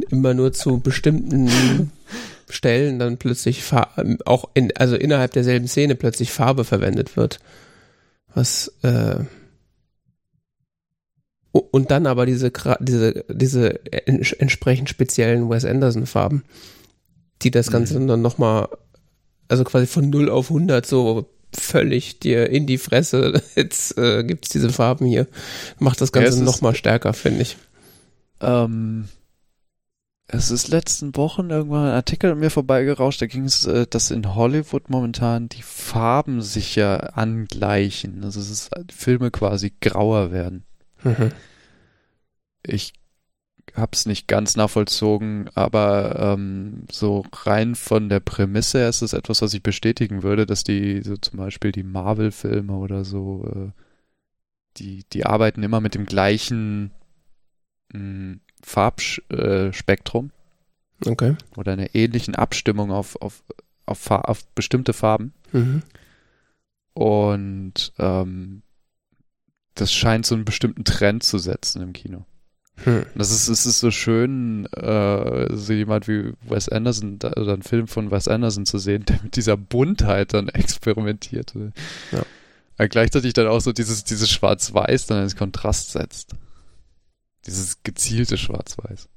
immer 0.09 0.33
nur 0.33 0.51
zu 0.53 0.79
bestimmten 0.79 1.91
Stellen 2.49 2.99
dann 2.99 3.17
plötzlich 3.17 3.63
Farbe, 3.63 4.17
auch 4.25 4.49
in, 4.53 4.75
also 4.75 4.95
innerhalb 4.95 5.31
derselben 5.31 5.67
Szene 5.67 5.95
plötzlich 5.95 6.31
Farbe 6.31 6.65
verwendet 6.65 7.15
wird. 7.15 7.39
Was 8.35 8.73
äh, 8.81 9.19
und 11.53 11.91
dann 11.91 12.07
aber 12.07 12.25
diese, 12.25 12.51
diese, 12.79 13.25
diese 13.29 13.79
entsprechend 14.07 14.89
speziellen 14.89 15.49
Wes 15.49 15.65
Anderson 15.65 16.07
Farben, 16.07 16.43
die 17.43 17.51
das 17.51 17.69
Ganze 17.69 17.99
mhm. 17.99 18.07
dann 18.07 18.21
nochmal, 18.21 18.69
also 19.47 19.63
quasi 19.63 19.85
von 19.85 20.09
0 20.09 20.29
auf 20.29 20.49
100 20.49 20.85
so 20.85 21.29
völlig 21.53 22.19
dir 22.19 22.49
in 22.49 22.65
die 22.65 22.79
Fresse, 22.79 23.41
jetzt 23.55 23.97
äh, 23.99 24.23
gibt's 24.23 24.49
diese 24.49 24.71
Farben 24.71 25.05
hier, 25.05 25.27
macht 25.77 26.01
das 26.01 26.11
Ganze 26.11 26.39
ja, 26.39 26.43
nochmal 26.43 26.73
stärker, 26.73 27.13
finde 27.13 27.43
ich. 27.43 27.57
Ähm, 28.41 29.07
es 30.25 30.49
ist 30.49 30.69
letzten 30.69 31.15
Wochen 31.15 31.51
irgendwann 31.51 31.85
ein 31.85 31.93
Artikel 31.93 32.31
an 32.31 32.39
mir 32.39 32.49
vorbeigerauscht, 32.49 33.21
da 33.21 33.27
ging 33.27 33.45
es, 33.45 33.67
äh, 33.67 33.85
dass 33.87 34.09
in 34.09 34.33
Hollywood 34.33 34.89
momentan 34.89 35.49
die 35.49 35.61
Farben 35.61 36.41
sich 36.41 36.75
ja 36.75 36.95
angleichen. 36.95 38.23
Also 38.23 38.39
es 38.39 38.49
ist 38.49 38.71
Filme 38.91 39.29
quasi 39.29 39.71
grauer 39.79 40.31
werden. 40.31 40.65
Mhm. 41.03 41.31
Ich 42.65 42.93
hab's 43.75 44.05
nicht 44.05 44.27
ganz 44.27 44.55
nachvollzogen, 44.55 45.49
aber 45.55 46.17
ähm, 46.19 46.85
so 46.91 47.25
rein 47.31 47.75
von 47.75 48.09
der 48.09 48.19
Prämisse 48.19 48.79
her 48.79 48.89
ist 48.89 49.01
es 49.01 49.13
etwas, 49.13 49.41
was 49.41 49.53
ich 49.53 49.63
bestätigen 49.63 50.23
würde, 50.23 50.45
dass 50.45 50.63
die, 50.63 51.01
so 51.01 51.17
zum 51.17 51.37
Beispiel 51.37 51.71
die 51.71 51.83
Marvel-Filme 51.83 52.73
oder 52.73 53.05
so, 53.05 53.47
äh, 53.47 53.81
die, 54.77 55.05
die 55.11 55.25
arbeiten 55.25 55.63
immer 55.63 55.81
mit 55.81 55.95
dem 55.95 56.05
gleichen 56.05 56.91
hm, 57.91 58.41
Farbspektrum. 58.61 60.31
Äh, 61.05 61.09
okay. 61.09 61.35
Oder 61.55 61.73
einer 61.73 61.95
ähnlichen 61.95 62.35
Abstimmung 62.35 62.91
auf, 62.91 63.21
auf, 63.21 63.43
auf, 63.85 64.11
auf 64.11 64.45
bestimmte 64.55 64.93
Farben. 64.93 65.33
Mhm. 65.51 65.83
Und 66.93 67.93
ähm, 67.97 68.62
das 69.75 69.91
scheint 69.91 70.25
so 70.25 70.35
einen 70.35 70.45
bestimmten 70.45 70.83
Trend 70.83 71.23
zu 71.23 71.37
setzen 71.37 71.81
im 71.81 71.93
Kino. 71.93 72.25
Hm. 72.83 73.05
Das 73.15 73.31
ist, 73.31 73.47
es 73.47 73.65
ist 73.65 73.79
so 73.79 73.91
schön, 73.91 74.65
äh, 74.73 75.55
so 75.55 75.73
jemand 75.73 76.07
wie 76.07 76.33
Wes 76.47 76.69
Anderson, 76.69 77.19
oder 77.23 77.53
einen 77.53 77.61
Film 77.61 77.87
von 77.87 78.11
Wes 78.11 78.27
Anderson 78.27 78.65
zu 78.65 78.79
sehen, 78.79 79.05
der 79.07 79.19
mit 79.23 79.35
dieser 79.35 79.57
Buntheit 79.57 80.33
dann 80.33 80.49
experimentiert. 80.49 81.53
Ja. 82.11 82.23
Aber 82.77 82.87
gleichzeitig 82.87 83.33
dann 83.33 83.47
auch 83.47 83.61
so 83.61 83.71
dieses, 83.71 84.03
dieses 84.03 84.29
Schwarz-Weiß 84.31 85.05
dann 85.05 85.23
ins 85.23 85.35
Kontrast 85.35 85.91
setzt. 85.91 86.31
Dieses 87.45 87.83
gezielte 87.83 88.37
Schwarz-Weiß. 88.37 89.07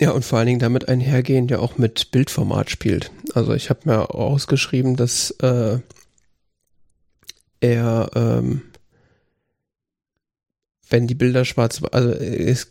Ja, 0.00 0.10
und 0.10 0.24
vor 0.24 0.38
allen 0.38 0.48
Dingen 0.48 0.58
damit 0.58 0.88
einhergehend 0.88 1.52
ja 1.52 1.60
auch 1.60 1.78
mit 1.78 2.10
Bildformat 2.10 2.68
spielt. 2.68 3.12
Also 3.34 3.54
ich 3.54 3.70
habe 3.70 3.80
mir 3.84 4.12
ausgeschrieben, 4.12 4.96
dass 4.96 5.30
äh, 5.42 5.78
er, 7.64 8.10
ähm, 8.14 8.62
wenn 10.90 11.06
die 11.06 11.14
Bilder 11.14 11.44
schwarz, 11.44 11.80
also 11.92 12.10
es, 12.10 12.68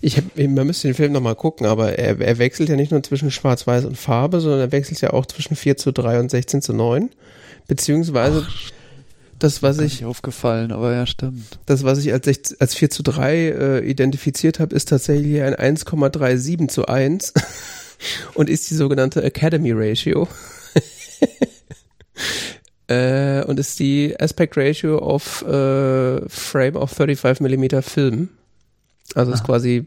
ich 0.00 0.18
hab, 0.18 0.24
man 0.36 0.66
müsste 0.66 0.88
den 0.88 0.94
Film 0.94 1.12
nochmal 1.12 1.36
gucken, 1.36 1.66
aber 1.66 1.98
er, 1.98 2.20
er 2.20 2.38
wechselt 2.38 2.68
ja 2.68 2.76
nicht 2.76 2.92
nur 2.92 3.02
zwischen 3.02 3.30
Schwarz-Weiß 3.30 3.86
und 3.86 3.96
Farbe, 3.96 4.40
sondern 4.40 4.60
er 4.60 4.72
wechselt 4.72 5.00
ja 5.00 5.12
auch 5.12 5.26
zwischen 5.26 5.56
4 5.56 5.76
zu 5.76 5.92
3 5.92 6.20
und 6.20 6.30
16 6.30 6.62
zu 6.62 6.74
9. 6.74 7.10
Beziehungsweise 7.66 8.46
Ach, 8.46 8.70
das, 9.38 9.62
was 9.62 9.78
ich. 9.78 10.04
aufgefallen, 10.04 10.70
aber 10.70 10.92
ja, 10.92 11.06
stimmt. 11.06 11.58
Das, 11.64 11.82
was 11.82 11.98
ich 11.98 12.12
als, 12.12 12.26
6, 12.26 12.60
als 12.60 12.74
4 12.74 12.90
zu 12.90 13.02
3 13.02 13.34
äh, 13.34 13.78
identifiziert 13.88 14.60
habe, 14.60 14.74
ist 14.74 14.90
tatsächlich 14.90 15.40
ein 15.40 15.54
1,37 15.54 16.68
zu 16.68 16.86
1 16.86 17.32
und 18.34 18.50
ist 18.50 18.68
die 18.70 18.74
sogenannte 18.74 19.22
Academy 19.22 19.72
Ratio. 19.72 20.28
äh, 22.88 23.29
und 23.46 23.58
ist 23.58 23.78
die 23.78 24.14
Aspect 24.18 24.56
Ratio 24.56 24.98
of 24.98 25.42
äh, 25.42 26.28
Frame 26.28 26.76
of 26.76 26.90
35 26.90 27.40
mm 27.40 27.80
Film. 27.82 28.28
Also 29.14 29.32
ist 29.32 29.44
quasi 29.44 29.86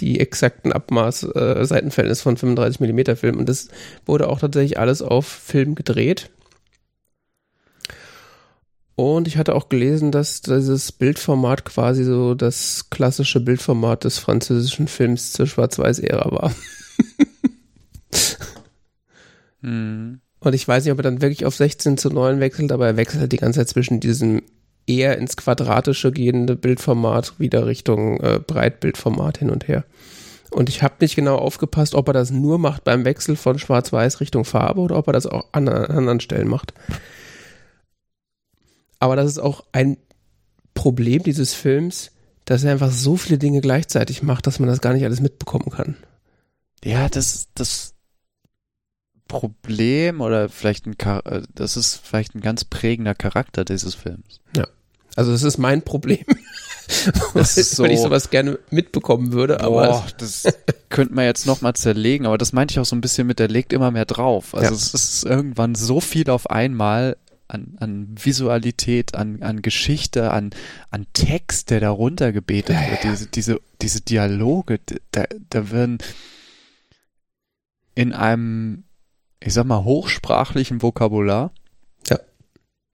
die 0.00 0.20
exakten 0.20 0.72
Abmaß 0.72 1.24
äh, 1.34 1.64
Seitenverhältnis 1.64 2.22
von 2.22 2.36
35 2.36 2.80
mm 2.80 3.16
Film 3.16 3.38
und 3.38 3.48
das 3.48 3.68
wurde 4.06 4.28
auch 4.28 4.40
tatsächlich 4.40 4.78
alles 4.78 5.02
auf 5.02 5.26
Film 5.26 5.74
gedreht. 5.74 6.30
Und 8.94 9.28
ich 9.28 9.36
hatte 9.36 9.54
auch 9.54 9.68
gelesen, 9.68 10.10
dass 10.10 10.42
dieses 10.42 10.90
Bildformat 10.90 11.64
quasi 11.64 12.02
so 12.02 12.34
das 12.34 12.90
klassische 12.90 13.38
Bildformat 13.38 14.02
des 14.02 14.18
französischen 14.18 14.88
Films 14.88 15.32
zur 15.32 15.46
Schwarz-Weiß-Ära 15.46 16.32
war. 16.32 16.52
hm. 19.60 20.20
Und 20.40 20.54
ich 20.54 20.66
weiß 20.66 20.84
nicht, 20.84 20.92
ob 20.92 20.98
er 20.98 21.04
dann 21.04 21.22
wirklich 21.22 21.44
auf 21.44 21.56
16 21.56 21.98
zu 21.98 22.10
9 22.10 22.40
wechselt, 22.40 22.72
aber 22.72 22.86
er 22.86 22.96
wechselt 22.96 23.20
halt 23.20 23.32
die 23.32 23.38
ganze 23.38 23.60
Zeit 23.60 23.68
zwischen 23.68 24.00
diesem 24.00 24.42
eher 24.86 25.18
ins 25.18 25.36
Quadratische 25.36 26.12
gehende 26.12 26.56
Bildformat 26.56 27.38
wieder 27.38 27.66
Richtung 27.66 28.20
äh, 28.20 28.40
Breitbildformat 28.44 29.38
hin 29.38 29.50
und 29.50 29.68
her. 29.68 29.84
Und 30.50 30.68
ich 30.70 30.82
habe 30.82 30.94
nicht 31.00 31.14
genau 31.14 31.36
aufgepasst, 31.36 31.94
ob 31.94 32.08
er 32.08 32.14
das 32.14 32.30
nur 32.30 32.58
macht 32.58 32.84
beim 32.84 33.04
Wechsel 33.04 33.36
von 33.36 33.58
Schwarz-Weiß 33.58 34.20
Richtung 34.20 34.44
Farbe 34.44 34.80
oder 34.80 34.96
ob 34.96 35.06
er 35.08 35.12
das 35.12 35.26
auch 35.26 35.46
an, 35.52 35.68
an 35.68 35.84
anderen 35.84 36.20
Stellen 36.20 36.48
macht. 36.48 36.72
Aber 38.98 39.14
das 39.14 39.26
ist 39.26 39.38
auch 39.38 39.64
ein 39.72 39.98
Problem 40.72 41.22
dieses 41.22 41.52
Films, 41.52 42.12
dass 42.46 42.64
er 42.64 42.72
einfach 42.72 42.90
so 42.90 43.16
viele 43.16 43.38
Dinge 43.38 43.60
gleichzeitig 43.60 44.22
macht, 44.22 44.46
dass 44.46 44.58
man 44.58 44.68
das 44.68 44.80
gar 44.80 44.94
nicht 44.94 45.04
alles 45.04 45.20
mitbekommen 45.20 45.70
kann. 45.70 45.96
Ja, 46.82 47.08
das, 47.08 47.48
das 47.54 47.94
Problem 49.28 50.20
oder 50.20 50.48
vielleicht 50.48 50.86
ein, 50.86 50.96
äh, 50.98 51.42
das 51.54 51.76
ist 51.76 52.00
vielleicht 52.02 52.34
ein 52.34 52.40
ganz 52.40 52.64
prägender 52.64 53.14
Charakter 53.14 53.64
dieses 53.64 53.94
Films. 53.94 54.40
Ja. 54.56 54.66
Also 55.14 55.32
das 55.32 55.42
ist 55.42 55.58
mein 55.58 55.82
Problem. 55.82 56.24
Das 57.34 57.56
ist 57.56 57.76
so, 57.76 57.82
weil 57.82 57.90
ich 57.90 58.00
sowas 58.00 58.30
gerne 58.30 58.58
mitbekommen 58.70 59.32
würde, 59.32 59.60
aber 59.60 59.88
boah, 59.88 60.06
das 60.16 60.44
könnte 60.88 61.14
man 61.14 61.24
jetzt 61.24 61.46
nochmal 61.46 61.74
zerlegen, 61.74 62.26
aber 62.26 62.38
das 62.38 62.52
meinte 62.52 62.72
ich 62.72 62.78
auch 62.78 62.84
so 62.84 62.96
ein 62.96 63.00
bisschen 63.00 63.26
mit, 63.26 63.38
der 63.38 63.48
legt 63.48 63.72
immer 63.72 63.90
mehr 63.90 64.06
drauf. 64.06 64.54
Also 64.54 64.70
ja. 64.70 64.72
es 64.72 64.94
ist 64.94 65.24
irgendwann 65.24 65.74
so 65.74 66.00
viel 66.00 66.30
auf 66.30 66.50
einmal 66.50 67.16
an, 67.48 67.76
an 67.80 68.14
Visualität, 68.22 69.14
an, 69.14 69.42
an 69.42 69.62
Geschichte, 69.62 70.30
an, 70.30 70.50
an 70.90 71.06
Text, 71.14 71.70
der 71.70 71.80
darunter 71.80 72.32
gebetet 72.32 72.76
ja, 72.76 72.90
wird, 72.90 73.04
ja. 73.04 73.10
diese, 73.10 73.26
diese, 73.26 73.60
diese 73.82 74.00
Dialoge, 74.02 74.80
da, 75.10 75.24
da 75.50 75.70
werden 75.70 75.98
in 77.94 78.12
einem, 78.12 78.84
ich 79.40 79.54
sag 79.54 79.64
mal, 79.64 79.84
hochsprachlichen 79.84 80.82
Vokabular. 80.82 81.52
Ja. 82.08 82.18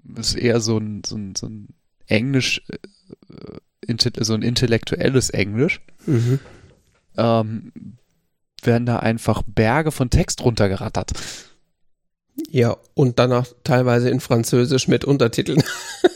Das 0.03 0.29
ist 0.29 0.37
eher 0.37 0.61
so 0.61 0.79
ein, 0.79 1.03
so 1.05 1.17
ein, 1.17 1.35
so 1.35 1.47
ein 1.47 1.69
Englisch, 2.07 2.63
äh, 2.69 4.15
so 4.21 4.35
ein 4.35 4.43
intellektuelles 4.43 5.31
Englisch. 5.31 5.81
Mhm. 6.07 6.41
Ähm, 7.17 7.73
werden 8.63 8.87
da 8.87 8.99
einfach 8.99 9.43
Berge 9.47 9.91
von 9.91 10.11
Text 10.11 10.43
runtergerattert. 10.43 11.13
Ja, 12.51 12.77
und 12.95 13.19
danach 13.19 13.47
teilweise 13.63 14.11
in 14.11 14.21
Französisch 14.21 14.89
mit 14.89 15.05
Untertiteln 15.05 15.63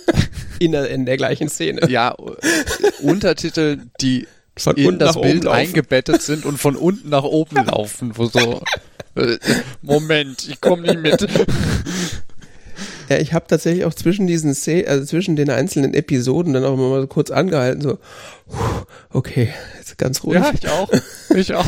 in, 0.59 0.73
der, 0.73 0.91
in 0.91 1.07
der 1.07 1.17
gleichen 1.17 1.49
Szene. 1.49 1.89
Ja, 1.89 2.17
Untertitel, 3.03 3.83
die 4.01 4.27
von 4.57 4.77
in 4.77 4.99
das 4.99 5.21
Bild 5.21 5.47
eingebettet 5.47 6.23
sind 6.23 6.45
und 6.45 6.59
von 6.59 6.75
unten 6.75 7.09
nach 7.09 7.23
oben 7.23 7.57
laufen, 7.67 8.17
wo 8.17 8.27
so 8.27 8.39
äh, 8.39 8.61
Moment, 9.83 10.49
ich 10.49 10.61
komme 10.61 10.83
nicht 10.83 11.01
mit. 11.01 11.29
Ja, 13.09 13.17
ich 13.19 13.33
habe 13.33 13.47
tatsächlich 13.49 13.85
auch 13.87 13.95
zwischen 13.95 14.27
diesen 14.27 14.55
Szenen, 14.55 14.87
also 14.87 15.07
zwischen 15.07 15.35
den 15.35 15.49
einzelnen 15.49 15.95
Episoden 15.95 16.53
dann 16.53 16.65
auch 16.65 16.77
mal 16.77 17.07
kurz 17.07 17.31
angehalten, 17.31 17.81
so, 17.81 17.99
okay, 19.11 19.49
jetzt 19.79 19.97
ganz 19.97 20.25
ruhig. 20.25 20.35
Ja, 20.35 20.53
ich 20.53 20.69
auch. 20.69 20.91
Ich 21.35 21.55
auch. 21.55 21.67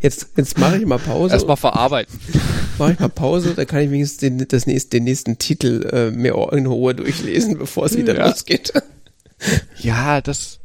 Jetzt, 0.00 0.28
jetzt 0.36 0.58
mache 0.58 0.78
ich 0.78 0.86
mal 0.86 0.98
Pause. 0.98 1.34
Erstmal 1.34 1.56
verarbeiten. 1.56 2.18
Mache 2.78 2.92
ich 2.92 3.00
mal 3.00 3.08
Pause, 3.08 3.54
dann 3.54 3.66
kann 3.66 3.80
ich 3.80 3.90
wenigstens 3.90 4.18
den, 4.18 4.46
das 4.46 4.66
nächste, 4.66 4.90
den 4.90 5.04
nächsten 5.04 5.38
Titel 5.38 5.88
äh, 5.92 6.10
mehr 6.10 6.34
in 6.52 6.66
Ruhe 6.66 6.94
durchlesen, 6.94 7.58
bevor 7.58 7.86
es 7.86 7.96
wieder 7.96 8.16
ja. 8.16 8.28
losgeht. 8.28 8.72
Ja, 9.78 10.20
das. 10.20 10.60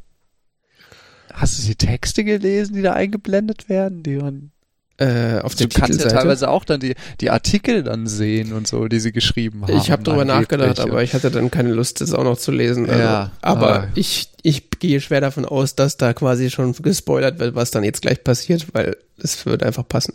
Hast 1.33 1.59
du 1.59 1.67
die 1.67 1.75
Texte 1.75 2.23
gelesen, 2.23 2.75
die 2.75 2.81
da 2.81 2.93
eingeblendet 2.93 3.69
werden? 3.69 4.03
Die 4.03 4.17
man 4.17 4.51
äh, 4.97 5.39
auf 5.39 5.55
der 5.55 5.67
Du 5.67 5.79
kannst 5.79 6.01
ja 6.01 6.07
teilweise 6.07 6.49
auch 6.49 6.63
dann 6.63 6.79
die, 6.79 6.95
die 7.19 7.29
Artikel 7.29 7.83
dann 7.83 8.07
sehen 8.07 8.53
und 8.53 8.67
so, 8.67 8.87
die 8.87 8.99
sie 8.99 9.11
geschrieben 9.11 9.63
haben. 9.63 9.77
Ich 9.77 9.91
habe 9.91 10.03
drüber 10.03 10.23
nachgedacht, 10.23 10.79
aber 10.79 11.03
ich 11.03 11.13
hatte 11.13 11.31
dann 11.31 11.51
keine 11.51 11.73
Lust, 11.73 12.01
das 12.01 12.13
auch 12.13 12.23
noch 12.23 12.37
zu 12.37 12.51
lesen. 12.51 12.89
Also, 12.89 13.01
ja, 13.01 13.31
aber 13.41 13.81
ah. 13.81 13.87
ich, 13.95 14.29
ich 14.41 14.69
gehe 14.79 15.01
schwer 15.01 15.21
davon 15.21 15.45
aus, 15.45 15.75
dass 15.75 15.97
da 15.97 16.13
quasi 16.13 16.49
schon 16.49 16.73
gespoilert 16.73 17.39
wird, 17.39 17.55
was 17.55 17.71
dann 17.71 17.83
jetzt 17.83 18.01
gleich 18.01 18.23
passiert, 18.23 18.67
weil 18.73 18.95
es 19.17 19.45
wird 19.45 19.63
einfach 19.63 19.87
passen. 19.87 20.13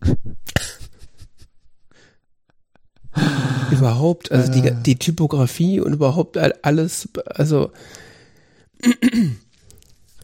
überhaupt, 3.70 4.30
also 4.32 4.52
die, 4.52 4.70
die 4.70 4.96
Typografie 4.96 5.80
und 5.80 5.92
überhaupt 5.92 6.38
alles, 6.64 7.08
also 7.26 7.72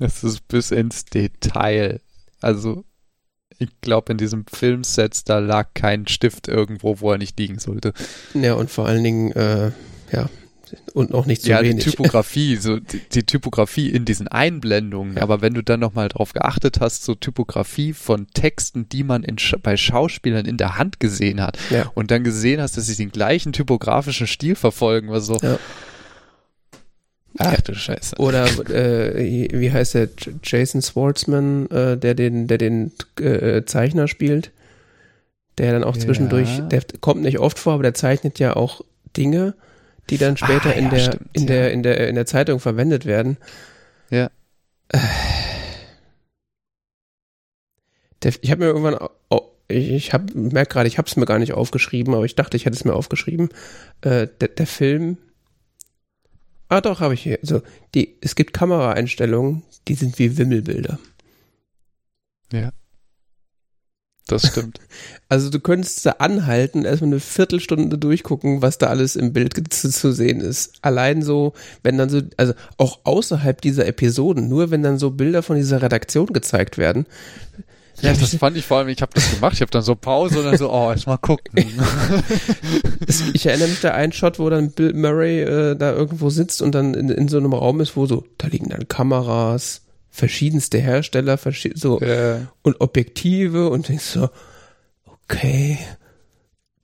es 0.00 0.22
ist 0.24 0.46
bis 0.48 0.70
ins 0.70 1.04
Detail. 1.04 2.00
Also 2.40 2.84
ich 3.58 3.68
glaube, 3.80 4.12
in 4.12 4.18
diesem 4.18 4.44
Filmset, 4.46 5.28
da 5.28 5.38
lag 5.38 5.68
kein 5.74 6.06
Stift 6.06 6.48
irgendwo, 6.48 7.00
wo 7.00 7.12
er 7.12 7.18
nicht 7.18 7.38
liegen 7.38 7.58
sollte. 7.58 7.92
Ja, 8.34 8.54
und 8.54 8.70
vor 8.70 8.86
allen 8.86 9.02
Dingen, 9.02 9.32
äh, 9.32 9.72
ja, 10.12 10.28
und 10.94 11.10
noch 11.10 11.26
nicht 11.26 11.42
so 11.42 11.50
ja, 11.50 11.62
wenig. 11.62 11.84
die 11.84 11.90
Typografie, 11.90 12.56
so 12.60 12.78
die, 12.78 13.00
die, 13.12 13.22
Typografie 13.24 13.88
in 13.88 14.04
diesen 14.04 14.28
Einblendungen. 14.28 15.16
Ja. 15.16 15.22
Aber 15.22 15.40
wenn 15.40 15.54
du 15.54 15.62
dann 15.62 15.80
nochmal 15.80 16.08
drauf 16.08 16.32
geachtet 16.32 16.80
hast, 16.80 17.04
so 17.04 17.14
Typografie 17.14 17.92
von 17.92 18.26
Texten, 18.34 18.88
die 18.88 19.04
man 19.04 19.22
in, 19.22 19.36
bei 19.62 19.76
Schauspielern 19.76 20.46
in 20.46 20.56
der 20.56 20.78
Hand 20.78 21.00
gesehen 21.00 21.40
hat 21.40 21.58
ja. 21.70 21.90
und 21.94 22.10
dann 22.10 22.24
gesehen 22.24 22.60
hast, 22.60 22.76
dass 22.76 22.86
sie 22.86 22.96
den 22.96 23.10
gleichen 23.10 23.52
typografischen 23.52 24.26
Stil 24.26 24.54
verfolgen, 24.54 25.10
was 25.10 25.26
so, 25.26 25.38
ja. 25.42 25.58
Ach 27.36 27.60
du 27.60 27.74
Scheiße. 27.74 28.16
Oder 28.16 28.46
äh, 28.70 29.48
wie 29.52 29.70
heißt 29.70 29.94
der? 29.94 30.08
Jason 30.42 30.82
Schwartzman, 30.82 31.70
äh, 31.70 31.96
der 31.96 32.14
den, 32.14 32.46
der 32.46 32.58
den 32.58 32.92
äh, 33.20 33.64
Zeichner 33.64 34.08
spielt, 34.08 34.50
der 35.58 35.72
dann 35.72 35.84
auch 35.84 35.96
zwischendurch, 35.96 36.62
der 36.70 36.82
kommt 37.00 37.22
nicht 37.22 37.38
oft 37.38 37.58
vor, 37.58 37.74
aber 37.74 37.82
der 37.82 37.94
zeichnet 37.94 38.38
ja 38.38 38.56
auch 38.56 38.80
Dinge, 39.16 39.54
die 40.10 40.18
dann 40.18 40.36
später 40.36 40.70
ah, 40.70 40.72
in, 40.72 40.90
der, 40.90 40.98
stimmt, 40.98 41.22
in, 41.32 41.42
ja. 41.42 41.46
der, 41.46 41.72
in 41.72 41.82
der 41.82 42.08
in 42.08 42.14
der 42.14 42.26
Zeitung 42.26 42.60
verwendet 42.60 43.04
werden. 43.04 43.36
Ja. 44.10 44.30
Der, 48.22 48.32
ich 48.40 48.50
habe 48.50 48.62
mir 48.62 48.68
irgendwann, 48.68 48.96
oh, 49.28 49.42
ich, 49.68 49.90
ich 49.90 50.12
habe 50.12 50.36
merke 50.36 50.72
gerade, 50.72 50.88
ich 50.88 50.98
habe 50.98 51.06
es 51.06 51.16
mir 51.16 51.26
gar 51.26 51.38
nicht 51.38 51.52
aufgeschrieben, 51.52 52.14
aber 52.14 52.24
ich 52.24 52.34
dachte, 52.34 52.56
ich 52.56 52.64
hätte 52.64 52.76
es 52.76 52.84
mir 52.84 52.94
aufgeschrieben. 52.94 53.50
Äh, 54.00 54.28
der, 54.40 54.48
der 54.48 54.66
Film 54.66 55.18
Ah, 56.68 56.80
doch, 56.80 57.00
habe 57.00 57.14
ich 57.14 57.22
hier. 57.22 57.38
So, 57.42 57.62
die, 57.94 58.18
es 58.20 58.34
gibt 58.34 58.52
Kameraeinstellungen, 58.52 59.62
die 59.88 59.94
sind 59.94 60.18
wie 60.18 60.36
Wimmelbilder. 60.36 60.98
Ja. 62.52 62.72
Das 64.26 64.46
stimmt. 64.46 64.78
Also 65.30 65.50
du 65.50 65.60
könntest 65.60 66.06
da 66.06 66.12
anhalten, 66.12 66.86
erstmal 66.86 67.10
eine 67.10 67.20
Viertelstunde 67.20 67.98
durchgucken, 67.98 68.62
was 68.62 68.78
da 68.78 68.86
alles 68.86 69.14
im 69.14 69.34
Bild 69.34 69.52
zu, 69.70 69.90
zu, 69.90 70.10
sehen 70.10 70.40
ist. 70.40 70.72
Allein 70.80 71.20
so, 71.20 71.52
wenn 71.82 71.98
dann 71.98 72.08
so, 72.08 72.22
also 72.38 72.54
auch 72.78 73.00
außerhalb 73.04 73.60
dieser 73.60 73.86
Episoden, 73.86 74.48
nur 74.48 74.70
wenn 74.70 74.82
dann 74.82 74.98
so 74.98 75.10
Bilder 75.10 75.42
von 75.42 75.56
dieser 75.56 75.82
Redaktion 75.82 76.28
gezeigt 76.28 76.78
werden, 76.78 77.04
ja, 78.02 78.12
das 78.12 78.34
fand 78.36 78.56
ich 78.56 78.64
vor 78.64 78.78
allem, 78.78 78.88
ich 78.88 79.02
habe 79.02 79.12
das 79.14 79.30
gemacht, 79.30 79.54
ich 79.54 79.60
habe 79.60 79.70
dann 79.70 79.82
so 79.82 79.94
Pause 79.94 80.40
und 80.40 80.44
dann 80.46 80.58
so, 80.58 80.70
oh, 80.72 80.90
erst 80.90 81.06
mal 81.06 81.16
gucken. 81.16 81.52
ich 83.32 83.46
erinnere 83.46 83.68
mich 83.68 83.80
da 83.80 83.92
einen 83.92 84.12
Shot, 84.12 84.38
wo 84.38 84.48
dann 84.50 84.72
Bill 84.72 84.94
Murray 84.94 85.42
äh, 85.42 85.76
da 85.76 85.92
irgendwo 85.92 86.30
sitzt 86.30 86.62
und 86.62 86.74
dann 86.74 86.94
in, 86.94 87.08
in 87.08 87.28
so 87.28 87.38
einem 87.38 87.52
Raum 87.52 87.80
ist, 87.80 87.96
wo 87.96 88.06
so, 88.06 88.24
da 88.38 88.48
liegen 88.48 88.68
dann 88.68 88.88
Kameras, 88.88 89.82
verschiedenste 90.10 90.78
Hersteller, 90.78 91.38
verschied 91.38 91.78
so 91.78 92.00
ja. 92.00 92.48
und 92.62 92.80
Objektive 92.80 93.68
und 93.68 93.88
denkst 93.88 94.04
so, 94.04 94.28
okay, 95.04 95.78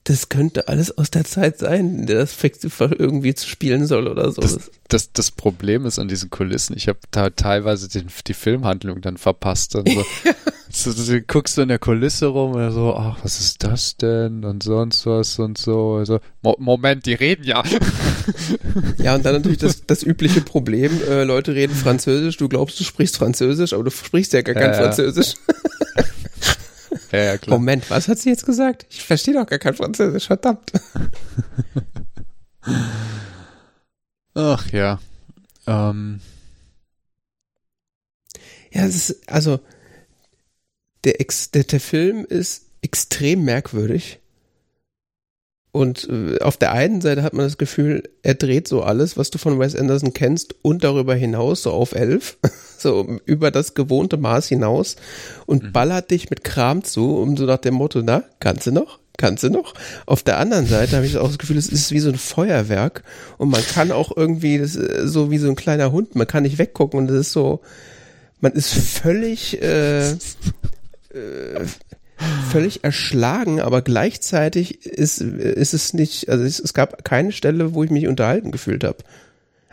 das 0.05 0.29
könnte 0.29 0.69
alles 0.69 0.97
aus 0.97 1.11
der 1.11 1.25
Zeit 1.25 1.59
sein, 1.59 2.07
der 2.07 2.19
das 2.19 2.37
irgendwie 2.43 3.35
zu 3.35 3.49
spielen 3.49 3.87
soll 3.87 4.07
oder 4.07 4.31
so. 4.31 4.43
Das, 4.43 4.71
das, 4.89 5.13
das 5.13 5.31
Problem 5.31 5.87
ist 5.87 5.99
an 5.99 6.09
diesen 6.09 6.29
Kulissen, 6.29 6.77
ich 6.77 6.89
habe 6.89 6.99
da 7.11 7.31
teilweise 7.31 7.89
den, 7.89 8.09
die 8.27 8.35
Filmhandlung 8.35 9.01
dann 9.01 9.17
verpasst. 9.17 9.75
Und 9.75 9.89
so. 10.77 10.93
so, 10.93 11.19
guckst 11.27 11.57
du 11.57 11.63
in 11.63 11.69
der 11.69 11.79
Kulisse 11.79 12.27
rum 12.27 12.53
und 12.53 12.71
so, 12.73 12.95
ach, 12.95 13.19
was 13.23 13.41
ist 13.41 13.63
das 13.65 13.97
denn 13.97 14.45
und 14.45 14.63
sonst 14.63 15.07
was 15.07 15.39
und 15.39 15.59
so. 15.59 15.95
Also, 15.95 16.21
Mo 16.43 16.57
Moment, 16.59 17.07
die 17.07 17.15
reden 17.15 17.45
ja. 17.45 17.63
ja, 18.99 19.15
und 19.15 19.25
dann 19.25 19.35
natürlich 19.35 19.59
das, 19.59 19.87
das 19.87 20.03
übliche 20.03 20.41
Problem, 20.41 21.01
äh, 21.09 21.25
Leute 21.25 21.55
reden 21.55 21.75
Französisch, 21.75 22.37
du 22.37 22.49
glaubst, 22.49 22.79
du 22.81 22.85
sprichst 22.85 23.17
Französisch, 23.17 23.73
aber 23.73 23.85
du 23.85 23.91
sprichst 23.91 24.33
ja 24.33 24.43
gar 24.43 24.55
kein 24.55 24.73
ja, 24.73 24.75
Französisch. 24.75 25.35
Ja, 27.15 27.23
ja, 27.23 27.39
klar. 27.39 27.59
Moment, 27.59 27.89
was 27.91 28.09
hat 28.09 28.19
sie 28.19 28.29
jetzt 28.29 28.45
gesagt? 28.45 28.87
Ich 28.91 29.05
verstehe 29.05 29.35
doch 29.35 29.47
gar 29.47 29.61
kein 29.61 29.75
Französisch, 29.75 30.27
verdammt. 30.27 30.73
Ach 34.35 34.73
ja. 34.73 34.99
Ähm. 35.67 36.21
Ja, 38.73 38.85
es 38.87 38.97
ist, 38.97 39.29
also, 39.29 39.61
der, 41.05 41.21
Ex, 41.21 41.51
der, 41.51 41.65
der 41.65 41.81
Film 41.81 42.25
ist 42.29 42.67
extrem 42.83 43.45
merkwürdig. 43.45 44.21
Und 45.75 46.09
äh, 46.09 46.39
auf 46.39 46.57
der 46.57 46.71
einen 46.71 47.01
Seite 47.01 47.25
hat 47.25 47.33
man 47.33 47.47
das 47.47 47.59
Gefühl, 47.59 48.05
er 48.23 48.35
dreht 48.35 48.69
so 48.69 48.85
alles, 48.85 49.17
was 49.17 49.31
du 49.31 49.39
von 49.39 49.59
Wes 49.59 49.75
Anderson 49.75 50.13
kennst 50.13 50.55
und 50.63 50.85
darüber 50.85 51.17
hinaus 51.17 51.63
so 51.63 51.73
auf 51.73 51.97
elf, 51.97 52.39
so 52.79 53.19
über 53.25 53.51
das 53.51 53.75
gewohnte 53.75 54.17
Maß 54.17 54.47
hinaus 54.47 54.95
und 55.47 55.65
mhm. 55.65 55.73
ballert 55.73 56.13
dich 56.13 56.31
mit 56.31 56.45
Kram 56.45 56.85
zu, 56.85 57.17
um 57.17 57.37
so 57.37 57.45
nach 57.45 57.59
dem 57.59 57.75
Motto, 57.75 58.03
na, 58.05 58.23
kannst 58.39 58.69
du 58.69 58.71
noch? 58.71 59.01
Kannst 59.17 59.43
du 59.43 59.51
noch? 59.51 59.75
Auf 60.07 60.23
der 60.23 60.39
anderen 60.39 60.67
Seite 60.67 60.95
habe 60.95 61.07
ich 61.07 61.19
auch 61.19 61.27
das 61.27 61.39
Gefühl, 61.39 61.57
es 61.57 61.69
ist 61.69 61.91
wie 61.91 62.01
so 62.01 62.09
ein 62.09 62.19
Feuerwerk 62.19 63.03
und 63.39 63.49
man 63.49 63.63
kann 63.65 63.91
auch 63.91 64.17
irgendwie, 64.17 64.55
ist 64.55 64.75
so 64.75 65.33
wie 65.33 65.39
so 65.39 65.49
ein 65.49 65.57
kleiner 65.57 65.91
Hund, 65.91 66.15
man 66.15 66.29
kann 66.29 66.45
nicht 66.45 66.59
weggucken 66.59 67.01
und 67.01 67.09
das 67.09 67.17
ist 67.17 67.33
so, 67.33 67.63
man 68.41 68.53
ist 68.53 68.75
völlig 68.75 69.61
äh, 69.61 70.15
äh, 71.15 71.65
völlig 72.51 72.85
erschlagen, 72.85 73.61
aber 73.61 73.83
gleichzeitig 73.83 74.87
ist, 74.87 75.21
ist 75.21 75.75
es 75.75 75.95
nicht, 75.95 76.29
also 76.29 76.45
es, 76.45 76.61
es 76.61 76.75
gab 76.75 77.05
keine 77.05 77.33
Stelle, 77.33 77.75
wo 77.75 77.83
ich 77.83 77.91
mich 77.91 78.07
unterhalten 78.07 78.53
gefühlt 78.53 78.85
habe. 78.85 78.99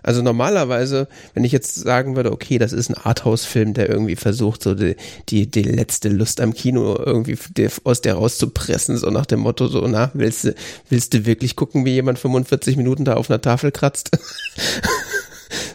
Also 0.04 0.24
normalerweise, 0.24 1.08
wenn 1.34 1.44
ich 1.44 1.52
jetzt 1.52 1.76
sagen 1.76 2.16
würde, 2.16 2.32
okay, 2.32 2.58
das 2.58 2.74
ist 2.74 2.90
ein 2.90 2.98
Arthouse-Film, 2.98 3.76
der 3.76 3.88
irgendwie 3.88 4.16
versucht, 4.16 4.64
so 4.64 4.74
die, 4.74 4.96
die, 5.30 5.46
die 5.46 5.62
letzte 5.62 6.10
Lust 6.10 6.42
am 6.42 6.54
Kino 6.54 6.98
irgendwie 6.98 7.38
aus 7.84 8.02
der 8.02 8.16
rauszupressen, 8.16 8.98
so 8.98 9.12
nach 9.12 9.28
dem 9.28 9.42
Motto, 9.42 9.68
so, 9.68 9.88
na, 9.88 10.10
willst 10.16 10.46
du, 10.46 10.56
willst 10.90 11.14
du 11.14 11.26
wirklich 11.26 11.56
gucken, 11.56 11.86
wie 11.86 11.94
jemand 11.94 12.18
45 12.18 12.78
Minuten 12.78 13.06
da 13.06 13.14
auf 13.14 13.30
einer 13.30 13.42
Tafel 13.42 13.72
kratzt? 13.72 14.10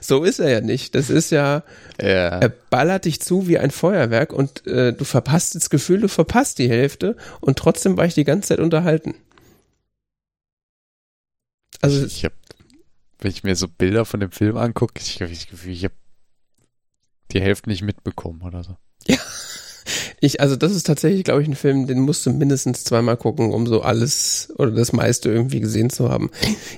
so 0.06 0.24
ist 0.24 0.38
er 0.38 0.50
ja 0.50 0.60
nicht. 0.60 0.94
Das 0.94 1.10
ist 1.10 1.30
ja, 1.30 1.62
Ja. 2.00 2.38
er 2.40 2.48
ballert 2.48 3.04
dich 3.04 3.20
zu 3.20 3.48
wie 3.48 3.58
ein 3.58 3.70
Feuerwerk 3.70 4.32
und 4.32 4.66
äh, 4.66 4.92
du 4.92 5.04
verpasst 5.04 5.54
das 5.54 5.70
Gefühl, 5.70 6.00
du 6.00 6.08
verpasst 6.08 6.58
die 6.58 6.68
Hälfte 6.68 7.16
und 7.40 7.58
trotzdem 7.58 7.96
war 7.96 8.04
ich 8.06 8.14
die 8.14 8.24
ganze 8.24 8.48
Zeit 8.48 8.60
unterhalten. 8.60 9.14
Also, 11.80 12.04
ich, 12.06 12.16
ich 12.18 12.24
hab, 12.24 12.32
wenn 13.18 13.30
ich 13.30 13.44
mir 13.44 13.56
so 13.56 13.68
Bilder 13.68 14.04
von 14.04 14.20
dem 14.20 14.30
Film 14.30 14.56
angucke, 14.56 15.00
ich 15.00 15.20
habe 15.20 15.30
das 15.32 15.46
Gefühl, 15.46 15.72
ich 15.72 15.84
habe 15.84 15.94
die 17.32 17.40
Hälfte 17.40 17.68
nicht 17.68 17.82
mitbekommen 17.82 18.42
oder 18.42 18.62
so. 18.62 18.76
Ich, 20.20 20.40
also 20.40 20.56
das 20.56 20.72
ist 20.72 20.86
tatsächlich, 20.86 21.24
glaube 21.24 21.42
ich, 21.42 21.48
ein 21.48 21.54
Film, 21.54 21.86
den 21.86 22.00
musst 22.00 22.24
du 22.24 22.30
mindestens 22.30 22.84
zweimal 22.84 23.16
gucken, 23.16 23.52
um 23.52 23.66
so 23.66 23.82
alles 23.82 24.52
oder 24.56 24.70
das 24.70 24.92
meiste 24.92 25.30
irgendwie 25.30 25.60
gesehen 25.60 25.90
zu 25.90 26.08
haben. 26.08 26.30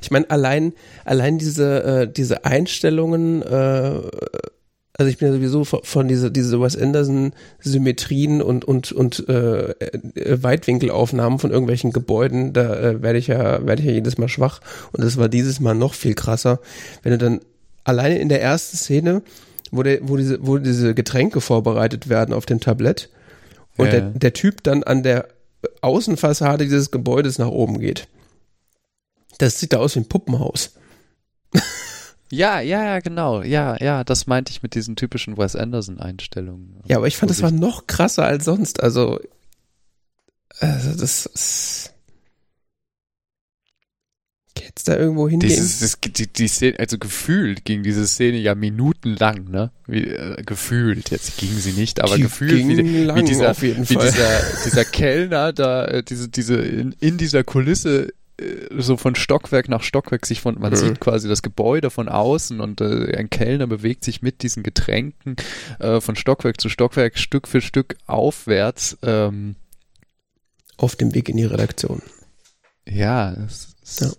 Ich 0.03 0.11
meine, 0.11 0.29
allein, 0.31 0.73
allein 1.05 1.39
diese, 1.39 1.85
äh, 1.85 2.13
diese 2.13 2.45
Einstellungen, 2.45 3.43
äh, 3.43 4.01
also 4.99 5.09
ich 5.09 5.19
bin 5.19 5.29
ja 5.29 5.35
sowieso 5.35 5.65
von, 5.65 5.81
von 5.85 6.09
diese, 6.09 6.33
diese 6.33 6.61
Wes 6.61 6.77
Anderson 6.77 7.33
Symmetrien 7.61 8.43
und, 8.43 8.65
und, 8.65 8.91
und 8.91 9.29
äh, 9.29 9.71
äh, 9.71 10.43
Weitwinkelaufnahmen 10.43 11.39
von 11.39 11.53
irgendwelchen 11.53 11.93
Gebäuden, 11.93 12.53
da 12.53 12.75
äh, 12.81 13.03
werde 13.03 13.21
ich 13.21 13.29
ja, 13.29 13.65
werde 13.65 13.83
ich 13.83 13.87
ja 13.87 13.95
jedes 13.95 14.19
Mal 14.19 14.29
schwach. 14.29 14.61
Und 14.93 15.05
das 15.05 15.17
war 15.17 15.29
dieses 15.29 15.61
Mal 15.61 15.75
noch 15.75 15.95
viel 15.95 16.15
krasser. 16.15 16.59
Wenn 17.05 17.13
du 17.13 17.19
dann 17.19 17.41
alleine 17.85 18.19
in 18.19 18.29
der 18.29 18.43
ersten 18.43 18.77
Szene, 18.77 19.23
wo, 19.71 19.85
der, 19.85 20.01
wo, 20.03 20.17
diese, 20.17 20.45
wo 20.45 20.59
diese 20.59 20.95
Getränke 20.95 21.41
vorbereitet 21.41 22.09
werden 22.09 22.35
auf 22.35 22.47
dem 22.47 22.59
Tablett, 22.59 23.09
und 23.79 23.87
Ja. 23.87 23.93
der, 23.93 24.01
der 24.11 24.33
Typ 24.35 24.63
dann 24.65 24.83
an 24.83 25.03
der 25.03 25.29
Außenfassade 25.81 26.65
dieses 26.65 26.91
Gebäudes 26.91 27.39
nach 27.39 27.49
oben 27.49 27.81
geht. 27.81 28.07
Das 29.39 29.59
sieht 29.59 29.73
da 29.73 29.79
aus 29.79 29.95
wie 29.95 30.01
ein 30.01 30.09
Puppenhaus. 30.09 30.75
Ja, 32.31 32.61
ja, 32.61 32.85
ja, 32.85 32.99
genau. 33.01 33.43
Ja, 33.43 33.77
ja, 33.83 34.05
das 34.05 34.27
meinte 34.27 34.51
ich 34.51 34.63
mit 34.63 34.75
diesen 34.75 34.97
typischen 34.97 35.39
Wes 35.39 35.57
Anderson-Einstellungen. 35.57 36.81
Ja, 36.87 36.99
aber 36.99 37.07
ich 37.07 37.17
fand, 37.17 37.31
das 37.31 37.41
war 37.41 37.51
noch 37.51 37.87
krasser 37.87 38.25
als 38.27 38.45
sonst. 38.45 38.83
Also, 38.83 39.19
also 40.59 40.91
das 40.95 41.25
ist. 41.27 41.95
Jetzt 44.69 44.87
da 44.87 44.97
irgendwo 44.97 45.29
hingehen? 45.29 45.49
Dieses, 45.49 45.81
das, 45.81 45.99
die, 46.01 46.27
die 46.27 46.47
Szene, 46.49 46.79
also 46.79 46.99
gefühlt 46.99 47.65
ging 47.65 47.83
diese 47.83 48.07
Szene 48.07 48.37
ja 48.39 48.55
minutenlang, 48.55 49.51
ne? 49.51 49.71
Wie, 49.87 50.05
äh, 50.05 50.43
gefühlt, 50.45 51.11
jetzt 51.11 51.39
ging 51.39 51.57
sie 51.57 51.73
nicht, 51.73 52.01
aber 52.01 52.17
Die 52.17 52.23
gefühlt, 52.23 52.53
wie, 52.69 53.05
lang 53.05 53.17
wie 53.17 53.25
dieser, 53.25 53.61
wie 53.61 53.73
dieser, 53.89 54.41
dieser 54.65 54.85
Kellner 54.85 55.53
da, 55.53 55.87
äh, 55.87 56.03
diese, 56.03 56.29
diese, 56.29 56.57
in, 56.57 56.95
in 57.01 57.17
dieser 57.17 57.45
Kulisse 57.45 58.13
äh, 58.39 58.45
so 58.77 58.97
von 58.97 59.15
Stockwerk 59.15 59.69
nach 59.69 59.83
Stockwerk 59.83 60.27
sich 60.27 60.41
von, 60.43 60.59
man 60.61 60.73
Mhm. 60.73 60.77
sieht 60.77 61.01
quasi 61.01 61.29
das 61.29 61.43
Gebäude 61.43 61.91
von 61.91 62.09
außen 62.09 62.61
und 62.61 62.81
äh, 62.83 63.17
ein 63.17 63.31
Kellner 63.31 63.67
bewegt 63.67 64.05
sich 64.05 64.21
mit 64.23 64.43
diesen 64.43 64.63
Getränken 64.63 65.37
äh, 65.81 66.01
von 66.01 66.15
Stockwerk 66.15 66.61
zu 66.61 66.69
Stockwerk 66.69 67.19
Stück 67.19 67.49
für 67.49 67.61
Stück 67.63 67.97
aufwärts. 68.07 68.99
Ähm, 69.03 69.57
auf 70.77 70.95
dem 70.95 71.15
Weg 71.15 71.29
in 71.29 71.37
die 71.39 71.45
Redaktion. 71.45 72.03
Ja, 72.87 73.33
es 73.33 73.75
ist 73.83 74.01
Ja. 74.03 74.13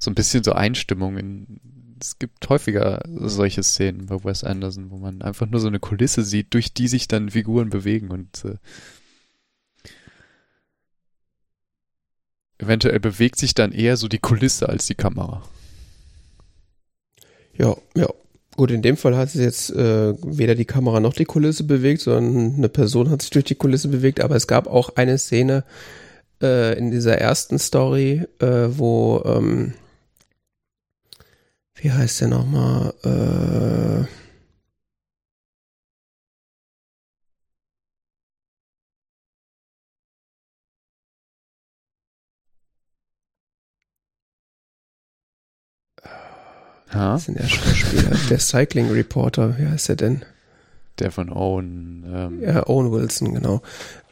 So 0.00 0.10
ein 0.10 0.14
bisschen 0.14 0.42
so 0.42 0.52
Einstimmungen. 0.52 1.60
Es 2.00 2.18
gibt 2.18 2.48
häufiger 2.48 3.02
solche 3.06 3.62
Szenen 3.62 4.06
bei 4.06 4.24
Wes 4.24 4.42
Anderson, 4.42 4.90
wo 4.90 4.96
man 4.96 5.22
einfach 5.22 5.46
nur 5.46 5.60
so 5.60 5.68
eine 5.68 5.78
Kulisse 5.78 6.24
sieht, 6.24 6.54
durch 6.54 6.72
die 6.72 6.88
sich 6.88 7.06
dann 7.06 7.30
Figuren 7.30 7.68
bewegen 7.68 8.10
und 8.10 8.44
äh, 8.44 8.56
eventuell 12.58 12.98
bewegt 13.00 13.38
sich 13.38 13.54
dann 13.54 13.72
eher 13.72 13.96
so 13.98 14.08
die 14.08 14.18
Kulisse 14.18 14.68
als 14.68 14.86
die 14.86 14.94
Kamera. 14.94 15.42
Ja, 17.56 17.76
ja. 17.94 18.08
Gut, 18.56 18.70
in 18.70 18.82
dem 18.82 18.96
Fall 18.96 19.16
hat 19.16 19.30
sich 19.30 19.42
jetzt 19.42 19.70
äh, 19.70 20.12
weder 20.22 20.54
die 20.54 20.64
Kamera 20.64 21.00
noch 21.00 21.14
die 21.14 21.24
Kulisse 21.24 21.64
bewegt, 21.64 22.02
sondern 22.02 22.56
eine 22.56 22.68
Person 22.68 23.08
hat 23.08 23.22
sich 23.22 23.30
durch 23.30 23.44
die 23.44 23.54
Kulisse 23.54 23.88
bewegt. 23.88 24.20
Aber 24.20 24.34
es 24.36 24.46
gab 24.46 24.66
auch 24.66 24.96
eine 24.96 25.16
Szene 25.18 25.64
äh, 26.42 26.76
in 26.76 26.90
dieser 26.90 27.16
ersten 27.16 27.58
Story, 27.58 28.26
äh, 28.40 28.66
wo, 28.70 29.22
ähm, 29.24 29.74
wie 31.80 31.90
heißt 31.92 32.20
der 32.22 32.28
nochmal? 32.28 32.94
Äh, 33.04 34.06
Ja, 46.92 47.14
was 47.14 47.20
ist 47.22 47.28
denn 47.28 47.34
der 47.36 47.48
Schauspieler? 47.48 48.16
der 48.28 48.38
Cycling 48.40 48.90
Reporter, 48.90 49.56
wie 49.58 49.66
heißt 49.66 49.88
der 49.90 49.96
denn? 49.96 50.24
der 50.98 51.10
von 51.10 51.30
Owen, 51.32 52.04
ähm, 52.12 52.42
Ja, 52.42 52.66
Owen 52.68 52.92
Wilson, 52.92 53.32
genau. 53.32 53.62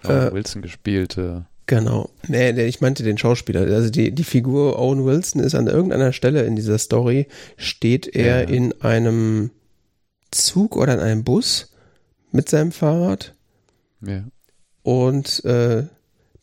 Owen 0.04 0.10
äh, 0.28 0.32
Wilson 0.32 0.62
gespielte. 0.62 1.44
Genau. 1.68 2.08
Nee, 2.26 2.50
ich 2.66 2.80
meinte 2.80 3.02
den 3.02 3.18
Schauspieler. 3.18 3.60
Also 3.60 3.90
die, 3.90 4.10
die 4.10 4.24
Figur 4.24 4.78
Owen 4.78 5.04
Wilson 5.04 5.42
ist 5.42 5.54
an 5.54 5.66
irgendeiner 5.66 6.12
Stelle 6.12 6.42
in 6.44 6.56
dieser 6.56 6.78
Story, 6.78 7.26
steht 7.58 8.08
er 8.16 8.42
Ja. 8.42 8.48
in 8.48 8.72
einem 8.80 9.50
Zug 10.30 10.76
oder 10.76 10.94
in 10.94 11.00
einem 11.00 11.24
Bus 11.24 11.70
mit 12.32 12.48
seinem 12.48 12.72
Fahrrad 12.72 13.34
Ja. 14.00 14.24
und 14.82 15.44
äh, 15.44 15.84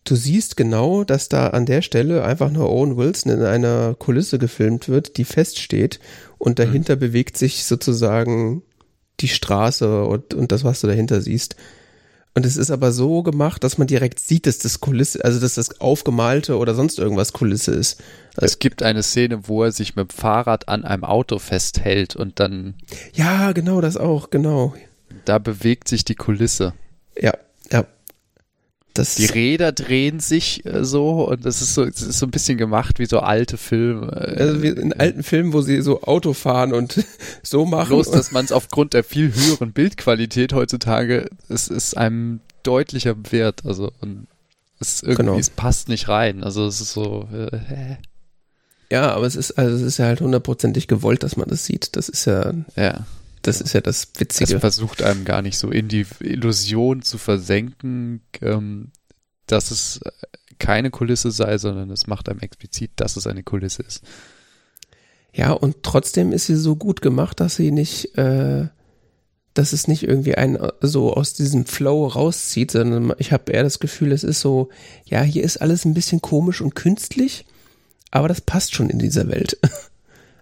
du 0.04 0.16
siehst 0.16 0.58
genau, 0.58 1.04
dass 1.04 1.28
da 1.28 1.48
an 1.48 1.66
der 1.66 1.82
Stelle 1.82 2.24
einfach 2.24 2.52
nur 2.52 2.70
Owen 2.72 2.96
Wilson 2.96 3.32
in 3.32 3.42
einer 3.42 3.96
Kulisse 3.96 4.38
gefilmt 4.38 4.90
wird, 4.90 5.18
die 5.18 5.26
feststeht 5.26 6.00
und 6.38 6.60
dahinter 6.60 6.96
bewegt 6.96 7.36
sich 7.38 7.64
sozusagen 7.66 8.62
die 9.22 9.28
Straße 9.28 10.04
und, 10.06 10.36
und 10.36 10.52
das, 10.52 10.64
was 10.64 10.82
du 10.82 10.88
dahinter 10.88 11.22
siehst. 11.22 11.56
Und 12.38 12.46
es 12.46 12.58
ist 12.58 12.70
aber 12.70 12.92
so 12.92 13.24
gemacht, 13.24 13.64
dass 13.64 13.78
man 13.78 13.88
direkt 13.88 14.20
sieht, 14.20 14.46
dass 14.46 14.58
das 14.58 14.82
Kulisse, 14.82 15.24
also 15.24 15.40
dass 15.40 15.56
das 15.56 15.80
aufgemalte 15.80 16.58
oder 16.58 16.76
sonst 16.76 17.00
irgendwas 17.00 17.32
Kulisse 17.32 17.72
ist. 17.74 18.02
Es 18.36 18.60
gibt 18.60 18.84
eine 18.84 19.04
Szene, 19.04 19.48
wo 19.48 19.64
er 19.64 19.72
sich 19.72 19.96
mit 19.96 20.12
dem 20.12 20.16
Fahrrad 20.16 20.68
an 20.68 20.84
einem 20.84 21.06
Auto 21.06 21.40
festhält 21.40 22.18
und 22.18 22.42
dann 22.42 22.76
Ja, 23.14 23.54
genau, 23.54 23.80
das 23.80 23.96
auch, 23.96 24.32
genau. 24.32 24.74
da 25.24 25.40
bewegt 25.40 25.88
sich 25.88 26.04
die 26.04 26.16
Kulisse. 26.16 26.74
Ja, 27.18 27.32
ja. 27.32 27.45
Das, 28.96 29.16
Die 29.16 29.26
Räder 29.26 29.72
drehen 29.72 30.20
sich 30.20 30.66
äh, 30.66 30.84
so 30.84 31.28
und 31.30 31.46
das 31.46 31.62
ist 31.62 31.76
so, 31.76 31.84
es 31.84 32.02
ist 32.02 32.18
so 32.18 32.26
ein 32.26 32.32
bisschen 32.32 32.58
gemacht 32.58 32.98
wie 32.98 33.06
so 33.06 33.20
alte 33.20 33.58
Filme. 33.58 34.08
äh, 34.12 34.42
also 34.42 34.64
wie 34.64 34.70
in 34.70 34.94
alten 34.94 35.22
Filmen, 35.22 35.54
wo 35.54 35.62
sie 35.62 35.82
so 35.82 36.02
Auto 36.02 36.34
fahren 36.34 36.74
und 36.74 37.04
so 37.44 37.66
machen. 37.66 37.90
Bloß, 37.90 38.10
dass 38.12 38.32
man 38.32 38.46
es 38.46 38.52
aufgrund 38.52 38.94
der 38.94 39.04
viel 39.04 39.34
höheren 39.36 39.72
Bildqualität 39.74 40.54
heutzutage, 40.54 41.30
es 41.50 41.68
ist 41.68 41.96
einem 41.96 42.40
deutlicher 42.64 43.16
wert. 43.32 43.66
Also 43.66 43.92
und 44.02 44.28
es 44.80 45.04
irgendwie, 45.04 45.24
Genau. 45.24 45.38
es 45.38 45.50
passt 45.50 45.88
nicht 45.90 46.08
rein. 46.08 46.44
Also 46.44 46.66
es 46.66 46.82
ist 46.82 46.94
so, 46.94 47.28
äh, 47.34 47.56
hä? 47.58 47.98
ja, 48.92 49.12
aber 49.14 49.26
es 49.26 49.36
ist, 49.36 49.52
also 49.58 49.76
es 49.76 49.82
ist 49.82 49.98
ja 49.98 50.06
halt 50.06 50.22
hundertprozentig 50.22 50.88
gewollt, 50.88 51.24
dass 51.24 51.38
man 51.38 51.48
das 51.50 51.66
sieht. 51.66 51.96
Das 51.96 52.08
ist 52.10 52.26
ja, 52.26 52.54
ja. 52.76 53.06
Das 53.48 53.62
ist 53.62 53.74
ja 53.74 53.82
das 53.82 54.08
Es 54.14 54.20
Witzige. 54.20 54.60
versucht 54.60 55.02
einem 55.02 55.26
gar 55.26 55.42
nicht 55.42 55.58
so 55.58 55.70
in 55.72 55.88
die 55.88 56.06
Illusion 56.20 57.02
zu 57.02 57.18
versenken, 57.18 58.22
ähm, 58.42 58.92
dass 59.48 59.72
es 59.72 60.00
äh, 60.04 60.12
keine 60.60 60.90
Kulisse 60.90 61.32
sei, 61.32 61.58
sondern 61.58 61.90
es 61.92 62.08
macht 62.08 62.30
einem 62.30 62.40
explizit, 62.40 62.92
dass 62.96 63.18
es 63.18 63.28
eine 63.28 63.44
Kulisse 63.44 63.84
ist. 63.84 64.02
Ja, 65.34 65.52
und 65.52 65.84
trotzdem 65.84 66.32
ist 66.32 66.46
sie 66.46 66.56
so 66.56 66.76
gut 66.78 67.02
gemacht, 67.02 67.40
dass 67.42 67.56
sie 67.58 67.72
nicht, 67.72 68.18
äh, 68.18 68.68
dass 69.54 69.74
es 69.74 69.88
nicht 69.88 70.04
irgendwie 70.04 70.36
einen 70.36 70.58
so 70.82 71.14
aus 71.14 71.34
diesem 71.34 71.66
Flow 71.66 72.08
rauszieht, 72.08 72.72
sondern 72.72 73.14
ich 73.20 73.32
habe 73.34 73.52
eher 73.52 73.64
das 73.64 73.80
Gefühl, 73.80 74.12
es 74.14 74.24
ist 74.24 74.40
so, 74.40 74.70
ja, 75.06 75.22
hier 75.24 75.44
ist 75.44 75.58
alles 75.58 75.84
ein 75.86 75.94
bisschen 75.94 76.22
komisch 76.22 76.62
und 76.62 76.74
künstlich, 76.76 77.46
aber 78.12 78.28
das 78.30 78.40
passt 78.42 78.76
schon 78.76 78.90
in 78.90 79.00
dieser 79.00 79.28
Welt. 79.28 79.58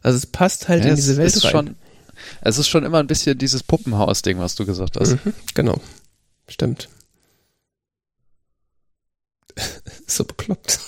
Also 0.06 0.18
es 0.18 0.26
passt 0.26 0.68
halt 0.68 0.82
Ja, 0.84 0.88
in 0.90 0.94
es 0.96 1.00
diese 1.00 1.16
Welt 1.16 1.34
ist 1.34 1.46
rein. 1.46 1.52
schon, 1.52 1.76
es 2.42 2.58
ist 2.58 2.68
schon 2.68 2.84
immer 2.84 3.00
ein 3.00 3.08
bisschen 3.08 3.38
dieses 3.38 3.64
Puppenhaus-Ding, 3.64 4.40
was 4.40 4.56
du 4.56 4.66
gesagt 4.66 4.98
hast. 5.00 5.24
Mhm, 5.26 5.34
genau. 5.54 5.82
Stimmt. 6.48 6.90
so 10.08 10.24
bekloppt. 10.24 10.80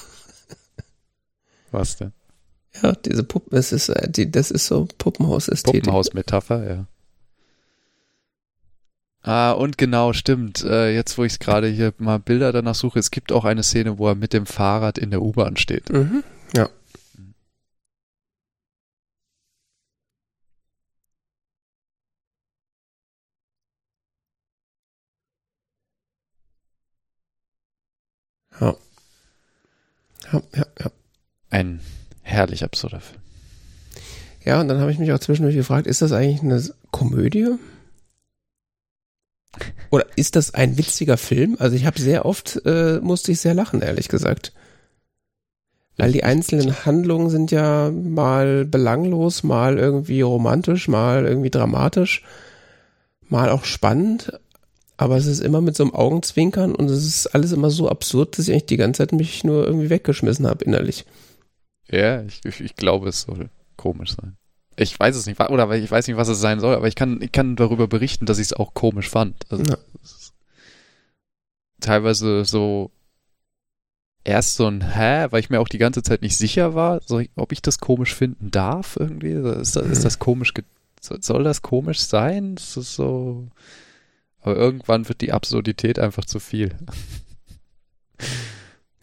Was 1.71 1.97
denn? 1.97 2.13
Ja, 2.81 2.93
diese 2.93 3.23
Puppen, 3.23 3.57
es 3.57 3.71
ist, 3.71 3.89
äh, 3.89 4.09
die, 4.09 4.29
das 4.29 4.51
ist 4.51 4.67
so 4.67 4.87
Puppenhaus-Ästhetik. 4.97 5.83
Puppenhaus-Metapher, 5.83 6.67
ja. 6.67 6.87
Ah, 9.21 9.53
und 9.53 9.77
genau, 9.77 10.13
stimmt. 10.13 10.63
Äh, 10.63 10.93
jetzt, 10.93 11.17
wo 11.17 11.23
ich 11.23 11.39
gerade 11.39 11.67
hier 11.67 11.93
mal 11.97 12.19
Bilder 12.19 12.51
danach 12.51 12.75
suche, 12.75 12.99
es 12.99 13.09
gibt 13.09 13.31
auch 13.31 13.43
eine 13.43 13.63
Szene, 13.63 13.97
wo 13.97 14.07
er 14.07 14.15
mit 14.15 14.33
dem 14.33 14.45
Fahrrad 14.45 14.99
in 14.99 15.09
der 15.09 15.21
U-Bahn 15.21 15.57
steht. 15.57 15.89
Mhm. 15.91 16.23
Ja. 16.55 16.69
Ja. 28.59 28.75
Ja, 30.31 30.41
ja, 30.55 30.65
ja. 30.79 30.91
Ein 31.49 31.79
herrlich 32.21 32.63
absurder 32.63 33.01
Film. 33.01 33.21
Ja, 34.43 34.61
und 34.61 34.67
dann 34.67 34.79
habe 34.79 34.91
ich 34.91 34.99
mich 34.99 35.11
auch 35.11 35.19
zwischendurch 35.19 35.55
gefragt, 35.55 35.87
ist 35.87 36.01
das 36.01 36.11
eigentlich 36.11 36.41
eine 36.41 36.63
Komödie? 36.91 37.55
Oder 39.89 40.05
ist 40.15 40.35
das 40.35 40.53
ein 40.53 40.77
witziger 40.77 41.17
Film? 41.17 41.55
Also 41.59 41.75
ich 41.75 41.85
habe 41.85 41.99
sehr 41.99 42.25
oft, 42.25 42.61
äh, 42.65 42.99
musste 43.01 43.31
ich 43.31 43.39
sehr 43.39 43.53
lachen, 43.53 43.81
ehrlich 43.81 44.07
gesagt. 44.07 44.53
Weil 45.97 46.11
die 46.11 46.23
einzelnen 46.23 46.85
Handlungen 46.85 47.29
sind 47.29 47.51
ja 47.51 47.89
mal 47.89 48.65
belanglos, 48.65 49.43
mal 49.43 49.77
irgendwie 49.77 50.21
romantisch, 50.21 50.87
mal 50.89 51.25
irgendwie 51.25 51.49
dramatisch, 51.49 52.23
mal 53.29 53.49
auch 53.49 53.63
spannend. 53.63 54.33
Aber 54.97 55.17
es 55.17 55.25
ist 55.25 55.41
immer 55.41 55.61
mit 55.61 55.75
so 55.75 55.83
einem 55.83 55.93
Augenzwinkern 55.93 56.73
und 56.73 56.89
es 56.89 57.05
ist 57.05 57.27
alles 57.27 57.51
immer 57.51 57.69
so 57.69 57.89
absurd, 57.89 58.37
dass 58.37 58.47
ich 58.47 58.53
eigentlich 58.53 58.67
die 58.67 58.77
ganze 58.77 58.99
Zeit 58.99 59.11
mich 59.11 59.43
nur 59.43 59.65
irgendwie 59.65 59.89
weggeschmissen 59.89 60.47
habe 60.47 60.63
innerlich. 60.63 61.05
Ja, 61.89 62.23
ich, 62.23 62.41
ich, 62.61 62.75
glaube, 62.75 63.09
es 63.09 63.21
soll 63.21 63.49
komisch 63.75 64.15
sein. 64.15 64.37
Ich 64.77 64.97
weiß 64.99 65.15
es 65.15 65.25
nicht, 65.25 65.39
oder 65.39 65.69
ich 65.71 65.91
weiß 65.91 66.07
nicht, 66.07 66.17
was 66.17 66.27
es 66.27 66.39
sein 66.39 66.59
soll, 66.59 66.75
aber 66.75 66.87
ich 66.87 66.95
kann, 66.95 67.21
ich 67.21 67.31
kann 67.31 67.55
darüber 67.55 67.87
berichten, 67.87 68.25
dass 68.25 68.39
ich 68.39 68.47
es 68.47 68.53
auch 68.53 68.73
komisch 68.73 69.09
fand. 69.09 69.45
Also, 69.49 69.63
Ja. 69.63 69.77
teilweise 71.79 72.45
so 72.45 72.91
erst 74.23 74.55
so 74.55 74.67
ein 74.67 74.95
Hä, 74.95 75.27
weil 75.29 75.39
ich 75.39 75.49
mir 75.49 75.59
auch 75.59 75.67
die 75.67 75.77
ganze 75.77 76.03
Zeit 76.03 76.21
nicht 76.21 76.37
sicher 76.37 76.73
war, 76.73 76.99
ich, 77.19 77.29
ob 77.35 77.51
ich 77.51 77.61
das 77.61 77.79
komisch 77.79 78.13
finden 78.13 78.51
darf 78.51 78.97
irgendwie. 78.99 79.31
Ist 79.31 79.75
das, 79.75 79.85
ist 79.85 80.03
das 80.03 80.19
komisch, 80.19 80.53
ge 80.53 80.63
soll, 80.99 81.43
das 81.43 81.61
komisch 81.61 81.99
sein? 81.99 82.55
Ist 82.55 82.75
das 82.77 82.95
so. 82.95 83.47
Aber 84.45 84.57
irgendwann 84.57 85.09
wird 85.09 85.21
die 85.21 85.31
Absurdität 85.31 85.97
einfach 85.97 86.23
zu 86.23 86.39
viel. 86.39 86.75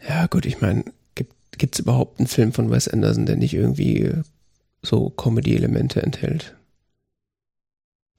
Ja, 0.09 0.29
gut, 0.29 0.47
ich 0.47 0.61
meine, 0.61 0.85
gibt 1.17 1.75
es 1.75 1.81
überhaupt 1.81 2.21
einen 2.21 2.29
Film 2.29 2.53
von 2.53 2.71
Wes 2.71 2.87
Anderson, 2.87 3.27
der 3.27 3.35
nicht 3.35 3.53
irgendwie 3.53 4.03
äh, 4.03 4.23
so 4.83 5.11
Comedy-Elemente 5.11 6.01
enthält? 6.01 6.55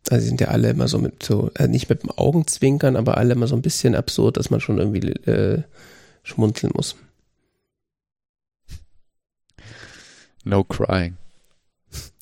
Also 0.10 0.22
sie 0.22 0.28
sind 0.28 0.42
ja 0.42 0.50
alle 0.50 0.70
immer 0.70 0.90
so 0.90 1.00
mit 1.00 1.24
so, 1.24 1.50
äh, 1.56 1.70
nicht 1.70 1.88
mit 1.88 2.04
dem 2.04 2.12
Augenzwinkern, 2.12 2.98
aber 2.98 3.16
alle 3.16 3.32
immer 3.32 3.48
so 3.48 3.56
ein 3.56 3.62
bisschen 3.62 3.96
absurd, 3.96 4.36
dass 4.36 4.50
man 4.50 4.60
schon 4.60 4.78
irgendwie 4.78 5.08
äh, 5.08 5.64
schmunzeln 6.24 6.74
muss. 6.76 6.98
No 10.44 10.66
crying. 10.66 11.16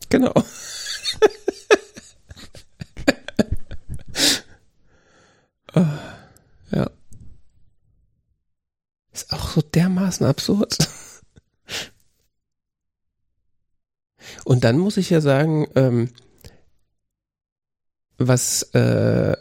Genau. 0.09 0.33
Ah, 5.73 5.99
ja. 6.71 6.89
Ist 9.13 9.31
auch 9.31 9.49
so 9.49 9.61
dermaßen 10.11 10.25
absurd. 10.25 10.77
Und 14.45 14.63
dann 14.63 14.77
muss 14.77 14.97
ich 14.97 15.09
ja 15.09 15.21
sagen, 15.21 15.67
ähm, 15.75 16.09
was, 18.17 18.63
äh, 18.73 19.35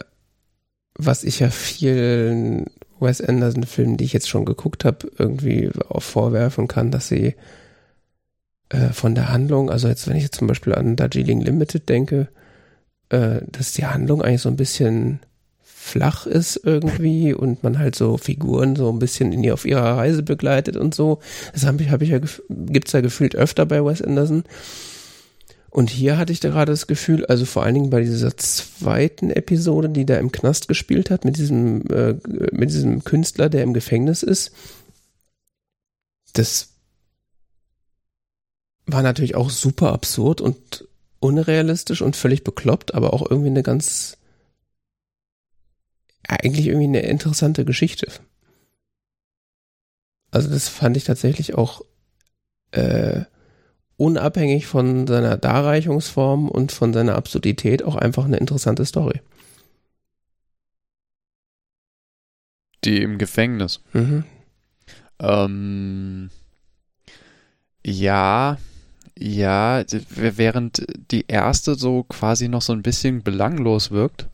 was 0.95 1.23
ich 1.23 1.39
ja 1.39 1.49
vielen 1.49 2.65
Wes 2.99 3.21
Anderson-Filmen, 3.21 3.97
die 3.97 4.05
ich 4.05 4.13
jetzt 4.13 4.29
schon 4.29 4.45
geguckt 4.45 4.85
habe, 4.85 5.11
irgendwie 5.17 5.71
auch 5.89 6.03
vorwerfen 6.03 6.67
kann, 6.67 6.91
dass 6.91 7.07
sie 7.07 7.35
äh, 8.69 8.89
von 8.89 9.15
der 9.15 9.29
Handlung, 9.29 9.69
also 9.69 9.87
jetzt, 9.87 10.07
wenn 10.07 10.17
ich 10.17 10.23
jetzt 10.23 10.35
zum 10.35 10.47
Beispiel 10.47 10.75
an 10.75 10.95
Darjeeling 10.95 11.41
Limited 11.41 11.89
denke, 11.89 12.29
äh, 13.09 13.41
dass 13.47 13.73
die 13.73 13.85
Handlung 13.85 14.21
eigentlich 14.21 14.41
so 14.41 14.49
ein 14.49 14.57
bisschen 14.57 15.19
flach 15.83 16.27
ist 16.27 16.61
irgendwie 16.63 17.33
und 17.33 17.63
man 17.63 17.79
halt 17.79 17.95
so 17.95 18.17
Figuren 18.17 18.75
so 18.75 18.89
ein 18.91 18.99
bisschen 18.99 19.33
in 19.33 19.41
die, 19.41 19.51
auf 19.51 19.65
ihrer 19.65 19.97
Reise 19.97 20.21
begleitet 20.21 20.77
und 20.77 20.93
so. 20.93 21.19
Das 21.53 21.65
habe 21.65 21.81
ich, 21.81 21.89
hab 21.89 22.01
ich 22.01 22.09
ja, 22.09 22.19
gibt's 22.49 22.91
ja 22.91 23.01
gefühlt 23.01 23.35
öfter 23.35 23.65
bei 23.65 23.83
Wes 23.83 24.01
Anderson. 24.01 24.43
Und 25.71 25.89
hier 25.89 26.17
hatte 26.17 26.31
ich 26.31 26.39
da 26.39 26.49
gerade 26.49 26.71
das 26.71 26.85
Gefühl, 26.85 27.25
also 27.25 27.45
vor 27.45 27.63
allen 27.63 27.73
Dingen 27.73 27.89
bei 27.89 28.01
dieser 28.01 28.37
zweiten 28.37 29.31
Episode, 29.31 29.89
die 29.89 30.05
da 30.05 30.17
im 30.17 30.31
Knast 30.31 30.67
gespielt 30.67 31.09
hat, 31.09 31.25
mit 31.25 31.37
diesem, 31.37 31.87
äh, 31.87 32.15
mit 32.51 32.69
diesem 32.69 33.03
Künstler, 33.03 33.49
der 33.49 33.63
im 33.63 33.73
Gefängnis 33.73 34.21
ist, 34.21 34.51
das 36.33 36.69
war 38.85 39.01
natürlich 39.01 39.35
auch 39.35 39.49
super 39.49 39.93
absurd 39.93 40.41
und 40.41 40.87
unrealistisch 41.19 42.01
und 42.01 42.15
völlig 42.15 42.43
bekloppt, 42.43 42.93
aber 42.93 43.13
auch 43.13 43.29
irgendwie 43.29 43.49
eine 43.49 43.63
ganz, 43.63 44.17
eigentlich 46.27 46.67
irgendwie 46.67 46.87
eine 46.87 47.01
interessante 47.01 47.65
Geschichte. 47.65 48.07
Also 50.31 50.49
das 50.49 50.69
fand 50.69 50.95
ich 50.97 51.03
tatsächlich 51.03 51.55
auch 51.55 51.81
äh, 52.71 53.21
unabhängig 53.97 54.65
von 54.65 55.05
seiner 55.05 55.37
Darreichungsform 55.37 56.47
und 56.49 56.71
von 56.71 56.93
seiner 56.93 57.15
Absurdität 57.15 57.83
auch 57.83 57.95
einfach 57.95 58.25
eine 58.25 58.37
interessante 58.37 58.85
Story. 58.85 59.21
Die 62.83 63.01
im 63.01 63.17
Gefängnis. 63.17 63.81
Mhm. 63.93 64.23
Ähm, 65.19 66.29
ja, 67.85 68.57
ja, 69.19 69.83
während 70.09 70.83
die 71.11 71.25
erste 71.27 71.75
so 71.75 72.03
quasi 72.03 72.47
noch 72.47 72.61
so 72.63 72.73
ein 72.73 72.81
bisschen 72.81 73.21
belanglos 73.21 73.91
wirkt 73.91 74.27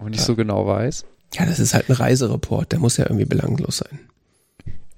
und 0.00 0.12
ich 0.14 0.20
Ja. 0.20 0.26
so 0.26 0.36
genau 0.36 0.66
weiß. 0.66 1.04
Ja, 1.34 1.46
das 1.46 1.58
ist 1.58 1.74
halt 1.74 1.88
ein 1.88 1.92
Reisereport, 1.94 2.72
der 2.72 2.78
muss 2.78 2.96
ja 2.96 3.04
irgendwie 3.04 3.26
belanglos 3.26 3.78
sein. 3.78 4.00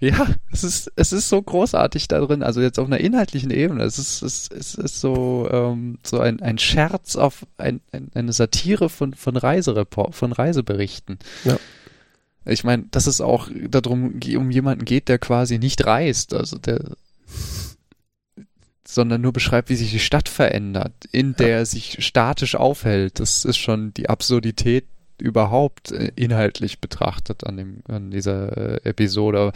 Ja, 0.02 0.28
es 0.50 0.64
ist, 0.64 0.90
es 0.96 1.12
ist 1.12 1.28
so 1.28 1.42
großartig 1.42 2.08
da 2.08 2.20
drin, 2.20 2.42
also 2.42 2.62
jetzt 2.62 2.78
auf 2.78 2.86
einer 2.86 3.00
inhaltlichen 3.00 3.50
Ebene. 3.50 3.82
Es 3.84 3.98
ist, 3.98 4.22
es, 4.22 4.48
es 4.50 4.74
ist 4.74 4.98
so, 5.00 5.46
ähm, 5.52 5.98
so 6.02 6.20
ein, 6.20 6.40
ein 6.40 6.56
Scherz 6.56 7.16
auf 7.16 7.44
ein, 7.58 7.80
ein, 7.92 8.10
eine 8.14 8.32
Satire 8.32 8.88
von, 8.88 9.12
von 9.12 9.36
Reisereport, 9.36 10.14
von 10.14 10.32
Reiseberichten. 10.32 11.18
Ja. 11.44 11.58
Ich 12.46 12.64
meine, 12.64 12.84
dass 12.90 13.06
es 13.06 13.20
auch 13.20 13.48
darum 13.68 14.18
um 14.36 14.50
jemanden 14.50 14.86
geht, 14.86 15.08
der 15.10 15.18
quasi 15.18 15.58
nicht 15.58 15.84
reist, 15.84 16.32
also 16.32 16.56
der 16.56 16.80
sondern 18.94 19.20
nur 19.20 19.32
beschreibt, 19.32 19.68
wie 19.70 19.76
sich 19.76 19.90
die 19.90 19.98
Stadt 19.98 20.28
verändert, 20.28 20.92
in 21.12 21.34
der 21.36 21.58
er 21.58 21.66
sich 21.66 22.04
statisch 22.04 22.54
aufhält. 22.56 23.20
Das 23.20 23.44
ist 23.44 23.56
schon 23.58 23.94
die 23.94 24.08
Absurdität 24.08 24.86
überhaupt 25.20 25.92
äh, 25.92 26.12
inhaltlich 26.16 26.80
betrachtet 26.80 27.44
an 27.46 27.56
dem 27.56 27.82
an 27.88 28.10
dieser 28.10 28.56
äh, 28.84 28.88
Episode. 28.88 29.52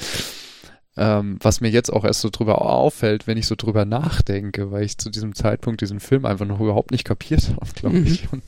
Ähm, 0.97 1.39
was 1.41 1.61
mir 1.61 1.71
jetzt 1.71 1.93
auch 1.93 2.05
erst 2.05 2.21
so 2.21 2.29
drüber 2.31 2.63
auffällt, 2.63 3.27
wenn 3.27 3.37
ich 3.37 3.47
so 3.49 3.57
drüber 3.57 3.85
nachdenke, 3.85 4.71
weil 4.71 4.85
ich 4.85 4.97
zu 4.99 5.11
diesem 5.11 5.35
Zeitpunkt 5.35 5.81
diesen 5.81 5.99
Film 5.99 6.25
einfach 6.25 6.47
noch 6.47 6.61
überhaupt 6.61 6.93
nicht 6.93 7.05
kapiert 7.05 7.49
habe, 7.61 7.73
glaube 7.75 7.97
Mhm. 7.99 8.07
ich. 8.07 8.33
Und 8.33 8.43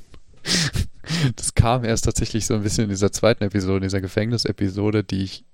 das 1.36 1.54
kam 1.54 1.84
erst 1.84 2.04
tatsächlich 2.04 2.46
so 2.46 2.54
ein 2.54 2.62
bisschen 2.62 2.84
in 2.84 2.90
dieser 2.90 3.10
zweiten 3.10 3.42
Episode, 3.42 3.78
in 3.78 3.82
dieser 3.82 4.00
Gefängnisepisode, 4.00 5.02
die 5.02 5.24
ich, 5.24 5.44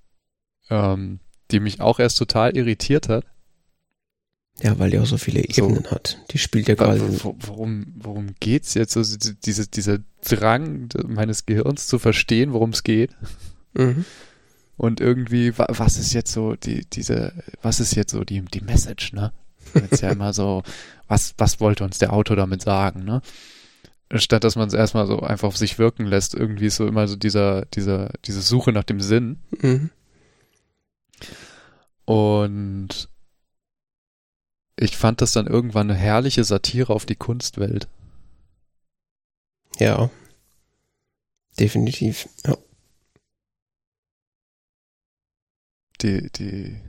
ähm, 0.69 1.21
die 1.51 1.61
mich 1.61 1.81
auch 1.81 1.99
erst 1.99 2.19
total 2.19 2.57
irritiert 2.57 3.09
hat. 3.09 3.25
Ja, 4.63 4.79
weil 4.79 4.91
die 4.91 4.99
auch 5.01 5.07
so 5.07 5.17
viele 5.19 5.43
So. 5.53 5.65
Ebenen 5.65 5.91
hat. 5.91 6.19
Die 6.31 6.39
spielt 6.39 6.69
ja 6.69 6.77
quasi. 6.77 7.01
Wo- 7.25 7.37
Worum, 7.41 7.87
worum 7.97 8.35
geht's 8.39 8.75
jetzt? 8.75 8.97
Also 8.97 9.17
die- 9.17 9.35
diese, 9.45 9.67
dieser 9.67 9.99
Drang 10.25 10.89
meines 11.07 11.47
Gehirns 11.47 11.89
zu 11.89 11.99
verstehen, 11.99 12.53
worum 12.53 12.71
es 12.71 12.83
geht. 12.85 13.11
Mhm. 13.75 14.05
Und 14.77 15.01
irgendwie, 15.01 15.57
wa- 15.59 15.67
was 15.69 15.97
ist 15.99 16.13
jetzt 16.13 16.33
so 16.33 16.55
die, 16.55 16.85
diese, 16.93 17.33
was 17.61 17.81
ist 17.81 17.95
jetzt 17.97 18.13
so 18.13 18.23
die, 18.25 18.41
die 18.43 18.61
Message, 18.61 19.13
ne? 19.13 19.33
Jetzt 19.75 20.01
ja 20.03 20.11
immer 20.11 20.33
so, 20.33 20.63
was, 21.09 21.35
was 21.39 21.59
wollte 21.61 21.83
uns 21.85 21.99
der 21.99 22.13
Autor 22.13 22.37
damit 22.37 22.63
sagen, 22.63 23.05
ne? 23.05 23.21
Statt 24.15 24.45
dass 24.45 24.57
man 24.57 24.69
es 24.69 24.75
erstmal 24.75 25.07
so 25.07 25.21
einfach 25.21 25.49
auf 25.49 25.57
sich 25.57 25.79
wirken 25.79 26.05
lässt, 26.05 26.35
irgendwie 26.35 26.67
ist 26.67 26.77
so 26.77 26.87
immer 26.87 27.09
so 27.09 27.17
dieser, 27.17 27.65
dieser, 27.67 28.11
diese 28.27 28.43
Suche 28.43 28.71
nach 28.73 28.85
dem 28.85 29.01
Sinn. 29.01 29.39
Mhm. 29.61 29.91
Und 32.05 33.09
ich 34.77 34.97
fand 34.97 35.21
das 35.21 35.33
dann 35.33 35.47
irgendwann 35.47 35.91
eine 35.91 35.99
herrliche 35.99 36.45
Satire 36.45 36.93
auf 36.95 37.07
die 37.07 37.17
Kunstwelt. 37.17 37.89
Ja. 39.79 40.11
Definitiv. 41.59 42.29
Ja. 42.47 42.57
Die, 46.01 46.31
die, 46.33 46.81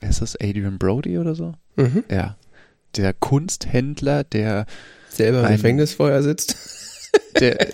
wer 0.00 0.10
ist 0.10 0.20
das? 0.20 0.36
Adrian 0.40 0.78
Brody 0.78 1.18
oder 1.18 1.34
so? 1.34 1.54
Mhm. 1.76 2.04
Ja. 2.10 2.36
Der 2.96 3.12
Kunsthändler, 3.12 4.22
der, 4.22 4.66
Selber 5.10 5.40
im 5.40 5.46
Ein- 5.46 5.56
Gefängnis 5.56 5.94
vorher 5.94 6.22
sitzt. 6.22 6.56
der 7.40 7.72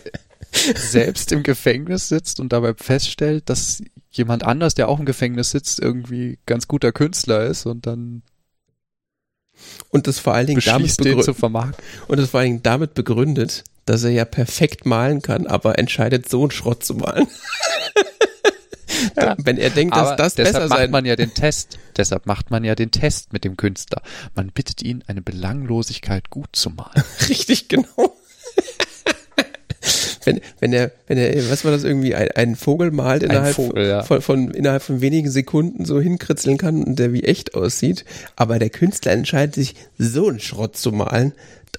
selbst 0.52 1.32
im 1.32 1.42
Gefängnis 1.42 2.08
sitzt 2.08 2.40
und 2.40 2.52
dabei 2.52 2.74
feststellt, 2.74 3.48
dass 3.50 3.82
jemand 4.10 4.44
anders, 4.44 4.74
der 4.74 4.88
auch 4.88 4.98
im 4.98 5.06
Gefängnis 5.06 5.50
sitzt, 5.50 5.80
irgendwie 5.80 6.38
ganz 6.46 6.68
guter 6.68 6.92
Künstler 6.92 7.44
ist 7.44 7.66
und 7.66 7.86
dann 7.86 8.22
Und 9.90 10.06
das 10.06 10.18
vor 10.18 10.34
allen 10.34 10.46
Dingen 10.46 10.62
damit 10.64 10.96
begründet, 10.96 11.36
vermarkten. 11.36 11.84
und 12.08 12.18
das 12.18 12.30
vor 12.30 12.40
allen 12.40 12.48
Dingen 12.48 12.62
damit 12.62 12.94
begründet, 12.94 13.64
dass 13.86 14.04
er 14.04 14.10
ja 14.10 14.24
perfekt 14.24 14.86
malen 14.86 15.22
kann, 15.22 15.46
aber 15.46 15.78
entscheidet 15.78 16.28
so 16.28 16.42
einen 16.42 16.50
Schrott 16.50 16.84
zu 16.84 16.94
malen. 16.94 17.26
Ja. 19.16 19.34
Wenn 19.38 19.56
er 19.56 19.70
denkt, 19.70 19.94
dass 19.94 20.08
Aber 20.08 20.16
das 20.16 20.34
deshalb 20.34 20.56
besser 20.56 20.68
macht 20.68 20.78
sein 20.78 20.90
man 20.90 21.04
ja 21.04 21.16
den 21.16 21.32
Test. 21.32 21.78
Deshalb 21.96 22.26
macht 22.26 22.50
man 22.50 22.64
ja 22.64 22.74
den 22.74 22.90
Test 22.90 23.32
mit 23.32 23.44
dem 23.44 23.56
Künstler. 23.56 24.02
Man 24.34 24.48
bittet 24.48 24.82
ihn, 24.82 25.02
eine 25.06 25.22
Belanglosigkeit 25.22 26.30
gut 26.30 26.50
zu 26.52 26.70
malen. 26.70 27.02
Richtig, 27.28 27.68
genau. 27.68 28.16
Wenn, 30.24 30.40
wenn 30.60 30.72
er, 30.72 30.90
wenn 31.06 31.18
er, 31.18 31.50
was 31.50 31.64
war 31.64 31.72
das 31.72 31.84
irgendwie, 31.84 32.14
ein, 32.14 32.30
einen 32.32 32.56
Vogel 32.56 32.90
malt 32.90 33.22
innerhalb, 33.22 33.54
Vogel, 33.54 33.86
ja. 33.86 34.02
von, 34.02 34.20
von, 34.22 34.50
innerhalb 34.50 34.82
von 34.82 35.00
wenigen 35.00 35.30
Sekunden 35.30 35.84
so 35.84 36.00
hinkritzeln 36.00 36.58
kann 36.58 36.82
und 36.84 36.98
der 36.98 37.12
wie 37.12 37.24
echt 37.24 37.54
aussieht, 37.54 38.04
aber 38.36 38.58
der 38.58 38.70
Künstler 38.70 39.12
entscheidet 39.12 39.54
sich, 39.54 39.74
so 39.98 40.28
einen 40.28 40.40
Schrott 40.40 40.76
zu 40.76 40.92
malen 40.92 41.32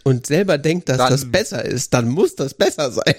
und 0.03 0.27
selber 0.27 0.57
denkt, 0.57 0.89
dass 0.89 0.97
Dann- 0.97 1.11
das 1.11 1.31
besser 1.31 1.63
ist, 1.63 1.93
dann 1.93 2.07
muss 2.09 2.35
das 2.35 2.53
besser 2.53 2.91
sein. 2.91 3.15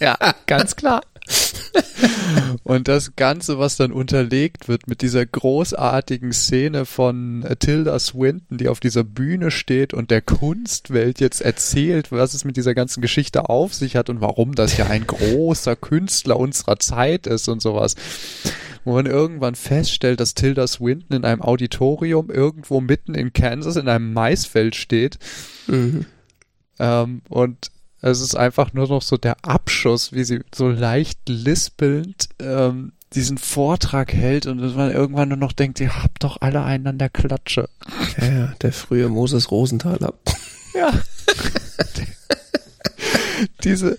Ja, 0.00 0.16
ganz 0.46 0.76
klar. 0.76 1.02
Und 2.62 2.88
das 2.88 3.16
Ganze, 3.16 3.58
was 3.58 3.76
dann 3.76 3.92
unterlegt 3.92 4.68
wird 4.68 4.88
mit 4.88 5.02
dieser 5.02 5.24
großartigen 5.24 6.32
Szene 6.32 6.84
von 6.84 7.44
Tilda 7.58 7.98
Swinton, 7.98 8.58
die 8.58 8.68
auf 8.68 8.80
dieser 8.80 9.04
Bühne 9.04 9.50
steht 9.50 9.94
und 9.94 10.10
der 10.10 10.20
Kunstwelt 10.20 11.20
jetzt 11.20 11.40
erzählt, 11.40 12.12
was 12.12 12.34
es 12.34 12.44
mit 12.44 12.56
dieser 12.56 12.74
ganzen 12.74 13.00
Geschichte 13.00 13.48
auf 13.48 13.74
sich 13.74 13.96
hat 13.96 14.10
und 14.10 14.20
warum 14.20 14.54
das 14.54 14.76
ja 14.76 14.86
ein 14.86 15.06
großer 15.06 15.76
Künstler 15.76 16.38
unserer 16.38 16.78
Zeit 16.78 17.26
ist 17.26 17.48
und 17.48 17.62
sowas. 17.62 17.94
Wo 18.84 18.94
man 18.94 19.06
irgendwann 19.06 19.54
feststellt, 19.54 20.20
dass 20.20 20.34
Tilda 20.34 20.66
Swinton 20.66 21.16
in 21.16 21.24
einem 21.24 21.42
Auditorium 21.42 22.30
irgendwo 22.30 22.80
mitten 22.80 23.14
in 23.14 23.32
Kansas 23.32 23.76
in 23.76 23.88
einem 23.88 24.12
Maisfeld 24.12 24.76
steht 24.76 25.18
Mhm. 25.66 26.06
ähm, 26.78 27.22
und 27.28 27.70
es 28.00 28.20
ist 28.20 28.36
einfach 28.36 28.72
nur 28.72 28.88
noch 28.88 29.02
so 29.02 29.16
der 29.16 29.36
Abschuss, 29.42 30.12
wie 30.12 30.24
sie 30.24 30.40
so 30.54 30.68
leicht 30.68 31.28
lispelnd 31.28 32.28
ähm, 32.38 32.92
diesen 33.14 33.38
Vortrag 33.38 34.12
hält 34.12 34.46
und 34.46 34.58
dass 34.58 34.74
man 34.74 34.92
irgendwann 34.92 35.30
nur 35.30 35.38
noch 35.38 35.52
denkt, 35.52 35.80
ihr 35.80 36.02
habt 36.02 36.22
doch 36.24 36.40
alle 36.40 36.62
einen 36.62 36.86
an 36.86 36.98
der 36.98 37.08
Klatsche. 37.08 37.68
Ja, 38.18 38.26
ja, 38.26 38.54
der 38.60 38.72
frühe 38.72 39.08
Moses 39.08 39.50
Rosenthaler. 39.50 40.14
Ja. 40.74 40.92
diese, 43.64 43.96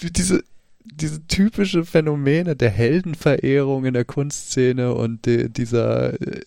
diese, 0.00 0.44
diese 0.84 1.26
typische 1.26 1.84
Phänomene 1.84 2.56
der 2.56 2.70
Heldenverehrung 2.70 3.84
in 3.84 3.94
der 3.94 4.04
Kunstszene 4.04 4.94
und 4.94 5.26
de, 5.26 5.48
dieser, 5.48 6.20
äh, 6.20 6.42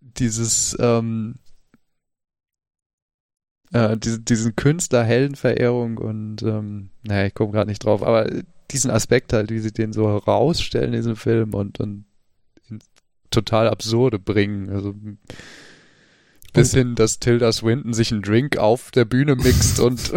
dieses, 0.00 0.76
ähm, 0.80 1.34
äh, 3.72 3.96
diese, 3.96 4.20
diesen 4.20 4.56
Künstler 4.56 5.04
Heldenverehrung 5.04 5.98
und, 5.98 6.42
ähm, 6.42 6.90
naja, 7.02 7.26
ich 7.26 7.34
komme 7.34 7.52
gerade 7.52 7.68
nicht 7.70 7.84
drauf, 7.84 8.02
aber 8.02 8.30
diesen 8.70 8.90
Aspekt 8.90 9.32
halt, 9.32 9.50
wie 9.50 9.58
sie 9.60 9.72
den 9.72 9.92
so 9.92 10.08
herausstellen 10.08 10.92
in 10.92 11.00
diesem 11.00 11.16
Film 11.16 11.54
und, 11.54 11.80
und 11.80 12.04
ins 12.68 12.84
total 13.30 13.68
absurde 13.68 14.18
bringen. 14.18 14.70
Also 14.70 14.94
bis 16.52 16.74
hin, 16.74 16.94
dass 16.94 17.18
Tilda 17.18 17.52
Swinton 17.52 17.92
sich 17.92 18.10
einen 18.12 18.22
Drink 18.22 18.56
auf 18.56 18.90
der 18.90 19.04
Bühne 19.04 19.36
mixt 19.36 19.80
und 19.84 20.12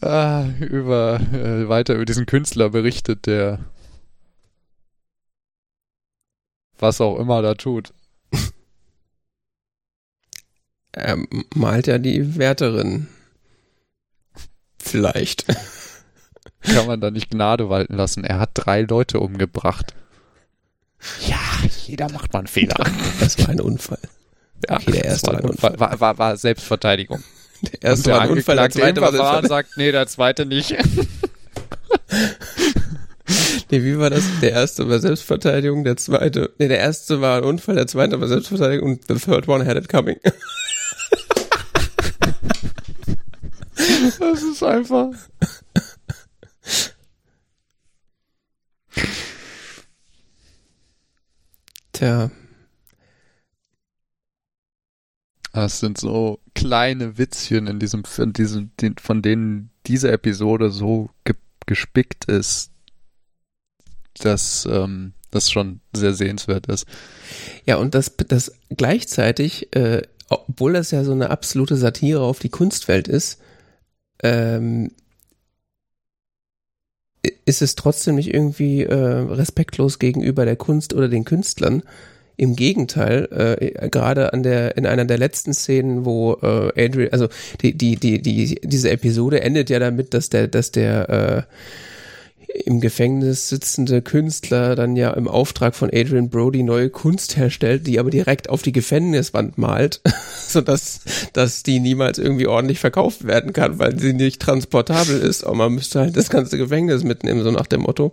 ah, 0.00 0.46
über 0.60 1.20
äh, 1.32 1.68
weiter 1.68 1.94
über 1.94 2.04
diesen 2.04 2.26
Künstler 2.26 2.70
berichtet, 2.70 3.26
der 3.26 3.60
was 6.78 7.00
auch 7.00 7.18
immer 7.18 7.42
da 7.42 7.54
tut. 7.54 7.92
Er 10.94 11.18
malt 11.54 11.86
ja 11.86 11.98
die 11.98 12.36
Wärterin. 12.38 13.08
Vielleicht. 14.78 15.44
Kann 16.62 16.86
man 16.86 17.00
da 17.00 17.10
nicht 17.10 17.30
Gnade 17.30 17.68
walten 17.68 17.94
lassen. 17.96 18.24
Er 18.24 18.38
hat 18.38 18.50
drei 18.54 18.82
Leute 18.82 19.20
umgebracht. 19.20 19.94
Ja, 21.26 21.36
jeder 21.86 22.10
macht 22.10 22.32
mal 22.32 22.38
einen 22.40 22.46
Fehler. 22.48 22.76
Das 23.20 23.38
war 23.38 23.48
ein 23.50 23.60
Unfall. 23.60 23.98
Ja, 24.68 24.76
Okay, 24.76 24.92
der 24.92 25.04
erste 25.04 25.26
war, 25.32 25.38
ein 25.38 25.44
Unfall. 25.44 25.78
War, 25.78 26.00
war, 26.00 26.18
war 26.18 26.36
Selbstverteidigung. 26.36 27.22
Der 27.62 27.82
erste 27.82 28.10
Und 28.10 28.16
war 28.16 28.22
ein 28.22 28.30
Unfall, 28.30 28.56
der 28.56 28.70
zweite 28.70 29.00
war 29.00 29.10
Selbstverteidigung. 29.10 29.48
sagt, 29.48 29.76
nee, 29.76 29.90
der 29.92 30.06
zweite 30.06 30.44
nicht. 30.46 30.76
Nee, 33.70 33.82
wie 33.82 33.98
war 33.98 34.10
das? 34.10 34.24
Der 34.42 34.52
erste 34.52 34.88
war 34.88 34.98
Selbstverteidigung, 34.98 35.82
der 35.84 35.96
zweite, 35.96 36.52
nee, 36.58 36.68
der 36.68 36.78
erste 36.78 37.20
war 37.22 37.38
ein 37.38 37.44
Unfall, 37.44 37.74
der 37.74 37.86
zweite 37.86 38.20
war 38.20 38.28
Selbstverteidigung 38.28 38.92
und 38.92 39.04
the 39.08 39.14
third 39.14 39.48
one 39.48 39.64
had 39.64 39.76
it 39.76 39.88
coming. 39.88 40.16
Das 44.18 44.42
ist 44.42 44.62
einfach. 44.62 45.10
Tja, 51.92 52.30
Das 55.54 55.78
sind 55.78 55.98
so 55.98 56.40
kleine 56.56 57.16
Witzchen 57.16 57.68
in 57.68 57.78
diesem, 57.78 58.02
in 58.18 58.32
diesem, 58.32 58.72
von 59.00 59.22
denen 59.22 59.70
diese 59.86 60.10
Episode 60.10 60.70
so 60.70 61.10
ge 61.24 61.36
gespickt 61.66 62.26
ist, 62.26 62.72
dass 64.18 64.66
ähm, 64.70 65.14
das 65.30 65.50
schon 65.50 65.80
sehr 65.94 66.12
sehenswert 66.12 66.66
ist. 66.66 66.86
Ja, 67.64 67.76
und 67.76 67.94
das, 67.94 68.14
das 68.16 68.52
gleichzeitig, 68.76 69.74
äh, 69.74 70.02
obwohl 70.28 70.72
das 70.72 70.90
ja 70.90 71.04
so 71.04 71.12
eine 71.12 71.30
absolute 71.30 71.76
Satire 71.76 72.20
auf 72.20 72.38
die 72.38 72.48
Kunstwelt 72.48 73.08
ist, 73.08 73.40
ähm, 74.22 74.90
ist 77.44 77.62
es 77.62 77.74
trotzdem 77.74 78.16
nicht 78.16 78.32
irgendwie 78.32 78.82
äh, 78.82 78.94
respektlos 78.94 79.98
gegenüber 79.98 80.44
der 80.44 80.56
Kunst 80.56 80.94
oder 80.94 81.08
den 81.08 81.24
Künstlern. 81.24 81.82
Im 82.36 82.56
Gegenteil, 82.56 83.28
äh, 83.30 83.88
gerade 83.88 84.32
an 84.32 84.42
der 84.42 84.76
in 84.76 84.86
einer 84.86 85.04
der 85.04 85.18
letzten 85.18 85.54
Szenen, 85.54 86.04
wo 86.04 86.34
äh, 86.42 86.84
Adrian, 86.84 87.12
also 87.12 87.28
die 87.60 87.74
die 87.78 87.96
die 87.96 88.20
die 88.20 88.60
diese 88.62 88.90
Episode 88.90 89.40
endet 89.40 89.70
ja 89.70 89.78
damit, 89.78 90.14
dass 90.14 90.30
der 90.30 90.48
dass 90.48 90.72
der 90.72 91.08
äh, 91.08 91.42
im 92.54 92.80
Gefängnis 92.80 93.48
sitzende 93.48 94.00
Künstler 94.00 94.76
dann 94.76 94.94
ja 94.94 95.10
im 95.10 95.26
Auftrag 95.26 95.74
von 95.74 95.90
Adrian 95.92 96.30
Brody 96.30 96.62
neue 96.62 96.88
Kunst 96.88 97.36
herstellt, 97.36 97.86
die 97.86 97.98
aber 97.98 98.10
direkt 98.10 98.48
auf 98.48 98.62
die 98.62 98.72
Gefängniswand 98.72 99.58
malt, 99.58 100.00
sodass 100.46 101.00
dass 101.32 101.64
die 101.64 101.80
niemals 101.80 102.18
irgendwie 102.18 102.46
ordentlich 102.46 102.78
verkauft 102.78 103.26
werden 103.26 103.52
kann, 103.52 103.78
weil 103.80 103.98
sie 103.98 104.12
nicht 104.12 104.40
transportabel 104.40 105.18
ist. 105.18 105.44
Aber 105.44 105.56
man 105.56 105.74
müsste 105.74 106.00
halt 106.00 106.16
das 106.16 106.30
ganze 106.30 106.56
Gefängnis 106.56 107.02
mitnehmen, 107.02 107.42
so 107.42 107.50
nach 107.50 107.66
dem 107.66 107.82
Motto. 107.82 108.12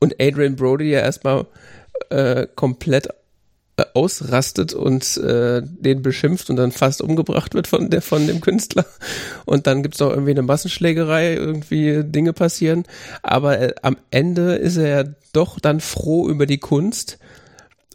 Und 0.00 0.16
Adrian 0.20 0.56
Brody 0.56 0.90
ja 0.90 1.00
erstmal 1.00 1.46
äh, 2.08 2.46
komplett 2.54 3.08
ausrastet 3.94 4.72
und 4.72 5.16
äh, 5.18 5.62
den 5.64 6.02
beschimpft 6.02 6.50
und 6.50 6.56
dann 6.56 6.72
fast 6.72 7.02
umgebracht 7.02 7.54
wird 7.54 7.66
von 7.66 7.90
der 7.90 8.02
von 8.02 8.26
dem 8.26 8.40
Künstler. 8.40 8.86
Und 9.44 9.66
dann 9.66 9.82
gibt's 9.82 10.00
noch 10.00 10.10
irgendwie 10.10 10.32
eine 10.32 10.42
Massenschlägerei 10.42 11.34
irgendwie 11.34 12.02
Dinge 12.04 12.32
passieren. 12.32 12.84
Aber 13.22 13.58
äh, 13.58 13.74
am 13.82 13.96
Ende 14.10 14.54
ist 14.54 14.76
er 14.76 14.88
ja 14.88 15.10
doch 15.32 15.60
dann 15.60 15.80
froh 15.80 16.28
über 16.28 16.46
die 16.46 16.58
Kunst. 16.58 17.18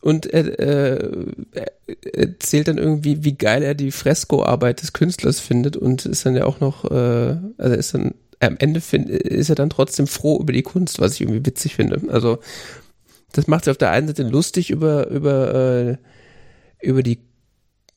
Und 0.02 0.28
er, 0.28 0.60
äh, 0.60 1.10
er 1.54 1.72
erzählt 2.14 2.68
dann 2.68 2.78
irgendwie 2.78 3.24
wie 3.24 3.34
geil 3.34 3.64
er 3.64 3.74
die 3.74 3.92
Freskoarbeit 3.92 4.84
des 4.84 4.94
Künstlers 4.94 5.40
findet 5.40 5.78
und 5.78 6.06
ist 6.06 6.28
dann 6.28 6.36
ja 6.36 6.46
auch 6.46 6.60
noch 6.60 6.86
äh, 6.92 7.38
also 7.58 7.76
ist 7.76 7.96
dann 7.96 8.14
am 8.40 8.56
Ende 8.60 8.82
find, 8.82 9.10
ist 9.10 9.50
er 9.50 9.56
dann 9.56 9.72
trotzdem 9.72 10.06
froh 10.06 10.40
über 10.40 10.54
die 10.54 10.62
Kunst 10.62 11.00
was 11.00 11.14
ich 11.16 11.22
irgendwie 11.22 11.44
witzig 11.44 11.76
finde. 11.76 12.02
Also 12.14 12.38
das 13.36 13.48
macht 13.48 13.66
sich 13.66 13.72
auf 13.72 13.78
der 13.78 13.92
einen 13.92 14.08
Seite 14.08 14.24
lustig 14.24 14.70
über, 14.70 15.08
über, 15.08 15.54
äh, 15.54 15.98
über 16.82 17.04
die 17.04 17.20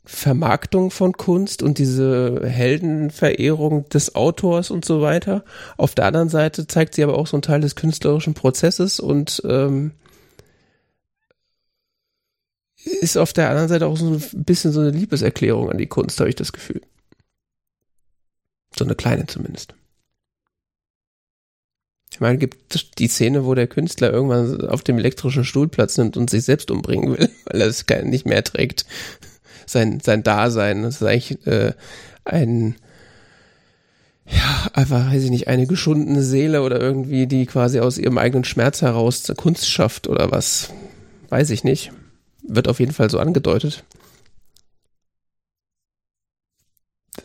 Vermarktung 0.05 0.91
von 0.91 1.13
Kunst 1.13 1.63
und 1.63 1.79
diese 1.79 2.43
Heldenverehrung 2.45 3.89
des 3.89 4.17
Autors 4.17 4.73
und 4.73 4.85
so 4.85 5.01
weiter. 5.01 5.45
Auf 5.77 5.95
der 5.95 6.07
anderen 6.07 6.29
Seite 6.29 6.67
zeigt 6.67 6.95
sie 6.95 7.05
aber 7.05 7.17
auch 7.17 7.29
so 7.29 7.37
einen 7.37 7.43
Teil 7.43 7.61
des 7.61 7.77
künstlerischen 7.77 8.35
Prozesses 8.35 8.99
und 8.99 9.41
ähm, 9.45 9.93
ist 13.01 13.17
auf 13.17 13.33
der 13.33 13.51
anderen 13.51 13.69
Seite 13.69 13.87
auch 13.87 13.97
so 13.97 14.15
ein 14.15 14.45
bisschen 14.45 14.73
so 14.73 14.81
eine 14.81 14.91
Liebeserklärung 14.91 15.71
an 15.71 15.79
die 15.79 15.87
Kunst, 15.87 16.19
habe 16.19 16.31
ich 16.31 16.37
das 16.37 16.53
Gefühl. 16.53 16.81
So 18.77 18.85
eine 18.85 18.97
kleine 18.97 19.27
zumindest. 19.27 19.75
Ich 22.19 22.21
meine, 22.21 22.37
gibt 22.37 22.99
die 22.99 23.07
Szene, 23.07 23.45
wo 23.45 23.55
der 23.55 23.69
Künstler 23.69 24.13
irgendwann 24.13 24.69
auf 24.69 24.83
dem 24.83 24.99
elektrischen 24.99 25.45
Stuhl 25.45 25.69
Platz 25.69 25.97
nimmt 25.99 26.17
und 26.17 26.29
sich 26.29 26.43
selbst 26.43 26.69
umbringen 26.73 27.17
will, 27.17 27.31
weil 27.45 27.61
er 27.61 27.69
es 27.69 27.87
nicht 28.03 28.27
mehr 28.27 28.43
trägt. 28.43 28.87
Sein, 29.67 30.01
sein 30.01 30.25
Dasein. 30.25 30.83
Das 30.83 30.97
ist 30.97 31.05
eigentlich 31.05 31.47
äh, 31.47 31.75
ein, 32.25 32.75
ja, 34.27 34.69
einfach, 34.73 35.13
weiß 35.13 35.23
ich 35.23 35.31
nicht, 35.31 35.47
eine 35.47 35.69
geschundene 35.69 36.25
Seele 36.25 36.63
oder 36.63 36.81
irgendwie, 36.81 37.29
die 37.29 37.47
quasi 37.47 37.79
aus 37.79 37.99
ihrem 37.99 38.19
eigenen 38.19 38.43
Schmerz 38.43 38.83
heraus 38.83 39.33
Kunst 39.37 39.71
schafft 39.71 40.09
oder 40.09 40.33
was. 40.33 40.71
Weiß 41.29 41.51
ich 41.51 41.63
nicht. 41.63 41.93
Wird 42.43 42.67
auf 42.67 42.81
jeden 42.81 42.95
Fall 42.95 43.11
so 43.11 43.21
angedeutet. 43.21 43.85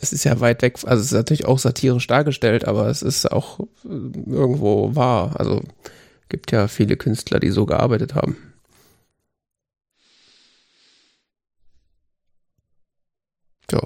Es 0.02 0.14
ist 0.14 0.24
ja 0.24 0.40
weit 0.40 0.62
weg, 0.62 0.80
also 0.86 1.02
es 1.02 1.08
ist 1.08 1.14
natürlich 1.14 1.46
auch 1.46 1.60
satirisch 1.60 2.08
dargestellt, 2.08 2.66
aber 2.66 2.88
es 2.88 3.02
ist 3.02 3.32
auch 3.32 3.60
äh, 3.60 3.88
irgendwo 3.88 4.96
wahr. 4.96 5.40
Also 5.40 5.62
gibt 6.30 6.52
ja 6.52 6.68
viele 6.68 6.98
Künstler, 6.98 7.40
die 7.40 7.52
so 7.52 7.66
gearbeitet 7.66 8.16
haben. 8.16 8.38
So. 13.70 13.82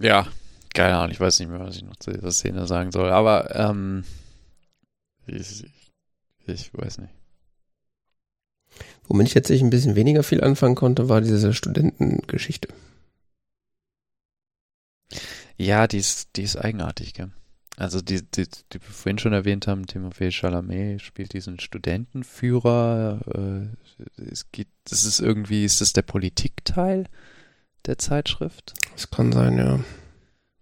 Ja, 0.00 0.26
keine 0.74 0.96
Ahnung, 0.96 1.10
ich 1.10 1.20
weiß 1.20 1.40
nicht 1.40 1.48
mehr, 1.48 1.60
was 1.60 1.76
ich 1.76 1.84
noch 1.84 1.96
zu 1.96 2.12
dieser 2.12 2.30
Szene 2.30 2.66
sagen 2.66 2.92
soll, 2.92 3.10
aber 3.10 3.54
ähm, 3.56 4.04
ich, 5.26 5.64
ich 6.46 6.70
weiß 6.74 6.98
nicht. 6.98 7.12
Womit 9.08 9.28
ich 9.28 9.34
jetzt 9.34 9.50
ein 9.50 9.70
bisschen 9.70 9.96
weniger 9.96 10.22
viel 10.22 10.44
anfangen 10.44 10.74
konnte, 10.74 11.08
war 11.08 11.20
diese 11.20 11.54
Studentengeschichte. 11.54 12.68
Ja, 15.58 15.88
die 15.88 15.98
ist, 15.98 16.36
die 16.36 16.42
ist 16.42 16.56
eigenartig, 16.56 17.14
gell? 17.14 17.32
Also 17.76 18.00
die, 18.00 18.22
die, 18.22 18.44
die 18.72 18.80
wir 18.80 18.80
vorhin 18.80 19.18
schon 19.18 19.32
erwähnt 19.32 19.68
haben, 19.68 19.86
Timothée 19.86 20.32
Chalamet 20.32 21.00
spielt 21.00 21.32
diesen 21.32 21.60
Studentenführer. 21.60 23.20
Äh, 24.18 24.22
es 24.22 24.50
geht, 24.50 24.68
das 24.84 25.04
ist 25.04 25.20
irgendwie, 25.20 25.64
ist 25.64 25.80
das 25.80 25.92
der 25.92 26.02
Politikteil 26.02 27.04
der 27.86 27.98
Zeitschrift? 27.98 28.74
Das 28.94 29.10
kann 29.10 29.30
sein, 29.30 29.58
ja. 29.58 29.80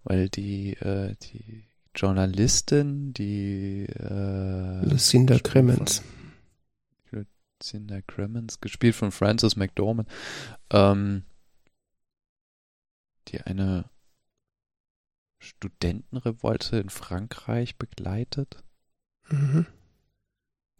Weil 0.04 0.28
die, 0.28 0.74
äh, 0.74 1.14
die 1.22 1.64
Journalistin, 1.94 3.14
die 3.14 3.86
äh, 3.86 4.84
Lucinda 4.84 5.38
Cremens. 5.38 6.02
Lucinda 7.10 8.02
Cremens, 8.02 8.60
gespielt 8.60 8.94
von 8.94 9.10
Frances 9.10 9.56
McDormand, 9.56 10.08
ähm, 10.70 11.22
die 13.28 13.40
eine 13.40 13.86
Studentenrevolte 15.38 16.78
in 16.78 16.90
Frankreich 16.90 17.76
begleitet. 17.76 18.62
Mhm. 19.28 19.66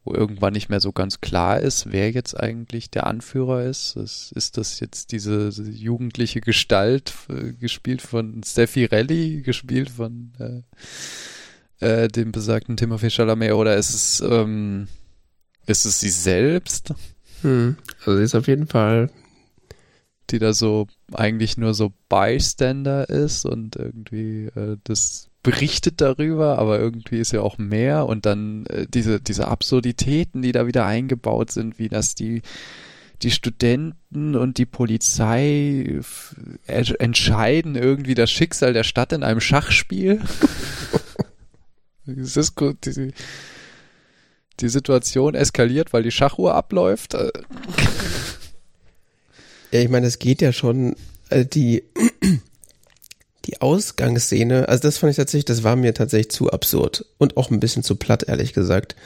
Wo 0.05 0.15
irgendwann 0.15 0.53
nicht 0.53 0.69
mehr 0.69 0.81
so 0.81 0.93
ganz 0.93 1.21
klar 1.21 1.61
ist, 1.61 1.91
wer 1.91 2.13
jetzt 2.13 2.39
eigentlich 2.39 2.91
der 2.91 3.07
Anführer 3.07 3.65
ist. 3.65 3.97
ist, 3.97 4.33
ist 4.33 4.57
das 4.57 4.79
jetzt 4.79 5.11
diese 5.13 5.49
jugendliche 5.49 6.41
Gestalt, 6.41 7.13
äh, 7.29 7.53
gespielt 7.53 8.03
von 8.03 8.43
Steffi 8.45 8.85
Relli, 8.85 9.43
gespielt 9.43 9.91
von 9.91 10.33
äh, 10.39 10.63
äh, 12.05 12.09
dem 12.09 12.33
besagten 12.33 12.77
Timothy 12.77 13.11
Chalamet, 13.11 13.53
oder 13.53 13.77
ist 13.77 13.95
es, 13.95 14.21
ähm, 14.21 14.89
ist 15.67 15.85
es 15.85 16.01
sie 16.01 16.11
selbst? 16.11 16.95
Hm. 17.43 17.77
Also 17.99 18.17
sie 18.17 18.25
ist 18.25 18.35
auf 18.35 18.47
jeden 18.47 18.69
Fall 18.69 19.11
die 20.31 20.39
da 20.39 20.53
so 20.53 20.87
eigentlich 21.13 21.57
nur 21.57 21.75
so 21.75 21.93
Bystander 22.09 23.09
ist 23.09 23.45
und 23.45 23.77
irgendwie 23.77 24.47
äh, 24.57 24.77
das 24.85 25.29
berichtet 25.43 26.01
darüber, 26.01 26.59
aber 26.59 26.81
irgendwie 26.81 27.21
ist 27.21 27.33
ja 27.33 27.41
auch 27.41 27.57
mehr 27.57 28.07
und 28.07 28.27
dann 28.27 28.67
äh, 28.67 28.87
diese, 28.89 29.21
diese 29.21 29.47
Absurditäten, 29.47 30.43
die 30.43 30.53
da 30.53 30.67
wieder 30.67 30.87
eingebaut 30.87 31.53
sind, 31.53 31.79
wie 31.79 31.89
dass 31.89 32.15
die 32.15 32.43
die 33.23 33.31
Studenten 33.31 34.37
und 34.37 34.59
die 34.59 34.67
Polizei 34.67 36.01
entscheiden 36.99 37.75
irgendwie 37.75 38.15
das 38.15 38.31
Schicksal 38.31 38.73
der 38.73 38.85
Stadt 38.85 39.13
in 39.13 39.23
einem 39.23 39.41
Schachspiel. 39.41 40.21
gut, 42.57 42.85
die, 42.85 43.15
die 44.61 44.69
Situation 44.69 45.35
eskaliert, 45.35 45.93
weil 45.93 46.03
die 46.03 46.11
Schachuhr 46.11 46.55
abläuft. 46.55 47.17
Ja, 49.73 49.81
ich 49.81 49.89
meine, 49.89 50.07
es 50.07 50.19
geht 50.19 50.41
ja 50.41 50.53
schon, 50.53 50.97
äh, 51.31 51.45
die, 51.45 51.85
die 53.47 53.61
Ausgangsszene, 53.61 54.69
also 54.69 54.83
das 54.83 54.99
fand 54.99 55.11
ich 55.11 55.17
tatsächlich, 55.17 55.45
das 55.45 55.63
war 55.63 55.77
mir 55.77 55.95
tatsächlich 55.95 56.31
zu 56.31 56.51
absurd 56.51 57.05
und 57.19 57.37
auch 57.37 57.51
ein 57.51 57.61
bisschen 57.61 57.83
zu 57.83 57.97
platt, 57.97 58.25
ehrlich 58.29 58.53
gesagt. 58.53 58.97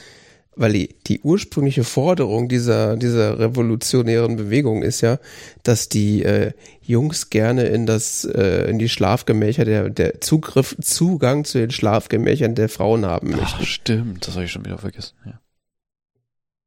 Weil 0.57 0.73
die, 0.73 0.97
die 1.07 1.21
ursprüngliche 1.21 1.85
Forderung 1.85 2.49
dieser, 2.49 2.97
dieser 2.97 3.39
revolutionären 3.39 4.37
Bewegung 4.37 4.83
ist 4.83 5.01
ja, 5.01 5.19
dass 5.63 5.89
die 5.89 6.25
äh, 6.25 6.53
Jungs 6.83 7.31
gerne 7.31 7.67
in 7.67 7.87
das, 7.87 8.25
äh, 8.25 8.69
in 8.69 8.79
die 8.79 8.89
Schlafgemächer 8.89 9.65
der, 9.65 9.91
der 9.91 10.21
Zugriff, 10.21 10.77
Zugang 10.83 11.45
zu 11.45 11.59
den 11.59 11.71
Schlafgemächern 11.71 12.57
der 12.57 12.69
Frauen 12.69 13.07
haben 13.07 13.31
möchten. 13.31 13.61
Ach, 13.61 13.65
stimmt, 13.65 14.27
das 14.27 14.35
habe 14.35 14.45
ich 14.45 14.53
schon 14.53 14.65
wieder 14.65 14.79
vergessen, 14.79 15.15
ja. 15.25 15.41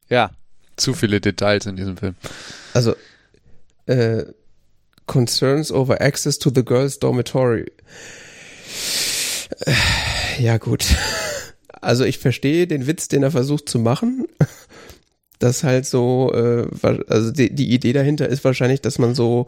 Ja, 0.10 0.32
zu 0.76 0.94
viele 0.94 1.22
Details 1.22 1.66
in 1.66 1.76
diesem 1.76 1.98
Film. 1.98 2.16
Also, 2.74 2.96
äh, 3.86 4.24
Concerns 5.06 5.72
over 5.72 6.02
access 6.02 6.40
to 6.40 6.50
the 6.54 6.64
girls' 6.64 7.00
dormitory. 7.00 7.72
Äh, 9.66 9.74
ja, 10.40 10.58
gut. 10.58 10.86
Also 11.82 12.06
ich 12.06 12.18
verstehe 12.18 12.66
den 12.66 12.88
Witz, 12.88 13.10
den 13.10 13.24
er 13.24 13.32
versucht 13.32 13.68
zu 13.68 13.78
machen. 13.78 14.26
Das 15.40 15.66
halt 15.66 15.86
so, 15.86 16.32
äh, 16.34 16.66
also 17.10 17.32
die, 17.32 17.54
die 17.54 17.74
Idee 17.74 17.92
dahinter 17.92 18.30
ist 18.30 18.46
wahrscheinlich, 18.46 18.80
dass 18.80 19.00
man 19.00 19.16
so 19.16 19.48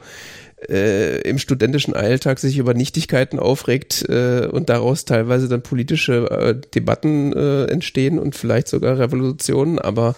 äh, 0.67 1.21
im 1.21 1.37
studentischen 1.37 1.93
Alltag 1.93 2.39
sich 2.39 2.57
über 2.57 2.73
Nichtigkeiten 2.73 3.39
aufregt 3.39 4.03
äh, 4.09 4.49
und 4.51 4.67
daraus 4.67 5.05
teilweise 5.05 5.47
dann 5.47 5.63
politische 5.63 6.29
äh, 6.29 6.55
Debatten 6.73 7.31
äh, 7.31 7.65
entstehen 7.65 8.19
und 8.19 8.35
vielleicht 8.35 8.67
sogar 8.67 8.99
Revolutionen, 8.99 9.79
aber 9.79 10.15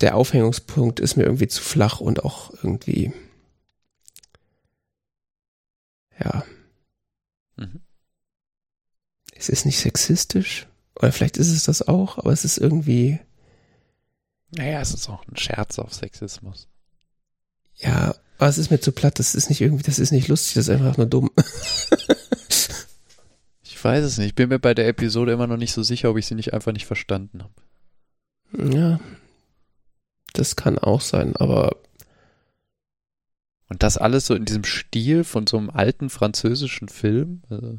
der 0.00 0.16
Aufhängungspunkt 0.16 1.00
ist 1.00 1.16
mir 1.16 1.24
irgendwie 1.24 1.48
zu 1.48 1.62
flach 1.62 2.00
und 2.00 2.24
auch 2.24 2.52
irgendwie, 2.62 3.12
ja. 6.18 6.44
Mhm. 7.56 7.80
Es 9.34 9.48
ist 9.48 9.66
nicht 9.66 9.78
sexistisch, 9.78 10.66
oder 10.98 11.12
vielleicht 11.12 11.36
ist 11.36 11.50
es 11.50 11.64
das 11.64 11.86
auch, 11.86 12.18
aber 12.18 12.32
es 12.32 12.44
ist 12.44 12.58
irgendwie. 12.58 13.20
Naja, 14.50 14.80
es 14.80 14.94
ist 14.94 15.08
auch 15.08 15.26
ein 15.28 15.36
Scherz 15.36 15.78
auf 15.78 15.94
Sexismus. 15.94 16.68
Ja, 17.76 18.14
aber 18.38 18.48
es 18.48 18.58
ist 18.58 18.70
mir 18.70 18.80
zu 18.80 18.92
platt, 18.92 19.18
das 19.18 19.34
ist 19.34 19.48
nicht 19.48 19.60
irgendwie, 19.60 19.84
das 19.84 19.98
ist 19.98 20.10
nicht 20.10 20.28
lustig, 20.28 20.54
das 20.54 20.68
ist 20.68 20.74
einfach 20.74 20.96
nur 20.96 21.06
dumm. 21.06 21.30
ich 23.62 23.84
weiß 23.84 24.04
es 24.04 24.18
nicht. 24.18 24.28
Ich 24.28 24.34
bin 24.34 24.48
mir 24.48 24.58
bei 24.58 24.74
der 24.74 24.88
Episode 24.88 25.32
immer 25.32 25.46
noch 25.46 25.56
nicht 25.56 25.72
so 25.72 25.82
sicher, 25.82 26.10
ob 26.10 26.16
ich 26.16 26.26
sie 26.26 26.34
nicht 26.34 26.54
einfach 26.54 26.72
nicht 26.72 26.86
verstanden 26.86 27.42
habe. 27.42 28.74
Ja, 28.74 28.98
das 30.32 30.56
kann 30.56 30.78
auch 30.78 31.00
sein, 31.00 31.36
aber. 31.36 31.76
Und 33.70 33.82
das 33.82 33.98
alles 33.98 34.26
so 34.26 34.34
in 34.34 34.46
diesem 34.46 34.64
Stil 34.64 35.24
von 35.24 35.46
so 35.46 35.58
einem 35.58 35.68
alten 35.68 36.08
französischen 36.08 36.88
Film. 36.88 37.42
Also 37.50 37.78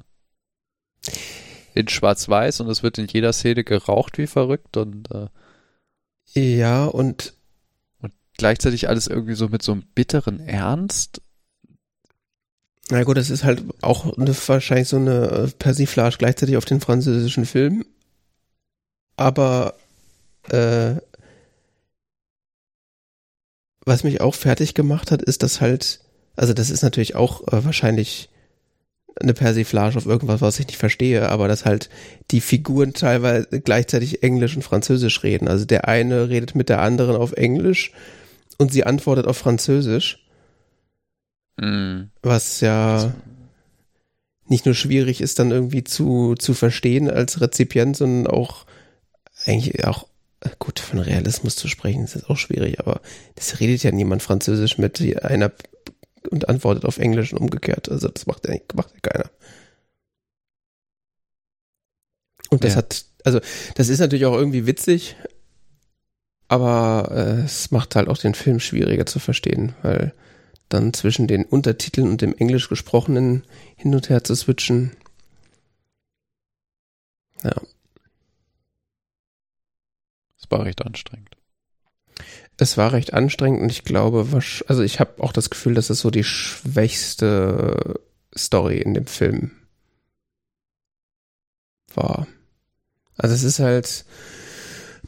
in 1.73 1.87
Schwarz-Weiß 1.87 2.61
und 2.61 2.69
es 2.69 2.83
wird 2.83 2.97
in 2.97 3.07
jeder 3.07 3.33
Szene 3.33 3.63
geraucht 3.63 4.17
wie 4.17 4.27
verrückt 4.27 4.77
und. 4.77 5.09
Äh, 5.11 5.27
ja, 6.33 6.85
und. 6.85 7.33
Und 8.01 8.13
gleichzeitig 8.37 8.87
alles 8.87 9.07
irgendwie 9.07 9.35
so 9.35 9.47
mit 9.47 9.63
so 9.63 9.71
einem 9.71 9.83
bitteren 9.95 10.39
Ernst. 10.39 11.21
Na 12.91 13.03
gut, 13.03 13.17
das 13.17 13.29
ist 13.29 13.43
halt 13.43 13.63
auch 13.81 14.17
eine, 14.17 14.35
wahrscheinlich 14.47 14.87
so 14.87 14.97
eine 14.97 15.51
Persiflage 15.59 16.17
gleichzeitig 16.17 16.57
auf 16.57 16.65
den 16.65 16.81
französischen 16.81 17.45
Film. 17.45 17.85
Aber 19.15 19.75
äh, 20.49 20.95
was 23.89 24.03
mich 24.05 24.21
auch 24.21 24.35
fertig 24.35 24.73
gemacht 24.73 25.11
hat, 25.11 25.21
ist, 25.21 25.43
dass 25.43 25.59
halt, 25.59 25.99
also 26.35 26.53
das 26.53 26.69
ist 26.69 26.83
natürlich 26.83 27.15
auch 27.15 27.41
äh, 27.47 27.65
wahrscheinlich 27.65 28.29
eine 29.19 29.33
Persiflage 29.33 29.97
auf 29.97 30.05
irgendwas, 30.05 30.39
was 30.39 30.59
ich 30.59 30.67
nicht 30.67 30.77
verstehe, 30.77 31.27
aber 31.27 31.47
dass 31.49 31.65
halt 31.65 31.89
die 32.31 32.39
Figuren 32.39 32.93
teilweise 32.93 33.59
gleichzeitig 33.59 34.23
Englisch 34.23 34.55
und 34.55 34.61
Französisch 34.61 35.23
reden. 35.23 35.47
Also 35.49 35.65
der 35.65 35.87
eine 35.87 36.29
redet 36.29 36.55
mit 36.55 36.69
der 36.69 36.81
anderen 36.81 37.17
auf 37.17 37.33
Englisch 37.33 37.91
und 38.57 38.71
sie 38.71 38.85
antwortet 38.85 39.27
auf 39.27 39.37
Französisch. 39.37 40.25
Mm. 41.57 42.03
Was 42.21 42.61
ja 42.61 43.13
nicht 44.47 44.65
nur 44.65 44.75
schwierig 44.75 45.19
ist, 45.21 45.39
dann 45.39 45.51
irgendwie 45.51 45.83
zu, 45.83 46.35
zu 46.35 46.53
verstehen 46.53 47.09
als 47.09 47.41
Rezipient, 47.41 47.97
sondern 47.97 48.31
auch 48.31 48.65
eigentlich 49.45 49.85
auch 49.85 50.08
gut, 50.59 50.79
von 50.79 50.99
Realismus 50.99 51.55
zu 51.55 51.67
sprechen, 51.67 52.03
ist 52.03 52.15
jetzt 52.15 52.29
auch 52.29 52.37
schwierig, 52.37 52.79
aber 52.79 53.01
das 53.35 53.59
redet 53.59 53.83
ja 53.83 53.91
niemand 53.91 54.23
Französisch 54.23 54.77
mit 54.77 55.01
einer 55.23 55.51
und 56.29 56.49
antwortet 56.49 56.85
auf 56.85 56.97
Englisch 56.97 57.33
und 57.33 57.39
umgekehrt. 57.39 57.89
Also 57.89 58.07
das 58.07 58.25
macht 58.25 58.47
ja, 58.47 58.55
macht 58.73 58.93
ja 58.93 58.99
keiner. 59.01 59.29
Und 62.49 62.63
das 62.63 62.73
ja. 62.73 62.77
hat, 62.79 63.05
also 63.23 63.39
das 63.75 63.89
ist 63.89 63.99
natürlich 63.99 64.25
auch 64.25 64.35
irgendwie 64.35 64.65
witzig, 64.65 65.15
aber 66.47 67.09
äh, 67.11 67.43
es 67.43 67.71
macht 67.71 67.95
halt 67.95 68.07
auch 68.07 68.17
den 68.17 68.33
Film 68.33 68.59
schwieriger 68.59 69.05
zu 69.05 69.19
verstehen, 69.19 69.75
weil 69.81 70.13
dann 70.69 70.93
zwischen 70.93 71.27
den 71.27 71.45
Untertiteln 71.45 72.09
und 72.09 72.21
dem 72.21 72.35
Englisch 72.35 72.69
gesprochenen 72.69 73.43
hin 73.75 73.93
und 73.93 74.09
her 74.09 74.23
zu 74.23 74.35
switchen. 74.35 74.95
Ja 77.43 77.55
war 80.49 80.65
recht 80.65 80.85
anstrengend. 80.85 81.29
Es 82.57 82.77
war 82.77 82.91
recht 82.91 83.13
anstrengend 83.13 83.61
und 83.61 83.71
ich 83.71 83.85
glaube, 83.85 84.27
also 84.67 84.83
ich 84.83 84.99
habe 84.99 85.23
auch 85.23 85.31
das 85.31 85.49
Gefühl, 85.49 85.75
dass 85.75 85.89
es 85.89 86.01
so 86.01 86.11
die 86.11 86.25
schwächste 86.25 88.01
Story 88.35 88.79
in 88.79 88.93
dem 88.93 89.07
Film 89.07 89.51
war. 91.95 92.27
Also 93.17 93.35
es 93.35 93.43
ist 93.43 93.59
halt, 93.59 94.05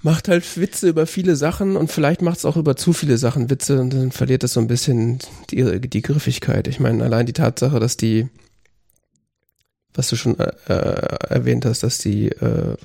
macht 0.02 0.28
halt 0.28 0.58
Witze 0.58 0.90
über 0.90 1.06
viele 1.08 1.36
Sachen 1.36 1.76
und 1.76 1.92
vielleicht 1.92 2.22
macht 2.22 2.38
es 2.38 2.46
auch 2.46 2.58
über 2.58 2.76
zu 2.76 2.94
viele 2.94 3.18
Sachen 3.18 3.50
Witze 3.50 3.80
und 3.80 3.94
dann 3.94 4.12
verliert 4.12 4.44
es 4.44 4.54
so 4.54 4.60
ein 4.60 4.68
bisschen 4.68 5.20
die, 5.50 5.82
die 5.82 6.02
Griffigkeit. 6.02 6.68
Ich 6.68 6.80
meine, 6.80 7.04
allein 7.04 7.26
die 7.26 7.34
Tatsache, 7.34 7.80
dass 7.80 7.98
die, 7.98 8.28
was 9.94 10.10
du 10.10 10.16
schon 10.16 10.40
äh, 10.40 10.52
äh 10.68 11.28
erwähnt 11.30 11.66
hast, 11.66 11.84
dass 11.84 11.98
die 11.98 12.30
äh, 12.30 12.76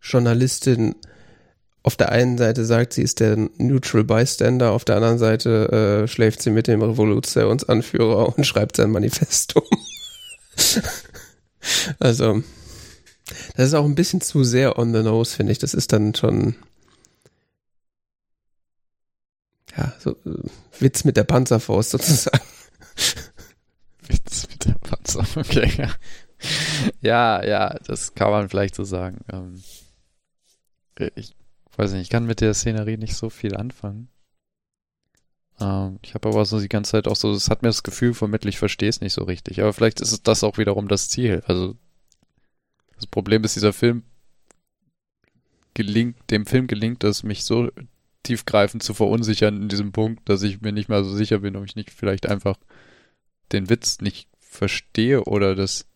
Journalistin 0.00 0.94
auf 1.86 1.94
der 1.94 2.10
einen 2.10 2.36
Seite 2.36 2.64
sagt, 2.64 2.94
sie 2.94 3.02
ist 3.02 3.20
der 3.20 3.36
Neutral 3.58 4.02
Bystander, 4.02 4.72
auf 4.72 4.84
der 4.84 4.96
anderen 4.96 5.18
Seite 5.18 6.02
äh, 6.02 6.08
schläft 6.08 6.42
sie 6.42 6.50
mit 6.50 6.66
dem 6.66 6.82
Revolutionsanführer 6.82 8.36
und 8.36 8.44
schreibt 8.46 8.74
sein 8.74 8.90
Manifesto. 8.90 9.62
also, 12.00 12.42
das 13.54 13.68
ist 13.68 13.74
auch 13.74 13.84
ein 13.84 13.94
bisschen 13.94 14.20
zu 14.20 14.42
sehr 14.42 14.80
on 14.80 14.92
the 14.92 15.04
nose, 15.04 15.36
finde 15.36 15.52
ich. 15.52 15.60
Das 15.60 15.74
ist 15.74 15.92
dann 15.92 16.12
schon. 16.12 16.56
Ja, 19.76 19.94
so 20.00 20.10
äh, 20.26 20.42
Witz 20.80 21.04
mit 21.04 21.16
der 21.16 21.24
Panzerfaust 21.24 21.90
sozusagen. 21.90 22.44
Witz 24.08 24.48
mit 24.50 24.64
der 24.64 24.74
Panzer, 24.74 25.24
okay, 25.36 25.70
ja. 25.78 25.94
Ja, 27.00 27.44
ja, 27.44 27.78
das 27.86 28.16
kann 28.16 28.32
man 28.32 28.48
vielleicht 28.48 28.74
so 28.74 28.82
sagen. 28.82 29.20
Ähm, 29.32 29.62
ich 31.14 31.36
weiß 31.78 31.92
nicht, 31.92 32.02
ich 32.02 32.10
kann 32.10 32.26
mit 32.26 32.40
der 32.40 32.54
Szenerie 32.54 32.96
nicht 32.96 33.14
so 33.14 33.30
viel 33.30 33.56
anfangen. 33.56 34.08
Ähm, 35.60 35.98
ich 36.02 36.14
habe 36.14 36.28
aber 36.28 36.44
so 36.44 36.60
die 36.60 36.68
ganze 36.68 36.92
Zeit 36.92 37.08
auch 37.08 37.16
so, 37.16 37.32
es 37.32 37.50
hat 37.50 37.62
mir 37.62 37.68
das 37.68 37.82
Gefühl 37.82 38.14
vermittelt, 38.14 38.54
ich 38.54 38.58
verstehe 38.58 38.88
es 38.88 39.00
nicht 39.00 39.12
so 39.12 39.24
richtig. 39.24 39.60
Aber 39.60 39.72
vielleicht 39.72 40.00
ist 40.00 40.26
das 40.26 40.44
auch 40.44 40.58
wiederum 40.58 40.88
das 40.88 41.08
Ziel. 41.08 41.42
Also 41.46 41.76
das 42.96 43.06
Problem 43.06 43.44
ist, 43.44 43.56
dieser 43.56 43.72
Film 43.72 44.04
gelingt, 45.74 46.16
dem 46.30 46.46
Film 46.46 46.66
gelingt 46.66 47.04
es, 47.04 47.22
mich 47.22 47.44
so 47.44 47.70
tiefgreifend 48.22 48.82
zu 48.82 48.94
verunsichern 48.94 49.62
in 49.62 49.68
diesem 49.68 49.92
Punkt, 49.92 50.28
dass 50.28 50.42
ich 50.42 50.60
mir 50.60 50.72
nicht 50.72 50.88
mal 50.88 51.04
so 51.04 51.14
sicher 51.14 51.40
bin, 51.40 51.56
ob 51.56 51.64
ich 51.64 51.76
nicht 51.76 51.90
vielleicht 51.90 52.26
einfach 52.26 52.56
den 53.52 53.70
Witz 53.70 54.00
nicht 54.00 54.28
verstehe 54.40 55.24
oder 55.24 55.54
dass 55.54 55.86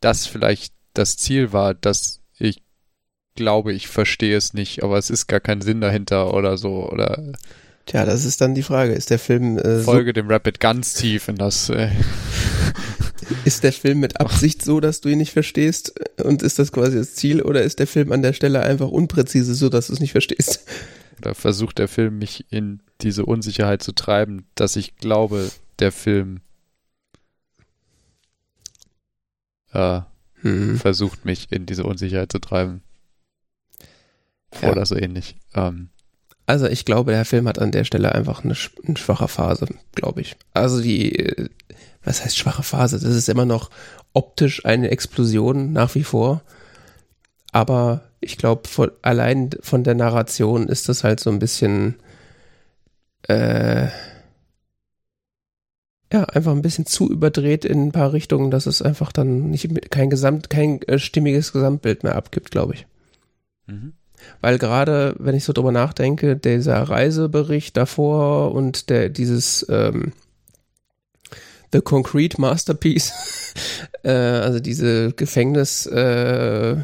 das 0.00 0.26
vielleicht 0.26 0.74
das 0.92 1.16
Ziel 1.16 1.52
war, 1.52 1.72
dass 1.72 2.20
glaube, 3.36 3.72
ich 3.72 3.88
verstehe 3.88 4.36
es 4.36 4.54
nicht, 4.54 4.82
aber 4.82 4.98
es 4.98 5.10
ist 5.10 5.26
gar 5.26 5.40
kein 5.40 5.60
Sinn 5.60 5.80
dahinter 5.80 6.34
oder 6.34 6.56
so 6.58 6.90
oder 6.90 7.32
Tja, 7.86 8.04
das 8.04 8.24
ist 8.24 8.40
dann 8.40 8.56
die 8.56 8.64
Frage. 8.64 8.94
Ist 8.94 9.10
der 9.10 9.20
Film 9.20 9.58
äh, 9.58 9.78
Folge 9.78 10.08
so 10.08 10.14
dem 10.14 10.28
Rapid 10.28 10.58
ganz 10.58 10.94
tief 10.94 11.28
in 11.28 11.36
das 11.36 11.68
äh 11.68 11.90
Ist 13.44 13.62
der 13.64 13.72
Film 13.72 14.00
mit 14.00 14.20
Absicht 14.20 14.62
so, 14.62 14.80
dass 14.80 15.00
du 15.00 15.08
ihn 15.08 15.18
nicht 15.18 15.32
verstehst? 15.32 15.94
Und 16.22 16.42
ist 16.42 16.58
das 16.58 16.72
quasi 16.72 16.96
das 16.96 17.14
Ziel? 17.14 17.42
Oder 17.42 17.62
ist 17.62 17.78
der 17.78 17.86
Film 17.86 18.12
an 18.12 18.22
der 18.22 18.32
Stelle 18.32 18.62
einfach 18.62 18.88
unpräzise, 18.88 19.54
so 19.54 19.68
dass 19.68 19.86
du 19.86 19.92
es 19.92 20.00
nicht 20.00 20.12
verstehst? 20.12 20.64
Oder 21.20 21.34
versucht 21.34 21.78
der 21.78 21.88
Film 21.88 22.18
mich 22.18 22.44
in 22.50 22.80
diese 23.00 23.24
Unsicherheit 23.24 23.82
zu 23.82 23.92
treiben, 23.92 24.46
dass 24.54 24.76
ich 24.76 24.96
glaube, 24.96 25.50
der 25.78 25.92
Film 25.92 26.40
äh, 29.72 30.00
hm. 30.42 30.76
versucht 30.76 31.24
mich 31.24 31.50
in 31.50 31.66
diese 31.66 31.84
Unsicherheit 31.84 32.30
zu 32.30 32.38
treiben. 32.38 32.82
Ja. 34.62 34.70
Oder 34.70 34.86
so 34.86 34.96
ähnlich. 34.96 35.36
Ähm, 35.54 35.90
also 36.46 36.66
ich 36.66 36.84
glaube, 36.84 37.12
der 37.12 37.24
Film 37.24 37.48
hat 37.48 37.58
an 37.58 37.72
der 37.72 37.84
Stelle 37.84 38.14
einfach 38.14 38.44
eine, 38.44 38.54
eine 38.86 38.96
schwache 38.96 39.28
Phase, 39.28 39.66
glaube 39.94 40.20
ich. 40.20 40.36
Also 40.54 40.80
die, 40.80 41.48
was 42.04 42.24
heißt 42.24 42.38
schwache 42.38 42.62
Phase? 42.62 43.00
Das 43.00 43.14
ist 43.14 43.28
immer 43.28 43.44
noch 43.44 43.70
optisch 44.12 44.64
eine 44.64 44.90
Explosion 44.90 45.72
nach 45.72 45.94
wie 45.94 46.04
vor. 46.04 46.42
Aber 47.52 48.02
ich 48.20 48.38
glaube, 48.38 48.62
allein 49.02 49.50
von 49.60 49.82
der 49.82 49.94
Narration 49.94 50.68
ist 50.68 50.88
das 50.88 51.04
halt 51.04 51.20
so 51.20 51.30
ein 51.30 51.38
bisschen, 51.38 51.96
äh, 53.28 53.88
ja, 56.12 56.24
einfach 56.24 56.52
ein 56.52 56.62
bisschen 56.62 56.86
zu 56.86 57.10
überdreht 57.10 57.64
in 57.64 57.88
ein 57.88 57.92
paar 57.92 58.12
Richtungen, 58.12 58.50
dass 58.50 58.66
es 58.66 58.82
einfach 58.82 59.10
dann 59.10 59.50
nicht 59.50 59.90
kein 59.90 60.10
Gesamt, 60.10 60.48
kein 60.48 60.80
äh, 60.82 60.98
stimmiges 60.98 61.52
Gesamtbild 61.52 62.04
mehr 62.04 62.14
abgibt, 62.14 62.52
glaube 62.52 62.74
ich. 62.74 62.86
Mhm. 63.66 63.94
Weil 64.40 64.58
gerade, 64.58 65.14
wenn 65.18 65.34
ich 65.34 65.44
so 65.44 65.52
drüber 65.52 65.72
nachdenke, 65.72 66.36
dieser 66.36 66.82
Reisebericht 66.82 67.76
davor 67.76 68.52
und 68.52 68.90
der 68.90 69.08
dieses 69.08 69.66
ähm, 69.68 70.12
The 71.72 71.80
Concrete 71.80 72.40
Masterpiece, 72.40 73.12
äh, 74.02 74.10
also 74.10 74.60
diese 74.60 75.12
Gefängnis 75.12 75.86
äh, 75.86 76.76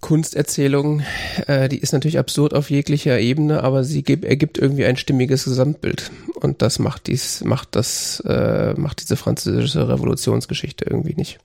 Kunsterzählung, 0.00 1.02
äh, 1.46 1.68
die 1.68 1.78
ist 1.78 1.92
natürlich 1.92 2.18
absurd 2.18 2.54
auf 2.54 2.70
jeglicher 2.70 3.18
Ebene, 3.18 3.64
aber 3.64 3.82
sie 3.82 4.02
gibt, 4.02 4.24
ergibt 4.24 4.58
irgendwie 4.58 4.84
ein 4.84 4.96
stimmiges 4.96 5.44
Gesamtbild. 5.44 6.12
Und 6.34 6.62
das 6.62 6.78
macht 6.78 7.06
dies, 7.08 7.42
macht 7.42 7.74
das, 7.74 8.20
äh, 8.20 8.74
macht 8.74 9.00
diese 9.00 9.16
französische 9.16 9.88
Revolutionsgeschichte 9.88 10.84
irgendwie 10.84 11.14
nicht. 11.14 11.38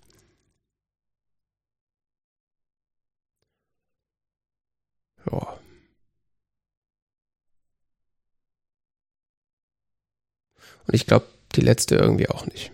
Ja. 5.29 5.59
Und 10.87 10.93
ich 10.93 11.05
glaube, 11.05 11.27
die 11.55 11.61
letzte 11.61 11.95
irgendwie 11.95 12.29
auch 12.29 12.45
nicht. 12.45 12.71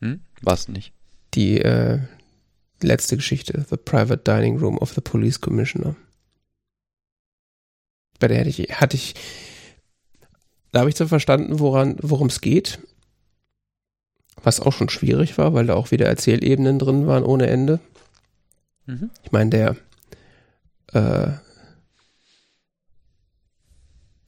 Hm? 0.00 0.20
Was 0.42 0.68
nicht? 0.68 0.92
Die 1.34 1.60
äh, 1.60 2.00
letzte 2.82 3.16
Geschichte, 3.16 3.64
The 3.68 3.76
Private 3.76 4.18
Dining 4.18 4.58
Room 4.58 4.78
of 4.78 4.92
the 4.92 5.00
Police 5.00 5.40
Commissioner. 5.40 5.96
Bei 8.18 8.28
der 8.28 8.40
hatte 8.40 8.48
ich, 8.48 8.58
hatte 8.80 8.96
ich 8.96 9.14
da 10.76 10.80
habe 10.80 10.90
ich 10.90 10.96
so 10.96 11.06
verstanden, 11.06 11.58
woran, 11.58 11.96
worum 12.02 12.28
es 12.28 12.42
geht. 12.42 12.78
Was 14.42 14.60
auch 14.60 14.72
schon 14.72 14.90
schwierig 14.90 15.38
war, 15.38 15.54
weil 15.54 15.64
da 15.64 15.74
auch 15.74 15.90
wieder 15.90 16.04
Erzählebenen 16.04 16.78
drin 16.78 17.06
waren 17.06 17.24
ohne 17.24 17.46
Ende. 17.46 17.80
Mhm. 18.84 19.08
Ich 19.22 19.32
meine, 19.32 19.48
der 19.48 19.76
äh, 20.92 21.32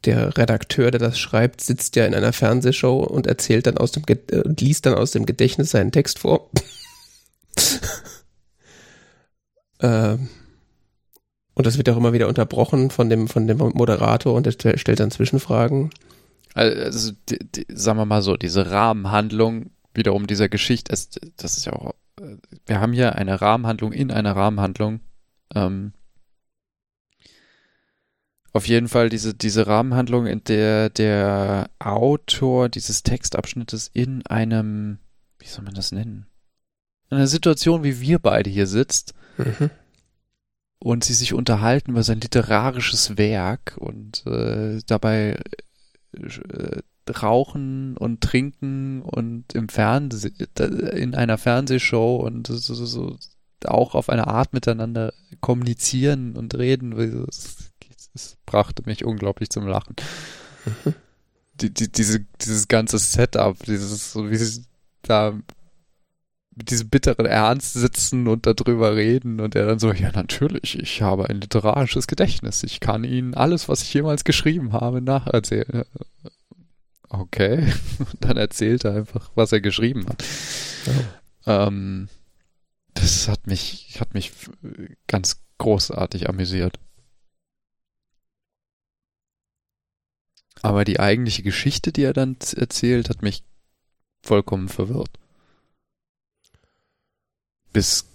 der 0.05 0.36
Redakteur, 0.36 0.90
der 0.90 1.01
das 1.01 1.18
schreibt, 1.18 1.60
sitzt 1.60 1.97
ja 1.97 2.06
in 2.06 2.14
einer 2.14 2.32
Fernsehshow 2.32 3.01
und 3.02 3.26
erzählt 3.26 3.66
dann 3.66 3.78
aus 3.78 3.93
dem 3.93 4.05
äh, 4.06 4.40
und 4.40 4.60
liest 4.60 4.86
dann 4.86 4.94
aus 4.94 5.10
dem 5.10 5.26
Gedächtnis 5.26 5.70
seinen 5.70 5.93
Text 5.93 6.20
vor. 6.20 6.51
ähm, 9.80 10.28
und 11.55 11.66
das 11.66 11.76
wird 11.76 11.89
auch 11.90 11.97
immer 11.97 12.12
wieder 12.12 12.28
unterbrochen 12.28 12.90
von 12.90 13.10
dem 13.10 13.26
von 13.28 13.47
dem 13.48 13.59
Moderator 13.59 14.35
und 14.35 14.47
der 14.47 14.52
stellt 14.78 15.01
dann 15.01 15.10
Zwischenfragen. 15.10 15.90
Also, 16.55 17.12
die, 17.28 17.39
die, 17.39 17.66
sagen 17.68 17.98
wir 17.98 18.05
mal 18.06 18.22
so, 18.22 18.36
diese 18.36 18.70
Rahmenhandlung 18.70 19.70
wiederum 19.94 20.26
dieser 20.26 20.48
Geschichte 20.48 20.93
ist, 20.93 21.20
das 21.36 21.56
ist 21.56 21.66
ja 21.66 21.72
auch, 21.72 21.94
äh, 22.20 22.36
wir 22.66 22.80
haben 22.80 22.93
hier 22.93 23.16
eine 23.16 23.40
Rahmenhandlung 23.40 23.93
in 23.93 24.10
einer 24.10 24.35
Rahmenhandlung. 24.36 25.01
Ähm, 25.55 25.93
auf 28.59 28.66
jeden 28.66 28.89
Fall 28.89 29.09
diese, 29.09 29.35
diese 29.35 29.68
Rahmenhandlung, 29.68 30.26
in 30.26 30.43
der 30.43 30.90
der 30.90 31.70
Autor 31.78 32.68
dieses 32.68 33.05
Textabschnittes 33.05 33.89
in 33.93 34.26
einem, 34.26 34.98
wie 35.39 35.47
soll 35.47 35.64
man 35.64 35.74
das 35.74 35.93
nennen? 35.93 36.26
In 37.09 37.18
einer 37.18 37.28
Situation, 37.28 37.85
wie 37.85 38.01
wir 38.01 38.18
beide 38.18 38.51
hier 38.51 38.66
sitzt 38.66 39.14
mhm. 39.36 39.70
und 40.80 41.05
sie 41.05 41.14
sich 41.14 41.35
unterhalten 41.35 41.93
über 41.93 42.02
sein 42.02 42.20
literarisches 42.20 43.16
Werk 43.16 43.76
und 43.78 44.26
äh, 44.26 44.80
dabei 44.89 45.40
äh, 46.12 46.82
rauchen 47.09 47.97
und 47.97 48.22
trinken 48.22 49.02
und 49.02 49.55
im 49.55 49.68
Fernsehen, 49.68 50.35
in 50.94 51.14
einer 51.14 51.39
Fernsehshow 51.39 52.16
und 52.16 52.48
so, 52.48 52.56
so, 52.56 52.74
so 52.86 53.18
auch 53.64 53.94
auf 53.94 54.09
eine 54.09 54.26
Art 54.26 54.52
miteinander 54.52 55.12
kommunizieren 55.40 56.36
und 56.36 56.56
reden. 56.56 56.90
Das 57.24 57.68
es 58.14 58.36
brachte 58.47 58.82
mich 58.86 59.05
unglaublich 59.05 59.51
zum 59.51 59.66
Lachen. 59.66 59.97
Mhm. 60.64 60.94
Die, 61.55 61.74
die, 61.74 61.90
diese, 61.90 62.20
dieses 62.40 62.68
ganze 62.68 62.98
Setup, 62.98 63.56
dieses, 63.64 64.12
so 64.12 64.30
wie 64.30 64.36
sie 64.36 64.64
da 65.02 65.35
mit 66.59 66.70
diesem 66.70 66.89
bitteren 66.89 67.26
Ernst 67.26 67.74
sitzen 67.74 68.26
und 68.26 68.47
darüber 68.47 68.97
reden 68.97 69.40
und 69.40 69.55
er 69.55 69.66
dann 69.66 69.78
so, 69.78 69.93
ja 69.93 70.10
natürlich, 70.12 70.78
ich 70.78 71.02
habe 71.02 71.28
ein 71.28 71.40
literarisches 71.40 72.09
Gedächtnis, 72.09 72.64
ich 72.64 72.80
kann 72.80 73.05
Ihnen 73.05 73.35
alles, 73.35 73.68
was 73.68 73.82
ich 73.82 73.94
jemals 73.94 74.24
geschrieben 74.24 74.72
habe, 74.72 75.01
nacherzählen. 75.01 75.85
Okay, 77.09 77.72
und 77.98 78.16
dann 78.20 78.36
erzählt 78.36 78.85
er 78.85 78.94
einfach, 78.94 79.30
was 79.35 79.52
er 79.52 79.60
geschrieben 79.60 80.06
hat. 80.09 80.24
Oh. 80.86 81.51
Ähm, 81.51 82.09
das 82.94 83.28
hat 83.28 83.47
mich, 83.47 83.97
hat 84.01 84.14
mich 84.14 84.32
ganz 85.06 85.40
großartig 85.59 86.28
amüsiert. 86.28 86.78
Aber 90.62 90.85
die 90.85 91.01
eigentliche 91.01 91.43
Geschichte, 91.43 91.93
die 91.93 92.02
er 92.02 92.12
dann 92.12 92.36
erzählt, 92.56 93.09
hat 93.09 93.22
mich 93.22 93.43
vollkommen 94.22 94.68
verwirrt. 94.68 95.10
Bis, 97.72 98.06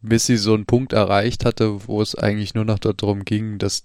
bis 0.00 0.26
sie 0.26 0.36
so 0.36 0.54
einen 0.54 0.66
Punkt 0.66 0.92
erreicht 0.92 1.44
hatte, 1.44 1.86
wo 1.86 2.00
es 2.00 2.14
eigentlich 2.14 2.54
nur 2.54 2.64
noch 2.64 2.78
darum 2.78 3.24
ging, 3.24 3.58
dass 3.58 3.84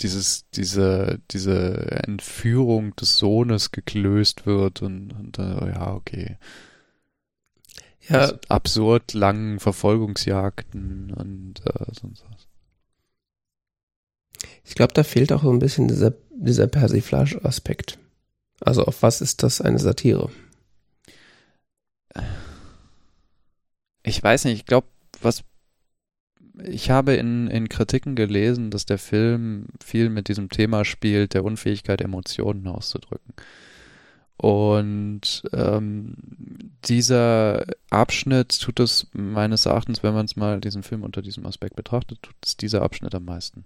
dieses, 0.00 0.48
diese, 0.50 1.20
diese 1.30 2.02
Entführung 2.04 2.96
des 2.96 3.16
Sohnes 3.16 3.70
geklöst 3.70 4.44
wird 4.46 4.82
und, 4.82 5.12
und 5.12 5.38
äh, 5.38 5.70
ja, 5.70 5.94
okay. 5.94 6.38
Ja. 8.08 8.32
Absurd 8.48 9.14
langen 9.14 9.60
Verfolgungsjagden 9.60 11.14
und 11.14 11.60
äh, 11.64 11.86
sonst 11.98 12.24
was. 12.28 12.48
Ich 14.64 14.74
glaube, 14.74 14.92
da 14.92 15.04
fehlt 15.04 15.32
auch 15.32 15.42
so 15.42 15.50
ein 15.50 15.58
bisschen 15.58 15.88
dieser, 15.88 16.12
dieser 16.36 16.66
Persiflage-Aspekt. 16.66 17.98
Also 18.60 18.84
auf 18.84 19.02
was 19.02 19.20
ist 19.20 19.42
das 19.42 19.60
eine 19.60 19.78
Satire? 19.78 20.30
Ich 24.02 24.22
weiß 24.22 24.44
nicht, 24.44 24.56
ich 24.56 24.66
glaube, 24.66 24.86
was 25.22 25.44
ich 26.62 26.90
habe 26.90 27.14
in, 27.14 27.48
in 27.48 27.68
Kritiken 27.68 28.14
gelesen, 28.14 28.70
dass 28.70 28.86
der 28.86 28.98
Film 28.98 29.66
viel 29.82 30.08
mit 30.08 30.28
diesem 30.28 30.50
Thema 30.50 30.84
spielt, 30.84 31.34
der 31.34 31.44
Unfähigkeit, 31.44 32.00
Emotionen 32.00 32.68
auszudrücken. 32.68 33.34
Und 34.36 35.42
ähm, 35.52 36.16
dieser 36.84 37.64
Abschnitt 37.90 38.60
tut 38.60 38.80
es 38.80 39.08
meines 39.12 39.66
Erachtens, 39.66 40.02
wenn 40.02 40.14
man 40.14 40.26
es 40.26 40.36
mal 40.36 40.60
diesen 40.60 40.82
Film 40.82 41.02
unter 41.02 41.22
diesem 41.22 41.46
Aspekt 41.46 41.76
betrachtet, 41.76 42.22
tut 42.22 42.36
es 42.44 42.56
dieser 42.56 42.82
Abschnitt 42.82 43.14
am 43.14 43.24
meisten. 43.24 43.64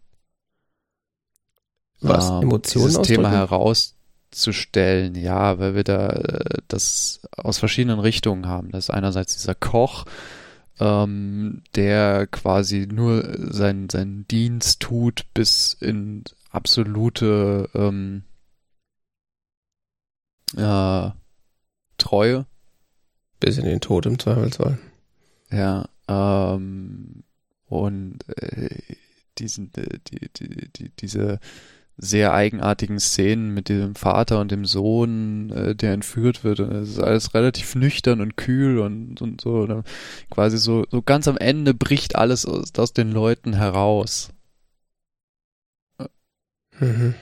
Was? 2.00 2.30
Ähm, 2.30 2.42
Emotionen 2.42 2.88
dieses 2.88 3.02
Thema 3.02 3.30
herauszustellen, 3.30 5.14
ja, 5.14 5.58
weil 5.58 5.74
wir 5.74 5.84
da 5.84 6.08
äh, 6.08 6.58
das 6.68 7.20
aus 7.36 7.58
verschiedenen 7.58 7.98
Richtungen 7.98 8.46
haben. 8.46 8.70
Das 8.70 8.84
ist 8.84 8.90
einerseits 8.90 9.36
dieser 9.36 9.54
Koch, 9.54 10.04
ähm, 10.80 11.62
der 11.74 12.26
quasi 12.26 12.86
nur 12.90 13.36
seinen, 13.52 13.88
seinen 13.88 14.26
Dienst 14.28 14.80
tut 14.80 15.26
bis 15.34 15.76
in 15.80 16.24
absolute 16.50 17.68
ähm, 17.74 18.22
äh, 20.56 21.10
Treue. 21.98 22.46
Bis 23.40 23.58
in 23.58 23.64
den 23.64 23.80
Tod 23.80 24.06
im 24.06 24.18
Zweifelsfall. 24.18 24.78
Ja, 25.50 25.88
ähm, 26.08 27.22
und 27.66 28.28
äh, 28.28 28.78
diesen, 29.38 29.72
äh, 29.74 29.98
die, 30.08 30.28
die, 30.32 30.72
die, 30.72 30.88
diese 30.90 31.38
sehr 31.98 32.32
eigenartigen 32.32 33.00
Szenen 33.00 33.52
mit 33.52 33.68
dem 33.68 33.96
Vater 33.96 34.40
und 34.40 34.52
dem 34.52 34.64
Sohn, 34.64 35.50
äh, 35.50 35.74
der 35.74 35.92
entführt 35.92 36.44
wird. 36.44 36.60
Und 36.60 36.72
es 36.72 36.90
ist 36.90 37.00
alles 37.00 37.34
relativ 37.34 37.74
nüchtern 37.74 38.20
und 38.20 38.36
kühl 38.36 38.78
und, 38.78 39.20
und 39.20 39.40
so. 39.40 39.62
Und 39.62 39.84
quasi 40.30 40.58
so, 40.58 40.84
so 40.90 41.02
ganz 41.02 41.26
am 41.26 41.36
Ende 41.36 41.74
bricht 41.74 42.14
alles 42.16 42.46
aus, 42.46 42.72
aus 42.78 42.92
den 42.92 43.10
Leuten 43.10 43.52
heraus. 43.52 44.30
Mhm. 46.78 47.14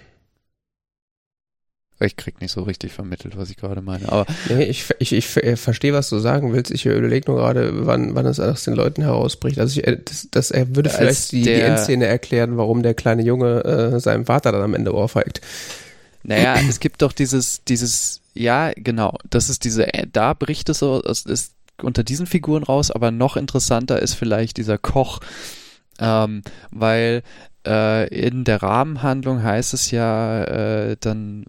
Ich 1.99 2.17
krieg 2.17 2.43
nicht 2.43 2.53
so 2.53 2.63
richtig 2.63 2.93
vermittelt, 2.93 3.39
was 3.39 3.49
ich 3.49 3.57
gerade 3.57 3.81
meine. 3.81 4.13
Aber 4.13 4.27
nee, 4.51 4.65
ich, 4.65 4.85
ich, 4.99 5.15
ich, 5.15 5.37
ich 5.37 5.61
verstehe, 5.61 5.95
was 5.95 6.11
du 6.11 6.19
sagen 6.19 6.53
willst. 6.53 6.71
Ich 6.71 6.85
überlege 6.85 7.31
nur 7.31 7.41
gerade, 7.41 7.87
wann, 7.87 8.15
wann 8.15 8.27
es 8.27 8.39
aus 8.39 8.65
den 8.65 8.75
Leuten 8.75 9.01
herausbricht. 9.03 9.59
Also 9.59 9.81
ich, 9.81 9.87
äh, 9.87 9.99
das, 10.05 10.29
das 10.31 10.51
er 10.51 10.77
würde 10.77 10.91
vielleicht 10.91 11.33
die, 11.33 11.43
die 11.43 11.53
Endszene 11.53 12.05
erklären, 12.05 12.59
warum 12.59 12.83
der 12.83 12.93
kleine 12.93 13.23
Junge 13.23 13.65
äh, 13.65 14.01
seinem 14.01 14.27
Vater 14.27 14.53
dann 14.53 14.63
am 14.63 14.75
Ende 14.75 14.95
ohrfeigt. 14.95 15.41
Naja, 16.23 16.57
es 16.69 16.81
gibt 16.81 17.01
doch 17.01 17.13
dieses, 17.13 17.65
dieses, 17.65 18.21
ja, 18.35 18.73
genau, 18.77 19.17
das 19.31 19.49
ist 19.49 19.65
diese, 19.65 19.95
äh, 19.95 20.07
da 20.13 20.35
bricht 20.35 20.69
es 20.69 20.81
so, 20.81 21.03
es 21.03 21.25
ist 21.25 21.55
unter 21.81 22.05
diesen 22.05 22.27
Figuren 22.27 22.63
raus, 22.63 22.91
aber 22.91 23.11
noch 23.11 23.37
interessanter 23.37 24.03
ist 24.03 24.15
vielleicht 24.15 24.57
dieser 24.57 24.77
Koch, 24.77 25.21
ähm, 25.99 26.43
weil 26.71 27.23
äh, 27.67 28.09
in 28.09 28.45
der 28.45 28.63
Rahmenhandlung 28.63 29.43
heißt 29.43 29.73
es 29.73 29.91
ja 29.91 30.45
äh, 30.45 30.97
dann 31.01 31.47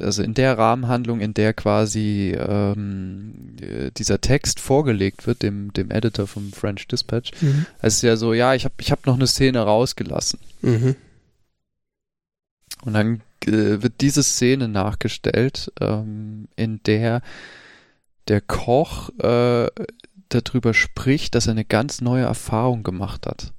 also 0.00 0.22
in 0.22 0.34
der 0.34 0.56
Rahmenhandlung, 0.56 1.20
in 1.20 1.34
der 1.34 1.52
quasi 1.52 2.36
ähm, 2.38 3.56
dieser 3.96 4.20
Text 4.20 4.60
vorgelegt 4.60 5.26
wird, 5.26 5.42
dem, 5.42 5.72
dem 5.72 5.90
Editor 5.90 6.26
vom 6.26 6.52
French 6.52 6.88
Dispatch, 6.88 7.32
mhm. 7.40 7.66
es 7.80 7.96
ist 7.96 8.02
ja 8.02 8.16
so, 8.16 8.32
ja, 8.32 8.54
ich 8.54 8.64
habe 8.64 8.74
ich 8.80 8.90
hab 8.90 9.06
noch 9.06 9.14
eine 9.14 9.26
Szene 9.26 9.60
rausgelassen. 9.60 10.38
Mhm. 10.62 10.96
Und 12.84 12.92
dann 12.94 13.20
äh, 13.46 13.82
wird 13.82 14.00
diese 14.00 14.22
Szene 14.22 14.68
nachgestellt, 14.68 15.72
ähm, 15.80 16.48
in 16.56 16.80
der 16.84 17.22
der 18.28 18.40
Koch 18.40 19.10
äh, 19.18 19.68
darüber 20.30 20.74
spricht, 20.74 21.34
dass 21.34 21.46
er 21.46 21.52
eine 21.52 21.64
ganz 21.64 22.00
neue 22.00 22.24
Erfahrung 22.24 22.82
gemacht 22.82 23.26
hat. 23.26 23.52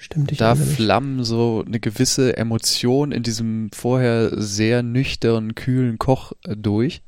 Stimmt, 0.00 0.32
ich 0.32 0.38
Da 0.38 0.54
flammen 0.54 1.24
so 1.24 1.62
eine 1.66 1.78
gewisse 1.78 2.34
Emotion 2.34 3.12
in 3.12 3.22
diesem 3.22 3.70
vorher 3.70 4.30
sehr 4.40 4.82
nüchternen, 4.82 5.54
kühlen 5.54 5.98
Koch 5.98 6.32
äh, 6.44 6.56
durch. 6.56 7.02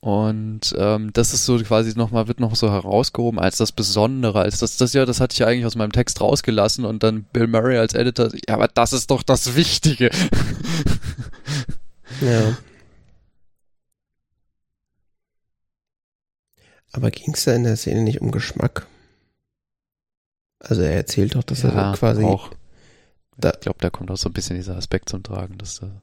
Und 0.00 0.74
ähm, 0.78 1.12
das 1.12 1.34
ist 1.34 1.44
so 1.44 1.58
quasi 1.58 1.92
nochmal, 1.94 2.26
wird 2.26 2.40
noch 2.40 2.56
so 2.56 2.70
herausgehoben 2.70 3.38
als 3.38 3.58
das 3.58 3.72
Besondere, 3.72 4.40
als 4.40 4.60
das, 4.60 4.78
das 4.78 4.94
ja, 4.94 5.04
das 5.04 5.20
hatte 5.20 5.34
ich 5.34 5.40
ja 5.40 5.46
eigentlich 5.46 5.66
aus 5.66 5.76
meinem 5.76 5.92
Text 5.92 6.22
rausgelassen 6.22 6.86
und 6.86 7.02
dann 7.02 7.24
Bill 7.34 7.48
Murray 7.48 7.76
als 7.76 7.92
Editor, 7.92 8.30
ja, 8.48 8.54
aber 8.54 8.68
das 8.68 8.94
ist 8.94 9.10
doch 9.10 9.22
das 9.22 9.56
Wichtige. 9.56 10.08
ja. 12.22 12.56
Aber 16.92 17.10
ging 17.10 17.34
es 17.34 17.44
da 17.44 17.54
in 17.54 17.64
der 17.64 17.76
Szene 17.76 18.00
nicht 18.00 18.22
um 18.22 18.30
Geschmack? 18.30 18.86
Also 20.60 20.82
er 20.82 20.94
erzählt 20.94 21.34
doch, 21.34 21.44
dass 21.44 21.62
ja, 21.62 21.70
er 21.70 21.96
quasi 21.96 22.24
auch. 22.24 22.50
Da, 23.36 23.50
ich 23.50 23.60
glaube, 23.60 23.78
da 23.80 23.90
kommt 23.90 24.10
auch 24.10 24.16
so 24.16 24.28
ein 24.28 24.32
bisschen 24.32 24.56
dieser 24.56 24.76
Aspekt 24.76 25.08
zum 25.08 25.22
Tragen, 25.22 25.58
dass 25.58 25.80
da 25.80 26.02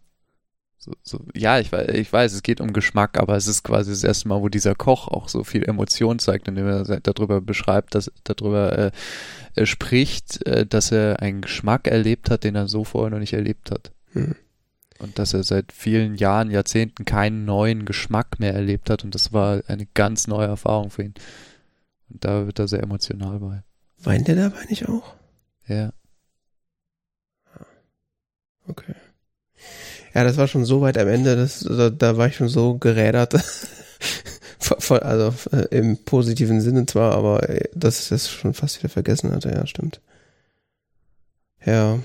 so, 0.86 0.94
so, 1.02 1.26
ja, 1.34 1.60
ich 1.60 1.72
weiß, 1.72 1.90
ich 1.95 2.14
weiß, 2.14 2.34
es 2.34 2.44
geht 2.44 2.61
um 2.61 2.72
Geschmack, 2.72 3.18
aber 3.18 3.36
es 3.36 3.48
ist 3.48 3.64
quasi 3.64 3.90
das 3.90 4.03
erste 4.03 4.27
Mal, 4.27 4.41
wo 4.41 4.49
dieser 4.49 4.76
Koch 4.76 5.07
auch 5.07 5.30
so 5.30 5.44
viel 5.44 5.64
Emotion 5.68 6.19
zeigt, 6.19 6.48
indem 6.48 6.68
er 6.68 6.84
darüber 7.02 7.41
beschreibt, 7.41 7.95
dass 7.95 8.11
darüber 8.23 8.91
äh, 9.56 9.65
spricht, 9.65 10.45
äh, 10.45 10.65
dass 10.65 10.91
er 10.91 11.22
einen 11.22 11.41
Geschmack 11.41 11.88
erlebt 11.88 12.30
hat, 12.30 12.44
den 12.44 12.53
er 12.53 12.68
so 12.68 12.84
vorher 12.84 13.10
noch 13.10 13.19
nicht 13.19 13.34
erlebt 13.34 13.72
hat. 13.72 13.94
Hm. 14.11 14.36
Und 14.99 15.18
dass 15.18 15.34
er 15.34 15.44
seit 15.44 15.72
vielen 15.72 16.15
Jahren, 16.15 16.52
Jahrzehnten 16.52 17.03
keinen 17.03 17.45
neuen 17.45 17.86
Geschmack 17.86 18.40
mehr 18.40 18.53
erlebt 18.53 18.91
hat 18.91 19.03
und 19.03 19.15
das 19.15 19.34
war 19.34 19.64
eine 19.68 19.88
ganz 19.94 20.27
neue 20.27 20.48
Erfahrung 20.48 20.91
für 20.91 21.03
ihn. 21.03 21.15
Und 22.10 22.23
da 22.23 22.45
wird 22.45 22.60
er 22.60 22.68
sehr 22.68 22.84
emotional 22.84 23.40
bei. 23.40 23.64
Weint 24.04 24.28
der 24.28 24.36
dabei 24.36 24.66
nicht 24.70 24.88
auch? 24.88 25.16
Ja. 25.68 25.92
Okay. 28.68 28.96
Ja, 30.14 30.24
das 30.24 30.38
war 30.38 30.48
schon 30.48 30.66
so 30.66 30.82
weit 30.82 30.98
am 30.98 31.08
Ende, 31.08 31.36
das, 31.36 31.60
da, 31.60 31.90
da 31.90 32.18
war 32.18 32.28
ich 32.28 32.36
schon 32.36 32.48
so 32.48 32.78
gerädert. 32.78 33.34
also 34.90 35.34
äh, 35.52 35.68
im 35.78 35.98
positiven 36.04 36.62
Sinne 36.62 36.86
zwar, 36.86 37.14
aber 37.14 37.50
äh, 37.50 37.70
dass 37.74 38.02
ich 38.02 38.10
das 38.10 38.30
schon 38.30 38.54
fast 38.54 38.80
wieder 38.80 38.90
vergessen 38.90 39.32
hatte, 39.32 39.50
ja, 39.50 39.68
stimmt. 39.68 40.02
Ja. 41.66 42.00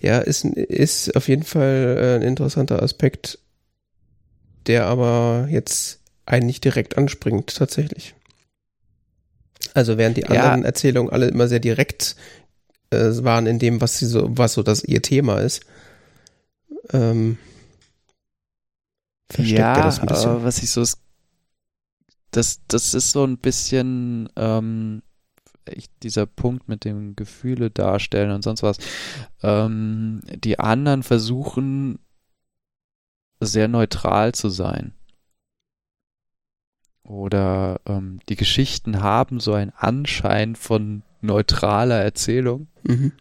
Ja, 0.00 0.18
ist, 0.18 0.44
ist 0.44 1.16
auf 1.16 1.28
jeden 1.28 1.44
Fall 1.44 1.96
äh, 1.98 2.14
ein 2.16 2.22
interessanter 2.22 2.82
Aspekt, 2.82 3.38
der 4.66 4.86
aber 4.86 5.46
jetzt 5.50 6.00
einen 6.26 6.46
nicht 6.46 6.64
direkt 6.64 6.98
anspringt, 6.98 7.56
tatsächlich. 7.56 8.15
Also 9.76 9.98
während 9.98 10.16
die 10.16 10.24
anderen 10.24 10.62
ja. 10.62 10.66
Erzählungen 10.66 11.12
alle 11.12 11.28
immer 11.28 11.48
sehr 11.48 11.60
direkt 11.60 12.16
äh, 12.90 13.10
waren 13.22 13.46
in 13.46 13.58
dem, 13.58 13.82
was 13.82 13.98
sie 13.98 14.06
so, 14.06 14.26
was 14.30 14.54
so 14.54 14.62
das 14.62 14.82
ihr 14.82 15.02
Thema 15.02 15.40
ist. 15.40 15.64
Ähm, 16.92 17.36
versteckt 19.30 19.58
ja, 19.58 19.82
das 19.82 20.00
ein 20.00 20.06
bisschen. 20.06 20.44
was 20.44 20.62
ich 20.62 20.70
so 20.70 20.82
das, 22.30 22.60
das 22.68 22.94
ist 22.94 23.10
so 23.10 23.24
ein 23.24 23.36
bisschen 23.36 24.30
ähm, 24.36 25.02
ich, 25.68 25.90
dieser 26.02 26.24
Punkt 26.24 26.68
mit 26.68 26.86
dem 26.86 27.14
Gefühle 27.14 27.70
darstellen 27.70 28.30
und 28.30 28.42
sonst 28.42 28.62
was. 28.62 28.78
Ähm, 29.42 30.22
die 30.26 30.58
anderen 30.58 31.02
versuchen 31.02 31.98
sehr 33.40 33.68
neutral 33.68 34.32
zu 34.32 34.48
sein 34.48 34.94
oder 37.06 37.80
ähm, 37.86 38.20
die 38.28 38.36
Geschichten 38.36 39.00
haben 39.02 39.40
so 39.40 39.52
einen 39.52 39.72
Anschein 39.76 40.56
von 40.56 41.02
neutraler 41.20 42.02
Erzählung, 42.02 42.68
mhm. 42.82 43.12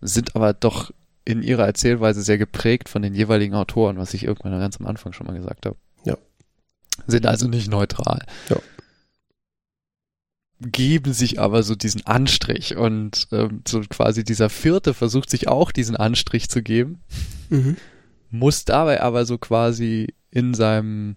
sind 0.00 0.34
aber 0.36 0.52
doch 0.52 0.90
in 1.24 1.42
ihrer 1.42 1.66
Erzählweise 1.66 2.22
sehr 2.22 2.38
geprägt 2.38 2.88
von 2.88 3.02
den 3.02 3.14
jeweiligen 3.14 3.54
Autoren, 3.54 3.96
was 3.96 4.14
ich 4.14 4.24
irgendwann 4.24 4.58
ganz 4.58 4.80
am 4.80 4.86
Anfang 4.86 5.12
schon 5.12 5.26
mal 5.26 5.36
gesagt 5.36 5.66
habe. 5.66 5.76
Ja. 6.04 6.16
Sind 7.06 7.26
also 7.26 7.48
nicht 7.48 7.70
neutral. 7.70 8.24
Ja. 8.48 8.56
geben 10.60 11.12
sich 11.12 11.40
aber 11.40 11.62
so 11.62 11.74
diesen 11.74 12.06
Anstrich 12.06 12.76
und 12.76 13.28
ähm, 13.32 13.62
so 13.66 13.80
quasi 13.80 14.24
dieser 14.24 14.48
vierte 14.48 14.94
versucht 14.94 15.30
sich 15.30 15.48
auch 15.48 15.70
diesen 15.72 15.96
Anstrich 15.96 16.50
zu 16.50 16.62
geben, 16.62 17.02
mhm. 17.50 17.76
muss 18.30 18.64
dabei 18.64 19.00
aber 19.00 19.24
so 19.26 19.38
quasi 19.38 20.14
in 20.30 20.54
seinem 20.54 21.16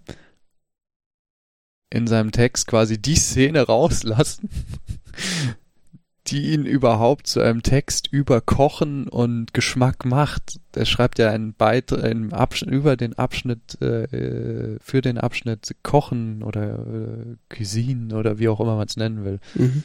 in 1.96 2.08
seinem 2.08 2.32
Text 2.32 2.68
quasi 2.68 3.02
die 3.02 3.16
Szene 3.16 3.62
rauslassen, 3.62 4.50
die 6.28 6.54
ihn 6.54 6.66
überhaupt 6.66 7.28
zu 7.28 7.40
einem 7.40 7.64
Text 7.64 8.08
über 8.12 8.42
Kochen 8.42 9.08
und 9.08 9.54
Geschmack 9.54 10.06
macht. 10.06 10.60
Er 10.76 10.86
schreibt 10.86 11.20
ja 11.20 11.30
einen 11.30 11.54
Beitrag 11.54 12.04
einen 12.04 12.34
Abschnitt 12.34 12.74
über 12.74 12.98
den 12.98 13.14
Abschnitt 13.14 13.80
äh, 13.82 14.78
für 14.80 15.02
den 15.02 15.18
Abschnitt 15.18 15.76
Kochen 15.84 16.44
oder 16.44 16.80
äh, 16.80 17.36
Cuisine 17.50 18.16
oder 18.16 18.40
wie 18.40 18.50
auch 18.50 18.60
immer 18.60 18.76
man 18.76 18.88
es 18.88 18.98
nennen 18.98 19.24
will. 19.24 19.40
Mhm. 19.54 19.84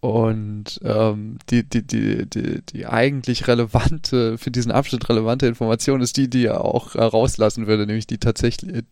Und 0.00 0.80
ähm, 0.84 1.38
die, 1.50 1.68
die, 1.68 1.84
die, 1.84 2.26
die, 2.28 2.62
die 2.62 2.86
eigentlich 2.86 3.48
relevante, 3.48 4.38
für 4.38 4.50
diesen 4.52 4.70
Abschnitt 4.70 5.08
relevante 5.08 5.46
Information 5.46 6.00
ist 6.00 6.16
die, 6.16 6.30
die 6.30 6.46
er 6.46 6.64
auch 6.64 6.94
rauslassen 6.94 7.66
würde, 7.66 7.86
nämlich 7.86 8.06
die 8.06 8.18
tatsächlich, 8.18 8.84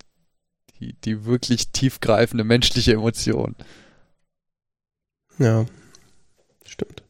die, 0.80 0.94
die 0.94 1.24
wirklich 1.24 1.68
tiefgreifende 1.72 2.44
menschliche 2.44 2.92
Emotion. 2.92 3.54
Ja, 5.38 5.66
stimmt. 6.66 7.02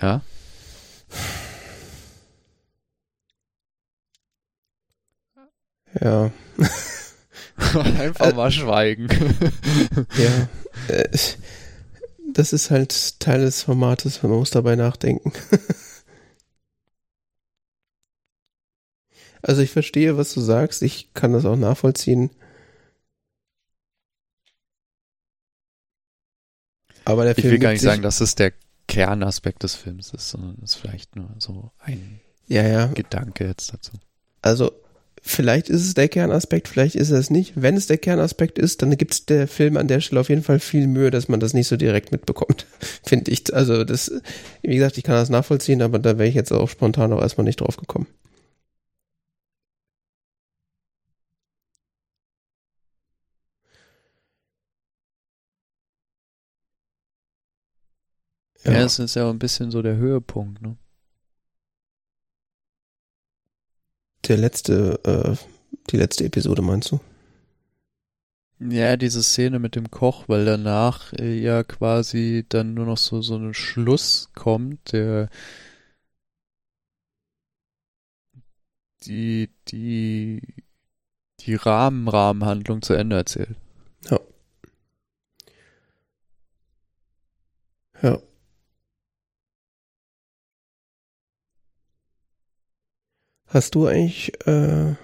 Ja. 0.00 0.22
Ja. 6.00 6.30
Einfach 7.98 8.34
mal 8.34 8.50
schweigen. 8.50 9.08
ja. 10.16 10.48
Äh, 10.88 11.08
das 12.32 12.52
ist 12.52 12.70
halt 12.70 13.20
Teil 13.20 13.40
des 13.40 13.62
Formates, 13.62 14.22
man 14.22 14.32
muss 14.32 14.50
dabei 14.50 14.74
nachdenken. 14.76 15.32
also 19.42 19.60
ich 19.62 19.70
verstehe, 19.70 20.16
was 20.16 20.32
du 20.32 20.40
sagst, 20.40 20.82
ich 20.82 21.12
kann 21.14 21.32
das 21.32 21.44
auch 21.44 21.56
nachvollziehen. 21.56 22.30
Aber 27.04 27.24
der 27.24 27.34
Film 27.34 27.46
ich 27.48 27.52
will 27.52 27.58
gar 27.58 27.72
nicht 27.72 27.82
sagen, 27.82 28.02
dass 28.02 28.20
es 28.20 28.36
der 28.36 28.52
Kernaspekt 28.86 29.62
des 29.62 29.74
Films 29.74 30.12
ist, 30.12 30.30
sondern 30.30 30.56
es 30.62 30.74
ist 30.74 30.80
vielleicht 30.80 31.16
nur 31.16 31.34
so 31.38 31.72
ein 31.78 32.20
ja, 32.46 32.66
ja. 32.66 32.86
Gedanke 32.86 33.46
jetzt 33.46 33.72
dazu. 33.72 33.92
Also 34.40 34.81
Vielleicht 35.24 35.68
ist 35.70 35.82
es 35.86 35.94
der 35.94 36.08
Kernaspekt, 36.08 36.66
vielleicht 36.68 36.96
ist 36.96 37.10
es 37.10 37.30
nicht. 37.30 37.52
Wenn 37.54 37.76
es 37.76 37.86
der 37.86 37.96
Kernaspekt 37.98 38.58
ist, 38.58 38.82
dann 38.82 38.96
gibt 38.96 39.12
es 39.14 39.24
der 39.24 39.46
Film 39.46 39.76
an 39.76 39.86
der 39.86 40.00
Stelle 40.00 40.20
auf 40.20 40.28
jeden 40.28 40.42
Fall 40.42 40.58
viel 40.58 40.88
Mühe, 40.88 41.10
dass 41.12 41.28
man 41.28 41.38
das 41.38 41.54
nicht 41.54 41.68
so 41.68 41.76
direkt 41.76 42.10
mitbekommt, 42.10 42.66
finde 43.04 43.30
ich. 43.30 43.54
Also 43.54 43.84
das, 43.84 44.10
wie 44.62 44.74
gesagt, 44.74 44.98
ich 44.98 45.04
kann 45.04 45.14
das 45.14 45.30
nachvollziehen, 45.30 45.80
aber 45.80 46.00
da 46.00 46.18
wäre 46.18 46.28
ich 46.28 46.34
jetzt 46.34 46.52
auch 46.52 46.68
spontan 46.68 47.12
auch 47.12 47.22
erstmal 47.22 47.44
nicht 47.44 47.60
drauf 47.60 47.76
gekommen. 47.76 48.08
Ja, 58.64 58.72
es 58.84 58.98
ist 58.98 59.14
ja 59.14 59.24
auch 59.26 59.30
ein 59.30 59.38
bisschen 59.38 59.70
so 59.70 59.82
der 59.82 59.96
Höhepunkt, 59.96 60.62
ne? 60.62 60.76
Der 64.26 64.36
letzte, 64.36 65.00
äh, 65.04 65.36
die 65.90 65.96
letzte 65.96 66.24
Episode 66.24 66.62
meinst 66.62 66.92
du? 66.92 67.00
Ja, 68.60 68.96
diese 68.96 69.22
Szene 69.24 69.58
mit 69.58 69.74
dem 69.74 69.90
Koch, 69.90 70.28
weil 70.28 70.44
danach 70.44 71.12
äh, 71.14 71.34
ja 71.40 71.64
quasi 71.64 72.44
dann 72.48 72.74
nur 72.74 72.86
noch 72.86 72.98
so, 72.98 73.20
so 73.20 73.36
ein 73.36 73.54
Schluss 73.54 74.30
kommt, 74.34 74.92
der 74.92 75.28
die, 79.04 79.50
die, 79.68 80.40
die 81.40 81.54
Rahmen-Rahmenhandlung 81.54 82.82
zu 82.82 82.94
Ende 82.94 83.16
erzählt. 83.16 83.56
Ja. 84.08 84.20
Ja. 88.02 88.18
Hast 93.52 93.74
du 93.74 93.86
eigentlich 93.86 94.32
äh, 94.46 94.96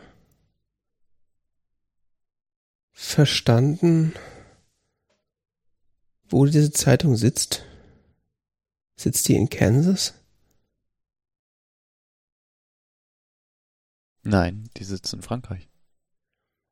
verstanden, 2.92 4.14
wo 6.30 6.46
diese 6.46 6.72
Zeitung 6.72 7.16
sitzt? 7.16 7.66
Sitzt 8.96 9.28
die 9.28 9.36
in 9.36 9.50
Kansas? 9.50 10.14
Nein, 14.22 14.70
die 14.78 14.84
sitzt 14.84 15.12
in 15.12 15.20
Frankreich. 15.20 15.68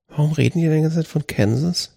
Warum 0.09 0.33
reden 0.33 0.61
die 0.61 0.71
die 0.71 0.81
ganze 0.81 0.97
Zeit 0.97 1.07
von 1.07 1.27
Kansas? 1.27 1.95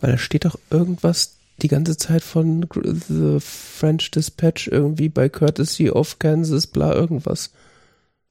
Weil 0.00 0.12
da 0.12 0.16
steht 0.18 0.46
doch 0.46 0.58
irgendwas 0.70 1.39
die 1.62 1.68
ganze 1.68 1.96
Zeit 1.96 2.22
von 2.22 2.66
The 2.72 3.38
French 3.40 4.10
Dispatch 4.10 4.68
irgendwie 4.68 5.08
bei 5.08 5.28
Courtesy 5.28 5.90
of 5.90 6.18
Kansas, 6.18 6.66
bla 6.66 6.92
irgendwas. 6.92 7.52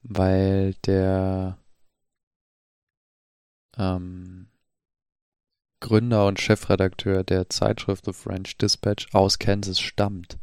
Weil 0.02 0.74
der 0.86 1.58
ähm, 3.76 4.48
Gründer 5.80 6.26
und 6.26 6.40
Chefredakteur 6.40 7.24
der 7.24 7.48
Zeitschrift 7.48 8.04
The 8.04 8.12
French 8.12 8.58
Dispatch 8.58 9.08
aus 9.12 9.38
Kansas 9.38 9.80
stammt. 9.80 10.38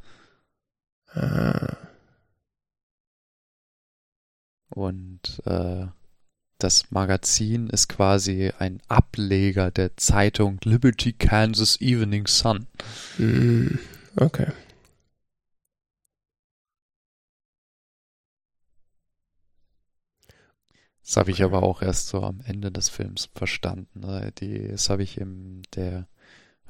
Ah. 1.13 1.77
Und 4.69 5.41
äh, 5.45 5.87
das 6.57 6.89
Magazin 6.89 7.69
ist 7.69 7.87
quasi 7.87 8.51
ein 8.57 8.81
Ableger 8.87 9.71
der 9.71 9.95
Zeitung 9.97 10.59
Liberty 10.63 11.13
Kansas 11.13 11.79
Evening 11.81 12.27
Sun. 12.27 12.67
Mm, 13.17 13.77
okay. 14.15 14.51
Das 21.03 21.15
habe 21.15 21.31
ich 21.31 21.41
aber 21.41 21.63
auch 21.63 21.81
erst 21.81 22.09
so 22.09 22.21
am 22.21 22.41
Ende 22.45 22.71
des 22.71 22.89
Films 22.89 23.29
verstanden. 23.33 24.01
Ne? 24.01 24.33
Die, 24.39 24.67
das 24.67 24.89
habe 24.89 25.03
ich 25.03 25.17
in 25.17 25.61
der, 25.75 26.07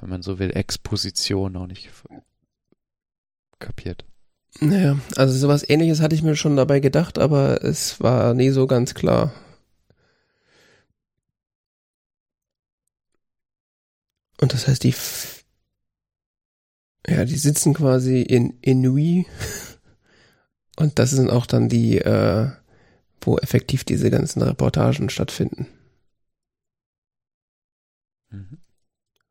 wenn 0.00 0.10
man 0.10 0.22
so 0.22 0.38
will, 0.38 0.54
Exposition 0.54 1.56
auch 1.56 1.66
nicht 1.66 1.90
kapiert. 3.58 4.04
Naja, 4.60 4.98
also 5.16 5.36
sowas 5.36 5.68
ähnliches 5.68 6.00
hatte 6.00 6.14
ich 6.14 6.22
mir 6.22 6.36
schon 6.36 6.56
dabei 6.56 6.78
gedacht, 6.78 7.18
aber 7.18 7.64
es 7.64 8.00
war 8.00 8.34
nie 8.34 8.50
so 8.50 8.66
ganz 8.66 8.94
klar, 8.94 9.32
Und 14.40 14.52
das 14.52 14.66
heißt, 14.68 14.84
die, 14.84 14.94
ja, 17.06 17.24
die 17.24 17.36
sitzen 17.36 17.74
quasi 17.74 18.22
in 18.22 18.58
Inui. 18.60 19.26
Und 20.76 20.98
das 20.98 21.10
sind 21.10 21.28
auch 21.30 21.46
dann 21.46 21.68
die, 21.68 21.98
äh, 21.98 22.50
wo 23.20 23.38
effektiv 23.38 23.84
diese 23.84 24.10
ganzen 24.10 24.42
Reportagen 24.42 25.10
stattfinden. 25.10 25.66
Mhm. 28.30 28.58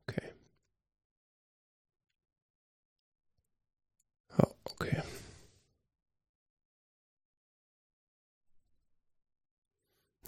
Okay. 0.09 0.33
Ja, 4.37 4.47
okay. 4.65 5.01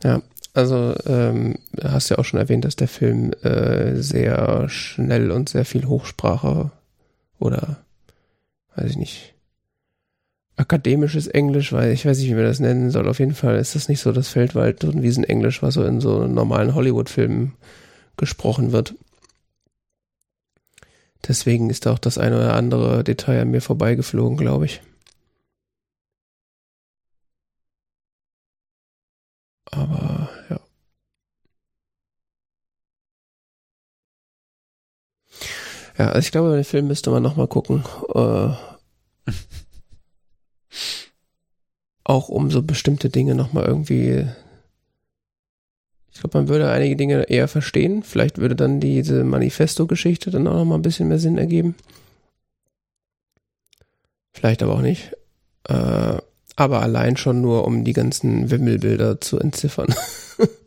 Ja, 0.04 0.22
also 0.60 0.96
ähm, 1.06 1.56
hast 1.84 2.10
ja 2.10 2.18
auch 2.18 2.26
schon 2.26 2.40
erwähnt, 2.40 2.66
dass 2.66 2.76
der 2.76 2.88
Film 2.88 3.34
äh, 3.44 3.96
sehr 3.96 4.70
schnell 4.70 5.32
und 5.32 5.50
sehr 5.50 5.66
viel 5.66 5.86
Hochsprache 5.86 6.72
oder 7.40 7.78
weiß 8.76 8.92
ich 8.92 8.98
nicht 8.98 9.34
akademisches 10.60 11.28
Englisch, 11.28 11.72
weil 11.72 11.92
ich 11.92 12.06
weiß 12.06 12.20
nicht, 12.20 12.30
wie 12.30 12.36
man 12.36 12.44
das 12.44 12.60
nennen 12.60 12.92
soll. 12.92 13.08
Auf 13.08 13.20
jeden 13.20 13.34
Fall 13.34 13.58
ist 13.58 13.76
das 13.76 13.88
nicht 13.88 14.02
so 14.02 14.12
das 14.12 14.28
Feldwald- 14.28 14.84
und 14.84 15.02
Wiesenenglisch, 15.02 15.64
was 15.64 15.76
so 15.76 15.84
in 15.86 16.02
so 16.02 16.28
normalen 16.28 16.76
Hollywood-Filmen 16.76 17.54
gesprochen 18.18 18.72
wird. 18.74 18.94
Deswegen 21.28 21.70
ist 21.70 21.88
auch 21.88 22.00
das 22.00 22.18
eine 22.18 22.38
oder 22.38 22.54
andere 22.56 23.04
Detail 23.04 23.42
an 23.42 23.52
mir 23.52 23.62
vorbeigeflogen, 23.62 24.38
glaube 24.38 24.66
ich. 24.66 24.82
Aber 29.72 30.29
Ja, 36.00 36.08
also 36.08 36.20
ich 36.20 36.32
glaube, 36.32 36.56
den 36.56 36.64
Film 36.64 36.88
müsste 36.88 37.12
man 37.12 37.22
nochmal 37.22 37.48
gucken. 37.48 37.84
Äh, 38.16 38.52
auch 42.06 42.30
um 42.30 42.50
so 42.50 42.64
bestimmte 42.64 43.10
Dinge 43.10 43.36
nochmal 43.36 43.66
irgendwie. 43.66 44.26
Ich 46.14 46.22
glaube, 46.22 46.38
man 46.38 46.48
würde 46.48 46.72
einige 46.72 46.96
Dinge 46.96 47.24
eher 47.24 47.50
verstehen. 47.50 48.04
Vielleicht 48.04 48.38
würde 48.38 48.56
dann 48.56 48.80
diese 48.80 49.26
Manifesto-Geschichte 49.26 50.32
dann 50.32 50.48
auch 50.48 50.56
nochmal 50.56 50.78
ein 50.80 50.84
bisschen 50.84 51.10
mehr 51.10 51.20
Sinn 51.20 51.38
ergeben. 51.38 51.76
Vielleicht 54.32 54.64
aber 54.64 54.76
auch 54.76 54.82
nicht. 54.82 55.12
Äh, 55.68 56.18
aber 56.56 56.82
allein 56.82 57.18
schon 57.18 57.42
nur, 57.42 57.66
um 57.66 57.84
die 57.84 57.94
ganzen 57.94 58.50
Wimmelbilder 58.50 59.20
zu 59.20 59.38
entziffern. 59.38 59.94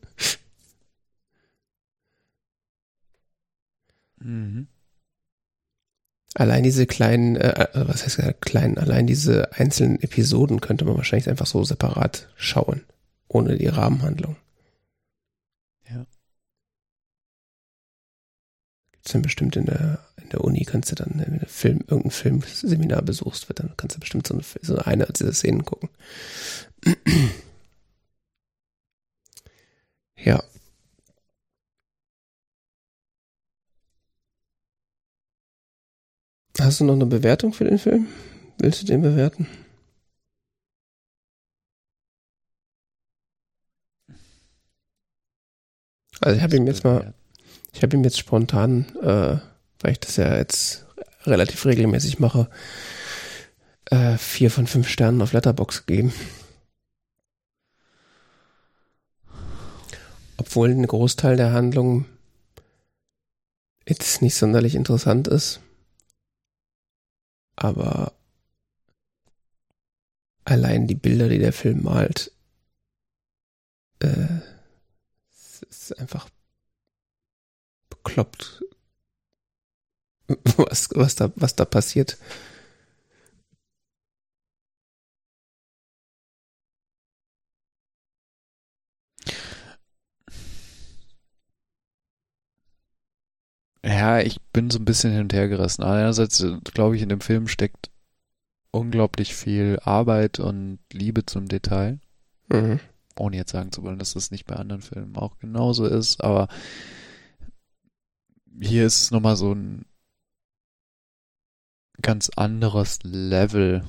Allein 6.35 6.63
diese 6.63 6.87
kleinen, 6.87 7.37
äh, 7.37 7.69
äh 7.73 7.89
was 7.89 8.05
heißt 8.05 8.41
kleinen, 8.41 8.79
allein 8.79 9.07
diese 9.07 9.53
einzelnen 9.53 10.01
Episoden 10.01 10.61
könnte 10.61 10.85
man 10.85 10.97
wahrscheinlich 10.97 11.29
einfach 11.29 11.47
so 11.47 11.63
separat 11.63 12.29
schauen, 12.37 12.83
ohne 13.29 13.59
die 13.59 13.67
Rahmenhandlung. 13.67 14.37
Ja. 15.91 16.07
Gibt's 18.93 19.13
dann 19.13 19.23
bestimmt 19.23 19.57
in 19.57 19.67
der, 19.67 19.99
in 20.23 20.31
der 20.31 20.43
Uni, 20.43 20.65
kannst 20.65 20.91
du 20.91 20.95
dann, 20.95 21.13
wenn 21.19 21.39
du 21.39 21.47
Film, 21.47 21.81
irgendein 21.87 22.11
Filmseminar 22.11 23.03
besuchst, 23.03 23.49
wird, 23.51 23.59
dann 23.59 23.77
kannst 23.77 23.97
du 23.97 24.01
bestimmt 24.01 24.27
so 24.27 24.35
eine, 24.35 24.43
so 24.63 24.79
eine 24.79 25.07
dieser 25.07 25.35
Szenen 25.35 25.67
gucken. 25.67 25.91
ja. 30.17 30.43
Hast 36.61 36.81
du 36.81 36.85
noch 36.85 36.95
eine 36.95 37.07
Bewertung 37.07 37.53
für 37.53 37.65
den 37.65 37.79
Film? 37.79 38.09
Willst 38.59 38.83
du 38.83 38.87
den 38.87 39.01
bewerten? 39.01 39.47
Also 46.21 46.37
ich 46.37 46.43
habe 46.43 46.57
ihm 46.57 46.67
jetzt 46.67 46.85
mal, 46.85 47.15
ich 47.73 47.83
habe 47.83 47.97
ihm 47.97 48.05
jetzt 48.05 48.19
spontan, 48.19 48.87
äh, 49.03 49.39
weil 49.81 49.93
ich 49.93 50.01
das 50.01 50.17
ja 50.17 50.37
jetzt 50.37 50.87
relativ 51.25 51.65
regelmäßig 51.65 52.19
mache, 52.19 52.51
äh, 53.87 54.19
vier 54.19 54.51
von 54.51 54.67
fünf 54.67 54.89
Sternen 54.89 55.23
auf 55.23 55.33
Letterbox 55.33 55.87
gegeben. 55.87 56.13
Obwohl 60.37 60.71
ein 60.71 60.87
Großteil 60.87 61.37
der 61.37 61.53
Handlung 61.53 62.05
jetzt 63.89 64.21
nicht 64.21 64.35
sonderlich 64.35 64.75
interessant 64.75 65.29
ist. 65.29 65.62
Aber 67.57 68.13
allein 70.45 70.87
die 70.87 70.95
Bilder, 70.95 71.29
die 71.29 71.39
der 71.39 71.53
Film 71.53 71.85
malt, 71.85 72.33
äh, 74.01 74.41
ist 75.69 75.99
einfach 75.99 76.29
bekloppt, 77.91 78.65
was, 80.57 80.91
was, 80.95 81.15
da, 81.15 81.33
was 81.37 81.57
da 81.57 81.65
passiert. 81.65 82.19
Ja, 93.85 94.21
ich 94.21 94.41
bin 94.53 94.71
so 94.71 94.79
ein 94.79 94.85
bisschen 94.85 95.13
hin 95.13 95.23
und 95.23 95.33
her 95.33 95.49
gerissen. 95.49 95.83
Einerseits, 95.83 96.41
äh, 96.41 96.59
glaube 96.73 96.97
ich, 96.97 97.03
in 97.03 97.09
dem 97.09 97.21
Film 97.21 97.49
steckt 97.49 97.91
unglaublich 98.71 99.35
viel 99.35 99.79
Arbeit 99.83 100.39
und 100.39 100.79
Liebe 100.93 101.27
zum 101.27 101.49
Detail. 101.49 102.01
Mhm. 102.49 102.81
Ohne 103.17 103.37
jetzt 103.37 103.51
sagen 103.51 103.73
zu 103.73 103.83
wollen, 103.83 103.99
dass 103.99 104.15
das 104.15 104.31
nicht 104.31 104.47
bei 104.47 104.57
anderen 104.57 104.83
Filmen 104.83 105.17
auch 105.17 105.39
genauso 105.39 105.85
ist, 105.87 106.23
aber 106.23 106.49
hier 108.61 108.87
ist 108.87 109.03
es 109.03 109.11
nochmal 109.11 109.37
so 109.37 109.53
ein 109.53 109.85
ganz 112.01 112.31
anderes 112.31 113.01
Level 113.03 113.85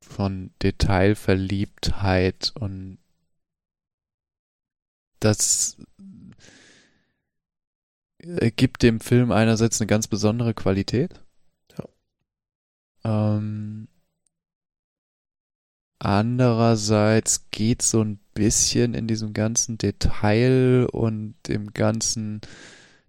von 0.00 0.50
Detailverliebtheit 0.62 2.52
und 2.58 2.98
das 5.20 5.76
gibt 8.56 8.82
dem 8.82 9.00
Film 9.00 9.32
einerseits 9.32 9.80
eine 9.80 9.86
ganz 9.86 10.06
besondere 10.06 10.54
Qualität. 10.54 11.20
Ja. 11.78 13.36
Ähm, 13.36 13.88
andererseits 15.98 17.50
geht 17.50 17.82
so 17.82 18.02
ein 18.02 18.18
bisschen 18.34 18.94
in 18.94 19.06
diesem 19.06 19.32
ganzen 19.32 19.78
Detail 19.78 20.86
und 20.92 21.34
dem 21.46 21.72
ganzen 21.72 22.40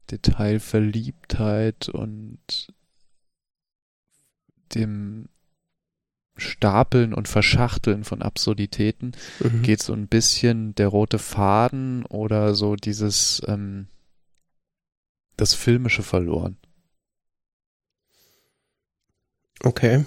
Detailverliebtheit 0.10 1.90
und 1.90 2.68
dem 4.76 5.28
Stapeln 6.38 7.14
und 7.14 7.28
Verschachteln 7.28 8.04
von 8.04 8.22
Absurditäten 8.22 9.12
mhm. 9.40 9.62
geht 9.62 9.82
so 9.82 9.94
ein 9.94 10.08
bisschen 10.08 10.74
der 10.76 10.88
rote 10.88 11.20
Faden 11.20 12.06
oder 12.06 12.56
so 12.56 12.76
dieses 12.76 13.42
ähm, 13.48 13.88
das 15.42 15.56
Filmische 15.56 16.04
verloren. 16.04 16.56
Okay. 19.64 20.06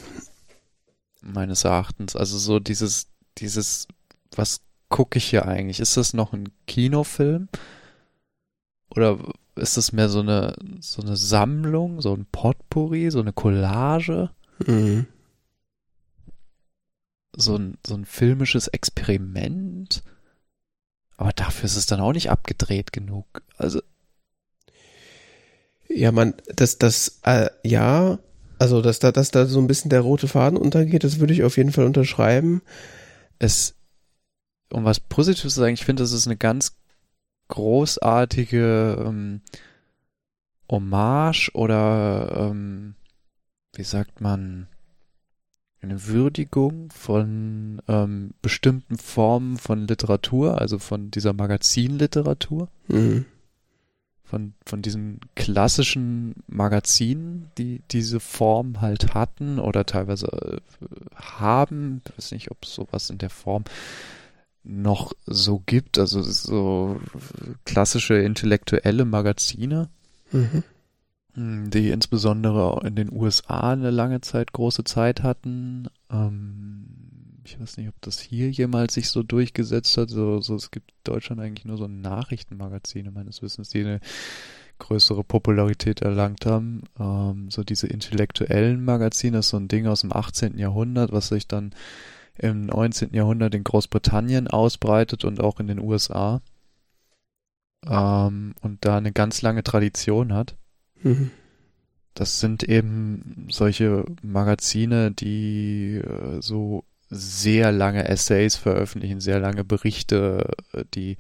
Meines 1.21 1.65
Erachtens. 1.65 2.15
Also 2.15 2.39
so 2.39 2.61
dieses, 2.61 3.09
dieses, 3.39 3.89
was 4.31 4.61
gucke 4.89 5.19
ich 5.19 5.25
hier 5.25 5.47
eigentlich? 5.47 5.81
Ist 5.81 5.97
das 5.97 6.15
noch 6.15 6.33
ein 6.33 6.51
Kinofilm? 6.67 7.49
Oder 8.91 9.19
ist 9.57 9.77
das 9.77 9.91
mehr 9.91 10.09
so 10.09 10.21
eine, 10.21 10.55
so 10.79 11.03
eine 11.03 11.17
Sammlung, 11.17 12.01
so 12.01 12.15
ein 12.15 12.27
Potpourri, 12.31 13.11
so 13.11 13.19
eine 13.19 13.33
Collage? 13.33 14.31
Mhm. 14.65 15.07
So 17.35 17.57
ein, 17.57 17.79
so 17.85 17.95
ein 17.95 18.05
filmisches 18.05 18.69
Experiment? 18.69 20.05
Aber 21.17 21.33
dafür 21.33 21.65
ist 21.65 21.77
es 21.77 21.87
dann 21.87 22.01
auch 22.01 22.13
nicht 22.13 22.31
abgedreht 22.31 22.93
genug. 22.93 23.43
Also 23.57 23.81
ja, 25.89 26.13
man, 26.13 26.35
das, 26.55 26.79
das, 26.79 27.21
äh, 27.23 27.49
ja, 27.63 28.19
also 28.59 28.83
dass 28.83 28.99
da, 28.99 29.13
dass 29.13 29.31
da 29.31 29.47
so 29.47 29.59
ein 29.61 29.67
bisschen 29.67 29.91
der 29.91 30.01
rote 30.01 30.29
Faden 30.29 30.59
untergeht, 30.59 31.05
das 31.05 31.19
würde 31.19 31.33
ich 31.33 31.45
auf 31.45 31.57
jeden 31.57 31.73
Fall 31.73 31.85
unterschreiben. 31.85 32.63
Es, 33.39 33.75
um 34.73 34.85
was 34.85 35.01
Positives 35.01 35.55
zu 35.55 35.61
sagen, 35.61 35.75
ich 35.75 35.85
finde, 35.85 36.03
das 36.03 36.13
ist 36.13 36.27
eine 36.27 36.37
ganz 36.37 36.77
großartige 37.49 39.05
ähm, 39.07 39.43
Hommage 40.71 41.51
oder 41.55 42.51
ähm, 42.51 42.95
wie 43.75 43.85
sagt 43.85 44.21
man, 44.21 44.69
eine 45.83 46.07
Würdigung 46.07 46.91
von 46.91 47.83
ähm, 47.89 48.33
bestimmten 48.41 48.97
Formen 48.97 49.59
von 49.59 49.87
Literatur, 49.87 50.59
also 50.59 50.79
von 50.79 51.11
dieser 51.11 51.35
Magazinliteratur. 51.35 52.69
Mhm 52.89 53.27
von, 54.35 54.53
von 54.67 54.83
diesen 54.83 55.21
klassischen 55.37 56.35
Magazinen, 56.49 57.51
die 57.57 57.83
diese 57.93 58.19
Form 58.19 58.81
halt 58.81 59.15
hatten 59.15 59.61
oder 59.61 59.87
teilweise 59.87 60.27
äh, 60.27 60.87
haben. 61.15 62.03
Ich 62.05 62.19
weiß 62.19 62.33
nicht, 62.33 62.51
ob 62.51 62.65
es 62.65 62.75
sowas 62.75 63.11
in 63.11 63.19
der 63.19 63.31
Form 63.31 63.63
noch 64.65 65.13
so 65.25 65.63
gibt, 65.65 66.01
also 66.01 66.21
so 66.21 67.01
klassische 67.65 68.15
intellektuelle 68.15 69.05
Magazine, 69.05 69.89
mhm. 70.33 70.65
Hm, 71.35 71.71
die 71.71 71.91
insbesondere 71.91 72.85
in 72.85 72.97
den 72.97 73.13
USA 73.13 73.73
eine 73.73 73.91
lange 73.91 74.21
Zeit 74.21 74.53
große 74.53 74.83
Zeit 74.83 75.23
hatten. 75.23 75.87
Ähm, 76.11 76.87
ich 77.45 77.61
weiß 77.61 77.77
nicht, 77.77 77.89
ob 77.89 78.01
das 78.01 78.21
hier 78.21 78.51
jemals 78.51 78.95
sich 78.95 79.09
so 79.09 79.23
durchgesetzt 79.23 79.97
hat. 79.99 80.09
So, 80.09 80.41
so 80.41 80.55
es 80.55 80.71
gibt 80.71 80.91
in 80.91 80.97
Deutschland 81.05 81.41
eigentlich 81.41 81.65
nur 81.65 81.77
so 81.77 81.87
Nachrichtenmagazine 81.87 83.11
meines 83.11 83.43
Wissens, 83.43 83.69
die 83.69 83.81
eine 83.81 84.01
größere 84.79 85.25
Popularität 85.25 86.03
erlangt 86.03 86.47
haben. 86.47 86.83
Ähm, 86.99 87.51
so 87.51 87.63
diese 87.63 87.87
intellektuellen 87.87 88.85
Magazine, 88.85 89.37
das 89.37 89.47
ist 89.47 89.51
so 89.51 89.57
ein 89.59 89.69
Ding 89.69 89.87
aus 89.87 90.01
dem 90.01 90.13
18. 90.13 90.59
Jahrhundert, 90.59 91.13
was 91.13 91.29
sich 91.29 91.47
dann 91.47 91.75
im 92.39 92.67
19. 92.67 93.15
Jahrhundert 93.15 93.55
in 93.55 93.63
Großbritannien 93.63 94.49
ausbreitet 94.49 95.25
und 95.25 95.41
auch 95.41 95.61
in 95.61 95.67
den 95.67 95.79
USA. 95.79 96.41
Ähm, 97.87 98.55
und 98.63 98.85
da 98.85 98.97
eine 98.97 99.13
ganz 99.13 99.43
lange 99.43 99.63
Tradition 99.63 100.33
hat. 100.33 100.57
Mhm. 101.03 101.31
Das 102.15 102.41
sind 102.41 102.63
eben 102.63 103.49
solche 103.51 104.05
Magazine, 104.23 105.11
die 105.11 105.97
äh, 105.97 106.41
so 106.41 106.85
sehr 107.15 107.73
lange 107.73 108.09
Essays 108.09 108.57
veröffentlichen, 108.57 109.21
sehr 109.21 109.41
lange 109.41 109.65
Berichte, 109.65 110.51
äh, 110.73 110.85
die 110.95 111.17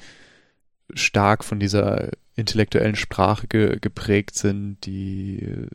stark 0.92 1.44
von 1.44 1.60
dieser 1.60 2.10
intellektuellen 2.36 2.96
Sprache 2.96 3.46
ge 3.46 3.78
geprägt 3.80 4.34
sind, 4.34 4.78
die 4.84 5.40
äh, 5.40 5.68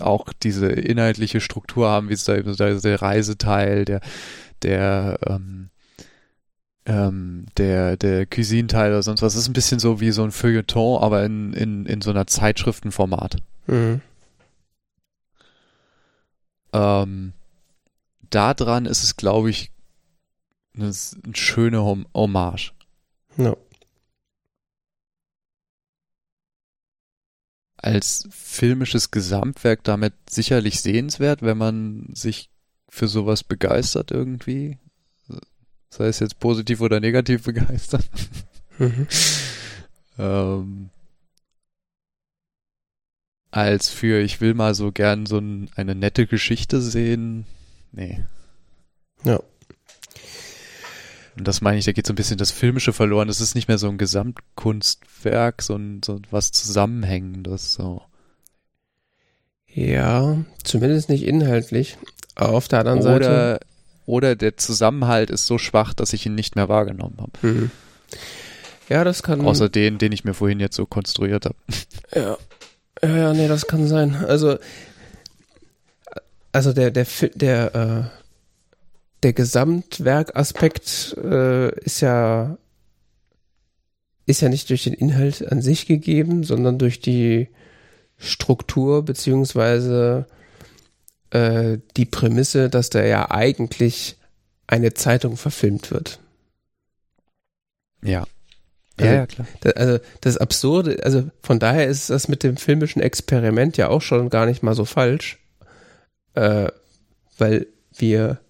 auch 0.00 0.32
diese 0.32 0.68
inhaltliche 0.68 1.40
Struktur 1.40 1.88
haben, 1.88 2.08
wie 2.08 2.14
es 2.14 2.24
da 2.24 2.36
eben 2.36 2.56
der 2.56 3.02
Reiseteil, 3.02 3.84
der, 3.84 4.00
der, 4.62 5.18
ähm, 5.26 5.70
ähm, 6.86 7.46
der, 7.56 7.96
der 7.96 8.26
Cuisine-Teil 8.26 8.92
oder 8.92 9.02
sonst 9.02 9.22
was. 9.22 9.34
Das 9.34 9.42
ist 9.42 9.48
ein 9.48 9.54
bisschen 9.54 9.80
so 9.80 10.00
wie 10.00 10.12
so 10.12 10.22
ein 10.22 10.30
Feuilleton, 10.30 11.02
aber 11.02 11.24
in, 11.24 11.52
in, 11.54 11.86
in 11.86 12.00
so 12.00 12.10
einer 12.10 12.26
Zeitschriftenformat. 12.26 13.38
Mhm. 13.66 14.00
Ähm, 16.72 17.32
daran 18.30 18.86
ist 18.86 19.02
es, 19.02 19.16
glaube 19.16 19.50
ich, 19.50 19.70
eine, 20.74 20.92
eine 21.24 21.36
schöne 21.36 21.82
Hommage. 21.82 22.72
No. 23.36 23.56
als 27.78 28.28
filmisches 28.30 29.10
Gesamtwerk 29.10 29.84
damit 29.84 30.12
sicherlich 30.28 30.80
sehenswert, 30.80 31.42
wenn 31.42 31.56
man 31.56 32.08
sich 32.12 32.50
für 32.88 33.08
sowas 33.08 33.44
begeistert 33.44 34.10
irgendwie. 34.10 34.78
Sei 35.88 36.08
es 36.08 36.18
jetzt 36.18 36.40
positiv 36.40 36.80
oder 36.80 37.00
negativ 37.00 37.42
begeistert. 37.44 38.04
Mhm. 38.78 39.06
ähm, 40.18 40.90
als 43.50 43.88
für 43.88 44.20
ich 44.20 44.40
will 44.40 44.54
mal 44.54 44.74
so 44.74 44.92
gern 44.92 45.26
so 45.26 45.38
ein, 45.38 45.70
eine 45.74 45.94
nette 45.94 46.26
Geschichte 46.26 46.80
sehen. 46.80 47.46
Nee. 47.92 48.24
Ja. 49.24 49.40
Und 51.36 51.46
das 51.46 51.60
meine 51.60 51.78
ich, 51.78 51.84
da 51.84 51.92
geht 51.92 52.06
so 52.06 52.12
ein 52.12 52.16
bisschen 52.16 52.38
das 52.38 52.50
Filmische 52.50 52.92
verloren. 52.92 53.28
Das 53.28 53.40
ist 53.40 53.54
nicht 53.54 53.68
mehr 53.68 53.78
so 53.78 53.88
ein 53.88 53.98
Gesamtkunstwerk, 53.98 55.62
so, 55.62 55.76
ein, 55.76 56.00
so 56.04 56.20
was 56.30 56.50
Zusammenhängendes. 56.50 57.74
So. 57.74 58.02
Ja, 59.66 60.36
zumindest 60.64 61.08
nicht 61.08 61.24
inhaltlich. 61.24 61.96
Auf 62.34 62.68
der 62.68 62.80
anderen 62.80 62.98
oder, 63.00 63.52
Seite. 63.52 63.60
Oder 64.06 64.36
der 64.36 64.56
Zusammenhalt 64.56 65.30
ist 65.30 65.46
so 65.46 65.58
schwach, 65.58 65.94
dass 65.94 66.12
ich 66.12 66.26
ihn 66.26 66.34
nicht 66.34 66.56
mehr 66.56 66.68
wahrgenommen 66.68 67.18
habe. 67.18 67.32
Mhm. 67.42 67.70
Ja, 68.88 69.04
das 69.04 69.22
kann. 69.22 69.42
Außer 69.42 69.68
den, 69.68 69.98
den 69.98 70.12
ich 70.12 70.24
mir 70.24 70.34
vorhin 70.34 70.60
jetzt 70.60 70.76
so 70.76 70.86
konstruiert 70.86 71.44
habe. 71.44 71.56
Ja. 72.14 72.38
Ja, 73.02 73.16
ja, 73.16 73.32
nee, 73.32 73.46
das 73.46 73.66
kann 73.68 73.86
sein. 73.86 74.16
Also, 74.26 74.58
also 76.58 76.72
der, 76.72 76.90
der, 76.90 77.06
der, 77.36 77.74
äh, 77.76 78.02
der 79.22 79.32
Gesamtwerkaspekt 79.32 81.16
äh, 81.22 81.72
ist 81.84 82.00
ja 82.00 82.58
ist 84.26 84.40
ja 84.40 84.48
nicht 84.48 84.68
durch 84.68 84.82
den 84.82 84.94
Inhalt 84.94 85.46
an 85.52 85.62
sich 85.62 85.86
gegeben, 85.86 86.42
sondern 86.42 86.76
durch 86.76 86.98
die 86.98 87.46
Struktur 88.16 89.04
beziehungsweise 89.04 90.26
äh, 91.30 91.78
die 91.96 92.06
Prämisse, 92.06 92.68
dass 92.68 92.90
da 92.90 93.04
ja 93.04 93.30
eigentlich 93.30 94.16
eine 94.66 94.94
Zeitung 94.94 95.36
verfilmt 95.36 95.92
wird. 95.92 96.18
Ja. 98.02 98.26
Also, 98.96 99.12
ja, 99.12 99.18
ja, 99.20 99.26
klar. 99.28 99.46
Das, 99.60 99.72
also 99.74 99.98
das 100.22 100.36
Absurde, 100.38 101.04
also 101.04 101.30
von 101.40 101.60
daher 101.60 101.86
ist 101.86 102.10
das 102.10 102.26
mit 102.26 102.42
dem 102.42 102.56
filmischen 102.56 103.00
Experiment 103.00 103.76
ja 103.76 103.90
auch 103.90 104.02
schon 104.02 104.28
gar 104.28 104.44
nicht 104.44 104.64
mal 104.64 104.74
so 104.74 104.84
falsch, 104.84 105.38
äh, 106.34 106.68
weil 107.38 107.66
wir 107.96 108.40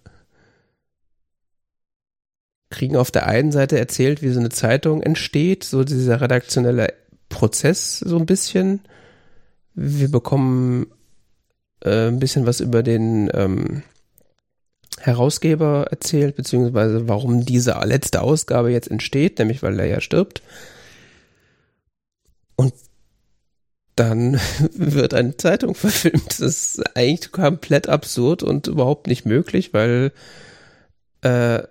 kriegen 2.69 2.95
auf 2.95 3.11
der 3.11 3.27
einen 3.27 3.51
Seite 3.51 3.79
erzählt, 3.79 4.21
wie 4.21 4.29
so 4.29 4.39
eine 4.39 4.49
Zeitung 4.49 5.01
entsteht, 5.01 5.63
so 5.63 5.83
dieser 5.83 6.21
redaktionelle 6.21 6.93
Prozess 7.29 7.99
so 7.99 8.17
ein 8.17 8.25
bisschen. 8.25 8.81
Wir 9.73 10.09
bekommen 10.09 10.87
äh, 11.83 12.07
ein 12.07 12.19
bisschen 12.19 12.45
was 12.45 12.59
über 12.59 12.83
den 12.83 13.29
ähm, 13.33 13.83
Herausgeber 14.99 15.87
erzählt, 15.89 16.35
beziehungsweise 16.35 17.07
warum 17.07 17.45
diese 17.45 17.79
letzte 17.83 18.21
Ausgabe 18.21 18.71
jetzt 18.71 18.91
entsteht, 18.91 19.39
nämlich 19.39 19.63
weil 19.63 19.79
er 19.79 19.85
ja 19.85 20.01
stirbt. 20.01 20.41
Und 22.55 22.73
dann 23.99 24.39
wird 24.73 25.13
eine 25.13 25.37
Zeitung 25.37 25.75
verfilmt. 25.75 26.39
Das 26.39 26.39
ist 26.39 26.95
eigentlich 26.95 27.31
komplett 27.31 27.89
absurd 27.89 28.43
und 28.43 28.67
überhaupt 28.67 29.07
nicht 29.07 29.25
möglich, 29.25 29.73
weil 29.73 30.11
äh, 31.21 31.63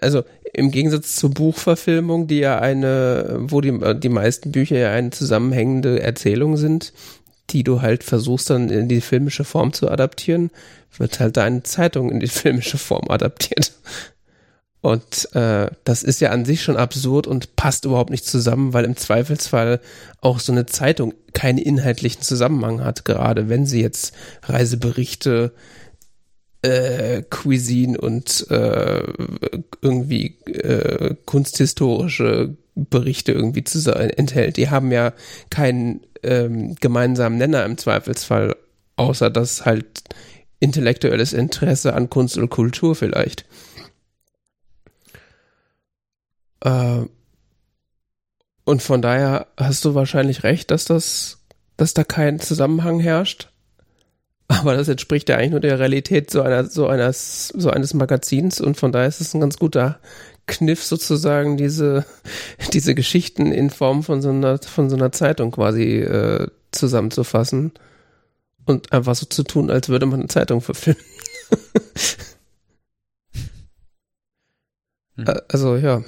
also 0.00 0.24
im 0.52 0.70
Gegensatz 0.70 1.16
zur 1.16 1.30
Buchverfilmung, 1.30 2.26
die 2.26 2.38
ja 2.38 2.58
eine, 2.58 3.36
wo 3.40 3.60
die, 3.60 3.78
die 4.00 4.08
meisten 4.08 4.50
Bücher 4.50 4.78
ja 4.78 4.92
eine 4.92 5.10
zusammenhängende 5.10 6.00
Erzählung 6.00 6.56
sind, 6.56 6.92
die 7.50 7.64
du 7.64 7.82
halt 7.82 8.02
versuchst 8.02 8.50
dann 8.50 8.70
in 8.70 8.88
die 8.88 9.00
filmische 9.00 9.44
Form 9.44 9.72
zu 9.72 9.90
adaptieren, 9.90 10.50
wird 10.96 11.20
halt 11.20 11.36
deine 11.36 11.62
Zeitung 11.62 12.10
in 12.10 12.20
die 12.20 12.26
filmische 12.28 12.78
Form 12.78 13.08
adaptiert. 13.08 13.72
Und 14.80 15.34
äh, 15.34 15.70
das 15.84 16.02
ist 16.02 16.20
ja 16.20 16.30
an 16.30 16.44
sich 16.44 16.62
schon 16.62 16.76
absurd 16.76 17.26
und 17.26 17.56
passt 17.56 17.84
überhaupt 17.84 18.10
nicht 18.10 18.24
zusammen, 18.24 18.72
weil 18.72 18.84
im 18.84 18.96
Zweifelsfall 18.96 19.80
auch 20.20 20.38
so 20.38 20.52
eine 20.52 20.66
Zeitung 20.66 21.14
keinen 21.32 21.58
inhaltlichen 21.58 22.22
Zusammenhang 22.22 22.84
hat, 22.84 23.04
gerade 23.04 23.48
wenn 23.48 23.66
sie 23.66 23.82
jetzt 23.82 24.12
Reiseberichte 24.44 25.52
äh, 26.62 27.22
Cuisine 27.22 27.98
und 27.98 28.46
äh, 28.50 29.02
irgendwie 29.82 30.36
äh, 30.46 31.14
kunsthistorische 31.24 32.56
Berichte 32.74 33.32
irgendwie 33.32 33.64
zu 33.64 33.92
enthält. 33.92 34.56
Die 34.56 34.70
haben 34.70 34.92
ja 34.92 35.12
keinen 35.50 36.00
ähm, 36.22 36.76
gemeinsamen 36.76 37.38
Nenner 37.38 37.64
im 37.64 37.78
Zweifelsfall, 37.78 38.56
außer 38.96 39.30
das 39.30 39.64
halt 39.64 40.02
intellektuelles 40.60 41.32
Interesse 41.32 41.94
an 41.94 42.10
Kunst 42.10 42.38
und 42.38 42.50
Kultur 42.50 42.94
vielleicht. 42.94 43.44
Äh, 46.60 47.02
und 48.64 48.82
von 48.82 49.00
daher 49.00 49.46
hast 49.56 49.84
du 49.84 49.94
wahrscheinlich 49.94 50.42
recht, 50.42 50.70
dass 50.70 50.84
das, 50.84 51.38
dass 51.76 51.94
da 51.94 52.04
kein 52.04 52.38
Zusammenhang 52.38 53.00
herrscht. 53.00 53.50
Aber 54.48 54.74
das 54.76 54.88
entspricht 54.88 55.28
ja 55.28 55.36
eigentlich 55.36 55.50
nur 55.52 55.60
der 55.60 55.78
Realität 55.78 56.30
so 56.30 56.42
einer, 56.42 56.64
so 56.64 56.86
eines, 56.86 57.48
so 57.48 57.70
eines 57.70 57.94
Magazins 57.94 58.60
und 58.60 58.76
von 58.76 58.92
daher 58.92 59.08
ist 59.08 59.20
es 59.20 59.34
ein 59.34 59.40
ganz 59.40 59.58
guter 59.58 60.00
Kniff 60.46 60.82
sozusagen, 60.82 61.56
diese, 61.56 62.04
diese 62.72 62.94
Geschichten 62.94 63.52
in 63.52 63.70
Form 63.70 64.02
von 64.02 64.22
so 64.22 64.30
einer, 64.30 64.58
von 64.58 64.90
so 64.90 64.96
einer 64.96 65.12
Zeitung 65.12 65.50
quasi 65.50 65.98
äh, 65.98 66.48
zusammenzufassen 66.72 67.72
und 68.64 68.92
einfach 68.92 69.14
so 69.14 69.26
zu 69.26 69.44
tun, 69.44 69.70
als 69.70 69.88
würde 69.88 70.06
man 70.06 70.20
eine 70.20 70.28
Zeitung 70.28 70.60
verfilmen. 70.60 71.02
hm. 75.16 75.26
Also 75.48 75.76
ja, 75.76 76.02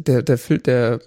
der, 0.00 0.22
der, 0.22 0.36
der 0.36 1.00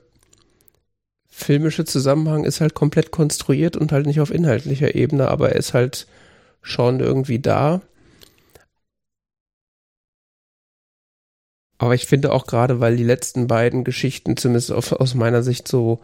filmische 1.27 1.85
Zusammenhang 1.85 2.45
ist 2.45 2.61
halt 2.61 2.73
komplett 2.73 3.11
konstruiert 3.11 3.75
und 3.75 3.91
halt 3.91 4.05
nicht 4.05 4.21
auf 4.21 4.31
inhaltlicher 4.31 4.95
Ebene, 4.95 5.27
aber 5.27 5.49
er 5.49 5.57
ist 5.57 5.73
halt 5.73 6.07
schon 6.61 6.99
irgendwie 6.99 7.39
da. 7.39 7.81
Aber 11.77 11.93
ich 11.93 12.05
finde 12.05 12.31
auch 12.31 12.47
gerade, 12.47 12.79
weil 12.79 12.95
die 12.95 13.03
letzten 13.03 13.47
beiden 13.47 13.83
Geschichten 13.83 14.37
zumindest 14.37 14.71
auf, 14.71 14.93
aus 14.93 15.13
meiner 15.13 15.43
Sicht 15.43 15.67
so 15.67 15.99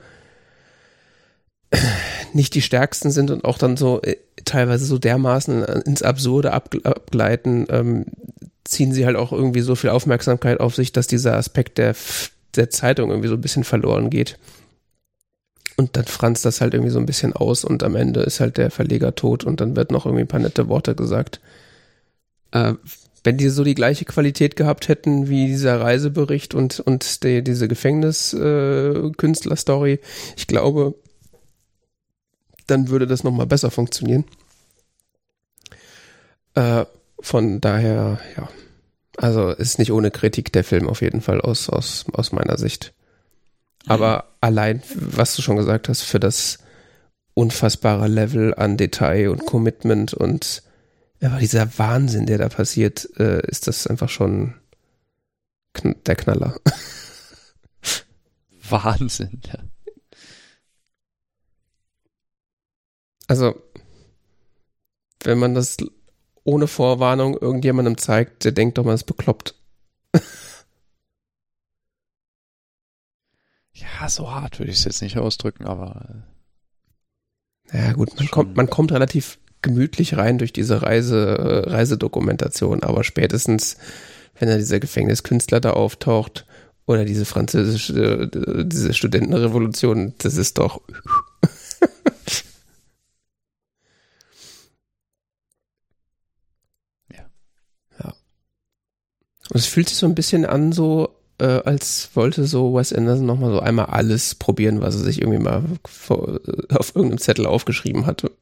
nicht 2.33 2.53
die 2.55 2.61
stärksten 2.61 3.09
sind 3.11 3.31
und 3.31 3.45
auch 3.45 3.57
dann 3.57 3.77
so 3.77 4.01
äh, 4.01 4.17
teilweise 4.43 4.85
so 4.85 4.97
dermaßen 4.97 5.63
ins 5.63 6.03
Absurde 6.03 6.51
abgleiten, 6.51 7.67
ähm, 7.69 8.05
ziehen 8.65 8.93
sie 8.93 9.05
halt 9.05 9.15
auch 9.15 9.31
irgendwie 9.31 9.61
so 9.61 9.75
viel 9.75 9.91
Aufmerksamkeit 9.91 10.59
auf 10.59 10.75
sich, 10.75 10.91
dass 10.91 11.07
dieser 11.07 11.37
Aspekt 11.37 11.77
der, 11.77 11.95
der 12.55 12.69
Zeitung 12.69 13.09
irgendwie 13.09 13.29
so 13.29 13.35
ein 13.35 13.41
bisschen 13.41 13.63
verloren 13.63 14.09
geht. 14.09 14.37
Und 15.77 15.95
dann 15.97 16.05
franzt 16.05 16.45
das 16.45 16.61
halt 16.61 16.73
irgendwie 16.73 16.91
so 16.91 16.99
ein 16.99 17.05
bisschen 17.05 17.33
aus 17.33 17.63
und 17.63 17.83
am 17.83 17.95
Ende 17.95 18.21
ist 18.21 18.39
halt 18.39 18.57
der 18.57 18.71
Verleger 18.71 19.15
tot 19.15 19.43
und 19.43 19.61
dann 19.61 19.75
wird 19.75 19.91
noch 19.91 20.05
irgendwie 20.05 20.23
ein 20.23 20.27
paar 20.27 20.39
nette 20.39 20.67
Worte 20.67 20.95
gesagt. 20.95 21.39
Äh, 22.51 22.73
wenn 23.23 23.37
die 23.37 23.49
so 23.49 23.63
die 23.63 23.75
gleiche 23.75 24.05
Qualität 24.05 24.55
gehabt 24.55 24.87
hätten 24.87 25.29
wie 25.29 25.45
dieser 25.47 25.79
Reisebericht 25.79 26.55
und, 26.55 26.79
und 26.79 27.23
die, 27.23 27.43
diese 27.43 27.67
Gefängniskünstler-Story, 27.67 29.93
äh, 29.93 29.99
ich 30.35 30.47
glaube, 30.47 30.95
dann 32.67 32.89
würde 32.89 33.07
das 33.07 33.23
nochmal 33.23 33.47
besser 33.47 33.69
funktionieren. 33.69 34.25
Äh, 36.55 36.85
von 37.19 37.61
daher, 37.61 38.19
ja. 38.35 38.49
Also 39.17 39.49
ist 39.49 39.79
nicht 39.79 39.91
ohne 39.91 40.11
Kritik 40.11 40.51
der 40.53 40.63
Film 40.63 40.87
auf 40.87 41.01
jeden 41.01 41.21
Fall 41.21 41.41
aus, 41.41 41.69
aus, 41.69 42.05
aus 42.13 42.31
meiner 42.31 42.57
Sicht. 42.57 42.93
Aber 43.87 44.07
ja. 44.07 44.23
allein, 44.41 44.81
was 44.95 45.35
du 45.35 45.41
schon 45.41 45.57
gesagt 45.57 45.89
hast, 45.89 46.01
für 46.01 46.19
das 46.19 46.59
unfassbare 47.33 48.07
Level 48.07 48.53
an 48.55 48.77
Detail 48.77 49.29
und 49.29 49.45
Commitment 49.45 50.13
und 50.13 50.63
aber 51.23 51.37
dieser 51.37 51.77
Wahnsinn, 51.77 52.25
der 52.25 52.39
da 52.39 52.49
passiert, 52.49 53.07
äh, 53.19 53.45
ist 53.47 53.67
das 53.67 53.85
einfach 53.85 54.09
schon 54.09 54.55
kn 55.73 55.95
der 56.05 56.15
Knaller. 56.15 56.59
Wahnsinn, 58.69 59.39
ja. 59.45 59.59
Also, 63.27 63.61
wenn 65.23 65.37
man 65.37 65.53
das 65.53 65.77
ohne 66.43 66.67
Vorwarnung 66.67 67.37
irgendjemandem 67.37 67.97
zeigt, 67.97 68.43
der 68.45 68.51
denkt 68.51 68.77
doch, 68.77 68.83
man 68.83 68.95
ist 68.95 69.05
bekloppt. 69.05 69.55
ja, 73.73 74.09
so 74.09 74.31
hart 74.31 74.59
würde 74.59 74.71
ich 74.71 74.77
es 74.79 74.85
jetzt 74.85 75.01
nicht 75.01 75.17
ausdrücken, 75.17 75.65
aber. 75.65 76.23
Ja, 77.71 77.93
gut, 77.93 78.17
man 78.17 78.29
kommt, 78.29 78.57
man 78.57 78.69
kommt 78.69 78.91
relativ 78.91 79.39
gemütlich 79.61 80.17
rein 80.17 80.37
durch 80.39 80.51
diese 80.51 80.81
Reise, 80.81 81.63
Reisedokumentation, 81.67 82.83
aber 82.83 83.03
spätestens, 83.03 83.77
wenn 84.37 84.49
da 84.49 84.57
dieser 84.57 84.79
Gefängniskünstler 84.79 85.61
da 85.61 85.71
auftaucht 85.71 86.45
oder 86.85 87.05
diese 87.05 87.25
französische, 87.25 88.27
diese 88.65 88.93
Studentenrevolution, 88.93 90.15
das 90.17 90.35
ist 90.35 90.57
doch. 90.57 90.81
Und 99.51 99.57
es 99.59 99.65
fühlt 99.65 99.89
sich 99.89 99.97
so 99.97 100.05
ein 100.05 100.15
bisschen 100.15 100.45
an, 100.45 100.71
so, 100.71 101.09
äh, 101.37 101.43
als 101.43 102.11
wollte 102.13 102.45
so 102.45 102.73
Wes 102.73 102.93
Anderson 102.93 103.25
nochmal 103.25 103.51
so 103.51 103.59
einmal 103.59 103.87
alles 103.87 104.33
probieren, 104.33 104.79
was 104.79 104.95
er 104.95 105.01
sich 105.01 105.19
irgendwie 105.19 105.39
mal 105.39 105.61
vor, 105.85 106.39
auf 106.69 106.95
irgendeinem 106.95 107.19
Zettel 107.19 107.45
aufgeschrieben 107.45 108.05
hatte. 108.05 108.31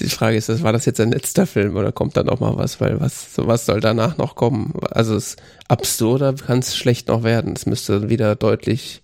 Die 0.00 0.10
Frage 0.10 0.36
ist, 0.36 0.62
war 0.62 0.74
das 0.74 0.84
jetzt 0.84 1.00
ein 1.00 1.12
letzter 1.12 1.46
Film 1.46 1.76
oder 1.76 1.92
kommt 1.92 2.18
da 2.18 2.24
noch 2.24 2.40
mal 2.40 2.58
was? 2.58 2.78
Weil 2.78 3.00
was, 3.00 3.28
was 3.36 3.64
soll 3.64 3.80
danach 3.80 4.18
noch 4.18 4.34
kommen? 4.34 4.74
Also 4.90 5.16
es 5.16 5.36
absurder 5.68 6.34
kann 6.34 6.58
es 6.58 6.76
schlecht 6.76 7.08
noch 7.08 7.22
werden. 7.22 7.54
Es 7.56 7.64
müsste 7.64 8.10
wieder 8.10 8.36
deutlich 8.36 9.00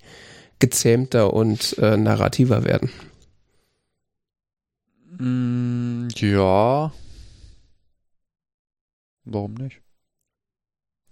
gezähmter 0.58 1.32
und 1.32 1.78
äh, 1.78 1.96
narrativer 1.96 2.64
werden. 2.64 2.90
Mm, 5.16 6.08
ja. 6.16 6.92
Warum 9.32 9.54
nicht? 9.54 9.80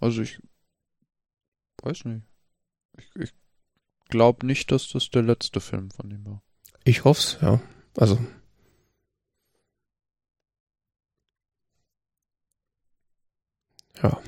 Also 0.00 0.22
ich 0.22 0.40
weiß 1.82 2.04
nicht. 2.06 2.26
Ich, 2.96 3.08
ich 3.16 3.32
glaube 4.08 4.44
nicht, 4.44 4.72
dass 4.72 4.88
das 4.88 5.10
der 5.10 5.22
letzte 5.22 5.60
Film 5.60 5.90
von 5.90 6.10
ihm 6.10 6.24
war. 6.26 6.42
Ich 6.84 7.04
hoffe 7.04 7.20
es, 7.20 7.38
ja. 7.40 7.60
Also 7.96 8.18
Ja. 14.02 14.20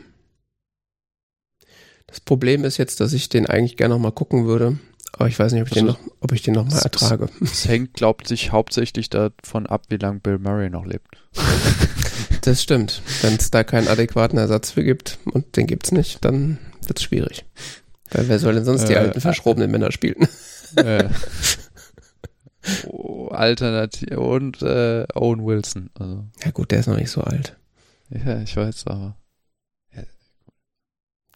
Das 2.07 2.21
Problem 2.21 2.65
ist 2.65 2.77
jetzt, 2.77 3.01
dass 3.01 3.13
ich 3.13 3.29
den 3.29 3.47
eigentlich 3.47 3.77
gerne 3.77 3.95
noch 3.95 4.01
mal 4.01 4.11
gucken 4.11 4.47
würde, 4.47 4.79
aber 5.13 5.29
ich 5.29 5.39
weiß 5.39 5.53
nicht, 5.53 5.63
ob 5.63 5.69
ich 5.69 5.75
also, 5.75 5.93
den 5.93 5.93
noch, 5.93 6.13
ob 6.21 6.33
ich 6.33 6.43
den 6.43 6.55
noch 6.55 6.65
mal 6.65 6.79
ertrage. 6.79 7.29
Es 7.41 7.69
hängt, 7.69 7.95
glaubt 7.95 8.27
sich, 8.27 8.51
hauptsächlich 8.51 9.11
davon 9.11 9.67
ab, 9.67 9.85
wie 9.91 9.97
lange 9.97 10.21
Bill 10.21 10.39
Murray 10.39 10.71
noch 10.71 10.87
lebt. 10.87 11.23
Das 12.43 12.63
stimmt. 12.63 13.03
Wenn 13.23 13.35
es 13.35 13.51
da 13.51 13.65
keinen 13.65 13.89
adäquaten 13.89 14.39
Ersatz 14.39 14.71
für 14.71 14.85
gibt 14.85 15.19
und 15.25 15.57
den 15.57 15.67
gibt's 15.67 15.93
nicht, 15.93 16.25
dann 16.25 16.59
wird's 16.87 17.03
schwierig. 17.03 17.45
Weil 18.11 18.29
wer 18.29 18.39
soll 18.39 18.55
denn 18.55 18.65
sonst 18.65 18.89
die 18.89 18.95
äh, 18.95 18.99
alten 18.99 19.21
verschrobenen 19.21 19.71
Männer 19.71 19.93
spielen? 19.93 20.27
Äh, 20.77 21.09
oh, 22.87 23.29
Alternativ 23.29 24.17
und 24.17 24.63
äh, 24.63 25.07
Owen 25.15 25.45
Wilson. 25.45 25.91
Also. 25.95 26.25
Ja 26.45 26.51
gut, 26.51 26.71
der 26.71 26.81
ist 26.81 26.87
noch 26.87 26.97
nicht 26.97 27.11
so 27.11 27.21
alt. 27.21 27.57
Ja, 28.09 28.41
ich 28.41 28.57
weiß, 28.57 28.87
aber 28.87 29.17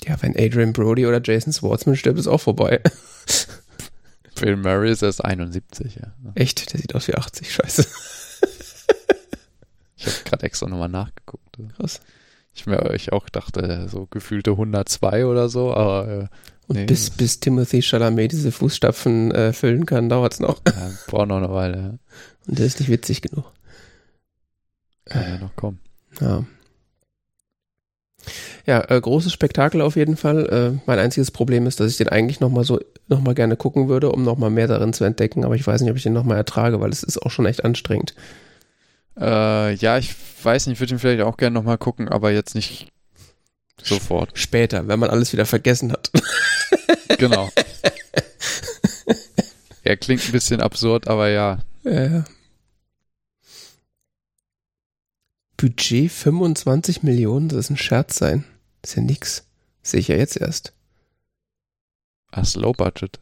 ja, 0.06 0.20
wenn 0.20 0.36
Adrian 0.36 0.72
Brody 0.72 1.06
oder 1.06 1.20
Jason 1.22 1.52
Schwartzman 1.52 1.96
stirbt, 1.96 2.18
ist 2.18 2.26
auch 2.26 2.40
vorbei. 2.40 2.80
Bill 4.40 4.56
Murray 4.56 4.90
ist 4.90 5.02
erst 5.02 5.24
71, 5.24 5.96
ja. 5.96 6.12
Echt? 6.34 6.72
Der 6.72 6.80
sieht 6.80 6.94
aus 6.94 7.08
wie 7.08 7.14
80, 7.14 7.52
scheiße. 7.52 7.86
Ich 10.06 10.14
habe 10.14 10.24
gerade 10.24 10.46
extra 10.46 10.68
nochmal 10.68 10.88
nachgeguckt. 10.88 11.58
Krass. 11.76 12.00
Ich 12.54 12.66
mir 12.66 12.94
ich 12.94 13.12
auch 13.12 13.28
dachte, 13.28 13.88
so 13.88 14.06
gefühlte 14.06 14.52
102 14.52 15.26
oder 15.26 15.48
so, 15.48 15.74
aber. 15.74 16.08
Äh, 16.08 16.26
Und 16.68 16.76
nee. 16.76 16.84
bis, 16.86 17.10
bis 17.10 17.40
Timothy 17.40 17.82
Chalamet 17.82 18.32
diese 18.32 18.52
Fußstapfen 18.52 19.32
äh, 19.32 19.52
füllen 19.52 19.86
kann, 19.86 20.08
dauert 20.08 20.34
es 20.34 20.40
noch. 20.40 20.60
Ja, 20.66 20.90
braucht 21.08 21.28
noch 21.28 21.38
eine 21.38 21.50
Weile, 21.50 21.76
ja. 21.76 21.98
Und 22.46 22.58
der 22.58 22.66
ist 22.66 22.78
nicht 22.78 22.90
witzig 22.90 23.22
genug. 23.22 23.52
Kann 25.06 25.22
ja 25.22 25.38
noch 25.38 25.56
kommen. 25.56 25.80
Ja. 26.20 26.44
Ja, 28.66 28.88
äh, 28.88 28.98
großes 29.00 29.32
Spektakel 29.32 29.82
auf 29.82 29.96
jeden 29.96 30.16
Fall. 30.16 30.46
Äh, 30.46 30.80
mein 30.86 30.98
einziges 30.98 31.30
Problem 31.30 31.66
ist, 31.66 31.80
dass 31.80 31.90
ich 31.90 31.98
den 31.98 32.08
eigentlich 32.08 32.40
nochmal 32.40 32.64
so, 32.64 32.80
nochmal 33.08 33.34
gerne 33.34 33.56
gucken 33.56 33.88
würde, 33.88 34.10
um 34.10 34.22
nochmal 34.24 34.50
mehr 34.50 34.66
darin 34.66 34.92
zu 34.94 35.04
entdecken, 35.04 35.44
aber 35.44 35.54
ich 35.54 35.66
weiß 35.66 35.82
nicht, 35.82 35.90
ob 35.90 35.96
ich 35.96 36.02
den 36.02 36.14
nochmal 36.14 36.38
ertrage, 36.38 36.80
weil 36.80 36.90
es 36.90 37.02
ist 37.02 37.18
auch 37.18 37.30
schon 37.30 37.46
echt 37.46 37.64
anstrengend. 37.64 38.14
Äh, 39.18 39.74
ja, 39.74 39.98
ich 39.98 40.14
weiß 40.42 40.66
nicht, 40.66 40.74
ich 40.74 40.80
würde 40.80 40.94
ihn 40.94 40.98
vielleicht 40.98 41.22
auch 41.22 41.36
gerne 41.36 41.54
nochmal 41.54 41.78
gucken, 41.78 42.08
aber 42.08 42.32
jetzt 42.32 42.54
nicht 42.54 42.92
sofort. 43.82 44.38
Später, 44.38 44.88
wenn 44.88 44.98
man 44.98 45.10
alles 45.10 45.32
wieder 45.32 45.46
vergessen 45.46 45.92
hat. 45.92 46.10
genau. 47.18 47.50
er 49.82 49.96
klingt 49.96 50.24
ein 50.24 50.32
bisschen 50.32 50.60
absurd, 50.60 51.08
aber 51.08 51.28
ja. 51.28 51.58
Ja. 51.84 52.24
Budget 55.56 56.10
25 56.10 57.02
Millionen, 57.02 57.48
das 57.48 57.58
ist 57.60 57.70
ein 57.70 57.76
Scherz 57.76 58.16
sein. 58.16 58.44
Das 58.82 58.92
ist 58.92 58.96
ja 58.96 59.02
nix. 59.02 59.44
Sehe 59.82 60.00
ich 60.00 60.08
ja 60.08 60.16
jetzt 60.16 60.36
erst. 60.36 60.72
Ah, 62.30 62.42
Low 62.54 62.72
Budget. 62.72 63.20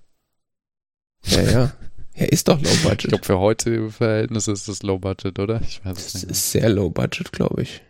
Ja, 1.24 1.42
ja. 1.42 1.72
Ja, 2.14 2.26
ist 2.26 2.48
doch 2.48 2.60
Low 2.60 2.74
Budget. 2.82 3.04
Ich 3.04 3.08
glaube, 3.08 3.24
für 3.24 3.38
heutige 3.38 3.90
Verhältnisse 3.90 4.52
ist 4.52 4.68
das 4.68 4.82
Low 4.82 4.98
Budget, 4.98 5.38
oder? 5.38 5.60
Ich 5.62 5.84
weiß 5.84 5.96
es 5.96 6.14
nicht. 6.14 6.30
Das 6.30 6.38
ist 6.38 6.52
sehr 6.52 6.68
Low 6.68 6.90
Budget, 6.90 7.32
glaube 7.32 7.62
ich. 7.62 7.82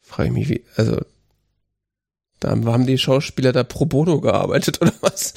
Frage 0.00 0.28
ich 0.28 0.34
mich, 0.34 0.48
wie, 0.48 0.64
also, 0.76 1.00
da 2.40 2.50
haben 2.50 2.86
die 2.86 2.98
Schauspieler 2.98 3.52
da 3.52 3.64
pro 3.64 3.86
bono 3.86 4.20
gearbeitet, 4.20 4.80
oder 4.82 4.92
was? 5.00 5.34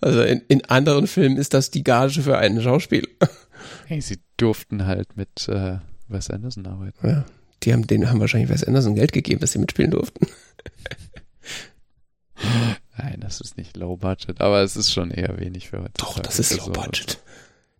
also, 0.00 0.22
in, 0.22 0.42
in 0.48 0.64
anderen 0.66 1.06
Filmen 1.06 1.36
ist 1.36 1.54
das 1.54 1.70
die 1.70 1.82
Gage 1.82 2.22
für 2.22 2.38
einen 2.38 2.62
Schauspieler. 2.62 3.08
Hey, 3.86 4.00
sie 4.00 4.18
durften 4.36 4.86
halt 4.86 5.16
mit 5.16 5.48
äh, 5.48 5.78
Wes 6.08 6.30
Anderson 6.30 6.66
arbeiten. 6.66 7.06
Ja. 7.06 7.24
Die 7.62 7.72
haben, 7.72 7.86
denen 7.86 8.08
haben 8.08 8.20
wahrscheinlich 8.20 8.50
Wes 8.50 8.62
Anderson 8.62 8.94
Geld 8.94 9.12
gegeben, 9.12 9.40
dass 9.40 9.52
sie 9.52 9.58
mitspielen 9.58 9.90
durften. 9.90 10.26
Nein, 12.98 13.18
das 13.20 13.40
ist 13.40 13.56
nicht 13.56 13.76
Low 13.76 13.96
Budget, 13.96 14.40
aber 14.40 14.62
es 14.62 14.76
ist 14.76 14.92
schon 14.92 15.10
eher 15.10 15.38
wenig 15.38 15.68
für 15.68 15.78
heute. 15.78 15.92
Doch, 15.98 16.18
das 16.18 16.38
ist 16.38 16.56
Low 16.56 16.70
Budget. 16.70 17.18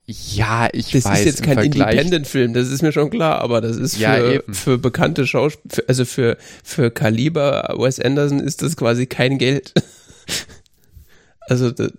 Ja, 0.07 0.69
ich 0.73 0.91
das 0.93 1.05
weiß. 1.05 1.11
Das 1.11 1.21
ist 1.21 1.27
jetzt 1.27 1.43
kein 1.43 1.59
Independent-Film, 1.59 2.55
das 2.55 2.69
ist 2.69 2.81
mir 2.81 2.93
schon 2.93 3.11
klar, 3.11 3.41
aber 3.43 3.61
das 3.61 3.77
ist 3.77 3.97
für, 3.97 4.35
ja, 4.35 4.41
für 4.49 4.79
bekannte 4.79 5.27
Schauspieler, 5.27 5.85
also 5.87 6.07
für, 6.07 6.39
für 6.65 6.91
Kaliber 6.91 7.75
Wes 7.79 8.01
Anderson 8.01 8.41
ist 8.41 8.63
das 8.63 8.77
quasi 8.77 9.07
kein 9.07 9.37
Geld. 9.37 9.75
also, 11.41 11.71
das, 11.73 11.93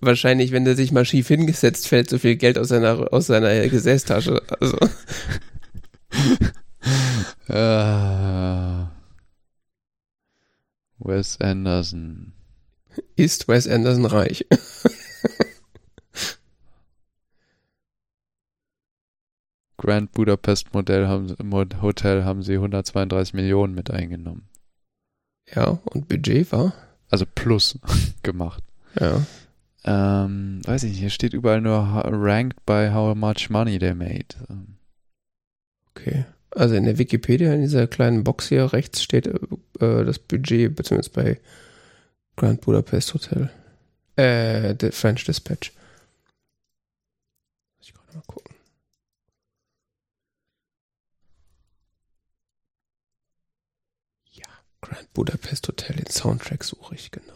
wahrscheinlich, 0.00 0.52
wenn 0.52 0.66
der 0.66 0.76
sich 0.76 0.92
mal 0.92 1.06
schief 1.06 1.28
hingesetzt, 1.28 1.88
fällt 1.88 2.10
so 2.10 2.18
viel 2.18 2.36
Geld 2.36 2.58
aus 2.58 2.68
seiner, 2.68 3.12
aus 3.12 3.26
seiner 3.26 3.68
Gesäßtasche. 3.68 4.42
Also. 4.60 4.76
Wes 10.98 11.40
Anderson. 11.40 12.32
Ist 13.16 13.48
Wes 13.48 13.66
Anderson 13.68 14.04
reich? 14.06 14.46
Grand 19.76 20.12
Budapest 20.12 20.74
Modell 20.74 21.06
haben, 21.06 21.36
Hotel 21.80 22.24
haben 22.24 22.42
sie 22.42 22.54
132 22.54 23.34
Millionen 23.34 23.74
mit 23.74 23.90
eingenommen. 23.90 24.48
Ja, 25.54 25.78
und 25.84 26.08
Budget 26.08 26.50
war? 26.52 26.74
Also 27.10 27.24
plus 27.26 27.78
gemacht. 28.22 28.62
Ja. 28.98 29.24
Ähm, 29.84 30.60
weiß 30.64 30.82
ich 30.82 30.90
nicht, 30.90 30.98
hier 31.00 31.10
steht 31.10 31.32
überall 31.32 31.60
nur 31.60 31.78
ranked 31.78 32.66
by 32.66 32.90
how 32.92 33.14
much 33.16 33.48
money 33.48 33.78
they 33.78 33.94
made. 33.94 34.26
Okay. 35.90 36.24
Also 36.50 36.74
in 36.74 36.84
der 36.84 36.98
Wikipedia, 36.98 37.52
in 37.52 37.60
dieser 37.60 37.86
kleinen 37.86 38.24
Box 38.24 38.48
hier 38.48 38.72
rechts 38.72 39.02
steht 39.02 39.26
äh, 39.26 40.04
das 40.04 40.18
Budget, 40.18 40.74
beziehungsweise 40.74 41.10
bei 41.10 41.40
Grand 42.36 42.60
Budapest 42.62 43.14
Hotel. 43.14 43.50
Äh, 44.16 44.74
The 44.80 44.90
French 44.90 45.24
Dispatch. 45.24 45.72
Muss 47.78 47.88
ich 47.88 47.94
gerade 47.94 48.16
mal 48.16 48.22
gucken. 48.26 48.54
Ja, 54.32 54.46
Grand 54.80 55.12
Budapest 55.12 55.68
Hotel, 55.68 55.96
den 55.96 56.06
Soundtrack 56.06 56.64
suche 56.64 56.94
ich, 56.94 57.10
genau. 57.10 57.34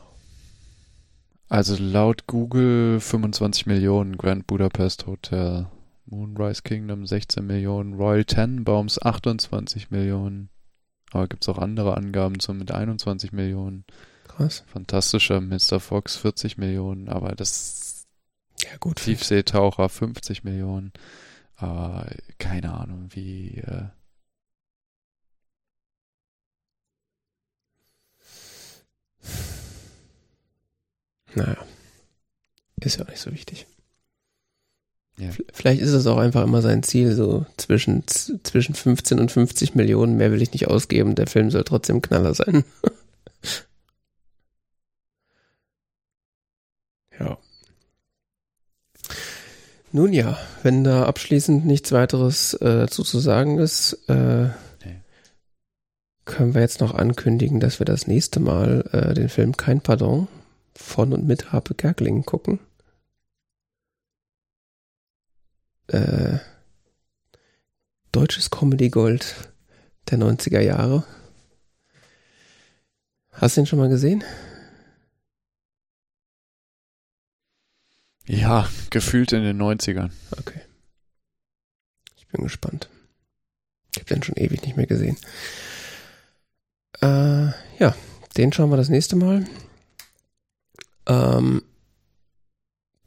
Also 1.49 1.77
laut 1.77 2.27
Google 2.27 2.99
25 2.99 3.67
Millionen 3.67 4.17
Grand 4.17 4.47
Budapest 4.47 5.07
Hotel. 5.07 5.67
Moonrise 6.13 6.63
Kingdom 6.63 7.07
16 7.07 7.47
Millionen. 7.47 7.95
Royal 7.95 8.25
Tenenbaums 8.25 9.01
28 9.01 9.91
Millionen. 9.91 10.51
Aber 11.11 11.27
gibt 11.27 11.43
es 11.43 11.49
auch 11.49 11.59
andere 11.59 11.97
Angaben 11.97 12.39
zu 12.39 12.53
mit 12.53 12.71
21 12.71 13.33
Millionen. 13.33 13.85
Krass. 14.29 14.63
Fantastischer 14.67 15.41
Mr. 15.41 15.81
Fox 15.81 16.17
40 16.17 16.59
Millionen. 16.59 17.09
Aber 17.09 17.35
das. 17.35 18.07
Ja, 18.61 18.77
gut. 18.79 18.97
Tiefseetaucher 18.97 19.89
50 19.89 20.45
Millionen. 20.45 20.93
Äh, 21.59 22.15
keine 22.39 22.75
Ahnung, 22.75 23.09
wie. 23.13 23.59
Äh, 23.59 23.89
Naja. 31.35 31.57
Ist 32.81 32.99
ja 32.99 33.05
auch 33.07 33.09
nicht 33.09 33.21
so 33.21 33.33
wichtig. 33.33 33.67
Ja. 35.19 35.29
Vielleicht 35.53 35.83
ist 35.83 35.93
es 35.93 36.07
auch 36.07 36.17
einfach 36.17 36.43
immer 36.43 36.63
sein 36.63 36.83
Ziel, 36.83 37.15
so 37.15 37.45
zwischen, 37.57 38.05
zwischen 38.07 38.75
15 38.75 39.21
und 39.21 39.31
50 39.31 39.75
Millionen, 39.75 40.17
mehr 40.17 40.33
will 40.33 40.43
ich 40.43 40.53
nicht 40.53 40.69
ausgeben, 40.69 41.15
der 41.15 41.27
Film 41.27 41.51
soll 41.51 41.65
trotzdem 41.65 42.01
Knaller 42.03 42.35
sein. 42.35 42.65
ja. 47.21 47.39
Nun 49.93 50.13
ja, 50.15 50.39
wenn 50.63 50.85
da 50.85 51.05
abschließend 51.05 51.67
nichts 51.67 51.93
weiteres 51.93 52.55
äh, 52.55 52.65
dazu 52.65 53.03
zu 53.03 53.19
sagen 53.19 53.59
ist, 53.59 53.93
äh, 54.09 54.45
Nee. 54.85 55.01
können 56.25 56.55
wir 56.55 56.63
jetzt 56.63 56.81
noch 56.81 56.95
ankündigen, 56.95 57.61
dass 57.61 57.79
wir 57.79 57.85
das 57.85 58.07
nächste 58.07 58.41
Mal 58.41 58.89
äh, 58.93 59.15
den 59.15 59.29
Film 59.29 59.57
Kein 59.57 59.81
Pardon 59.83 60.29
von 60.75 61.13
und 61.13 61.27
mit 61.27 61.53
Harpe 61.53 61.75
Kerkeling 61.75 62.25
gucken. 62.25 62.59
Äh, 65.93 66.39
deutsches 68.11 68.51
Comedy 68.51 68.89
Gold 68.89 69.35
der 70.11 70.19
90er 70.19 70.61
Jahre. 70.61 71.05
Hast 73.31 73.57
du 73.57 73.61
ihn 73.63 73.67
schon 73.67 73.79
mal 73.79 73.89
gesehen? 73.89 74.25
ja, 78.27 78.69
gefühlt 78.91 79.33
in 79.33 79.43
den 79.43 79.61
90ern. 79.61 80.11
Okay. 80.39 80.61
Ich 82.17 82.27
bin 82.29 82.43
gespannt. 82.43 82.89
Ich 83.93 83.99
habe 83.99 84.15
den 84.15 84.23
schon 84.23 84.37
ewig 84.37 84.63
nicht 84.63 84.77
mehr 84.77 84.87
gesehen. 84.87 85.17
Äh, 87.01 87.49
ja, 87.79 87.95
den 88.37 88.53
schauen 88.53 88.71
wir 88.71 88.77
das 88.77 88.89
nächste 88.89 89.17
Mal. 89.17 89.47
Ähm, 91.07 91.63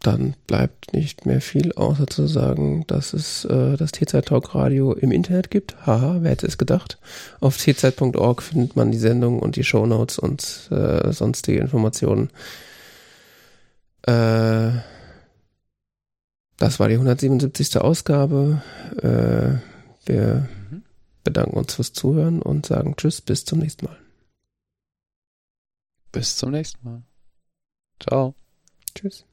dann 0.06 0.36
bleibt 0.48 0.94
nicht 0.94 1.26
mehr 1.26 1.42
viel, 1.42 1.74
außer 1.74 2.06
zu 2.08 2.28
sagen, 2.28 2.86
dass 2.88 3.14
es 3.14 3.46
äh, 3.46 3.76
das 3.78 3.92
T-Zeit 3.92 4.28
Talk 4.28 4.54
Radio 4.54 4.94
im 4.94 5.12
Internet 5.12 5.50
gibt. 5.50 5.86
Haha, 5.86 6.18
wer 6.22 6.32
hätte 6.32 6.46
es 6.48 6.58
gedacht? 6.58 7.00
Auf 7.40 7.58
tzeit.org 7.58 8.44
findet 8.44 8.76
man 8.76 8.92
die 8.92 8.98
Sendung 9.00 9.40
und 9.40 9.56
die 9.56 9.64
Shownotes 9.64 10.20
und 10.20 10.70
äh, 10.72 11.12
sonstige 11.12 11.60
Informationen. 11.60 12.30
Äh, 14.04 14.72
das 16.58 16.80
war 16.80 16.88
die 16.88 16.96
177. 16.96 17.78
Ausgabe. 17.82 18.62
Äh, 19.02 19.60
wir 20.08 20.48
Mhm. 20.70 20.84
bedanken 21.24 21.58
uns 21.58 21.74
fürs 21.74 21.94
Zuhören 21.94 22.42
und 22.42 22.66
sagen 22.66 22.96
Tschüss, 22.96 23.22
bis 23.22 23.46
zum 23.46 23.60
nächsten 23.60 23.86
Mal. 23.86 23.98
Bis 26.12 26.36
zum 26.38 26.52
nächsten 26.52 26.84
Mal. 26.88 27.04
Ciao. 28.00 28.36
Tschüss. 28.94 29.26